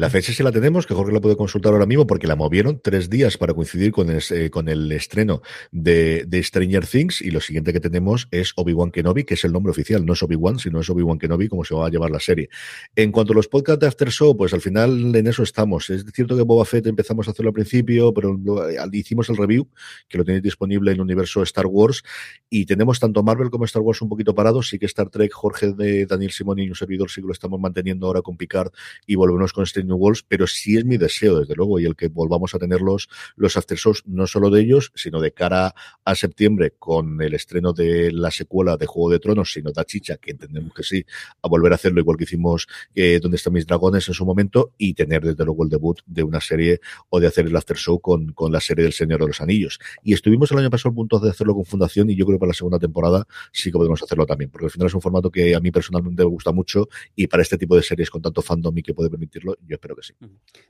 La 0.00 0.08
fecha 0.08 0.32
sí 0.32 0.42
la 0.42 0.50
tenemos, 0.50 0.86
que 0.86 0.94
Jorge 0.94 1.12
la 1.12 1.20
puede 1.20 1.36
consultar 1.36 1.74
ahora 1.74 1.84
mismo 1.84 2.06
porque 2.06 2.26
la 2.26 2.34
movieron 2.34 2.80
tres 2.82 3.10
días 3.10 3.36
para 3.36 3.52
coincidir 3.52 3.92
con 3.92 4.08
el, 4.08 4.22
eh, 4.30 4.48
con 4.48 4.70
el 4.70 4.90
estreno 4.92 5.42
de, 5.72 6.24
de 6.26 6.42
Stranger 6.42 6.86
Things 6.86 7.20
y 7.20 7.30
lo 7.30 7.38
siguiente 7.40 7.74
que 7.74 7.80
tenemos 7.80 8.26
es 8.30 8.54
Obi-Wan 8.56 8.92
Kenobi, 8.92 9.24
que 9.24 9.34
es 9.34 9.44
el 9.44 9.52
nombre 9.52 9.72
oficial, 9.72 10.06
no 10.06 10.14
es 10.14 10.22
Obi-Wan, 10.22 10.58
sino 10.58 10.80
es 10.80 10.88
Obi-Wan 10.88 11.18
Kenobi, 11.18 11.48
como 11.48 11.64
se 11.64 11.74
va 11.74 11.86
a 11.86 11.90
llevar 11.90 12.10
la 12.10 12.18
serie. 12.18 12.48
En 12.96 13.12
cuanto 13.12 13.34
a 13.34 13.36
los 13.36 13.46
podcasts 13.48 13.78
de 13.80 13.88
After 13.88 14.10
Show, 14.10 14.34
pues 14.38 14.54
al 14.54 14.62
final 14.62 15.14
en 15.14 15.26
eso 15.26 15.42
estamos. 15.42 15.90
Es 15.90 16.02
cierto 16.14 16.34
que 16.34 16.44
Boba 16.44 16.64
Fett 16.64 16.86
empezamos 16.86 17.28
a 17.28 17.32
hacerlo 17.32 17.50
al 17.50 17.54
principio, 17.54 18.14
pero 18.14 18.40
al- 18.80 18.94
hicimos 18.94 19.28
el 19.28 19.36
review, 19.36 19.68
que 20.08 20.16
lo 20.16 20.24
tenéis 20.24 20.42
disponible 20.42 20.92
en 20.92 20.94
el 20.94 21.02
universo 21.02 21.42
Star 21.42 21.66
Wars, 21.66 22.02
y 22.48 22.64
tenemos 22.64 23.00
tanto 23.00 23.22
Marvel 23.22 23.50
como 23.50 23.66
Star 23.66 23.82
Wars 23.82 24.00
un 24.00 24.08
poquito 24.08 24.34
parados. 24.34 24.70
Sí 24.70 24.78
que 24.78 24.86
Star 24.86 25.10
Trek, 25.10 25.30
Jorge 25.30 25.74
de 25.74 26.06
Daniel 26.06 26.30
Simón 26.30 26.58
y 26.58 26.70
un 26.70 26.74
servidor 26.74 27.10
sí 27.10 27.20
que 27.20 27.26
lo 27.26 27.34
estamos 27.34 27.60
manteniendo 27.60 28.06
ahora 28.06 28.22
con 28.22 28.38
Picard 28.38 28.72
y 29.06 29.16
volvemos 29.16 29.52
con 29.52 29.64
Strange 29.64 29.89
New 29.90 30.12
pero 30.28 30.46
sí 30.46 30.76
es 30.76 30.84
mi 30.84 30.96
deseo, 30.96 31.40
desde 31.40 31.54
luego, 31.54 31.78
y 31.78 31.84
el 31.84 31.96
que 31.96 32.08
volvamos 32.08 32.54
a 32.54 32.58
tener 32.58 32.80
los, 32.80 33.08
los 33.36 33.56
after 33.56 33.76
shows, 33.76 34.02
no 34.06 34.26
solo 34.26 34.50
de 34.50 34.62
ellos, 34.62 34.92
sino 34.94 35.20
de 35.20 35.32
cara 35.32 35.74
a 36.04 36.14
septiembre 36.14 36.74
con 36.78 37.20
el 37.22 37.34
estreno 37.34 37.72
de 37.72 38.12
la 38.12 38.30
secuela 38.30 38.76
de 38.76 38.86
Juego 38.86 39.10
de 39.10 39.18
Tronos, 39.18 39.52
sino 39.52 39.72
da 39.72 39.84
chicha, 39.84 40.16
que 40.16 40.32
entendemos 40.32 40.72
que 40.74 40.82
sí, 40.82 41.04
a 41.42 41.48
volver 41.48 41.72
a 41.72 41.74
hacerlo 41.74 42.00
igual 42.00 42.16
que 42.16 42.24
hicimos 42.24 42.66
eh, 42.94 43.18
Donde 43.20 43.36
están 43.36 43.52
mis 43.52 43.66
dragones 43.66 44.08
en 44.08 44.14
su 44.14 44.24
momento, 44.24 44.72
y 44.78 44.94
tener 44.94 45.22
desde 45.22 45.44
luego 45.44 45.64
el 45.64 45.70
debut 45.70 46.00
de 46.06 46.22
una 46.22 46.40
serie 46.40 46.80
o 47.08 47.20
de 47.20 47.26
hacer 47.26 47.46
el 47.46 47.56
after 47.56 47.76
show 47.76 48.00
con, 48.00 48.32
con 48.32 48.52
la 48.52 48.60
serie 48.60 48.84
del 48.84 48.92
Señor 48.92 49.20
de 49.20 49.26
los 49.26 49.40
Anillos. 49.40 49.78
Y 50.02 50.12
estuvimos 50.12 50.50
el 50.52 50.58
año 50.58 50.70
pasado 50.70 50.92
a 50.92 50.94
punto 50.94 51.18
de 51.18 51.30
hacerlo 51.30 51.54
con 51.54 51.64
Fundación, 51.64 52.10
y 52.10 52.16
yo 52.16 52.24
creo 52.26 52.36
que 52.36 52.40
para 52.40 52.50
la 52.50 52.54
segunda 52.54 52.78
temporada 52.78 53.26
sí 53.52 53.70
que 53.70 53.78
podemos 53.78 54.02
hacerlo 54.02 54.26
también, 54.26 54.50
porque 54.50 54.66
al 54.66 54.70
final 54.70 54.86
es 54.88 54.94
un 54.94 55.00
formato 55.00 55.30
que 55.30 55.54
a 55.54 55.60
mí 55.60 55.70
personalmente 55.70 56.22
me 56.22 56.28
gusta 56.28 56.52
mucho, 56.52 56.88
y 57.14 57.26
para 57.26 57.42
este 57.42 57.58
tipo 57.58 57.76
de 57.76 57.82
series 57.82 58.10
con 58.10 58.22
tanto 58.22 58.42
fandom 58.42 58.76
y 58.78 58.82
que 58.82 58.94
puede 58.94 59.10
permitirlo, 59.10 59.56
yo 59.70 59.76
espero 59.76 59.96
que 59.96 60.02
sí. 60.02 60.14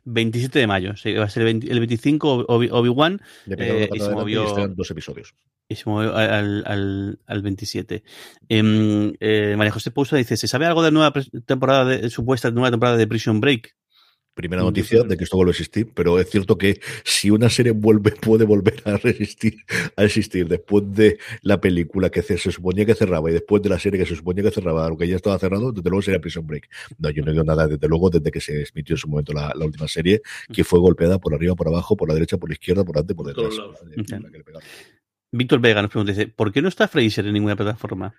27 0.04 0.58
de 0.60 0.66
mayo, 0.66 0.96
sí, 0.96 1.12
va 1.14 1.24
a 1.24 1.28
ser 1.30 1.40
el, 1.42 1.46
20 1.46 1.72
el 1.72 1.78
25 1.80 2.46
Obi- 2.48 2.68
Obi-Wan 2.70 3.20
la 3.46 3.56
eh, 3.58 3.88
y 3.92 3.98
se 3.98 4.10
movió, 4.10 4.68
dos 4.68 4.90
episodios. 4.90 5.34
y 5.68 5.74
se 5.74 5.88
movió 5.88 6.14
al, 6.14 6.62
al, 6.66 7.18
al 7.26 7.42
27. 7.42 8.02
Em, 8.48 9.12
eh, 9.20 9.54
María 9.56 9.72
José 9.72 9.90
Pousa 9.90 10.16
dice, 10.16 10.36
¿se 10.36 10.46
sabe 10.48 10.66
algo 10.66 10.82
de 10.82 10.90
nueva 10.92 11.12
pres- 11.12 11.30
temporada, 11.46 11.84
de, 11.86 12.10
supuesta 12.10 12.50
nueva 12.50 12.70
temporada 12.70 12.96
de 12.96 13.06
Prison 13.06 13.40
Break? 13.40 13.74
Primera 14.40 14.62
noticia 14.62 15.02
de 15.02 15.18
que 15.18 15.24
esto 15.24 15.36
vuelve 15.36 15.50
a 15.50 15.52
existir, 15.52 15.90
pero 15.94 16.18
es 16.18 16.30
cierto 16.30 16.56
que 16.56 16.80
si 17.04 17.30
una 17.30 17.50
serie 17.50 17.72
vuelve, 17.72 18.10
puede 18.22 18.46
volver 18.46 18.80
a 18.86 18.96
resistir, 18.96 19.66
a 19.96 20.04
existir 20.04 20.48
después 20.48 20.84
de 20.94 21.18
la 21.42 21.60
película 21.60 22.08
que 22.08 22.22
se, 22.22 22.38
se 22.38 22.50
suponía 22.50 22.86
que 22.86 22.94
cerraba 22.94 23.28
y 23.28 23.34
después 23.34 23.62
de 23.62 23.68
la 23.68 23.78
serie 23.78 24.00
que 24.00 24.06
se 24.06 24.16
suponía 24.16 24.42
que 24.42 24.50
cerraba, 24.50 24.86
aunque 24.86 25.06
ya 25.06 25.16
estaba 25.16 25.38
cerrado, 25.38 25.72
desde 25.72 25.90
luego 25.90 26.00
sería 26.00 26.20
Prison 26.20 26.46
Break. 26.46 26.70
No, 26.98 27.10
yo 27.10 27.22
no 27.22 27.32
digo 27.32 27.44
nada, 27.44 27.68
desde 27.68 27.86
luego, 27.86 28.08
desde 28.08 28.30
que 28.30 28.40
se 28.40 28.64
emitió 28.72 28.94
en 28.94 28.98
su 28.98 29.08
momento 29.08 29.34
la, 29.34 29.52
la 29.54 29.66
última 29.66 29.86
serie, 29.86 30.22
que 30.50 30.64
fue 30.64 30.78
golpeada 30.78 31.18
por 31.18 31.34
arriba, 31.34 31.54
por 31.54 31.68
abajo, 31.68 31.98
por 31.98 32.08
la 32.08 32.14
derecha, 32.14 32.38
por 32.38 32.48
la 32.48 32.54
izquierda, 32.54 32.82
por 32.82 32.94
delante, 32.94 33.14
por 33.14 33.26
detrás. 33.26 33.54
pegaron. 34.42 34.62
Víctor 35.32 35.60
Vega 35.60 35.82
nos 35.82 35.90
pregunta, 35.90 36.12
dice, 36.12 36.26
¿por 36.28 36.50
qué 36.50 36.62
no 36.62 36.68
está 36.68 36.88
Fraser 36.88 37.26
en 37.26 37.34
ninguna 37.34 37.56
plataforma? 37.56 38.14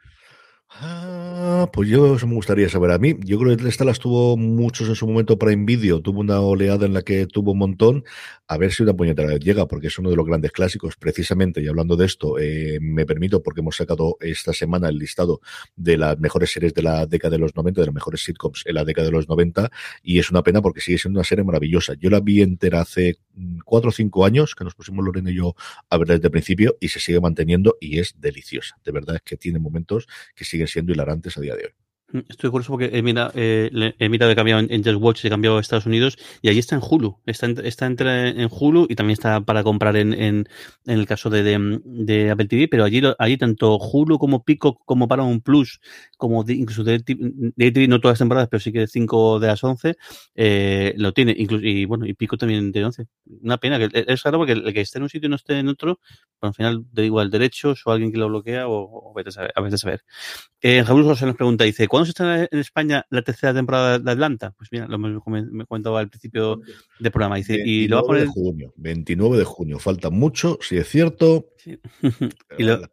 Ah, 0.74 1.69
pues 1.74 1.89
yo 1.89 2.15
me 2.26 2.34
gustaría 2.34 2.69
saber 2.69 2.91
a 2.91 2.97
mí. 2.97 3.15
Yo 3.26 3.38
creo 3.38 3.57
que 3.57 3.67
esta 3.67 3.84
las 3.84 3.99
tuvo 3.99 4.38
muchos 4.38 4.88
en 4.88 4.95
su 4.95 5.05
momento 5.05 5.38
para 5.38 5.53
Nvidia, 5.53 5.99
tuvo 6.01 6.22
una 6.22 6.39
oleada 6.39 6.86
en 6.86 6.93
la 6.93 7.01
que 7.01 7.28
tuvo 7.28 7.51
un 7.51 7.57
montón. 7.57 8.05
A 8.47 8.57
ver 8.57 8.72
si 8.72 8.82
una 8.82 8.93
puñetera 8.93 9.36
llega, 9.36 9.67
porque 9.67 9.88
es 9.88 9.99
uno 9.99 10.09
de 10.09 10.15
los 10.15 10.26
grandes 10.26 10.53
clásicos. 10.53 10.95
Precisamente, 10.95 11.61
y 11.61 11.67
hablando 11.67 11.97
de 11.97 12.05
esto, 12.05 12.39
eh, 12.39 12.80
me 12.82 13.05
permito, 13.05 13.43
porque 13.43 13.59
hemos 13.59 13.76
sacado 13.76 14.15
esta 14.22 14.53
semana 14.53 14.88
el 14.88 14.97
listado 14.97 15.41
de 15.76 15.97
las 15.97 16.17
mejores 16.19 16.51
series 16.51 16.74
de 16.74 16.84
la 16.84 17.05
década 17.05 17.32
de 17.32 17.39
los 17.39 17.53
90, 17.55 17.82
de 17.82 17.88
las 17.88 17.93
mejores 17.93 18.24
sitcoms 18.24 18.63
en 18.65 18.76
la 18.76 18.86
década 18.86 19.07
de 19.07 19.11
los 19.11 19.28
90, 19.28 19.69
y 20.03 20.19
es 20.19 20.32
una 20.32 20.41
pena 20.41 20.61
porque 20.61 20.80
sigue 20.80 20.97
siendo 20.97 21.19
una 21.19 21.26
serie 21.26 21.43
maravillosa. 21.43 21.95
Yo 21.95 22.09
la 22.09 22.22
vi 22.22 22.41
entera 22.41 22.82
hace 22.82 23.17
mm, 23.34 23.59
cuatro 23.65 23.89
o 23.89 23.93
cinco 23.93 24.26
años, 24.26 24.55
que 24.55 24.63
nos 24.63 24.74
pusimos 24.76 25.03
Lorena 25.03 25.32
y 25.32 25.36
yo 25.36 25.53
a 25.89 25.97
ver 25.97 26.07
desde 26.07 26.28
el 26.28 26.32
principio, 26.32 26.78
y 26.80 26.88
se 26.88 26.99
sigue 27.01 27.19
manteniendo 27.19 27.78
y 27.82 27.99
es 27.99 28.15
deliciosa. 28.19 28.78
De 28.86 28.91
verdad 28.91 29.17
es 29.17 29.22
que 29.24 29.36
tiene 29.36 29.59
momentos 29.59 30.07
que 30.34 30.45
siguen 30.62 30.86
siendo 30.86 30.93
hilarantes 30.93 31.38
a 31.38 31.41
día 31.41 31.55
de 31.55 31.66
hoy. 31.66 31.72
Mm, 32.12 32.20
estoy 32.30 32.49
curioso 32.49 32.72
porque 32.72 32.89
he 32.93 33.01
mirado, 33.01 33.32
eh, 33.36 33.93
he 33.97 34.09
mirado 34.09 34.32
he 34.32 34.36
cambiado 34.36 34.62
en 34.68 34.84
Just 34.84 35.01
Watch, 35.01 35.26
he 35.26 35.30
cambiado 35.30 35.57
a 35.57 35.62
Estados 35.62 35.86
Unidos 35.86 36.18
y 36.41 36.49
allí 36.49 36.59
está 36.59 36.76
en 36.76 36.82
Hulu. 36.88 37.18
Está, 37.26 37.45
en, 37.45 37.66
está 37.66 37.86
entre, 37.86 38.30
en 38.30 38.49
Hulu 38.51 38.88
y 38.89 38.95
también 38.95 39.14
está 39.14 39.41
para 39.41 39.64
comprar 39.64 39.95
en, 39.95 40.14
en, 40.14 40.47
en 40.86 40.99
el 40.99 41.05
caso 41.05 41.30
de, 41.30 41.43
de, 41.43 41.80
de, 41.86 42.32
Apple 42.32 42.47
TV, 42.47 42.68
pero 42.68 42.84
allí, 42.84 43.01
allí 43.18 43.38
tanto 43.38 43.78
Hulu 43.78 44.18
como 44.18 44.43
Pico 44.43 44.80
como 44.86 45.07
Paramount 45.07 45.43
Plus, 45.43 45.80
como 46.18 46.43
de, 46.43 46.53
incluso 46.55 46.84
de, 46.84 46.99
de 46.99 47.72
TV, 47.72 47.88
no 47.88 47.99
todas 47.99 48.14
las 48.14 48.20
temporadas, 48.20 48.49
pero 48.49 48.59
sí 48.59 48.72
que 48.72 48.88
5 48.88 49.39
de 49.39 49.47
las 49.47 49.64
11, 49.64 49.95
eh, 50.36 50.93
lo 50.97 51.14
tiene. 51.14 51.34
Incluso, 51.38 51.66
y 51.66 51.86
bueno, 51.86 52.05
y 52.05 52.14
Pico 52.14 52.38
también 52.38 52.72
de 52.72 52.86
11. 52.86 53.07
Una 53.41 53.57
pena, 53.57 53.80
que 53.80 53.89
es 54.07 54.24
raro 54.24 54.38
porque 54.39 54.53
el 54.53 54.74
que 54.74 54.82
esté 54.82 54.99
en 54.99 55.03
un 55.03 55.09
sitio 55.09 55.28
y 55.28 55.30
no 55.30 55.36
esté 55.36 55.59
en 55.59 55.68
otro, 55.68 55.99
pero 56.39 56.49
al 56.49 56.53
final 56.53 56.86
da 56.91 57.03
igual 57.03 57.30
derechos 57.30 57.82
o 57.86 57.91
alguien 57.91 58.12
que 58.12 58.18
lo 58.18 58.28
bloquea 58.28 58.68
o, 58.68 58.82
o 58.82 59.20
a 59.20 59.32
saber. 59.32 59.51
A, 59.55 59.62
veces 59.62 59.86
a 59.86 59.89
ver. 59.89 60.03
Eh, 60.62 60.84
nos 60.84 61.36
pregunta, 61.36 61.64
dice, 61.64 61.88
¿cuándo 61.88 62.01
se 62.06 62.12
está 62.12 62.43
en 62.43 62.60
España 62.60 63.06
la 63.10 63.22
tercera 63.22 63.54
temporada 63.54 63.99
de 63.99 64.12
Atlanta? 64.12 64.54
Pues 64.58 64.70
mira, 64.72 64.88
lo 64.88 64.97
me 64.97 65.66
comentaba 65.66 65.99
al 65.99 66.10
principio 66.10 66.62
del 66.99 67.12
programa. 67.12 67.38
Dice, 67.38 67.62
y 67.64 67.88
lo 67.88 67.97
va 67.97 68.02
a 68.02 68.06
poner... 68.06 68.24
de 68.24 68.30
junio, 68.30 68.74
29 68.78 69.38
de 69.38 69.43
junio. 69.43 69.80
Falta 69.80 70.10
mucho, 70.10 70.58
si 70.62 70.78
es 70.78 70.88
cierto. 70.88 71.47
Sí. 71.58 71.80
y 72.58 72.64
lo... 72.64 72.80
Vale 72.80 72.89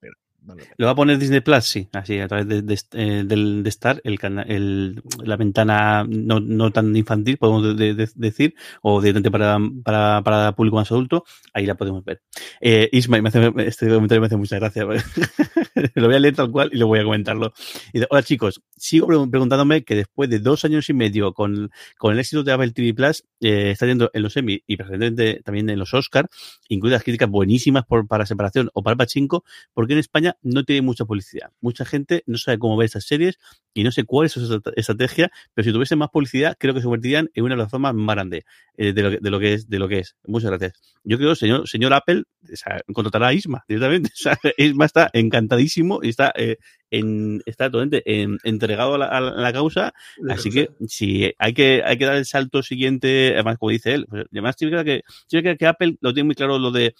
Lo 0.77 0.87
va 0.87 0.93
a 0.93 0.95
poner 0.95 1.19
Disney 1.19 1.41
Plus, 1.41 1.65
sí, 1.65 1.89
así, 1.93 2.19
a 2.19 2.29
través 2.29 2.49
de, 2.49 2.63
de, 2.63 2.79
eh, 2.93 3.25
de, 3.27 3.63
de 3.63 3.69
Star, 3.69 4.01
el, 4.05 4.19
el, 4.47 5.03
la 5.25 5.37
ventana 5.37 6.05
no, 6.09 6.41
no 6.41 6.71
tan 6.71 6.95
infantil, 6.97 7.37
podemos 7.39 7.77
de, 7.77 8.09
decir, 8.15 8.55
o 8.83 9.01
directamente 9.01 9.31
para, 9.31 9.59
para, 9.85 10.23
para 10.23 10.53
público 10.53 10.77
más 10.77 10.91
adulto, 10.91 11.25
ahí 11.53 11.67
la 11.67 11.75
podemos 11.75 12.05
ver. 12.05 12.23
Eh, 12.61 12.89
Ismael, 12.93 13.23
me 13.23 13.29
hace, 13.29 13.53
este 13.67 13.89
comentario 13.89 14.21
me 14.21 14.27
hace 14.27 14.37
mucha 14.37 14.59
gracia. 14.59 14.85
lo 15.95 16.07
voy 16.07 16.17
a 16.17 16.21
leer 16.21 16.35
tal 16.35 16.51
cual 16.51 16.71
y 16.73 16.79
lo 16.79 16.87
voy 16.87 17.01
a 17.01 17.05
comentarlo. 17.05 17.53
Y 17.93 18.01
hola 18.09 18.23
chicos, 18.23 18.63
sigo 18.77 19.07
preguntándome 19.07 19.85
que 19.85 19.95
después 19.95 20.31
de 20.31 20.39
dos 20.39 20.65
años 20.65 20.89
y 20.89 20.95
medio 20.95 21.33
con, 21.33 21.71
con 21.97 22.13
el 22.13 22.21
éxito 22.21 22.43
de 22.43 22.53
Apple 22.53 22.73
TV 22.73 22.95
Plus, 22.95 23.25
eh, 23.41 23.71
está 23.71 23.87
yendo 23.87 24.11
en 24.13 24.23
los 24.23 24.37
Emmy 24.37 24.63
y 24.67 24.77
precisamente 24.77 25.43
también 25.45 25.69
en 25.71 25.79
los 25.79 25.95
Oscar, 25.95 26.29
incluidas 26.69 27.03
críticas 27.03 27.29
buenísimas 27.29 27.85
por, 27.85 28.07
para 28.07 28.27
separación 28.27 28.71
o 28.75 28.83
para 28.83 28.97
Pachinko, 28.97 29.45
porque 29.75 29.93
en 29.93 29.99
España 30.01 30.37
no 30.43 30.65
tiene 30.65 30.83
mucha 30.83 31.05
publicidad. 31.05 31.51
Mucha 31.61 31.85
gente 31.85 32.23
no 32.27 32.39
sabe 32.39 32.59
cómo 32.59 32.77
ver 32.77 32.87
estas 32.87 33.05
series 33.05 33.39
y 33.75 33.85
no 33.85 33.93
sé 33.93 34.05
cuál 34.05 34.27
es 34.27 34.33
su 34.33 34.63
estrategia, 34.77 35.31
pero 35.55 35.65
si 35.65 35.73
tuviese 35.73 35.97
más 35.97 36.11
publicidad, 36.11 36.57
creo 36.59 36.75
que 36.75 36.81
se 36.81 36.85
convertirían 36.85 37.31
en 37.35 37.45
una 37.45 37.55
plataforma 37.55 37.93
más 37.93 38.17
grande 38.17 38.45
eh, 38.77 38.93
de, 38.93 39.03
lo, 39.03 39.11
de, 39.11 39.31
lo, 39.31 39.39
que 39.39 39.55
es, 39.55 39.69
de 39.69 39.79
lo 39.79 39.89
que 39.89 39.99
es. 40.01 40.17
Muchas 40.27 40.51
gracias. 40.51 40.81
Yo 41.05 41.19
creo, 41.19 41.35
señor, 41.35 41.69
señor 41.69 41.93
Apple, 41.93 42.25
o 42.43 42.57
sea, 42.57 42.81
contratará 42.93 43.29
a 43.29 43.35
Isma 43.35 43.65
directamente. 43.69 44.11
O 44.19 44.21
sea, 44.21 44.39
Isma 44.57 44.85
está 44.85 45.11
encantadísimo 45.13 46.01
y 46.03 46.09
está, 46.09 46.33
eh, 46.37 46.57
en, 46.91 47.41
está 47.47 47.71
totalmente 47.71 48.03
en, 48.05 48.39
entregado 48.43 48.95
a 48.95 48.99
la, 48.99 49.07
a 49.07 49.21
la 49.21 49.53
causa. 49.53 49.93
La 50.19 50.35
así 50.35 50.51
causa. 50.51 50.73
que 50.79 50.87
si 50.89 51.33
hay 51.39 51.55
que, 51.55 51.83
hay 51.85 51.99
que 51.99 52.05
dar 52.05 52.17
el 52.17 52.27
salto 52.27 52.63
siguiente, 52.63 53.33
además, 53.35 53.59
como 53.59 53.71
dice 53.71 53.95
él, 53.95 54.07
pues, 54.09 54.27
además, 54.33 54.57
sí 54.59 54.69
que, 54.69 55.03
sí 55.27 55.43
que, 55.43 55.57
que 55.57 55.67
Apple 55.67 55.97
lo 56.01 56.13
tiene 56.13 56.27
muy 56.27 56.35
claro 56.35 56.59
lo 56.59 56.71
de 56.71 56.95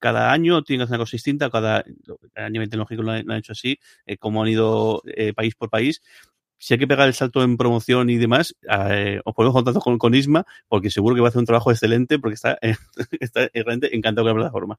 cada 0.00 0.32
año 0.32 0.62
tiene 0.62 0.80
que 0.80 0.84
hacer 0.84 0.94
una 0.96 1.04
cosa 1.04 1.12
distinta, 1.12 1.50
cada 1.50 1.84
a 2.34 2.50
nivel 2.50 2.68
tecnológico 2.68 3.02
lo 3.02 3.12
han, 3.12 3.30
hecho 3.32 3.52
así, 3.52 3.78
eh, 4.06 4.16
como 4.16 4.42
han 4.42 4.48
ido 4.48 5.02
eh, 5.06 5.32
país 5.32 5.54
por 5.54 5.70
país. 5.70 6.02
Si 6.58 6.74
hay 6.74 6.80
que 6.80 6.86
pegar 6.88 7.06
el 7.08 7.14
salto 7.14 7.42
en 7.42 7.56
promoción 7.56 8.10
y 8.10 8.16
demás, 8.18 8.54
eh, 8.68 9.20
os 9.24 9.34
ponemos 9.34 9.54
contacto 9.54 9.80
con, 9.80 9.98
con, 9.98 10.14
Isma, 10.14 10.44
porque 10.68 10.90
seguro 10.90 11.14
que 11.14 11.22
va 11.22 11.28
a 11.28 11.30
hacer 11.30 11.38
un 11.38 11.46
trabajo 11.46 11.70
excelente, 11.70 12.18
porque 12.18 12.34
está, 12.34 12.58
está 13.20 13.48
realmente 13.54 13.94
encantado 13.96 14.24
con 14.26 14.36
la 14.36 14.42
plataforma. 14.42 14.78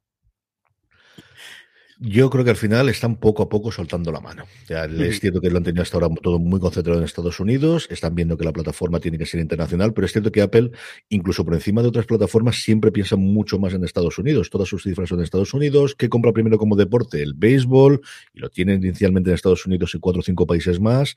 Yo 2.04 2.32
creo 2.32 2.44
que 2.44 2.50
al 2.50 2.56
final 2.56 2.90
están 2.90 3.16
poco 3.16 3.44
a 3.44 3.50
poco 3.50 3.72
soltando 3.72 4.12
la 4.12 4.20
mano. 4.20 4.44
O 4.64 4.66
sea. 4.66 4.86
Es 4.86 5.20
cierto 5.20 5.40
que 5.40 5.52
lo 5.52 5.58
han 5.58 5.64
tenido 5.64 5.84
hasta 5.84 5.98
ahora 5.98 6.10
todo 6.20 6.40
muy 6.40 6.60
concentrado 6.60 6.98
en 6.98 7.06
Estados 7.06 7.40
Unidos, 7.40 7.88
están 7.92 8.16
viendo 8.16 8.38
que 8.38 8.44
la 8.44 8.52
plataforma 8.52 9.00
tiene 9.00 9.20
que 9.20 9.28
ser 9.28 9.40
internacional, 9.40 9.94
pero 9.94 10.06
es 10.06 10.12
cierto 10.12 10.32
que 10.32 10.42
Apple, 10.42 10.72
incluso 11.10 11.46
por 11.46 11.54
encima 11.54 11.84
de 11.84 11.90
otras 11.90 12.08
plataformas, 12.08 12.56
siempre 12.64 12.92
piensa 12.92 13.18
mucho 13.18 13.60
más 13.60 13.76
en 13.76 13.84
Estados 13.84 14.18
Unidos. 14.18 14.50
Todas 14.50 14.68
sus 14.68 14.82
cifras 14.82 15.10
son 15.10 15.20
en 15.20 15.26
Estados 15.26 15.54
Unidos. 15.54 15.94
¿Qué 15.96 16.10
compra 16.10 16.34
primero 16.34 16.58
como 16.58 16.76
deporte? 16.76 17.22
El 17.22 17.36
béisbol, 17.36 18.02
y 18.34 18.40
lo 18.40 18.50
tienen 18.50 18.84
inicialmente 18.84 19.30
en 19.30 19.36
Estados 19.36 19.64
Unidos 19.68 19.94
y 19.94 20.00
cuatro 20.00 20.22
o 20.22 20.24
cinco 20.24 20.48
países 20.48 20.80
más. 20.80 21.16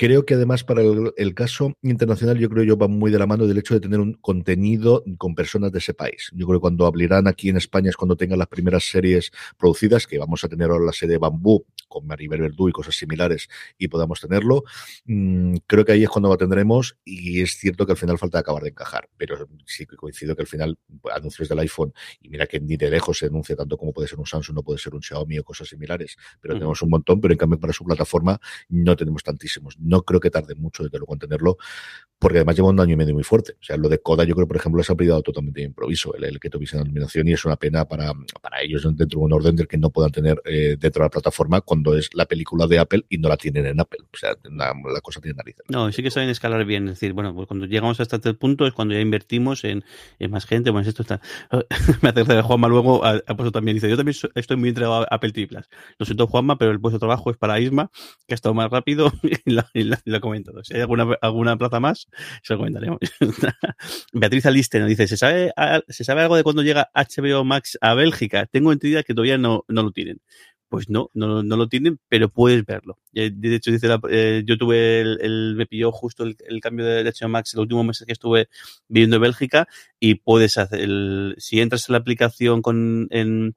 Creo 0.00 0.24
que 0.24 0.34
además 0.34 0.62
para 0.62 0.80
el, 0.82 1.12
el, 1.16 1.34
caso 1.34 1.72
internacional, 1.82 2.38
yo 2.38 2.48
creo 2.48 2.62
yo 2.62 2.78
va 2.78 2.86
muy 2.86 3.10
de 3.10 3.18
la 3.18 3.26
mano 3.26 3.48
del 3.48 3.58
hecho 3.58 3.74
de 3.74 3.80
tener 3.80 3.98
un 3.98 4.12
contenido 4.12 5.02
con 5.18 5.34
personas 5.34 5.72
de 5.72 5.80
ese 5.80 5.92
país. 5.92 6.30
Yo 6.36 6.46
creo 6.46 6.60
que 6.60 6.62
cuando 6.62 6.86
abrirán 6.86 7.26
aquí 7.26 7.48
en 7.48 7.56
España 7.56 7.90
es 7.90 7.96
cuando 7.96 8.14
tengan 8.14 8.38
las 8.38 8.46
primeras 8.46 8.84
series 8.84 9.32
producidas, 9.56 10.06
que 10.06 10.16
vamos 10.16 10.44
a 10.44 10.48
tener 10.48 10.70
ahora 10.70 10.84
la 10.84 10.92
serie 10.92 11.18
Bambú 11.18 11.66
con 11.88 12.06
Maribel 12.06 12.42
Verdú 12.42 12.68
y 12.68 12.72
cosas 12.72 12.94
similares 12.94 13.48
y 13.76 13.88
podamos 13.88 14.20
tenerlo. 14.20 14.62
Mm, 15.06 15.56
creo 15.66 15.84
que 15.84 15.90
ahí 15.90 16.04
es 16.04 16.08
cuando 16.08 16.28
lo 16.28 16.36
tendremos 16.36 16.96
y 17.04 17.40
es 17.40 17.56
cierto 17.56 17.84
que 17.84 17.92
al 17.92 17.98
final 17.98 18.18
falta 18.18 18.38
acabar 18.38 18.62
de 18.62 18.68
encajar, 18.68 19.08
pero 19.16 19.48
sí 19.66 19.84
que 19.84 19.96
coincido 19.96 20.36
que 20.36 20.42
al 20.42 20.48
final 20.48 20.78
anuncios 21.12 21.48
del 21.48 21.58
iPhone 21.58 21.92
y 22.20 22.28
mira 22.28 22.46
que 22.46 22.60
ni 22.60 22.76
de 22.76 22.88
lejos 22.88 23.18
se 23.18 23.26
anuncia 23.26 23.56
tanto 23.56 23.76
como 23.76 23.92
puede 23.92 24.06
ser 24.06 24.20
un 24.20 24.26
Samsung, 24.26 24.54
no 24.54 24.62
puede 24.62 24.78
ser 24.78 24.94
un 24.94 25.02
Xiaomi 25.02 25.40
o 25.40 25.42
cosas 25.42 25.68
similares, 25.68 26.16
pero 26.40 26.54
uh 26.54 26.56
-huh. 26.56 26.60
tenemos 26.60 26.82
un 26.82 26.90
montón, 26.90 27.20
pero 27.20 27.34
en 27.34 27.38
cambio 27.38 27.58
para 27.58 27.72
su 27.72 27.84
plataforma 27.84 28.40
no 28.68 28.94
tenemos 28.94 29.24
tantísimos 29.24 29.76
no 29.88 30.02
creo 30.02 30.20
que 30.20 30.30
tarde 30.30 30.54
mucho 30.54 30.84
desde 30.84 30.98
luego 30.98 31.14
en 31.14 31.20
tenerlo, 31.20 31.56
porque 32.18 32.38
además 32.38 32.56
lleva 32.56 32.68
un 32.68 32.80
año 32.80 32.94
y 32.94 32.96
medio 32.96 33.14
muy 33.14 33.22
fuerte. 33.22 33.52
O 33.60 33.64
sea, 33.64 33.76
lo 33.76 33.88
de 33.88 34.00
Coda, 34.00 34.24
yo 34.24 34.34
creo, 34.34 34.48
por 34.48 34.56
ejemplo, 34.56 34.82
se 34.82 34.92
ha 34.92 34.96
privado 34.96 35.22
totalmente 35.22 35.60
de 35.60 35.66
improviso, 35.66 36.14
el, 36.16 36.24
el 36.24 36.40
que 36.40 36.50
tuviese 36.50 36.76
la 36.76 36.82
eliminación, 36.82 37.28
y 37.28 37.32
es 37.32 37.44
una 37.44 37.56
pena 37.56 37.84
para, 37.84 38.12
para 38.42 38.60
ellos 38.60 38.82
dentro 38.82 39.20
de 39.20 39.24
un 39.24 39.32
orden 39.32 39.54
del 39.54 39.68
que 39.68 39.78
no 39.78 39.90
puedan 39.90 40.10
tener 40.10 40.40
eh, 40.44 40.76
dentro 40.78 41.02
de 41.02 41.06
la 41.06 41.10
plataforma 41.10 41.60
cuando 41.60 41.96
es 41.96 42.10
la 42.14 42.26
película 42.26 42.66
de 42.66 42.78
Apple 42.78 43.04
y 43.08 43.18
no 43.18 43.28
la 43.28 43.36
tienen 43.36 43.66
en 43.66 43.80
Apple. 43.80 44.00
O 44.12 44.16
sea, 44.16 44.36
la, 44.50 44.74
cosa 45.00 45.20
tiene 45.20 45.36
narices. 45.36 45.64
No, 45.68 45.92
sí 45.92 46.02
que 46.02 46.10
saben 46.10 46.28
escalar 46.28 46.64
bien. 46.64 46.88
Es 46.88 46.94
decir, 46.94 47.12
bueno, 47.12 47.34
pues 47.34 47.46
cuando 47.46 47.66
llegamos 47.66 48.00
hasta 48.00 48.16
este 48.16 48.34
punto 48.34 48.66
es 48.66 48.72
cuando 48.72 48.94
ya 48.94 49.00
invertimos 49.00 49.64
en, 49.64 49.84
en 50.18 50.30
más 50.30 50.44
gente. 50.44 50.70
Bueno, 50.70 50.88
esto 50.88 51.02
está. 51.02 51.20
Me 52.02 52.08
hace 52.08 52.24
gracia 52.24 52.42
Juanma 52.42 52.68
luego 52.68 53.04
ha, 53.04 53.20
puesto 53.20 53.52
también. 53.52 53.76
Dice, 53.76 53.88
yo 53.88 53.96
también 53.96 54.16
estoy 54.34 54.56
muy 54.56 54.70
entregado 54.70 55.02
a 55.02 55.04
Apple 55.04 55.32
TV 55.32 55.46
Plus. 55.46 55.68
Lo 55.98 56.06
siento, 56.06 56.26
Juanma, 56.26 56.58
pero 56.58 56.72
el 56.72 56.80
puesto 56.80 56.96
de 56.96 57.00
trabajo 57.00 57.30
es 57.30 57.36
para 57.36 57.60
Isma, 57.60 57.90
que 58.26 58.34
ha 58.34 58.36
estado 58.36 58.54
más 58.54 58.70
rápido 58.70 59.12
y 59.44 59.50
la, 59.52 59.68
la 59.84 60.20
comentado. 60.20 60.62
Si 60.64 60.74
hay 60.74 60.80
alguna, 60.80 61.16
alguna 61.20 61.56
plaza 61.56 61.80
más, 61.80 62.08
se 62.42 62.54
lo 62.54 62.58
comentaremos. 62.58 62.98
Beatriz 64.12 64.46
Aliste 64.46 64.80
nos 64.80 64.88
dice, 64.88 65.08
¿se 65.08 65.16
sabe, 65.16 65.52
¿se 65.88 66.04
sabe 66.04 66.22
algo 66.22 66.36
de 66.36 66.42
cuándo 66.42 66.62
llega 66.62 66.90
HBO 66.94 67.44
Max 67.44 67.78
a 67.80 67.94
Bélgica? 67.94 68.46
Tengo 68.46 68.72
entendido 68.72 69.02
que 69.04 69.14
todavía 69.14 69.38
no, 69.38 69.64
no 69.68 69.82
lo 69.82 69.92
tienen. 69.92 70.20
Pues 70.68 70.90
no, 70.90 71.10
no, 71.14 71.42
no, 71.42 71.56
lo 71.56 71.68
tienen, 71.68 71.98
pero 72.10 72.28
puedes 72.28 72.64
verlo. 72.66 72.98
De 73.12 73.54
hecho, 73.54 73.70
dice 73.70 73.88
la, 73.88 74.00
eh, 74.10 74.42
yo 74.44 74.58
tuve 74.58 75.00
el, 75.00 75.54
me 75.56 75.64
pilló 75.64 75.92
justo 75.92 76.24
el, 76.24 76.36
el 76.46 76.60
cambio 76.60 76.84
de 76.84 77.04
HBO 77.04 77.28
Max 77.30 77.54
el 77.54 77.60
último 77.60 77.84
mes 77.84 78.04
que 78.06 78.12
estuve 78.12 78.48
viviendo 78.86 79.16
en 79.16 79.22
Bélgica 79.22 79.66
y 79.98 80.16
puedes 80.16 80.58
hacer 80.58 80.80
el, 80.80 81.34
si 81.38 81.60
entras 81.60 81.88
en 81.88 81.94
la 81.94 81.98
aplicación 82.00 82.60
con, 82.60 83.08
en, 83.10 83.56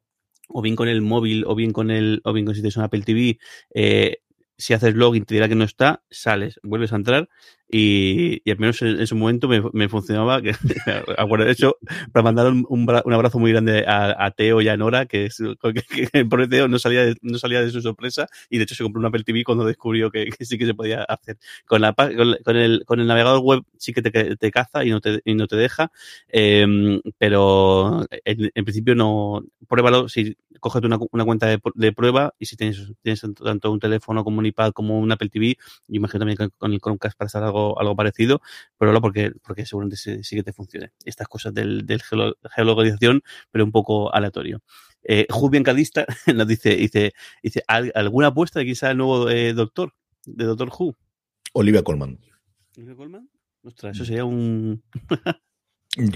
o 0.54 0.62
bien 0.62 0.76
con 0.76 0.88
el 0.88 1.02
móvil, 1.02 1.44
o 1.46 1.56
bien 1.56 1.72
con 1.72 1.92
el, 1.92 2.22
o 2.24 2.34
bien 2.34 2.46
con 2.46 2.56
si 2.56 2.62
tienes 2.62 2.78
un 2.78 2.84
Apple 2.84 3.02
TV, 3.02 3.40
eh, 3.74 4.18
si 4.62 4.74
haces 4.74 4.96
login 4.96 5.26
te 5.26 5.34
dirá 5.36 5.50
que 5.50 5.56
no 5.56 5.66
está, 5.66 6.04
sales, 6.10 6.60
vuelves 6.64 6.94
a 6.94 6.98
entrar 6.98 7.30
y, 7.74 8.50
al 8.52 8.60
menos 8.60 8.82
en, 8.82 9.00
ese 9.00 9.16
momento 9.16 9.48
me, 9.48 9.90
funcionaba. 9.90 10.42
Bueno, 11.28 11.46
de 11.46 11.52
hecho, 11.52 11.78
para 12.12 12.24
mandar 12.24 12.48
un, 12.48 12.66
un, 12.68 13.14
abrazo 13.14 13.40
muy 13.40 13.52
grande 13.52 13.86
a, 13.88 14.32
Teo 14.32 14.60
y 14.62 14.68
a 14.68 14.76
Nora, 14.76 15.06
que, 15.06 15.26
es, 15.26 15.38
que, 15.38 16.10
que 16.12 16.20
el 16.20 16.50
Teo 16.50 16.68
no 16.68 16.80
salía, 16.80 17.06
de, 17.06 17.16
no 17.22 17.38
salía 17.38 17.62
de 17.62 17.70
su 17.70 17.82
sorpresa 17.82 18.28
y 18.50 18.58
de 18.58 18.66
hecho 18.66 18.76
se 18.76 18.84
compró 18.84 19.00
un 19.00 19.06
Apple 19.06 19.24
TV 19.24 19.46
cuando 19.46 19.66
descubrió 19.66 20.12
que, 20.12 20.28
sí 20.42 20.58
que 20.58 20.66
se 20.66 20.74
podía 20.74 21.04
hacer. 21.04 21.38
Con, 21.66 21.82
la, 21.82 21.94
con, 21.94 22.36
con, 22.44 22.58
el, 22.58 22.84
con 22.86 23.00
el 23.00 23.08
navegador 23.08 23.40
web 23.40 23.64
sí 23.78 23.94
que 23.94 24.02
te, 24.02 24.36
te 24.36 24.52
caza 24.52 24.84
y 24.84 24.90
no 24.90 25.00
te, 25.00 25.22
y 25.24 25.34
no 25.36 25.48
te 25.48 25.56
deja, 25.56 25.92
eh, 26.28 27.00
pero 27.18 28.06
en, 28.26 28.52
en, 28.54 28.66
principio 28.66 28.96
no. 28.96 29.44
Pruébalo 29.70 30.10
si 30.10 30.36
coges 30.60 30.84
una, 30.84 31.00
una 31.12 31.24
cuenta 31.24 31.48
de, 31.48 31.60
de, 31.76 31.94
prueba 31.94 32.34
y 32.38 32.46
si 32.46 32.58
tienes, 32.58 32.92
tienes 33.02 33.22
tanto 33.42 33.72
un 33.72 33.80
teléfono 33.80 34.24
como 34.24 34.40
un 34.40 34.46
iPad 34.46 34.72
como 34.74 35.00
un 35.00 35.12
Apple 35.12 35.30
TV, 35.30 35.56
yo 35.88 35.96
imagino 35.96 36.20
también 36.20 36.38
con, 36.38 36.50
con 36.58 36.74
el 36.74 36.80
Chromecast 36.80 37.18
para 37.18 37.28
hacer 37.28 37.44
algo 37.44 37.61
algo, 37.80 37.96
parecido, 37.96 38.42
pero 38.78 38.94
no 38.94 39.02
porque, 39.02 39.32
porque 39.44 39.66
seguramente 39.66 39.98
sí, 39.98 40.24
sí, 40.24 40.36
que 40.36 40.44
te 40.44 40.54
funcione. 40.54 40.92
Estas 41.06 41.28
cosas 41.28 41.54
del, 41.54 41.86
del 41.86 42.02
geolocalización, 42.02 43.22
pero 43.52 43.66
un 43.66 43.72
poco 43.72 44.14
aleatorio. 44.14 44.62
Eh, 45.04 45.26
Jubian 45.30 45.64
Cadista 45.64 46.06
nos 46.36 46.48
dice, 46.48 46.76
dice, 46.76 47.14
dice, 47.42 47.64
¿alguna 47.68 48.28
apuesta 48.28 48.60
de 48.60 48.66
quién 48.66 48.76
sea 48.76 48.92
el 48.92 48.98
nuevo 48.98 49.30
eh, 49.30 49.54
doctor? 49.54 49.94
De 50.26 50.46
Doctor 50.46 50.70
Who. 50.78 50.96
Olivia 51.54 51.84
Colman. 51.84 52.20
¿Olivia 52.78 52.96
Colman? 52.96 53.30
Ostras, 53.64 53.96
eso 53.96 54.06
sería 54.06 54.26
un. 54.26 54.84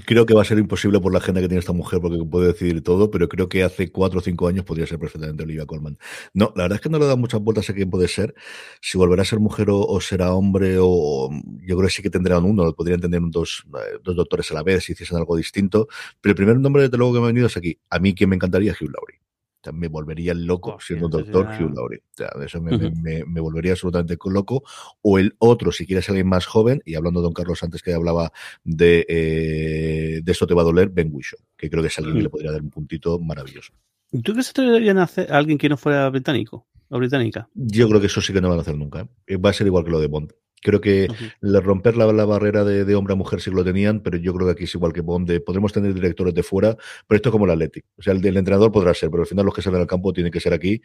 Creo 0.05 0.25
que 0.25 0.33
va 0.33 0.41
a 0.41 0.45
ser 0.45 0.57
imposible 0.57 1.01
por 1.01 1.11
la 1.11 1.17
agenda 1.19 1.41
que 1.41 1.49
tiene 1.49 1.59
esta 1.59 1.73
mujer 1.73 1.99
porque 1.99 2.23
puede 2.23 2.47
decidir 2.47 2.81
todo, 2.81 3.11
pero 3.11 3.27
creo 3.27 3.49
que 3.49 3.61
hace 3.61 3.91
cuatro 3.91 4.19
o 4.19 4.21
cinco 4.21 4.47
años 4.47 4.63
podría 4.63 4.87
ser 4.87 4.97
perfectamente 4.99 5.43
Olivia 5.43 5.65
Colman. 5.65 5.97
No, 6.33 6.53
la 6.55 6.63
verdad 6.63 6.77
es 6.77 6.81
que 6.81 6.87
no 6.89 6.97
le 6.97 7.05
da 7.05 7.17
muchas 7.17 7.41
vueltas 7.41 7.69
a 7.69 7.73
quién 7.73 7.89
puede 7.89 8.07
ser. 8.07 8.33
Si 8.79 8.97
volverá 8.97 9.23
a 9.23 9.25
ser 9.25 9.39
mujer 9.39 9.67
o, 9.69 9.99
será 9.99 10.33
hombre, 10.33 10.77
o 10.79 11.29
yo 11.65 11.75
creo 11.75 11.89
que 11.89 11.93
sí 11.93 12.01
que 12.01 12.09
tendrán 12.09 12.45
uno, 12.45 12.71
podrían 12.73 13.01
tener 13.01 13.19
dos, 13.25 13.65
eh, 13.73 13.99
dos 14.01 14.15
doctores 14.15 14.49
a 14.51 14.53
la 14.53 14.63
vez 14.63 14.85
si 14.85 14.93
hiciesen 14.93 15.17
algo 15.17 15.35
distinto. 15.35 15.89
Pero 16.21 16.31
el 16.31 16.37
primer 16.37 16.57
nombre, 16.57 16.83
desde 16.83 16.97
luego, 16.97 17.13
que 17.13 17.19
me 17.19 17.25
ha 17.25 17.27
venido 17.27 17.47
es 17.47 17.57
aquí. 17.57 17.77
A 17.89 17.99
mí 17.99 18.15
quien 18.15 18.29
me 18.29 18.37
encantaría 18.37 18.71
es 18.71 18.81
Hugh 18.81 18.91
Laurie 18.93 19.24
me 19.71 19.87
volvería 19.87 20.33
loco 20.33 20.77
siendo 20.79 21.07
doctor 21.07 21.47
Hugh 21.47 21.73
Laurie. 21.73 22.03
eso 22.45 22.61
me, 22.61 22.77
me, 23.25 23.41
volvería 23.41 23.73
absolutamente 23.73 24.17
loco. 24.25 24.63
O 25.01 25.19
el 25.19 25.35
otro, 25.39 25.71
si 25.71 25.85
quieres 25.85 26.07
alguien 26.09 26.27
más 26.27 26.45
joven, 26.45 26.81
y 26.85 26.95
hablando 26.95 27.19
de 27.21 27.25
Don 27.25 27.33
Carlos 27.33 27.61
antes 27.63 27.81
que 27.81 27.93
hablaba 27.93 28.31
de, 28.63 29.05
eh, 29.07 30.21
de 30.23 30.31
esto 30.31 30.47
te 30.47 30.53
va 30.53 30.61
a 30.61 30.65
doler, 30.65 30.89
Ben 30.89 31.09
Whishaw, 31.11 31.39
que 31.57 31.69
creo 31.69 31.81
que 31.81 31.87
es 31.87 31.97
alguien 31.97 32.15
que 32.15 32.23
le 32.23 32.29
podría 32.29 32.51
dar 32.51 32.61
un 32.61 32.69
puntito 32.69 33.19
maravilloso. 33.19 33.73
¿Tú 34.11 34.33
crees 34.33 34.53
que 34.53 34.61
deberían 34.61 34.97
hacer 34.97 35.31
a 35.31 35.37
alguien 35.37 35.57
que 35.57 35.69
no 35.69 35.77
fuera 35.77 36.09
británico 36.09 36.67
o 36.89 36.97
británica? 36.97 37.49
Yo 37.53 37.87
creo 37.89 37.99
que 37.99 38.07
eso 38.07 38.21
sí 38.21 38.33
que 38.33 38.41
no 38.41 38.49
van 38.49 38.59
a 38.59 38.61
hacer 38.61 38.77
nunca. 38.77 39.07
¿eh? 39.27 39.37
Va 39.37 39.49
a 39.49 39.53
ser 39.53 39.67
igual 39.67 39.83
que 39.83 39.91
lo 39.91 39.99
de 39.99 40.07
Bond. 40.07 40.33
Creo 40.65 40.81
que 40.81 41.07
romper 41.43 41.95
la, 41.95 42.07
barrera 42.25 42.63
de, 42.63 42.95
hombre 42.95 43.13
a 43.13 43.15
mujer 43.15 43.39
sí 43.39 43.51
lo 43.51 43.63
tenían, 43.63 44.01
pero 44.01 44.17
yo 44.17 44.33
creo 44.33 44.47
que 44.47 44.53
aquí 44.53 44.63
es 44.63 44.73
igual 44.73 44.93
que 44.93 45.01
Bond. 45.01 45.43
podremos 45.43 45.71
tener 45.71 45.93
directores 45.93 46.33
de 46.33 46.41
fuera, 46.41 46.75
pero 47.07 47.17
esto 47.17 47.29
es 47.29 47.31
como 47.31 47.45
el 47.45 47.51
Athletic. 47.51 47.85
O 47.99 48.01
sea, 48.01 48.13
el 48.13 48.25
entrenador 48.25 48.71
podrá 48.71 48.91
ser, 48.95 49.11
pero 49.11 49.21
al 49.21 49.27
final 49.27 49.45
los 49.45 49.53
que 49.53 49.61
salen 49.61 49.81
al 49.81 49.85
campo 49.85 50.11
tienen 50.11 50.31
que 50.31 50.39
ser 50.39 50.53
aquí. 50.53 50.81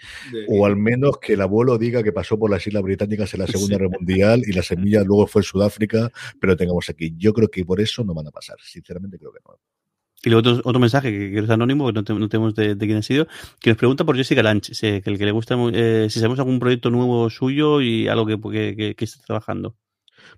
o 0.49 0.67
al 0.67 0.77
menos 0.77 1.17
que 1.19 1.33
el 1.33 1.41
abuelo 1.41 1.79
diga 1.79 2.03
que 2.03 2.13
pasó 2.13 2.39
por 2.39 2.51
las 2.51 2.67
Islas 2.67 2.83
Británicas 2.83 3.33
en 3.33 3.41
la 3.41 3.47
Segunda 3.47 3.79
Guerra 3.79 3.89
Mundial 3.89 4.43
y 4.47 4.53
la 4.53 4.63
semilla 4.63 5.03
luego 5.03 5.27
fue 5.27 5.41
en 5.41 5.45
Sudáfrica, 5.45 6.13
pero 6.39 6.59
tengamos 6.59 6.91
aquí. 6.91 7.15
Yo 7.17 7.33
creo 7.33 7.49
que 7.49 7.65
por 7.65 7.81
eso 7.81 8.05
no 8.05 8.13
van 8.13 8.27
a 8.27 8.31
pasar. 8.31 8.57
Sinceramente 8.63 9.19
creo 9.19 9.33
que 9.33 9.41
no. 9.49 9.59
Y 10.23 10.31
luego 10.31 10.61
otro, 10.65 10.81
mensaje 10.81 11.11
que, 11.11 11.39
es 11.39 11.51
anónimo, 11.51 11.87
que 11.87 11.93
no, 11.95 12.29
tenemos 12.29 12.55
de, 12.55 12.77
quién 12.77 12.97
ha 12.99 13.03
sido, 13.03 13.27
que 13.59 13.71
nos 13.71 13.79
pregunta 13.79 14.05
por 14.05 14.17
Jessica 14.17 14.43
Lange, 14.43 14.73
que 14.73 15.11
el 15.11 15.19
que 15.19 15.25
le 15.25 15.33
gusta, 15.33 15.57
eh, 15.73 16.09
si 16.11 16.21
sabemos 16.21 16.39
algún 16.39 16.59
proyecto 16.59 16.91
nuevo 16.91 17.31
suyo 17.31 17.81
y 17.81 18.07
algo 18.07 18.27
que, 18.27 18.77
que, 18.77 18.95
que 18.95 19.05
está 19.05 19.23
trabajando. 19.25 19.77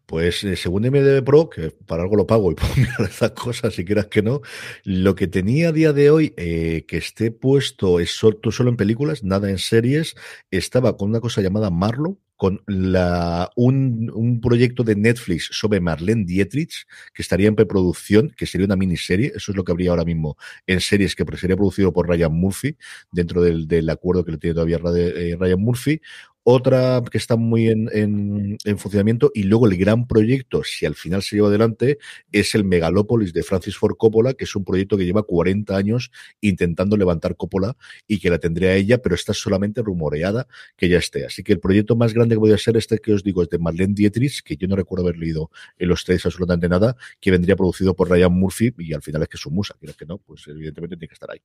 Pues 0.06 0.44
eh, 0.44 0.56
según 0.56 0.82
MDB 0.82 1.24
Pro, 1.24 1.48
que 1.48 1.70
para 1.70 2.02
algo 2.02 2.16
lo 2.16 2.26
pago 2.26 2.50
y 2.52 2.54
puedo 2.56 2.74
mirar 2.76 3.02
estas 3.02 3.32
cosas 3.32 3.74
si 3.74 3.84
quieras 3.84 4.06
que 4.06 4.22
no, 4.22 4.40
lo 4.84 5.14
que 5.14 5.26
tenía 5.26 5.68
a 5.68 5.72
día 5.72 5.92
de 5.92 6.10
hoy 6.10 6.34
eh, 6.36 6.84
que 6.86 6.98
esté 6.98 7.30
puesto 7.30 8.00
es 8.00 8.10
solo, 8.10 8.38
solo 8.50 8.70
en 8.70 8.76
películas, 8.76 9.24
nada 9.24 9.50
en 9.50 9.58
series, 9.58 10.14
estaba 10.50 10.96
con 10.96 11.10
una 11.10 11.20
cosa 11.20 11.40
llamada 11.40 11.70
Marlow, 11.70 12.18
con 12.42 12.60
la, 12.66 13.52
un, 13.54 14.10
un, 14.12 14.40
proyecto 14.40 14.82
de 14.82 14.96
Netflix 14.96 15.48
sobre 15.52 15.78
Marlene 15.78 16.24
Dietrich, 16.24 16.88
que 17.14 17.22
estaría 17.22 17.46
en 17.46 17.54
preproducción, 17.54 18.34
que 18.36 18.46
sería 18.46 18.64
una 18.64 18.74
miniserie, 18.74 19.30
eso 19.36 19.52
es 19.52 19.56
lo 19.56 19.62
que 19.62 19.70
habría 19.70 19.90
ahora 19.90 20.04
mismo 20.04 20.36
en 20.66 20.80
series, 20.80 21.14
que 21.14 21.24
sería 21.36 21.54
producido 21.54 21.92
por 21.92 22.08
Ryan 22.08 22.32
Murphy, 22.32 22.76
dentro 23.12 23.42
del, 23.42 23.68
del 23.68 23.88
acuerdo 23.88 24.24
que 24.24 24.32
le 24.32 24.38
tiene 24.38 24.54
todavía 24.54 24.80
eh, 24.96 25.36
Ryan 25.38 25.60
Murphy, 25.60 26.00
otra 26.44 27.02
que 27.10 27.18
está 27.18 27.36
muy 27.36 27.68
en, 27.68 27.88
en, 27.92 28.78
funcionamiento 28.78 29.30
y 29.34 29.44
luego 29.44 29.66
el 29.66 29.76
gran 29.76 30.06
proyecto, 30.06 30.64
si 30.64 30.86
al 30.86 30.94
final 30.94 31.22
se 31.22 31.36
lleva 31.36 31.48
adelante, 31.48 31.98
es 32.32 32.54
el 32.54 32.64
Megalópolis 32.64 33.32
de 33.32 33.42
Francis 33.42 33.76
Ford 33.76 33.96
Coppola, 33.96 34.34
que 34.34 34.44
es 34.44 34.56
un 34.56 34.64
proyecto 34.64 34.96
que 34.96 35.04
lleva 35.04 35.22
40 35.22 35.76
años 35.76 36.10
intentando 36.40 36.96
levantar 36.96 37.36
Coppola 37.36 37.76
y 38.06 38.18
que 38.18 38.30
la 38.30 38.38
tendría 38.38 38.74
ella, 38.74 38.98
pero 38.98 39.14
está 39.14 39.32
solamente 39.34 39.82
rumoreada 39.82 40.46
que 40.76 40.88
ya 40.88 40.98
esté. 40.98 41.24
Así 41.26 41.42
que 41.42 41.52
el 41.52 41.60
proyecto 41.60 41.96
más 41.96 42.12
grande 42.12 42.34
que 42.34 42.40
voy 42.40 42.52
a 42.52 42.58
ser 42.58 42.76
este 42.76 42.98
que 42.98 43.12
os 43.12 43.22
digo 43.22 43.42
es 43.42 43.48
de 43.48 43.58
Marlene 43.58 43.94
Dietrich, 43.94 44.42
que 44.42 44.56
yo 44.56 44.66
no 44.68 44.76
recuerdo 44.76 45.04
haber 45.06 45.18
leído 45.18 45.50
en 45.78 45.88
los 45.88 46.04
tres 46.04 46.26
absolutamente 46.26 46.68
nada, 46.68 46.96
que 47.20 47.30
vendría 47.30 47.56
producido 47.56 47.94
por 47.94 48.10
Ryan 48.10 48.32
Murphy 48.32 48.74
y 48.78 48.94
al 48.94 49.02
final 49.02 49.22
es 49.22 49.28
que 49.28 49.36
es 49.36 49.40
su 49.40 49.50
musa, 49.50 49.76
que 49.96 50.06
no, 50.06 50.18
pues 50.18 50.46
evidentemente 50.48 50.96
tiene 50.96 51.08
que 51.08 51.14
estar 51.14 51.30
ahí. 51.30 51.40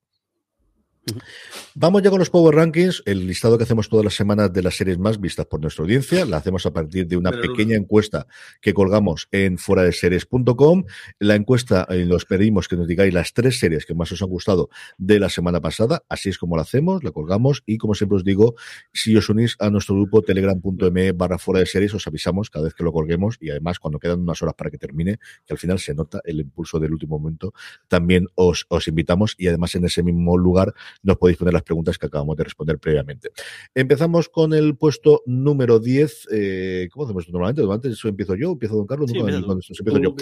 Vamos 1.75 2.01
ya 2.01 2.09
con 2.09 2.17
los 2.17 2.29
Power 2.29 2.55
Rankings, 2.55 3.03
el 3.05 3.27
listado 3.27 3.57
que 3.57 3.63
hacemos 3.63 3.87
todas 3.87 4.03
las 4.03 4.15
semanas 4.15 4.51
de 4.51 4.63
las 4.63 4.75
series 4.75 4.97
más 4.97 5.19
vistas 5.21 5.45
por 5.45 5.61
nuestra 5.61 5.83
audiencia. 5.83 6.25
La 6.25 6.37
hacemos 6.37 6.65
a 6.65 6.73
partir 6.73 7.07
de 7.07 7.17
una 7.17 7.31
pequeña 7.31 7.75
encuesta 7.75 8.25
que 8.61 8.73
colgamos 8.73 9.27
en 9.31 9.59
fuera 9.59 9.83
de 9.83 9.91
series.com. 9.91 10.85
La 11.19 11.35
encuesta 11.35 11.85
eh, 11.89 12.05
los 12.05 12.25
pedimos 12.25 12.67
que 12.67 12.77
nos 12.77 12.87
digáis 12.87 13.13
las 13.13 13.33
tres 13.33 13.59
series 13.59 13.85
que 13.85 13.93
más 13.93 14.11
os 14.11 14.21
han 14.23 14.29
gustado 14.29 14.69
de 14.97 15.19
la 15.19 15.29
semana 15.29 15.61
pasada. 15.61 16.03
Así 16.09 16.29
es 16.29 16.39
como 16.39 16.55
la 16.55 16.63
hacemos, 16.63 17.03
la 17.03 17.11
colgamos 17.11 17.61
y 17.67 17.77
como 17.77 17.93
siempre 17.93 18.15
os 18.17 18.23
digo, 18.23 18.55
si 18.91 19.15
os 19.15 19.29
unís 19.29 19.55
a 19.59 19.69
nuestro 19.69 19.95
grupo 19.95 20.23
telegram.me 20.23 21.11
barra 21.11 21.37
fuera 21.37 21.59
de 21.59 21.67
series, 21.67 21.93
os 21.93 22.07
avisamos 22.07 22.49
cada 22.49 22.65
vez 22.65 22.73
que 22.73 22.83
lo 22.83 22.91
colguemos 22.91 23.37
y 23.39 23.51
además 23.51 23.79
cuando 23.79 23.99
quedan 23.99 24.21
unas 24.21 24.41
horas 24.41 24.55
para 24.55 24.71
que 24.71 24.79
termine, 24.79 25.19
que 25.45 25.53
al 25.53 25.59
final 25.59 25.77
se 25.77 25.93
nota 25.93 26.21
el 26.23 26.39
impulso 26.39 26.79
del 26.79 26.93
último 26.93 27.19
momento, 27.19 27.53
también 27.87 28.27
os, 28.33 28.65
os 28.69 28.87
invitamos 28.87 29.35
y 29.37 29.47
además 29.47 29.75
en 29.75 29.85
ese 29.85 30.01
mismo 30.01 30.37
lugar 30.37 30.73
nos 31.03 31.17
podéis 31.17 31.37
poner 31.37 31.53
las 31.53 31.63
preguntas 31.63 31.97
que 31.97 32.05
acabamos 32.05 32.37
de 32.37 32.43
responder 32.43 32.79
previamente. 32.79 33.29
Empezamos 33.73 34.29
con 34.29 34.53
el 34.53 34.75
puesto 34.75 35.23
número 35.25 35.79
10. 35.79 36.27
Eh, 36.31 36.89
¿Cómo 36.91 37.05
hacemos 37.05 37.27
normalmente? 37.29 37.61
Normalmente 37.61 37.89
eso 37.89 38.07
empiezo 38.07 38.35
yo, 38.35 38.51
empiezo 38.51 38.75
Don 38.75 38.87
Carlos, 38.87 39.11
sí, 39.11 39.17
empiezo 39.17 39.99
yo. 39.99 40.15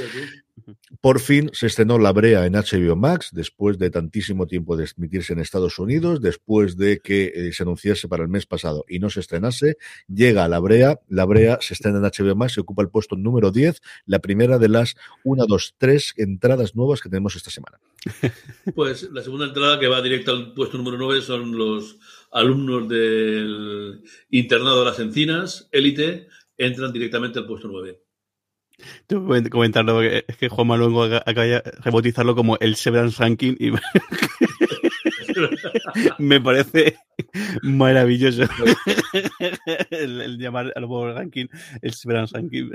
Por 1.01 1.19
fin 1.19 1.49
se 1.53 1.67
estrenó 1.67 1.99
La 1.99 2.13
Brea 2.13 2.45
en 2.45 2.53
HBO 2.53 2.95
Max, 2.95 3.29
después 3.33 3.77
de 3.77 3.89
tantísimo 3.89 4.47
tiempo 4.47 4.77
de 4.77 4.89
emitirse 4.97 5.33
en 5.33 5.39
Estados 5.39 5.79
Unidos, 5.79 6.21
después 6.21 6.77
de 6.77 6.99
que 6.99 7.31
eh, 7.35 7.51
se 7.51 7.63
anunciase 7.63 8.07
para 8.07 8.23
el 8.23 8.29
mes 8.29 8.45
pasado 8.45 8.85
y 8.87 8.99
no 8.99 9.09
se 9.09 9.19
estrenase, 9.19 9.77
llega 10.07 10.47
La 10.47 10.59
Brea, 10.59 10.99
La 11.09 11.25
Brea 11.25 11.57
se 11.61 11.73
estrena 11.73 11.97
en 11.99 12.05
HBO 12.05 12.35
Max, 12.35 12.53
se 12.53 12.61
ocupa 12.61 12.81
el 12.81 12.89
puesto 12.89 13.15
número 13.15 13.51
10, 13.51 13.81
la 14.05 14.19
primera 14.19 14.57
de 14.57 14.69
las 14.69 14.95
1, 15.23 15.45
2, 15.45 15.75
3 15.77 16.13
entradas 16.17 16.75
nuevas 16.75 17.01
que 17.01 17.09
tenemos 17.09 17.35
esta 17.35 17.51
semana. 17.51 17.79
Pues 18.75 19.09
la 19.11 19.21
segunda 19.21 19.45
entrada 19.45 19.79
que 19.79 19.87
va 19.87 20.01
directa 20.01 20.31
al 20.31 20.53
puesto 20.53 20.77
número 20.77 20.97
9 20.97 21.21
son 21.21 21.57
los 21.57 21.97
alumnos 22.31 22.87
del 22.89 24.01
internado 24.29 24.79
de 24.79 24.85
las 24.85 24.99
encinas, 24.99 25.69
élite, 25.71 26.27
entran 26.57 26.91
directamente 26.91 27.39
al 27.39 27.45
puesto 27.45 27.67
9. 27.67 28.04
Tengo 29.07 29.33
que 29.33 29.49
comentarlo, 29.49 30.01
es 30.01 30.23
que 30.39 30.49
Juan 30.49 30.67
Manuel 30.67 31.21
acaba 31.25 31.45
de 31.45 31.61
rebautizarlo 31.61 32.35
como 32.35 32.57
el 32.59 32.75
Severance 32.75 33.21
Ranking 33.21 33.55
y 33.59 33.71
me 36.19 36.41
parece 36.41 36.97
maravilloso 37.63 38.43
el, 39.89 40.37
llamar 40.37 40.73
al 40.75 41.15
ranking 41.15 41.47
el 41.81 41.93
Severance 41.93 42.35
Ranking. 42.35 42.69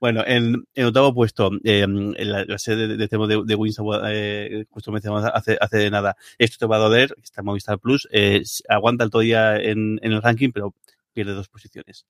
bueno, 0.00 0.22
en, 0.26 0.64
en, 0.74 0.86
octavo 0.86 1.14
puesto, 1.14 1.50
eh, 1.64 1.82
en 1.82 2.14
la, 2.30 2.58
serie 2.58 2.86
de, 2.88 2.96
de, 2.96 3.06
de, 3.06 3.42
de 3.44 3.54
Wins, 3.54 3.78
eh, 4.08 4.64
justo 4.70 4.92
mencionamos 4.92 5.30
hace, 5.32 5.56
hace 5.60 5.90
nada, 5.90 6.16
esto 6.38 6.56
te 6.58 6.66
va 6.66 6.76
a 6.76 6.80
doler, 6.80 7.14
está 7.22 7.40
en 7.40 7.46
Movistar 7.46 7.78
Plus, 7.78 8.08
eh, 8.12 8.42
aguanta 8.68 9.08
todavía 9.08 9.56
en, 9.56 9.98
en 10.02 10.12
el 10.12 10.22
ranking, 10.22 10.50
pero 10.52 10.74
pierde 11.12 11.32
dos 11.32 11.48
posiciones. 11.48 12.06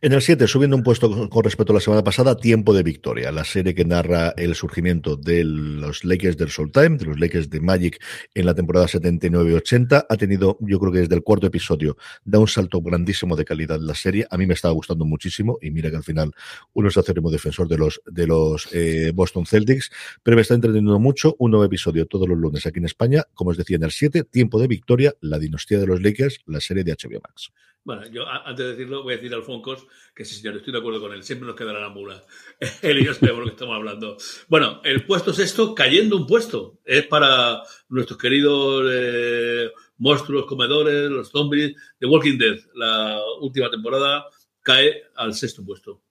En 0.00 0.12
el 0.12 0.22
7, 0.22 0.46
subiendo 0.46 0.76
un 0.76 0.82
puesto 0.82 1.28
con 1.28 1.44
respecto 1.44 1.72
a 1.72 1.74
la 1.74 1.80
semana 1.80 2.04
pasada, 2.04 2.36
Tiempo 2.36 2.74
de 2.74 2.82
Victoria, 2.82 3.32
la 3.32 3.44
serie 3.44 3.74
que 3.74 3.84
narra 3.84 4.34
el 4.36 4.54
surgimiento 4.54 5.16
de 5.16 5.44
los 5.44 6.04
Lakers 6.04 6.36
del 6.36 6.50
Soul 6.50 6.70
Time, 6.70 6.98
de 6.98 7.06
los 7.06 7.18
Lakers 7.18 7.50
de 7.50 7.60
Magic 7.60 8.02
en 8.34 8.46
la 8.46 8.54
temporada 8.54 8.86
79-80. 8.86 10.06
Ha 10.08 10.16
tenido, 10.16 10.58
yo 10.60 10.78
creo 10.78 10.92
que 10.92 11.00
desde 11.00 11.14
el 11.14 11.22
cuarto 11.22 11.46
episodio, 11.46 11.96
da 12.24 12.38
un 12.38 12.48
salto 12.48 12.80
grandísimo 12.80 13.36
de 13.36 13.44
calidad 13.44 13.80
la 13.80 13.94
serie. 13.94 14.26
A 14.30 14.36
mí 14.36 14.46
me 14.46 14.54
estaba 14.54 14.74
gustando 14.74 15.04
muchísimo 15.04 15.58
y 15.60 15.70
mira 15.70 15.90
que 15.90 15.96
al 15.96 16.04
final 16.04 16.32
uno 16.72 16.88
es 16.88 16.96
acérrimo 16.96 17.30
defensor 17.30 17.68
de 17.68 17.78
los, 17.78 18.00
de 18.06 18.26
los 18.26 18.68
eh, 18.72 19.12
Boston 19.14 19.46
Celtics, 19.46 19.90
pero 20.22 20.36
me 20.36 20.42
está 20.42 20.54
entreteniendo 20.54 20.98
mucho. 20.98 21.36
Un 21.38 21.52
nuevo 21.52 21.64
episodio 21.64 22.06
todos 22.06 22.28
los 22.28 22.38
lunes 22.38 22.66
aquí 22.66 22.78
en 22.78 22.86
España. 22.86 23.24
Como 23.34 23.50
os 23.50 23.56
decía, 23.56 23.76
en 23.76 23.84
el 23.84 23.90
7, 23.90 24.24
Tiempo 24.24 24.60
de 24.60 24.68
Victoria, 24.68 25.14
la 25.20 25.38
dinastía 25.38 25.78
de 25.78 25.86
los 25.86 26.02
Lakers, 26.02 26.40
la 26.46 26.60
serie 26.60 26.84
de 26.84 26.92
HBO 26.92 27.20
Max. 27.22 27.50
Bueno, 27.84 28.06
yo 28.06 28.26
antes 28.26 28.64
de 28.64 28.72
decirlo 28.72 29.02
voy 29.02 29.12
a 29.12 29.16
decir 29.16 29.34
a 29.34 29.36
Alfoncos 29.36 29.86
que 30.14 30.24
sí, 30.24 30.36
señor, 30.36 30.56
estoy 30.56 30.72
de 30.72 30.78
acuerdo 30.78 31.02
con 31.02 31.12
él, 31.12 31.22
siempre 31.22 31.46
nos 31.46 31.54
quedará 31.54 31.80
la 31.80 31.90
mula. 31.90 32.24
él 32.82 32.98
y 32.98 33.04
yo 33.04 33.12
sabemos 33.12 33.40
lo 33.40 33.44
que 33.44 33.50
estamos 33.52 33.76
hablando. 33.76 34.16
Bueno, 34.48 34.80
el 34.84 35.04
puesto 35.04 35.34
sexto, 35.34 35.74
cayendo 35.74 36.16
un 36.16 36.26
puesto, 36.26 36.80
es 36.84 37.06
para 37.06 37.62
nuestros 37.90 38.18
queridos 38.18 38.86
eh, 38.90 39.70
monstruos 39.98 40.46
comedores, 40.46 41.10
los 41.10 41.28
zombies 41.28 41.74
de 42.00 42.06
Walking 42.06 42.38
Dead. 42.38 42.58
La 42.74 43.20
última 43.40 43.70
temporada 43.70 44.24
cae 44.62 45.02
al 45.14 45.34
sexto 45.34 45.62
puesto 45.62 46.03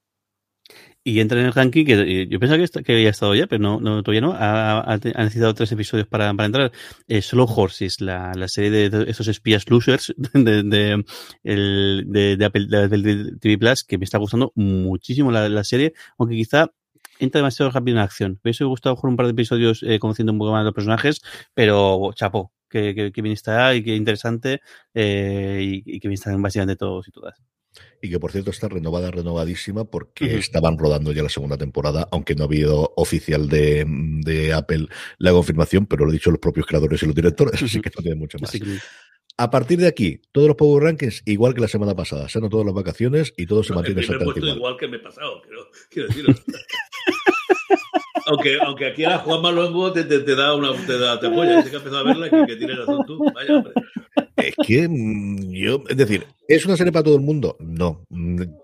y 1.04 1.20
entra 1.20 1.40
en 1.40 1.48
el 1.48 1.54
ranking 1.54 1.86
que 1.86 2.28
yo 2.28 2.40
pensaba 2.40 2.64
que, 2.84 2.94
había 2.94 3.10
estado 3.10 3.36
ya, 3.36 3.46
pero 3.48 3.62
no, 3.62 3.80
no 3.82 4.04
todavía 4.04 4.22
no. 4.22 4.34
Ha, 4.38 4.98
necesitado 4.98 5.54
tres 5.54 5.72
episodios 5.72 6.08
para, 6.08 6.34
para 6.34 6.46
entrar. 6.46 6.72
Eh, 7.08 7.22
Horses, 7.34 8.00
la, 8.00 8.32
la 8.36 8.48
serie 8.48 8.90
de, 8.90 9.10
esos 9.10 9.28
espías 9.28 9.70
losers 9.70 10.14
de, 10.34 10.64
de, 10.64 11.04
de, 11.44 12.38
de 12.38 12.46
Apple 12.46 12.68
de, 12.68 13.38
TV 13.40 13.58
Plus, 13.58 13.84
que 13.84 13.98
me 13.98 14.06
está 14.06 14.18
gustando 14.18 14.54
muchísimo 14.56 15.32
la, 15.32 15.64
serie, 15.64 15.94
aunque 16.18 16.36
quizá 16.36 16.72
entra 17.20 17.40
demasiado 17.40 17.72
rápido 17.72 17.98
en 17.98 18.04
acción. 18.04 18.32
Me 18.44 18.50
hubiese 18.50 18.64
gustado 18.64 18.96
jugar 18.96 19.12
un 19.12 19.18
par 19.18 19.26
de 19.26 19.34
episodios 19.34 19.84
eh, 19.84 20.00
conociendo 20.00 20.32
un 20.32 20.40
poco 20.40 20.54
más 20.54 20.64
los 20.64 20.74
personajes, 20.74 21.22
pero 21.54 22.12
chapo, 22.14 22.54
que, 22.70 22.96
que, 22.96 23.12
que 23.12 23.22
bien 23.22 23.34
está 23.34 23.76
y 23.76 23.84
que 23.84 23.96
interesante 23.96 24.62
eh, 24.94 25.60
y, 25.62 25.96
y, 25.98 26.00
que 26.00 26.08
bien 26.08 26.16
están 26.16 26.42
básicamente 26.42 26.78
todos 26.78 27.08
y 27.08 27.12
todas. 27.12 27.42
Y 28.02 28.10
que 28.10 28.20
por 28.20 28.32
cierto 28.32 28.52
está 28.52 28.68
renovada, 28.70 29.12
renovadísima, 29.12 29.86
porque 29.86 30.26
uh 30.26 30.28
-huh. 30.28 30.40
estaban 30.40 30.78
rodando 30.78 31.12
ya 31.12 31.24
la 31.24 31.30
segunda 31.30 31.58
temporada, 31.58 32.08
aunque 32.12 32.36
no 32.36 32.44
ha 32.44 32.48
habido 32.48 32.94
oficial 32.98 33.50
de, 33.50 33.86
de, 33.88 34.54
Apple 34.54 34.88
la 35.18 35.32
confirmación, 35.32 35.86
pero 35.86 36.06
lo 36.06 36.12
han 36.12 36.18
dicho 36.18 36.32
los 36.32 36.40
propios 36.40 36.66
creadores 36.66 37.02
y 37.04 37.06
los 37.06 37.16
directores, 37.16 37.62
uh 37.62 37.66
-huh. 37.66 37.68
así 37.68 37.82
que 37.82 37.92
no 37.96 38.02
tiene 38.02 38.16
mucho 38.18 38.38
más. 38.40 38.52
Que... 38.52 38.60
A 39.38 39.50
partir 39.50 39.80
de 39.80 39.88
aquí, 39.88 40.22
todos 40.32 40.48
los 40.48 40.58
Power 40.58 40.84
Rankings 40.84 41.24
igual 41.26 41.56
que 41.56 41.62
la 41.62 41.68
semana 41.68 41.96
pasada, 41.96 42.30
se 42.30 42.38
han 42.38 42.50
todas 42.50 42.66
las 42.66 42.76
vacaciones 42.76 43.34
y 43.36 43.48
todo 43.48 43.60
no, 43.60 43.64
se 43.64 43.74
mantiene 43.74 44.02
exactamente 44.02 44.40
igual. 44.40 44.58
igual 44.58 44.78
que 44.78 44.88
me 44.88 44.98
he 44.98 45.00
pasado, 45.00 45.42
quiero, 45.42 45.68
quiero 45.90 46.08
decirlo. 46.10 46.36
aunque, 48.28 48.58
aunque 48.62 48.86
aquí 48.88 49.06
a 49.06 49.18
Juan 49.20 49.42
Malongo 49.42 49.92
te, 49.92 50.04
te, 50.04 50.20
te, 50.20 50.36
da 50.36 50.56
una 50.56 50.74
te, 50.86 51.00
da, 51.00 51.20
te 51.20 51.28
apoya, 51.28 51.64
que 51.64 51.70
ha 51.76 51.80
empezado 51.80 51.98
a 51.98 52.04
verla 52.04 52.28
y 52.28 52.30
que, 52.30 52.46
que 52.46 52.56
tienes 52.58 52.78
razón 52.78 53.06
tú. 53.08 53.24
Vaya, 53.34 53.58
hombre. 53.58 53.74
Es 54.36 54.56
que 54.66 54.88
yo, 55.52 55.84
es 55.88 55.98
decir, 55.98 56.26
¿es 56.48 56.66
una 56.66 56.76
serie 56.76 56.92
para 56.92 57.04
todo 57.04 57.16
el 57.16 57.22
mundo? 57.22 57.56
No, 57.60 58.06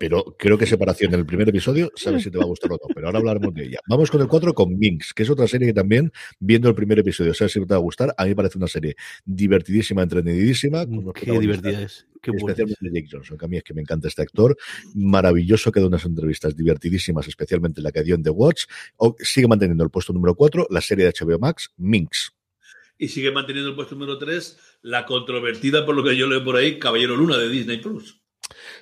pero 0.00 0.36
creo 0.38 0.58
que 0.58 0.66
separación 0.66 1.14
en 1.14 1.20
el 1.20 1.26
primer 1.26 1.48
episodio, 1.48 1.92
sabes 1.94 2.24
si 2.24 2.30
te 2.30 2.38
va 2.38 2.44
a 2.44 2.48
gustar 2.48 2.72
o 2.72 2.74
no, 2.74 2.92
pero 2.92 3.06
ahora 3.06 3.20
hablaremos 3.20 3.54
de 3.54 3.66
ella. 3.66 3.78
Vamos 3.88 4.10
con 4.10 4.20
el 4.20 4.26
4 4.26 4.52
con 4.52 4.76
Minx, 4.76 5.14
que 5.14 5.22
es 5.22 5.30
otra 5.30 5.46
serie 5.46 5.68
que 5.68 5.74
también, 5.74 6.12
viendo 6.40 6.68
el 6.68 6.74
primer 6.74 6.98
episodio, 6.98 7.34
sabes 7.34 7.52
si 7.52 7.60
te 7.60 7.66
va 7.66 7.76
a 7.76 7.78
gustar. 7.78 8.12
A 8.16 8.24
mí 8.24 8.30
me 8.30 8.36
parece 8.36 8.58
una 8.58 8.66
serie 8.66 8.96
divertidísima, 9.24 10.02
entretenidísima. 10.02 10.86
Con 10.86 11.12
Qué 11.12 11.38
divertida 11.38 11.82
es. 11.82 12.06
Qué 12.20 12.32
especialmente 12.34 12.90
Jake 12.92 13.08
Johnson, 13.10 13.38
que 13.38 13.44
a 13.44 13.48
mí 13.48 13.56
es 13.56 13.62
que 13.62 13.72
me 13.72 13.80
encanta 13.80 14.08
este 14.08 14.22
actor. 14.22 14.56
Maravilloso 14.94 15.72
que 15.72 15.80
da 15.80 15.86
unas 15.86 16.04
entrevistas 16.04 16.56
divertidísimas, 16.56 17.28
especialmente 17.28 17.80
la 17.80 17.92
que 17.92 18.02
dio 18.02 18.14
en 18.14 18.22
The 18.22 18.30
Watch. 18.30 18.64
O, 18.96 19.16
sigue 19.20 19.46
manteniendo 19.46 19.84
el 19.84 19.90
puesto 19.90 20.12
número 20.12 20.34
4, 20.34 20.66
la 20.68 20.80
serie 20.80 21.06
de 21.06 21.12
HBO 21.12 21.38
Max, 21.38 21.70
Minx 21.76 22.32
y 23.00 23.08
sigue 23.08 23.32
manteniendo 23.32 23.70
el 23.70 23.76
puesto 23.76 23.94
número 23.94 24.18
3 24.18 24.58
la 24.82 25.04
controvertida, 25.06 25.84
por 25.84 25.94
lo 25.94 26.04
que 26.04 26.16
yo 26.16 26.26
leo 26.26 26.44
por 26.44 26.56
ahí, 26.56 26.78
Caballero 26.78 27.16
Luna 27.16 27.36
de 27.36 27.48
Disney 27.48 27.78
Plus. 27.78 28.20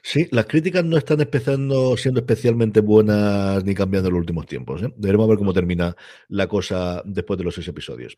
Sí, 0.02 0.26
las 0.30 0.46
críticas 0.46 0.84
no 0.84 0.96
están 0.96 1.20
empezando 1.20 1.96
siendo 1.96 2.20
especialmente 2.20 2.80
buenas 2.80 3.64
ni 3.64 3.74
cambiando 3.74 4.08
en 4.08 4.14
los 4.14 4.20
últimos 4.20 4.46
tiempos. 4.46 4.82
¿eh? 4.82 4.92
Deberemos 4.96 5.28
ver 5.28 5.38
cómo 5.38 5.52
termina 5.52 5.94
la 6.28 6.46
cosa 6.46 7.02
después 7.04 7.38
de 7.38 7.44
los 7.44 7.54
seis 7.54 7.68
episodios. 7.68 8.16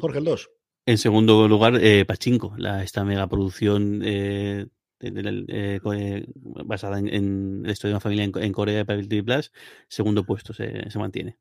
Jorge, 0.00 0.18
el 0.18 0.24
2. 0.24 0.50
En 0.86 0.98
segundo 0.98 1.46
lugar, 1.46 1.78
eh, 1.80 2.04
Pachinko, 2.04 2.54
la, 2.56 2.82
esta 2.82 3.04
megaproducción 3.04 4.02
eh, 4.04 4.66
de, 4.98 5.10
de, 5.10 5.44
eh, 5.48 6.26
basada 6.64 6.98
en, 6.98 7.08
en, 7.08 7.62
la 7.62 7.72
historia 7.72 7.90
de 7.90 7.94
una 7.94 8.00
familia 8.00 8.24
en, 8.24 8.32
en 8.36 8.52
Corea 8.52 8.84
de 8.84 9.22
Plus. 9.22 9.52
Segundo 9.88 10.24
puesto 10.24 10.52
se, 10.52 10.90
se 10.90 10.98
mantiene. 10.98 11.38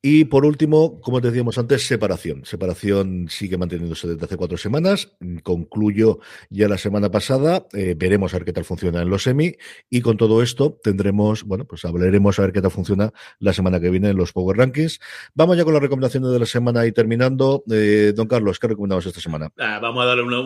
Y 0.00 0.26
por 0.26 0.44
último, 0.44 1.00
como 1.00 1.20
te 1.20 1.28
decíamos 1.28 1.58
antes, 1.58 1.84
separación. 1.84 2.44
Separación 2.44 3.26
sigue 3.28 3.58
manteniéndose 3.58 4.06
desde 4.06 4.24
hace 4.26 4.36
cuatro 4.36 4.56
semanas. 4.56 5.16
Concluyo 5.42 6.20
ya 6.50 6.68
la 6.68 6.78
semana 6.78 7.10
pasada. 7.10 7.66
Eh, 7.72 7.96
veremos 7.98 8.32
a 8.32 8.38
ver 8.38 8.44
qué 8.44 8.52
tal 8.52 8.64
funciona 8.64 9.02
en 9.02 9.10
los 9.10 9.24
semi. 9.24 9.56
Y 9.90 10.00
con 10.00 10.16
todo 10.16 10.40
esto 10.40 10.78
tendremos, 10.84 11.42
bueno, 11.42 11.64
pues 11.64 11.84
hablaremos 11.84 12.38
a 12.38 12.42
ver 12.42 12.52
qué 12.52 12.62
tal 12.62 12.70
funciona 12.70 13.12
la 13.40 13.52
semana 13.52 13.80
que 13.80 13.90
viene 13.90 14.10
en 14.10 14.16
los 14.16 14.32
Power 14.32 14.56
Rankings. 14.56 15.00
Vamos 15.34 15.56
ya 15.56 15.64
con 15.64 15.72
las 15.72 15.82
recomendaciones 15.82 16.30
de 16.30 16.38
la 16.38 16.46
semana 16.46 16.86
y 16.86 16.92
terminando. 16.92 17.64
Eh, 17.68 18.12
don 18.14 18.28
Carlos, 18.28 18.60
¿qué 18.60 18.68
recomendamos 18.68 19.04
esta 19.04 19.20
semana? 19.20 19.50
Ah, 19.58 19.80
vamos 19.82 20.04
a 20.04 20.06
darle 20.06 20.22
un, 20.22 20.36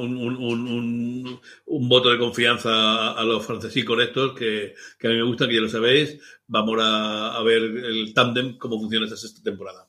un, 1.66 1.88
voto 1.90 2.10
de 2.10 2.18
confianza 2.18 3.12
a 3.12 3.22
los 3.24 3.44
francesicos 3.44 4.02
estos 4.02 4.32
que, 4.32 4.74
que 4.98 5.06
a 5.08 5.10
mí 5.10 5.16
me 5.16 5.24
gusta, 5.24 5.46
que 5.46 5.56
ya 5.56 5.60
lo 5.60 5.68
sabéis 5.68 6.18
vamos 6.46 6.78
a, 6.80 7.42
ver 7.44 7.62
el 7.62 8.12
tándem, 8.14 8.58
cómo 8.58 8.78
funciona 8.78 9.06
esta 9.06 9.16
sexta 9.16 9.42
temporada. 9.42 9.88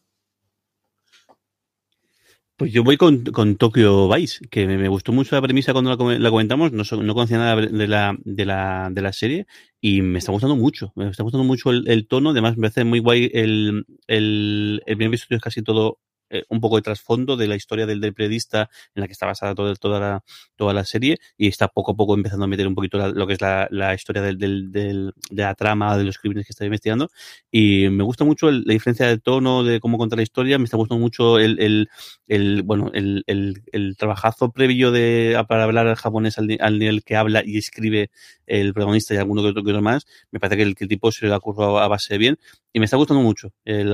Pues 2.56 2.72
yo 2.72 2.84
voy 2.84 2.98
con, 2.98 3.24
con 3.26 3.56
Tokyo 3.58 4.08
Vice, 4.08 4.48
que 4.50 4.68
me, 4.68 4.88
gustó 4.88 5.12
mucho 5.12 5.36
la 5.36 5.42
premisa 5.42 5.74
cuando 5.74 5.90
la, 5.90 6.30
comentamos, 6.30 6.72
no, 6.72 6.84
no, 7.02 7.14
conocía 7.14 7.38
nada 7.38 7.56
de 7.56 7.88
la, 7.88 8.16
de, 8.24 8.46
la, 8.46 8.90
de 8.92 9.02
la 9.02 9.12
serie 9.12 9.48
y 9.82 10.02
me 10.02 10.20
está 10.20 10.32
gustando 10.32 10.56
mucho, 10.56 10.94
me 10.96 11.10
está 11.10 11.24
gustando 11.24 11.44
mucho 11.44 11.72
el, 11.72 11.88
el 11.90 12.08
tono, 12.08 12.30
además 12.30 12.56
me 12.56 12.70
parece 12.70 12.84
muy 12.84 13.00
guay 13.00 13.32
el, 13.34 13.86
el, 14.08 14.84
el 14.86 14.98
primer 14.98 15.08
episodio 15.08 15.38
es 15.38 15.44
casi 15.44 15.64
todo 15.64 16.00
eh, 16.34 16.44
un 16.50 16.60
poco 16.60 16.78
de 16.78 16.82
trasfondo 16.82 17.38
de 17.38 17.48
la 17.48 17.56
historia 17.56 17.86
del, 17.86 18.02
del, 18.02 18.14
periodista 18.14 18.70
en 18.96 19.02
la 19.02 19.08
que 19.08 19.14
está 19.14 19.28
basada 19.28 19.54
toda, 19.54 19.76
toda, 19.76 20.00
la, 20.00 20.24
toda 20.56 20.74
la 20.74 20.84
serie 20.84 21.20
y 21.38 21.48
está 21.48 21.68
poco 21.68 21.92
a 21.92 21.96
poco 21.96 22.16
empezando 22.16 22.46
a 22.46 22.48
meter 22.48 22.68
un 22.68 22.74
poquito 22.74 22.98
la, 22.98 23.10
lo 23.10 23.28
que 23.28 23.34
es 23.34 23.42
la, 23.42 23.68
la 23.70 23.94
historia 23.94 24.24
del, 24.24 24.38
del, 24.40 24.72
del, 24.72 25.14
de 25.30 25.44
la 25.44 25.54
trama, 25.54 25.96
de 25.98 26.06
los 26.06 26.18
crímenes 26.18 26.48
que 26.48 26.54
está 26.54 26.66
investigando. 26.66 27.10
Y 27.52 27.88
me 27.90 28.04
gusta 28.04 28.26
mucho 28.26 28.50
el, 28.50 28.64
la 28.66 28.74
diferencia 28.74 29.08
de 29.08 29.20
tono, 29.20 29.64
de 29.64 29.80
cómo 29.80 29.98
contar 29.98 30.18
la 30.18 30.24
historia, 30.24 30.58
me 30.58 30.66
está 30.66 30.78
gustando 30.78 31.00
mucho 31.00 31.38
el, 31.38 31.60
el, 31.60 31.90
el 32.28 32.64
bueno, 32.64 32.90
el, 32.94 33.24
el, 33.28 33.96
trabajazo 33.98 34.52
previo 34.52 34.92
de, 34.92 35.42
para 35.48 35.64
hablar 35.66 35.88
al 35.88 35.96
japonés 35.96 36.40
al, 36.40 36.58
al, 36.60 36.80
nivel 36.80 37.04
que 37.04 37.16
habla 37.16 37.44
y 37.46 37.58
escribe 37.58 38.10
el 38.48 38.74
protagonista 38.74 39.14
y 39.14 39.18
alguno 39.18 39.42
que 39.44 39.50
otro, 39.50 39.64
que 39.64 39.70
otro 39.70 39.82
más, 39.82 40.06
me 40.32 40.40
parece 40.40 40.58
que 40.58 40.64
el, 40.64 40.76
que 40.76 40.88
tipo 40.88 41.12
se 41.12 41.28
le 41.28 41.34
ha 41.34 41.40
currado 41.40 41.80
a 41.80 41.88
base 41.88 42.14
de 42.14 42.18
bien 42.18 42.40
y 42.74 42.80
me 42.80 42.86
está 42.86 42.98
gustando 42.98 43.22
mucho. 43.22 43.54
Eh, 43.66 43.86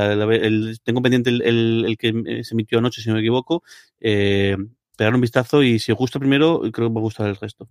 tengo 0.83 1.01
pendiente 1.01 1.29
el, 1.29 1.41
el, 1.41 1.97
que 2.37 2.43
se 2.43 2.53
emitió 2.53 2.79
anoche, 2.79 3.01
si 3.01 3.09
no 3.09 3.15
me 3.15 3.21
equivoco. 3.21 3.63
Eh, 3.99 4.57
pegar 4.97 5.15
un 5.15 5.21
vistazo 5.21 5.63
y 5.63 5.79
si 5.79 5.91
os 5.91 5.97
gusta 5.97 6.19
primero, 6.19 6.61
creo 6.71 6.89
que 6.89 6.93
va 6.93 6.99
a 6.99 7.03
gustar 7.03 7.27
el 7.27 7.35
resto. 7.35 7.69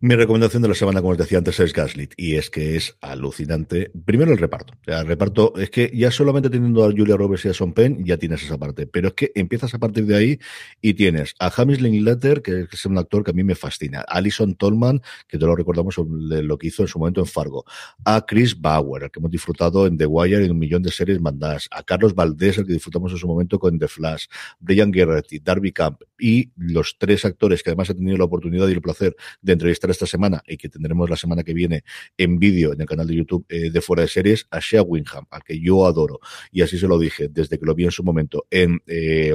Mi 0.00 0.14
recomendación 0.14 0.62
de 0.62 0.68
la 0.68 0.74
semana, 0.74 1.00
como 1.00 1.12
os 1.12 1.18
decía 1.18 1.38
antes, 1.38 1.58
es 1.60 1.72
Gaslit. 1.72 2.14
Y 2.16 2.36
es 2.36 2.50
que 2.50 2.76
es 2.76 2.96
alucinante. 3.00 3.90
Primero 4.04 4.32
el 4.32 4.38
reparto. 4.38 4.74
El 4.86 5.06
reparto 5.06 5.54
es 5.56 5.70
que 5.70 5.90
ya 5.94 6.10
solamente 6.10 6.50
teniendo 6.50 6.84
a 6.84 6.90
Julia 6.90 7.16
Roberts 7.16 7.44
y 7.44 7.48
a 7.48 7.54
Son 7.54 7.72
Penn, 7.72 8.04
ya 8.04 8.16
tienes 8.16 8.42
esa 8.42 8.58
parte. 8.58 8.86
Pero 8.86 9.08
es 9.08 9.14
que 9.14 9.32
empiezas 9.34 9.74
a 9.74 9.78
partir 9.78 10.06
de 10.06 10.16
ahí 10.16 10.38
y 10.80 10.94
tienes 10.94 11.34
a 11.38 11.50
James 11.50 11.80
Linklater, 11.80 12.42
que 12.42 12.66
es 12.70 12.86
un 12.86 12.98
actor 12.98 13.24
que 13.24 13.30
a 13.30 13.34
mí 13.34 13.44
me 13.44 13.54
fascina. 13.54 14.00
Alison 14.00 14.54
Tolman, 14.54 15.02
que 15.28 15.38
te 15.38 15.46
lo 15.46 15.54
recordamos 15.54 15.96
lo 15.98 16.58
que 16.58 16.66
hizo 16.66 16.82
en 16.82 16.88
su 16.88 16.98
momento 16.98 17.20
en 17.20 17.26
Fargo. 17.26 17.64
A 18.04 18.24
Chris 18.26 18.60
Bauer, 18.60 19.10
que 19.10 19.20
hemos 19.20 19.30
disfrutado 19.30 19.86
en 19.86 19.96
The 19.96 20.06
Wire 20.06 20.44
y 20.44 20.50
un 20.50 20.58
millón 20.58 20.82
de 20.82 20.90
series 20.90 21.20
mandadas. 21.20 21.68
A 21.70 21.82
Carlos 21.82 22.14
Valdés, 22.14 22.58
el 22.58 22.66
que 22.66 22.72
disfrutamos 22.72 23.12
en 23.12 23.18
su 23.18 23.26
momento 23.26 23.58
con 23.58 23.78
The 23.78 23.88
Flash. 23.88 24.26
Brian 24.60 24.92
Gerretti, 24.92 25.38
Darby 25.38 25.72
Camp. 25.72 26.00
Y 26.18 26.50
los 26.56 26.96
tres 26.98 27.24
actores 27.24 27.62
que 27.62 27.70
además 27.70 27.90
he 27.90 27.94
tenido 27.94 28.16
la 28.16 28.24
oportunidad 28.24 28.68
y 28.68 28.72
el 28.72 28.82
placer 28.82 29.16
de 29.40 29.51
entrevistar 29.52 29.90
esta 29.90 30.06
semana 30.06 30.42
y 30.46 30.56
que 30.56 30.68
tendremos 30.68 31.08
la 31.08 31.16
semana 31.16 31.42
que 31.42 31.54
viene 31.54 31.84
en 32.16 32.38
vídeo 32.38 32.72
en 32.72 32.80
el 32.80 32.86
canal 32.86 33.06
de 33.06 33.16
YouTube 33.16 33.44
eh, 33.48 33.70
de 33.70 33.80
Fuera 33.80 34.02
de 34.02 34.08
Series, 34.08 34.46
a 34.50 34.60
Shea 34.60 34.82
Wingham, 34.82 35.26
al 35.30 35.42
que 35.42 35.60
yo 35.60 35.86
adoro. 35.86 36.20
Y 36.50 36.62
así 36.62 36.78
se 36.78 36.86
lo 36.86 36.98
dije 36.98 37.28
desde 37.28 37.58
que 37.58 37.66
lo 37.66 37.74
vi 37.74 37.84
en 37.84 37.90
su 37.90 38.02
momento 38.02 38.46
en... 38.50 38.80
Eh, 38.86 39.34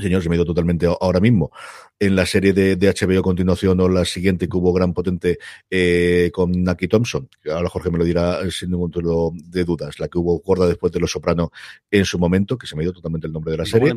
señor, 0.00 0.22
se 0.22 0.28
me 0.28 0.34
ha 0.34 0.36
ido 0.36 0.44
totalmente 0.44 0.86
ahora 0.86 1.20
mismo. 1.20 1.50
En 1.98 2.16
la 2.16 2.24
serie 2.24 2.52
de, 2.52 2.76
de, 2.76 2.88
HBO 2.88 3.20
a 3.20 3.22
continuación 3.22 3.78
o 3.80 3.88
la 3.88 4.04
siguiente 4.04 4.48
que 4.48 4.56
hubo 4.56 4.72
gran 4.72 4.94
potente 4.94 5.38
eh, 5.70 6.30
con 6.32 6.50
Naki 6.50 6.88
Thompson, 6.88 7.28
que 7.42 7.50
ahora 7.50 7.68
Jorge 7.68 7.90
me 7.90 7.98
lo 7.98 8.04
dirá 8.04 8.38
sin 8.50 8.70
ningún 8.70 8.90
tipo 8.90 9.32
de 9.34 9.64
dudas, 9.64 10.00
la 10.00 10.08
que 10.08 10.18
hubo 10.18 10.38
gorda 10.40 10.66
después 10.66 10.92
de 10.92 11.00
Los 11.00 11.12
Soprano 11.12 11.52
en 11.90 12.04
su 12.04 12.18
momento, 12.18 12.56
que 12.56 12.66
se 12.66 12.74
me 12.74 12.82
ha 12.82 12.84
ido 12.84 12.92
totalmente 12.92 13.26
el 13.26 13.32
nombre 13.32 13.52
de 13.52 13.58
la 13.58 13.66
serie 13.66 13.94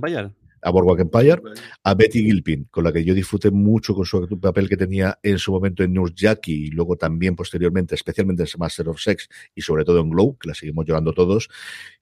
a 0.61 0.69
Boardwalk 0.71 0.99
Empire, 0.99 1.41
a 1.83 1.93
Betty 1.93 2.23
Gilpin, 2.23 2.65
con 2.71 2.83
la 2.83 2.91
que 2.91 3.03
yo 3.03 3.13
disfruté 3.13 3.51
mucho 3.51 3.93
con 3.93 4.05
su 4.05 4.39
papel 4.39 4.69
que 4.69 4.77
tenía 4.77 5.19
en 5.21 5.37
su 5.39 5.51
momento 5.51 5.83
en 5.83 5.93
Nurse 5.93 6.15
Jackie 6.15 6.65
y 6.65 6.67
luego 6.67 6.95
también 6.95 7.35
posteriormente, 7.35 7.95
especialmente 7.95 8.43
en 8.43 8.49
Master 8.57 8.89
of 8.89 8.99
Sex 8.99 9.29
y 9.53 9.61
sobre 9.61 9.85
todo 9.85 9.99
en 9.99 10.09
Glow, 10.09 10.37
que 10.37 10.49
la 10.49 10.55
seguimos 10.55 10.85
llorando 10.85 11.13
todos. 11.13 11.49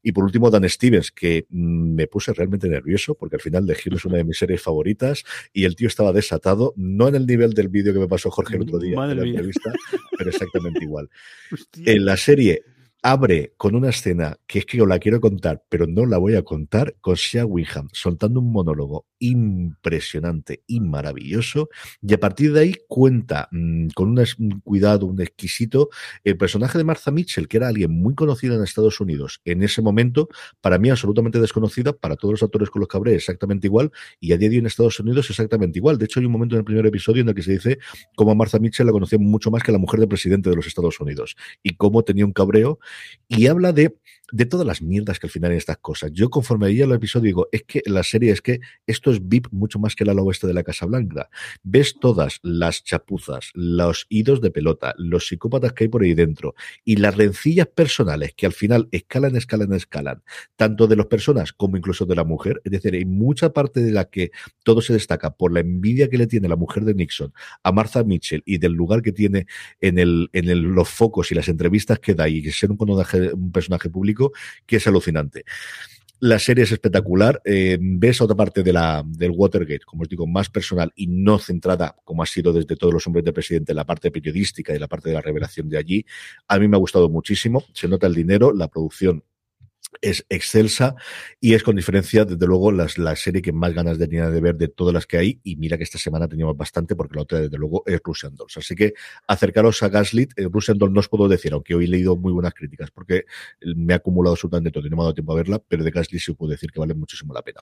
Y 0.01 0.11
por 0.11 0.23
último, 0.23 0.49
Dan 0.49 0.67
Stevens, 0.69 1.11
que 1.11 1.45
mm, 1.49 1.93
me 1.95 2.07
puse 2.07 2.33
realmente 2.33 2.67
nervioso 2.69 3.15
porque 3.15 3.35
al 3.35 3.41
final 3.41 3.65
The 3.65 3.77
Hill 3.83 3.95
es 3.95 4.05
una 4.05 4.17
de 4.17 4.23
mis 4.23 4.37
series 4.37 4.61
favoritas 4.61 5.23
y 5.51 5.65
el 5.65 5.75
tío 5.75 5.87
estaba 5.87 6.11
desatado, 6.13 6.73
no 6.75 7.07
en 7.07 7.15
el 7.15 7.25
nivel 7.25 7.53
del 7.53 7.69
vídeo 7.69 7.93
que 7.93 7.99
me 7.99 8.07
pasó 8.07 8.29
Jorge 8.31 8.55
el 8.55 8.63
otro 8.63 8.79
día 8.79 8.95
Madre 8.95 9.13
en 9.13 9.17
la 9.17 9.23
mía. 9.23 9.33
entrevista, 9.33 9.71
pero 10.17 10.29
exactamente 10.29 10.83
igual. 10.83 11.09
En 11.85 12.05
la 12.05 12.17
serie 12.17 12.63
abre 13.03 13.53
con 13.57 13.75
una 13.75 13.89
escena 13.89 14.37
que 14.47 14.59
es 14.59 14.65
que 14.65 14.81
os 14.81 14.87
la 14.87 14.97
quiero 14.97 15.19
contar, 15.19 15.63
pero 15.69 15.85
no 15.85 16.05
la 16.05 16.17
voy 16.17 16.35
a 16.35 16.43
contar, 16.43 16.95
con 17.01 17.15
Shea 17.15 17.45
Winham 17.45 17.89
soltando 17.91 18.39
un 18.39 18.51
monólogo 18.51 19.05
impresionante 19.23 20.63
y 20.67 20.81
maravilloso, 20.81 21.69
y 22.01 22.13
a 22.13 22.19
partir 22.19 22.51
de 22.51 22.59
ahí 22.59 22.75
cuenta 22.87 23.47
mmm, 23.51 23.87
con 23.95 24.09
un, 24.09 24.61
cuidado, 24.61 25.05
un 25.05 25.21
exquisito, 25.21 25.89
el 26.23 26.37
personaje 26.37 26.77
de 26.77 26.83
Martha 26.83 27.09
Mitchell, 27.11 27.47
que 27.47 27.57
era 27.57 27.69
alguien 27.69 27.91
muy 27.91 28.15
conocido 28.15 28.55
en 28.55 28.63
Estados 28.63 28.99
Unidos 28.99 29.41
en 29.45 29.63
ese 29.63 29.81
momento, 29.81 30.27
para 30.59 30.77
mí 30.77 30.89
absolutamente 30.89 31.39
desconocida, 31.39 31.93
para 31.93 32.15
todos 32.15 32.33
los 32.33 32.43
actores 32.43 32.69
con 32.69 32.81
los 32.81 32.89
que 32.89 32.97
hablé 32.97 33.15
exactamente 33.15 33.67
igual, 33.67 33.91
y 34.19 34.33
a 34.33 34.37
día 34.37 34.49
de 34.49 34.55
hoy 34.55 34.59
en 34.59 34.65
Estados 34.65 34.99
Unidos 34.99 35.29
exactamente 35.29 35.79
igual. 35.79 35.97
De 35.97 36.05
hecho, 36.05 36.19
hay 36.19 36.25
un 36.25 36.33
momento 36.33 36.55
en 36.55 36.59
el 36.59 36.65
primer 36.65 36.85
episodio 36.85 37.21
en 37.21 37.29
el 37.29 37.35
que 37.35 37.43
se 37.43 37.53
dice 37.53 37.79
cómo 38.15 38.35
Martha 38.35 38.59
Mitchell 38.59 38.85
la 38.85 38.91
conocía 38.91 39.19
mucho 39.19 39.51
más 39.51 39.63
que 39.63 39.71
la 39.71 39.77
mujer 39.77 40.01
del 40.01 40.09
presidente 40.09 40.49
de 40.49 40.55
los 40.55 40.67
Estados 40.67 40.99
Unidos, 40.99 41.35
y 41.63 41.75
cómo 41.75 42.03
tenía 42.03 42.25
un 42.25 42.33
cabreo 42.33 42.79
y 43.29 43.47
habla 43.47 43.71
de 43.71 43.95
de 44.33 44.47
todas 44.47 44.65
las 44.65 44.81
mierdas 44.81 45.19
que 45.19 45.27
al 45.27 45.31
final 45.31 45.51
hay 45.51 45.57
estas 45.57 45.77
cosas. 45.77 46.11
Yo 46.11 46.31
conforme 46.31 46.65
veía 46.65 46.85
el 46.85 46.91
episodio 46.91 47.27
digo, 47.27 47.47
es 47.51 47.63
que 47.63 47.83
la 47.85 48.01
serie 48.01 48.31
es 48.31 48.41
que 48.41 48.61
esto 48.87 49.11
es 49.11 49.27
VIP 49.27 49.47
mucho 49.51 49.77
más 49.77 49.95
que 49.95 50.03
el 50.03 50.09
ala 50.09 50.23
oeste 50.23 50.47
de 50.47 50.55
la 50.55 50.63
Casa 50.63 50.87
Blanca. 50.87 51.29
Ves 51.61 51.99
todas 51.99 52.39
las 52.41 52.83
chapuzas, 52.83 53.51
los 53.53 54.07
idos 54.09 54.41
de 54.41 54.49
pelota, 54.49 54.95
los 54.97 55.27
psicópatas 55.27 55.73
que 55.73 55.83
hay 55.83 55.87
por 55.87 56.01
ahí 56.01 56.15
dentro 56.15 56.55
y 56.83 56.95
las 56.95 57.15
rencillas 57.15 57.67
personales 57.67 58.33
que 58.35 58.47
al 58.47 58.53
final 58.53 58.89
escalan, 58.91 59.35
escalan, 59.35 59.71
escalan, 59.73 60.23
tanto 60.55 60.87
de 60.87 60.95
las 60.95 61.05
personas 61.05 61.53
como 61.53 61.77
incluso 61.77 62.07
de 62.07 62.15
la 62.15 62.23
mujer. 62.23 62.59
Es 62.65 62.71
decir, 62.71 62.95
hay 62.95 63.05
mucha 63.05 63.53
parte 63.53 63.81
de 63.81 63.91
la 63.91 64.05
que 64.05 64.31
todo 64.63 64.81
se 64.81 64.93
destaca 64.93 65.35
por 65.35 65.53
la 65.53 65.59
envidia 65.59 66.09
que 66.09 66.17
le 66.17 66.25
tiene 66.25 66.47
la 66.47 66.55
mujer 66.55 66.85
de 66.85 66.95
Nixon 66.95 67.31
a 67.61 67.71
Martha 67.71 68.03
Mitchell 68.03 68.41
y 68.47 68.57
del 68.57 68.73
lugar 68.73 69.03
que 69.03 69.11
tiene 69.11 69.45
en, 69.79 69.99
el, 69.99 70.31
en 70.33 70.49
el, 70.49 70.61
los 70.61 70.89
focos 70.89 71.31
y 71.31 71.35
las 71.35 71.47
entrevistas 71.49 71.99
que 71.99 72.15
da 72.15 72.27
y 72.27 72.41
que 72.41 72.51
ser 72.51 72.71
un 72.71 72.77
un 72.83 73.51
personaje 73.51 73.89
público 73.89 74.22
que 74.65 74.77
es 74.77 74.87
alucinante. 74.87 75.43
La 76.19 76.39
serie 76.39 76.63
es 76.63 76.71
espectacular. 76.71 77.41
Eh, 77.43 77.77
ves 77.81 78.21
otra 78.21 78.33
parte 78.33 78.63
de 78.63 78.71
la, 78.71 79.03
del 79.05 79.31
Watergate, 79.31 79.83
como 79.85 80.03
os 80.03 80.09
digo, 80.09 80.25
más 80.25 80.49
personal 80.49 80.89
y 80.95 81.07
no 81.07 81.37
centrada, 81.37 81.97
como 82.05 82.23
ha 82.23 82.25
sido 82.25 82.53
desde 82.53 82.77
todos 82.77 82.93
los 82.93 83.05
hombres 83.07 83.25
de 83.25 83.33
presidente, 83.33 83.73
la 83.73 83.85
parte 83.85 84.09
periodística 84.09 84.73
y 84.73 84.79
la 84.79 84.87
parte 84.87 85.09
de 85.09 85.15
la 85.15 85.21
revelación 85.21 85.67
de 85.67 85.77
allí. 85.77 86.05
A 86.47 86.59
mí 86.59 86.69
me 86.69 86.77
ha 86.77 86.79
gustado 86.79 87.09
muchísimo. 87.09 87.65
Se 87.73 87.89
nota 87.89 88.07
el 88.07 88.15
dinero, 88.15 88.53
la 88.53 88.69
producción 88.69 89.23
es 90.01 90.25
excelsa 90.29 90.95
y 91.39 91.53
es 91.53 91.63
con 91.63 91.75
diferencia, 91.75 92.25
desde 92.25 92.45
luego, 92.45 92.71
las, 92.71 92.97
la 92.97 93.15
serie 93.15 93.41
que 93.41 93.51
más 93.51 93.73
ganas 93.73 93.97
tenía 93.97 94.29
de 94.29 94.41
ver 94.41 94.55
de 94.55 94.67
todas 94.67 94.93
las 94.93 95.05
que 95.05 95.17
hay. 95.17 95.39
Y 95.43 95.55
mira 95.55 95.77
que 95.77 95.83
esta 95.83 95.97
semana 95.97 96.27
teníamos 96.27 96.57
bastante, 96.57 96.95
porque 96.95 97.15
la 97.15 97.21
otra, 97.21 97.39
desde 97.39 97.57
luego, 97.57 97.83
es 97.85 98.01
Russian 98.03 98.35
Dolls. 98.35 98.57
Así 98.57 98.75
que 98.75 98.93
acercaros 99.27 99.81
a 99.83 99.89
Gaslit. 99.89 100.37
Eh, 100.37 100.47
Russian 100.51 100.77
Dolls 100.77 100.93
no 100.93 100.99
os 100.99 101.09
puedo 101.09 101.27
decir, 101.27 101.53
aunque 101.53 101.75
hoy 101.75 101.85
he 101.85 101.87
leído 101.87 102.15
muy 102.15 102.33
buenas 102.33 102.53
críticas, 102.53 102.91
porque 102.91 103.25
me 103.75 103.93
ha 103.93 103.97
acumulado 103.97 104.33
absolutamente 104.33 104.71
todo 104.71 104.85
y 104.85 104.89
no 104.89 104.97
me 104.97 105.03
ha 105.03 105.05
dado 105.05 105.13
tiempo 105.13 105.33
a 105.33 105.35
verla, 105.35 105.59
pero 105.59 105.83
de 105.83 105.91
Gaslit 105.91 106.21
sí 106.21 106.33
puedo 106.33 106.51
decir 106.51 106.71
que 106.71 106.79
vale 106.79 106.93
muchísimo 106.93 107.33
la 107.33 107.41
pena. 107.41 107.61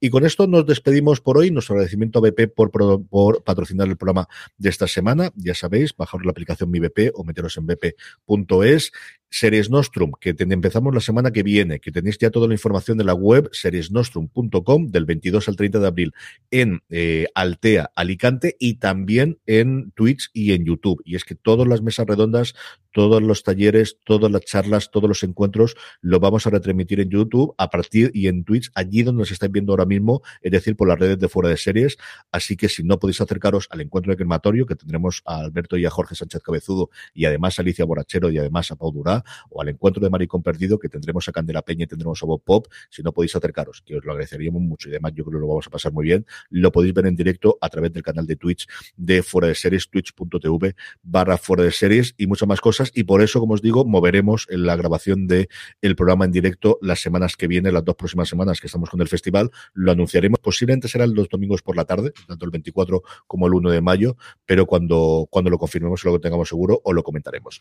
Y 0.00 0.10
con 0.10 0.24
esto 0.26 0.46
nos 0.46 0.66
despedimos 0.66 1.20
por 1.20 1.38
hoy. 1.38 1.50
Nuestro 1.50 1.74
agradecimiento 1.74 2.18
a 2.18 2.22
BP 2.22 2.54
por 2.54 3.42
patrocinar 3.44 3.88
el 3.88 3.96
programa 3.96 4.28
de 4.56 4.68
esta 4.68 4.86
semana. 4.86 5.32
Ya 5.36 5.54
sabéis, 5.54 5.96
bajaros 5.96 6.24
la 6.24 6.32
aplicación 6.32 6.70
Mi 6.70 6.80
BP 6.80 7.12
o 7.14 7.24
meteros 7.24 7.56
en 7.56 7.66
bp.es. 7.66 8.92
Series 9.30 9.70
Nostrum, 9.70 10.12
que 10.18 10.34
empezamos 10.38 10.94
la 10.94 11.00
semana 11.00 11.30
que 11.30 11.42
viene, 11.42 11.57
que 11.58 11.90
tenéis 11.90 12.18
ya 12.18 12.30
toda 12.30 12.46
la 12.46 12.54
información 12.54 12.98
de 12.98 13.04
la 13.04 13.14
web, 13.14 13.48
seriesnostrum.com, 13.52 14.90
del 14.90 15.04
22 15.06 15.48
al 15.48 15.56
30 15.56 15.80
de 15.80 15.86
abril, 15.86 16.14
en 16.52 16.82
eh, 16.88 17.26
Altea, 17.34 17.90
Alicante, 17.96 18.56
y 18.60 18.74
también 18.74 19.40
en 19.46 19.90
Twitch 19.92 20.30
y 20.32 20.52
en 20.52 20.64
YouTube. 20.64 21.02
Y 21.04 21.16
es 21.16 21.24
que 21.24 21.34
todas 21.34 21.66
las 21.66 21.82
mesas 21.82 22.06
redondas, 22.06 22.54
todos 22.92 23.22
los 23.22 23.42
talleres, 23.42 23.98
todas 24.04 24.30
las 24.30 24.42
charlas, 24.42 24.90
todos 24.90 25.08
los 25.08 25.22
encuentros, 25.22 25.76
lo 26.00 26.20
vamos 26.20 26.46
a 26.46 26.50
retransmitir 26.50 27.00
en 27.00 27.10
YouTube 27.10 27.54
a 27.58 27.70
partir 27.70 28.10
y 28.14 28.28
en 28.28 28.44
Twitch, 28.44 28.70
allí 28.74 29.02
donde 29.02 29.20
nos 29.20 29.32
estáis 29.32 29.50
viendo 29.50 29.72
ahora 29.72 29.84
mismo, 29.84 30.22
es 30.40 30.52
decir, 30.52 30.76
por 30.76 30.88
las 30.88 30.98
redes 30.98 31.18
de 31.18 31.28
fuera 31.28 31.48
de 31.48 31.56
series. 31.56 31.96
Así 32.30 32.56
que 32.56 32.68
si 32.68 32.84
no 32.84 32.98
podéis 32.98 33.20
acercaros 33.20 33.66
al 33.70 33.80
encuentro 33.80 34.12
de 34.12 34.16
crematorio, 34.16 34.66
que 34.66 34.76
tendremos 34.76 35.22
a 35.26 35.38
Alberto 35.40 35.76
y 35.76 35.86
a 35.86 35.90
Jorge 35.90 36.14
Sánchez 36.14 36.42
Cabezudo, 36.42 36.90
y 37.14 37.24
además 37.24 37.58
a 37.58 37.62
Alicia 37.62 37.84
Borachero 37.84 38.30
y 38.30 38.38
además 38.38 38.70
a 38.70 38.76
Pau 38.76 38.92
Durá, 38.92 39.24
o 39.50 39.60
al 39.60 39.68
encuentro 39.68 40.02
de 40.02 40.10
Maricón 40.10 40.42
Perdido, 40.42 40.78
que 40.78 40.88
tendremos 40.88 41.28
a 41.28 41.32
Candela 41.48 41.62
Peña 41.62 41.84
y 41.84 41.86
tendremos 41.86 42.22
a 42.22 42.26
Bob 42.26 42.42
Pop. 42.44 42.66
Si 42.90 43.02
no 43.02 43.12
podéis 43.12 43.34
acercaros, 43.34 43.82
que 43.84 43.96
os 43.96 44.04
lo 44.04 44.12
agradeceríamos 44.12 44.60
mucho 44.60 44.88
y 44.88 44.92
además 44.92 45.12
yo 45.14 45.24
creo 45.24 45.38
que 45.38 45.40
lo 45.40 45.48
vamos 45.48 45.66
a 45.66 45.70
pasar 45.70 45.92
muy 45.92 46.04
bien, 46.04 46.26
lo 46.50 46.70
podéis 46.70 46.92
ver 46.92 47.06
en 47.06 47.16
directo 47.16 47.56
a 47.60 47.68
través 47.68 47.92
del 47.92 48.02
canal 48.02 48.26
de 48.26 48.36
Twitch 48.36 48.66
de 48.96 49.22
Fuera 49.22 49.48
de 49.48 49.54
Series, 49.54 49.88
twitch.tv 49.88 50.74
barra 51.02 51.38
Fuera 51.38 51.62
de 51.64 51.72
Series 51.72 52.14
y 52.18 52.26
muchas 52.26 52.48
más 52.48 52.60
cosas. 52.60 52.92
Y 52.94 53.04
por 53.04 53.22
eso, 53.22 53.40
como 53.40 53.54
os 53.54 53.62
digo, 53.62 53.84
moveremos 53.84 54.46
en 54.50 54.66
la 54.66 54.76
grabación 54.76 55.26
de 55.26 55.48
el 55.80 55.96
programa 55.96 56.26
en 56.26 56.32
directo 56.32 56.78
las 56.82 57.00
semanas 57.00 57.36
que 57.36 57.46
vienen, 57.46 57.72
las 57.72 57.84
dos 57.84 57.96
próximas 57.96 58.28
semanas 58.28 58.60
que 58.60 58.66
estamos 58.66 58.90
con 58.90 59.00
el 59.00 59.08
festival. 59.08 59.50
Lo 59.72 59.92
anunciaremos, 59.92 60.40
posiblemente 60.40 60.88
serán 60.88 61.14
los 61.14 61.28
domingos 61.28 61.62
por 61.62 61.76
la 61.76 61.84
tarde, 61.84 62.12
tanto 62.26 62.44
el 62.44 62.50
24 62.50 63.02
como 63.26 63.46
el 63.46 63.54
1 63.54 63.70
de 63.70 63.80
mayo, 63.80 64.16
pero 64.44 64.66
cuando, 64.66 65.26
cuando 65.30 65.50
lo 65.50 65.58
confirmemos 65.58 66.04
y 66.04 66.08
lo 66.08 66.20
tengamos 66.20 66.48
seguro, 66.48 66.80
os 66.84 66.94
lo 66.94 67.02
comentaremos. 67.02 67.60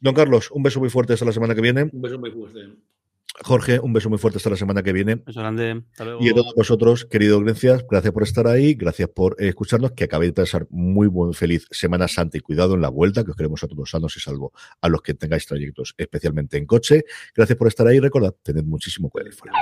Don 0.00 0.14
Carlos, 0.14 0.50
un 0.50 0.62
beso 0.62 0.80
muy 0.80 0.90
fuerte 0.90 1.14
hasta 1.14 1.24
la 1.24 1.32
semana 1.32 1.54
que 1.54 1.62
viene. 1.62 1.88
Un 1.92 2.02
beso 2.02 2.18
muy 2.18 2.30
fuerte. 2.30 2.60
Jorge, 3.40 3.80
un 3.80 3.92
beso 3.92 4.10
muy 4.10 4.18
fuerte 4.18 4.36
hasta 4.36 4.50
la 4.50 4.56
semana 4.56 4.82
que 4.82 4.92
viene. 4.92 5.16
Beso 5.16 5.40
grande. 5.40 5.82
Hasta 5.92 6.04
luego. 6.04 6.22
Y 6.22 6.28
a 6.28 6.34
todos 6.34 6.54
vosotros, 6.54 7.04
querido 7.06 7.40
gracias, 7.40 7.84
gracias 7.88 8.12
por 8.12 8.22
estar 8.22 8.46
ahí, 8.46 8.74
gracias 8.74 9.08
por 9.08 9.36
eh, 9.38 9.48
escucharnos, 9.48 9.92
que 9.92 10.04
acabéis 10.04 10.34
de 10.34 10.42
pasar 10.42 10.66
muy 10.70 11.06
buen, 11.06 11.32
feliz 11.32 11.66
Semana 11.70 12.08
Santa 12.08 12.36
y 12.36 12.40
cuidado 12.40 12.74
en 12.74 12.82
la 12.82 12.90
vuelta, 12.90 13.24
que 13.24 13.30
os 13.30 13.36
queremos 13.36 13.64
a 13.64 13.68
todos 13.68 13.90
sanos 13.90 14.16
y 14.16 14.20
salvo 14.20 14.52
a 14.80 14.88
los 14.88 15.02
que 15.02 15.14
tengáis 15.14 15.46
trayectos, 15.46 15.94
especialmente 15.96 16.58
en 16.58 16.66
coche. 16.66 17.04
Gracias 17.34 17.56
por 17.56 17.68
estar 17.68 17.86
ahí, 17.86 18.00
recordad, 18.00 18.34
tened 18.42 18.64
muchísimo 18.64 19.08
cuidado 19.08 19.32
fuera. 19.32 19.52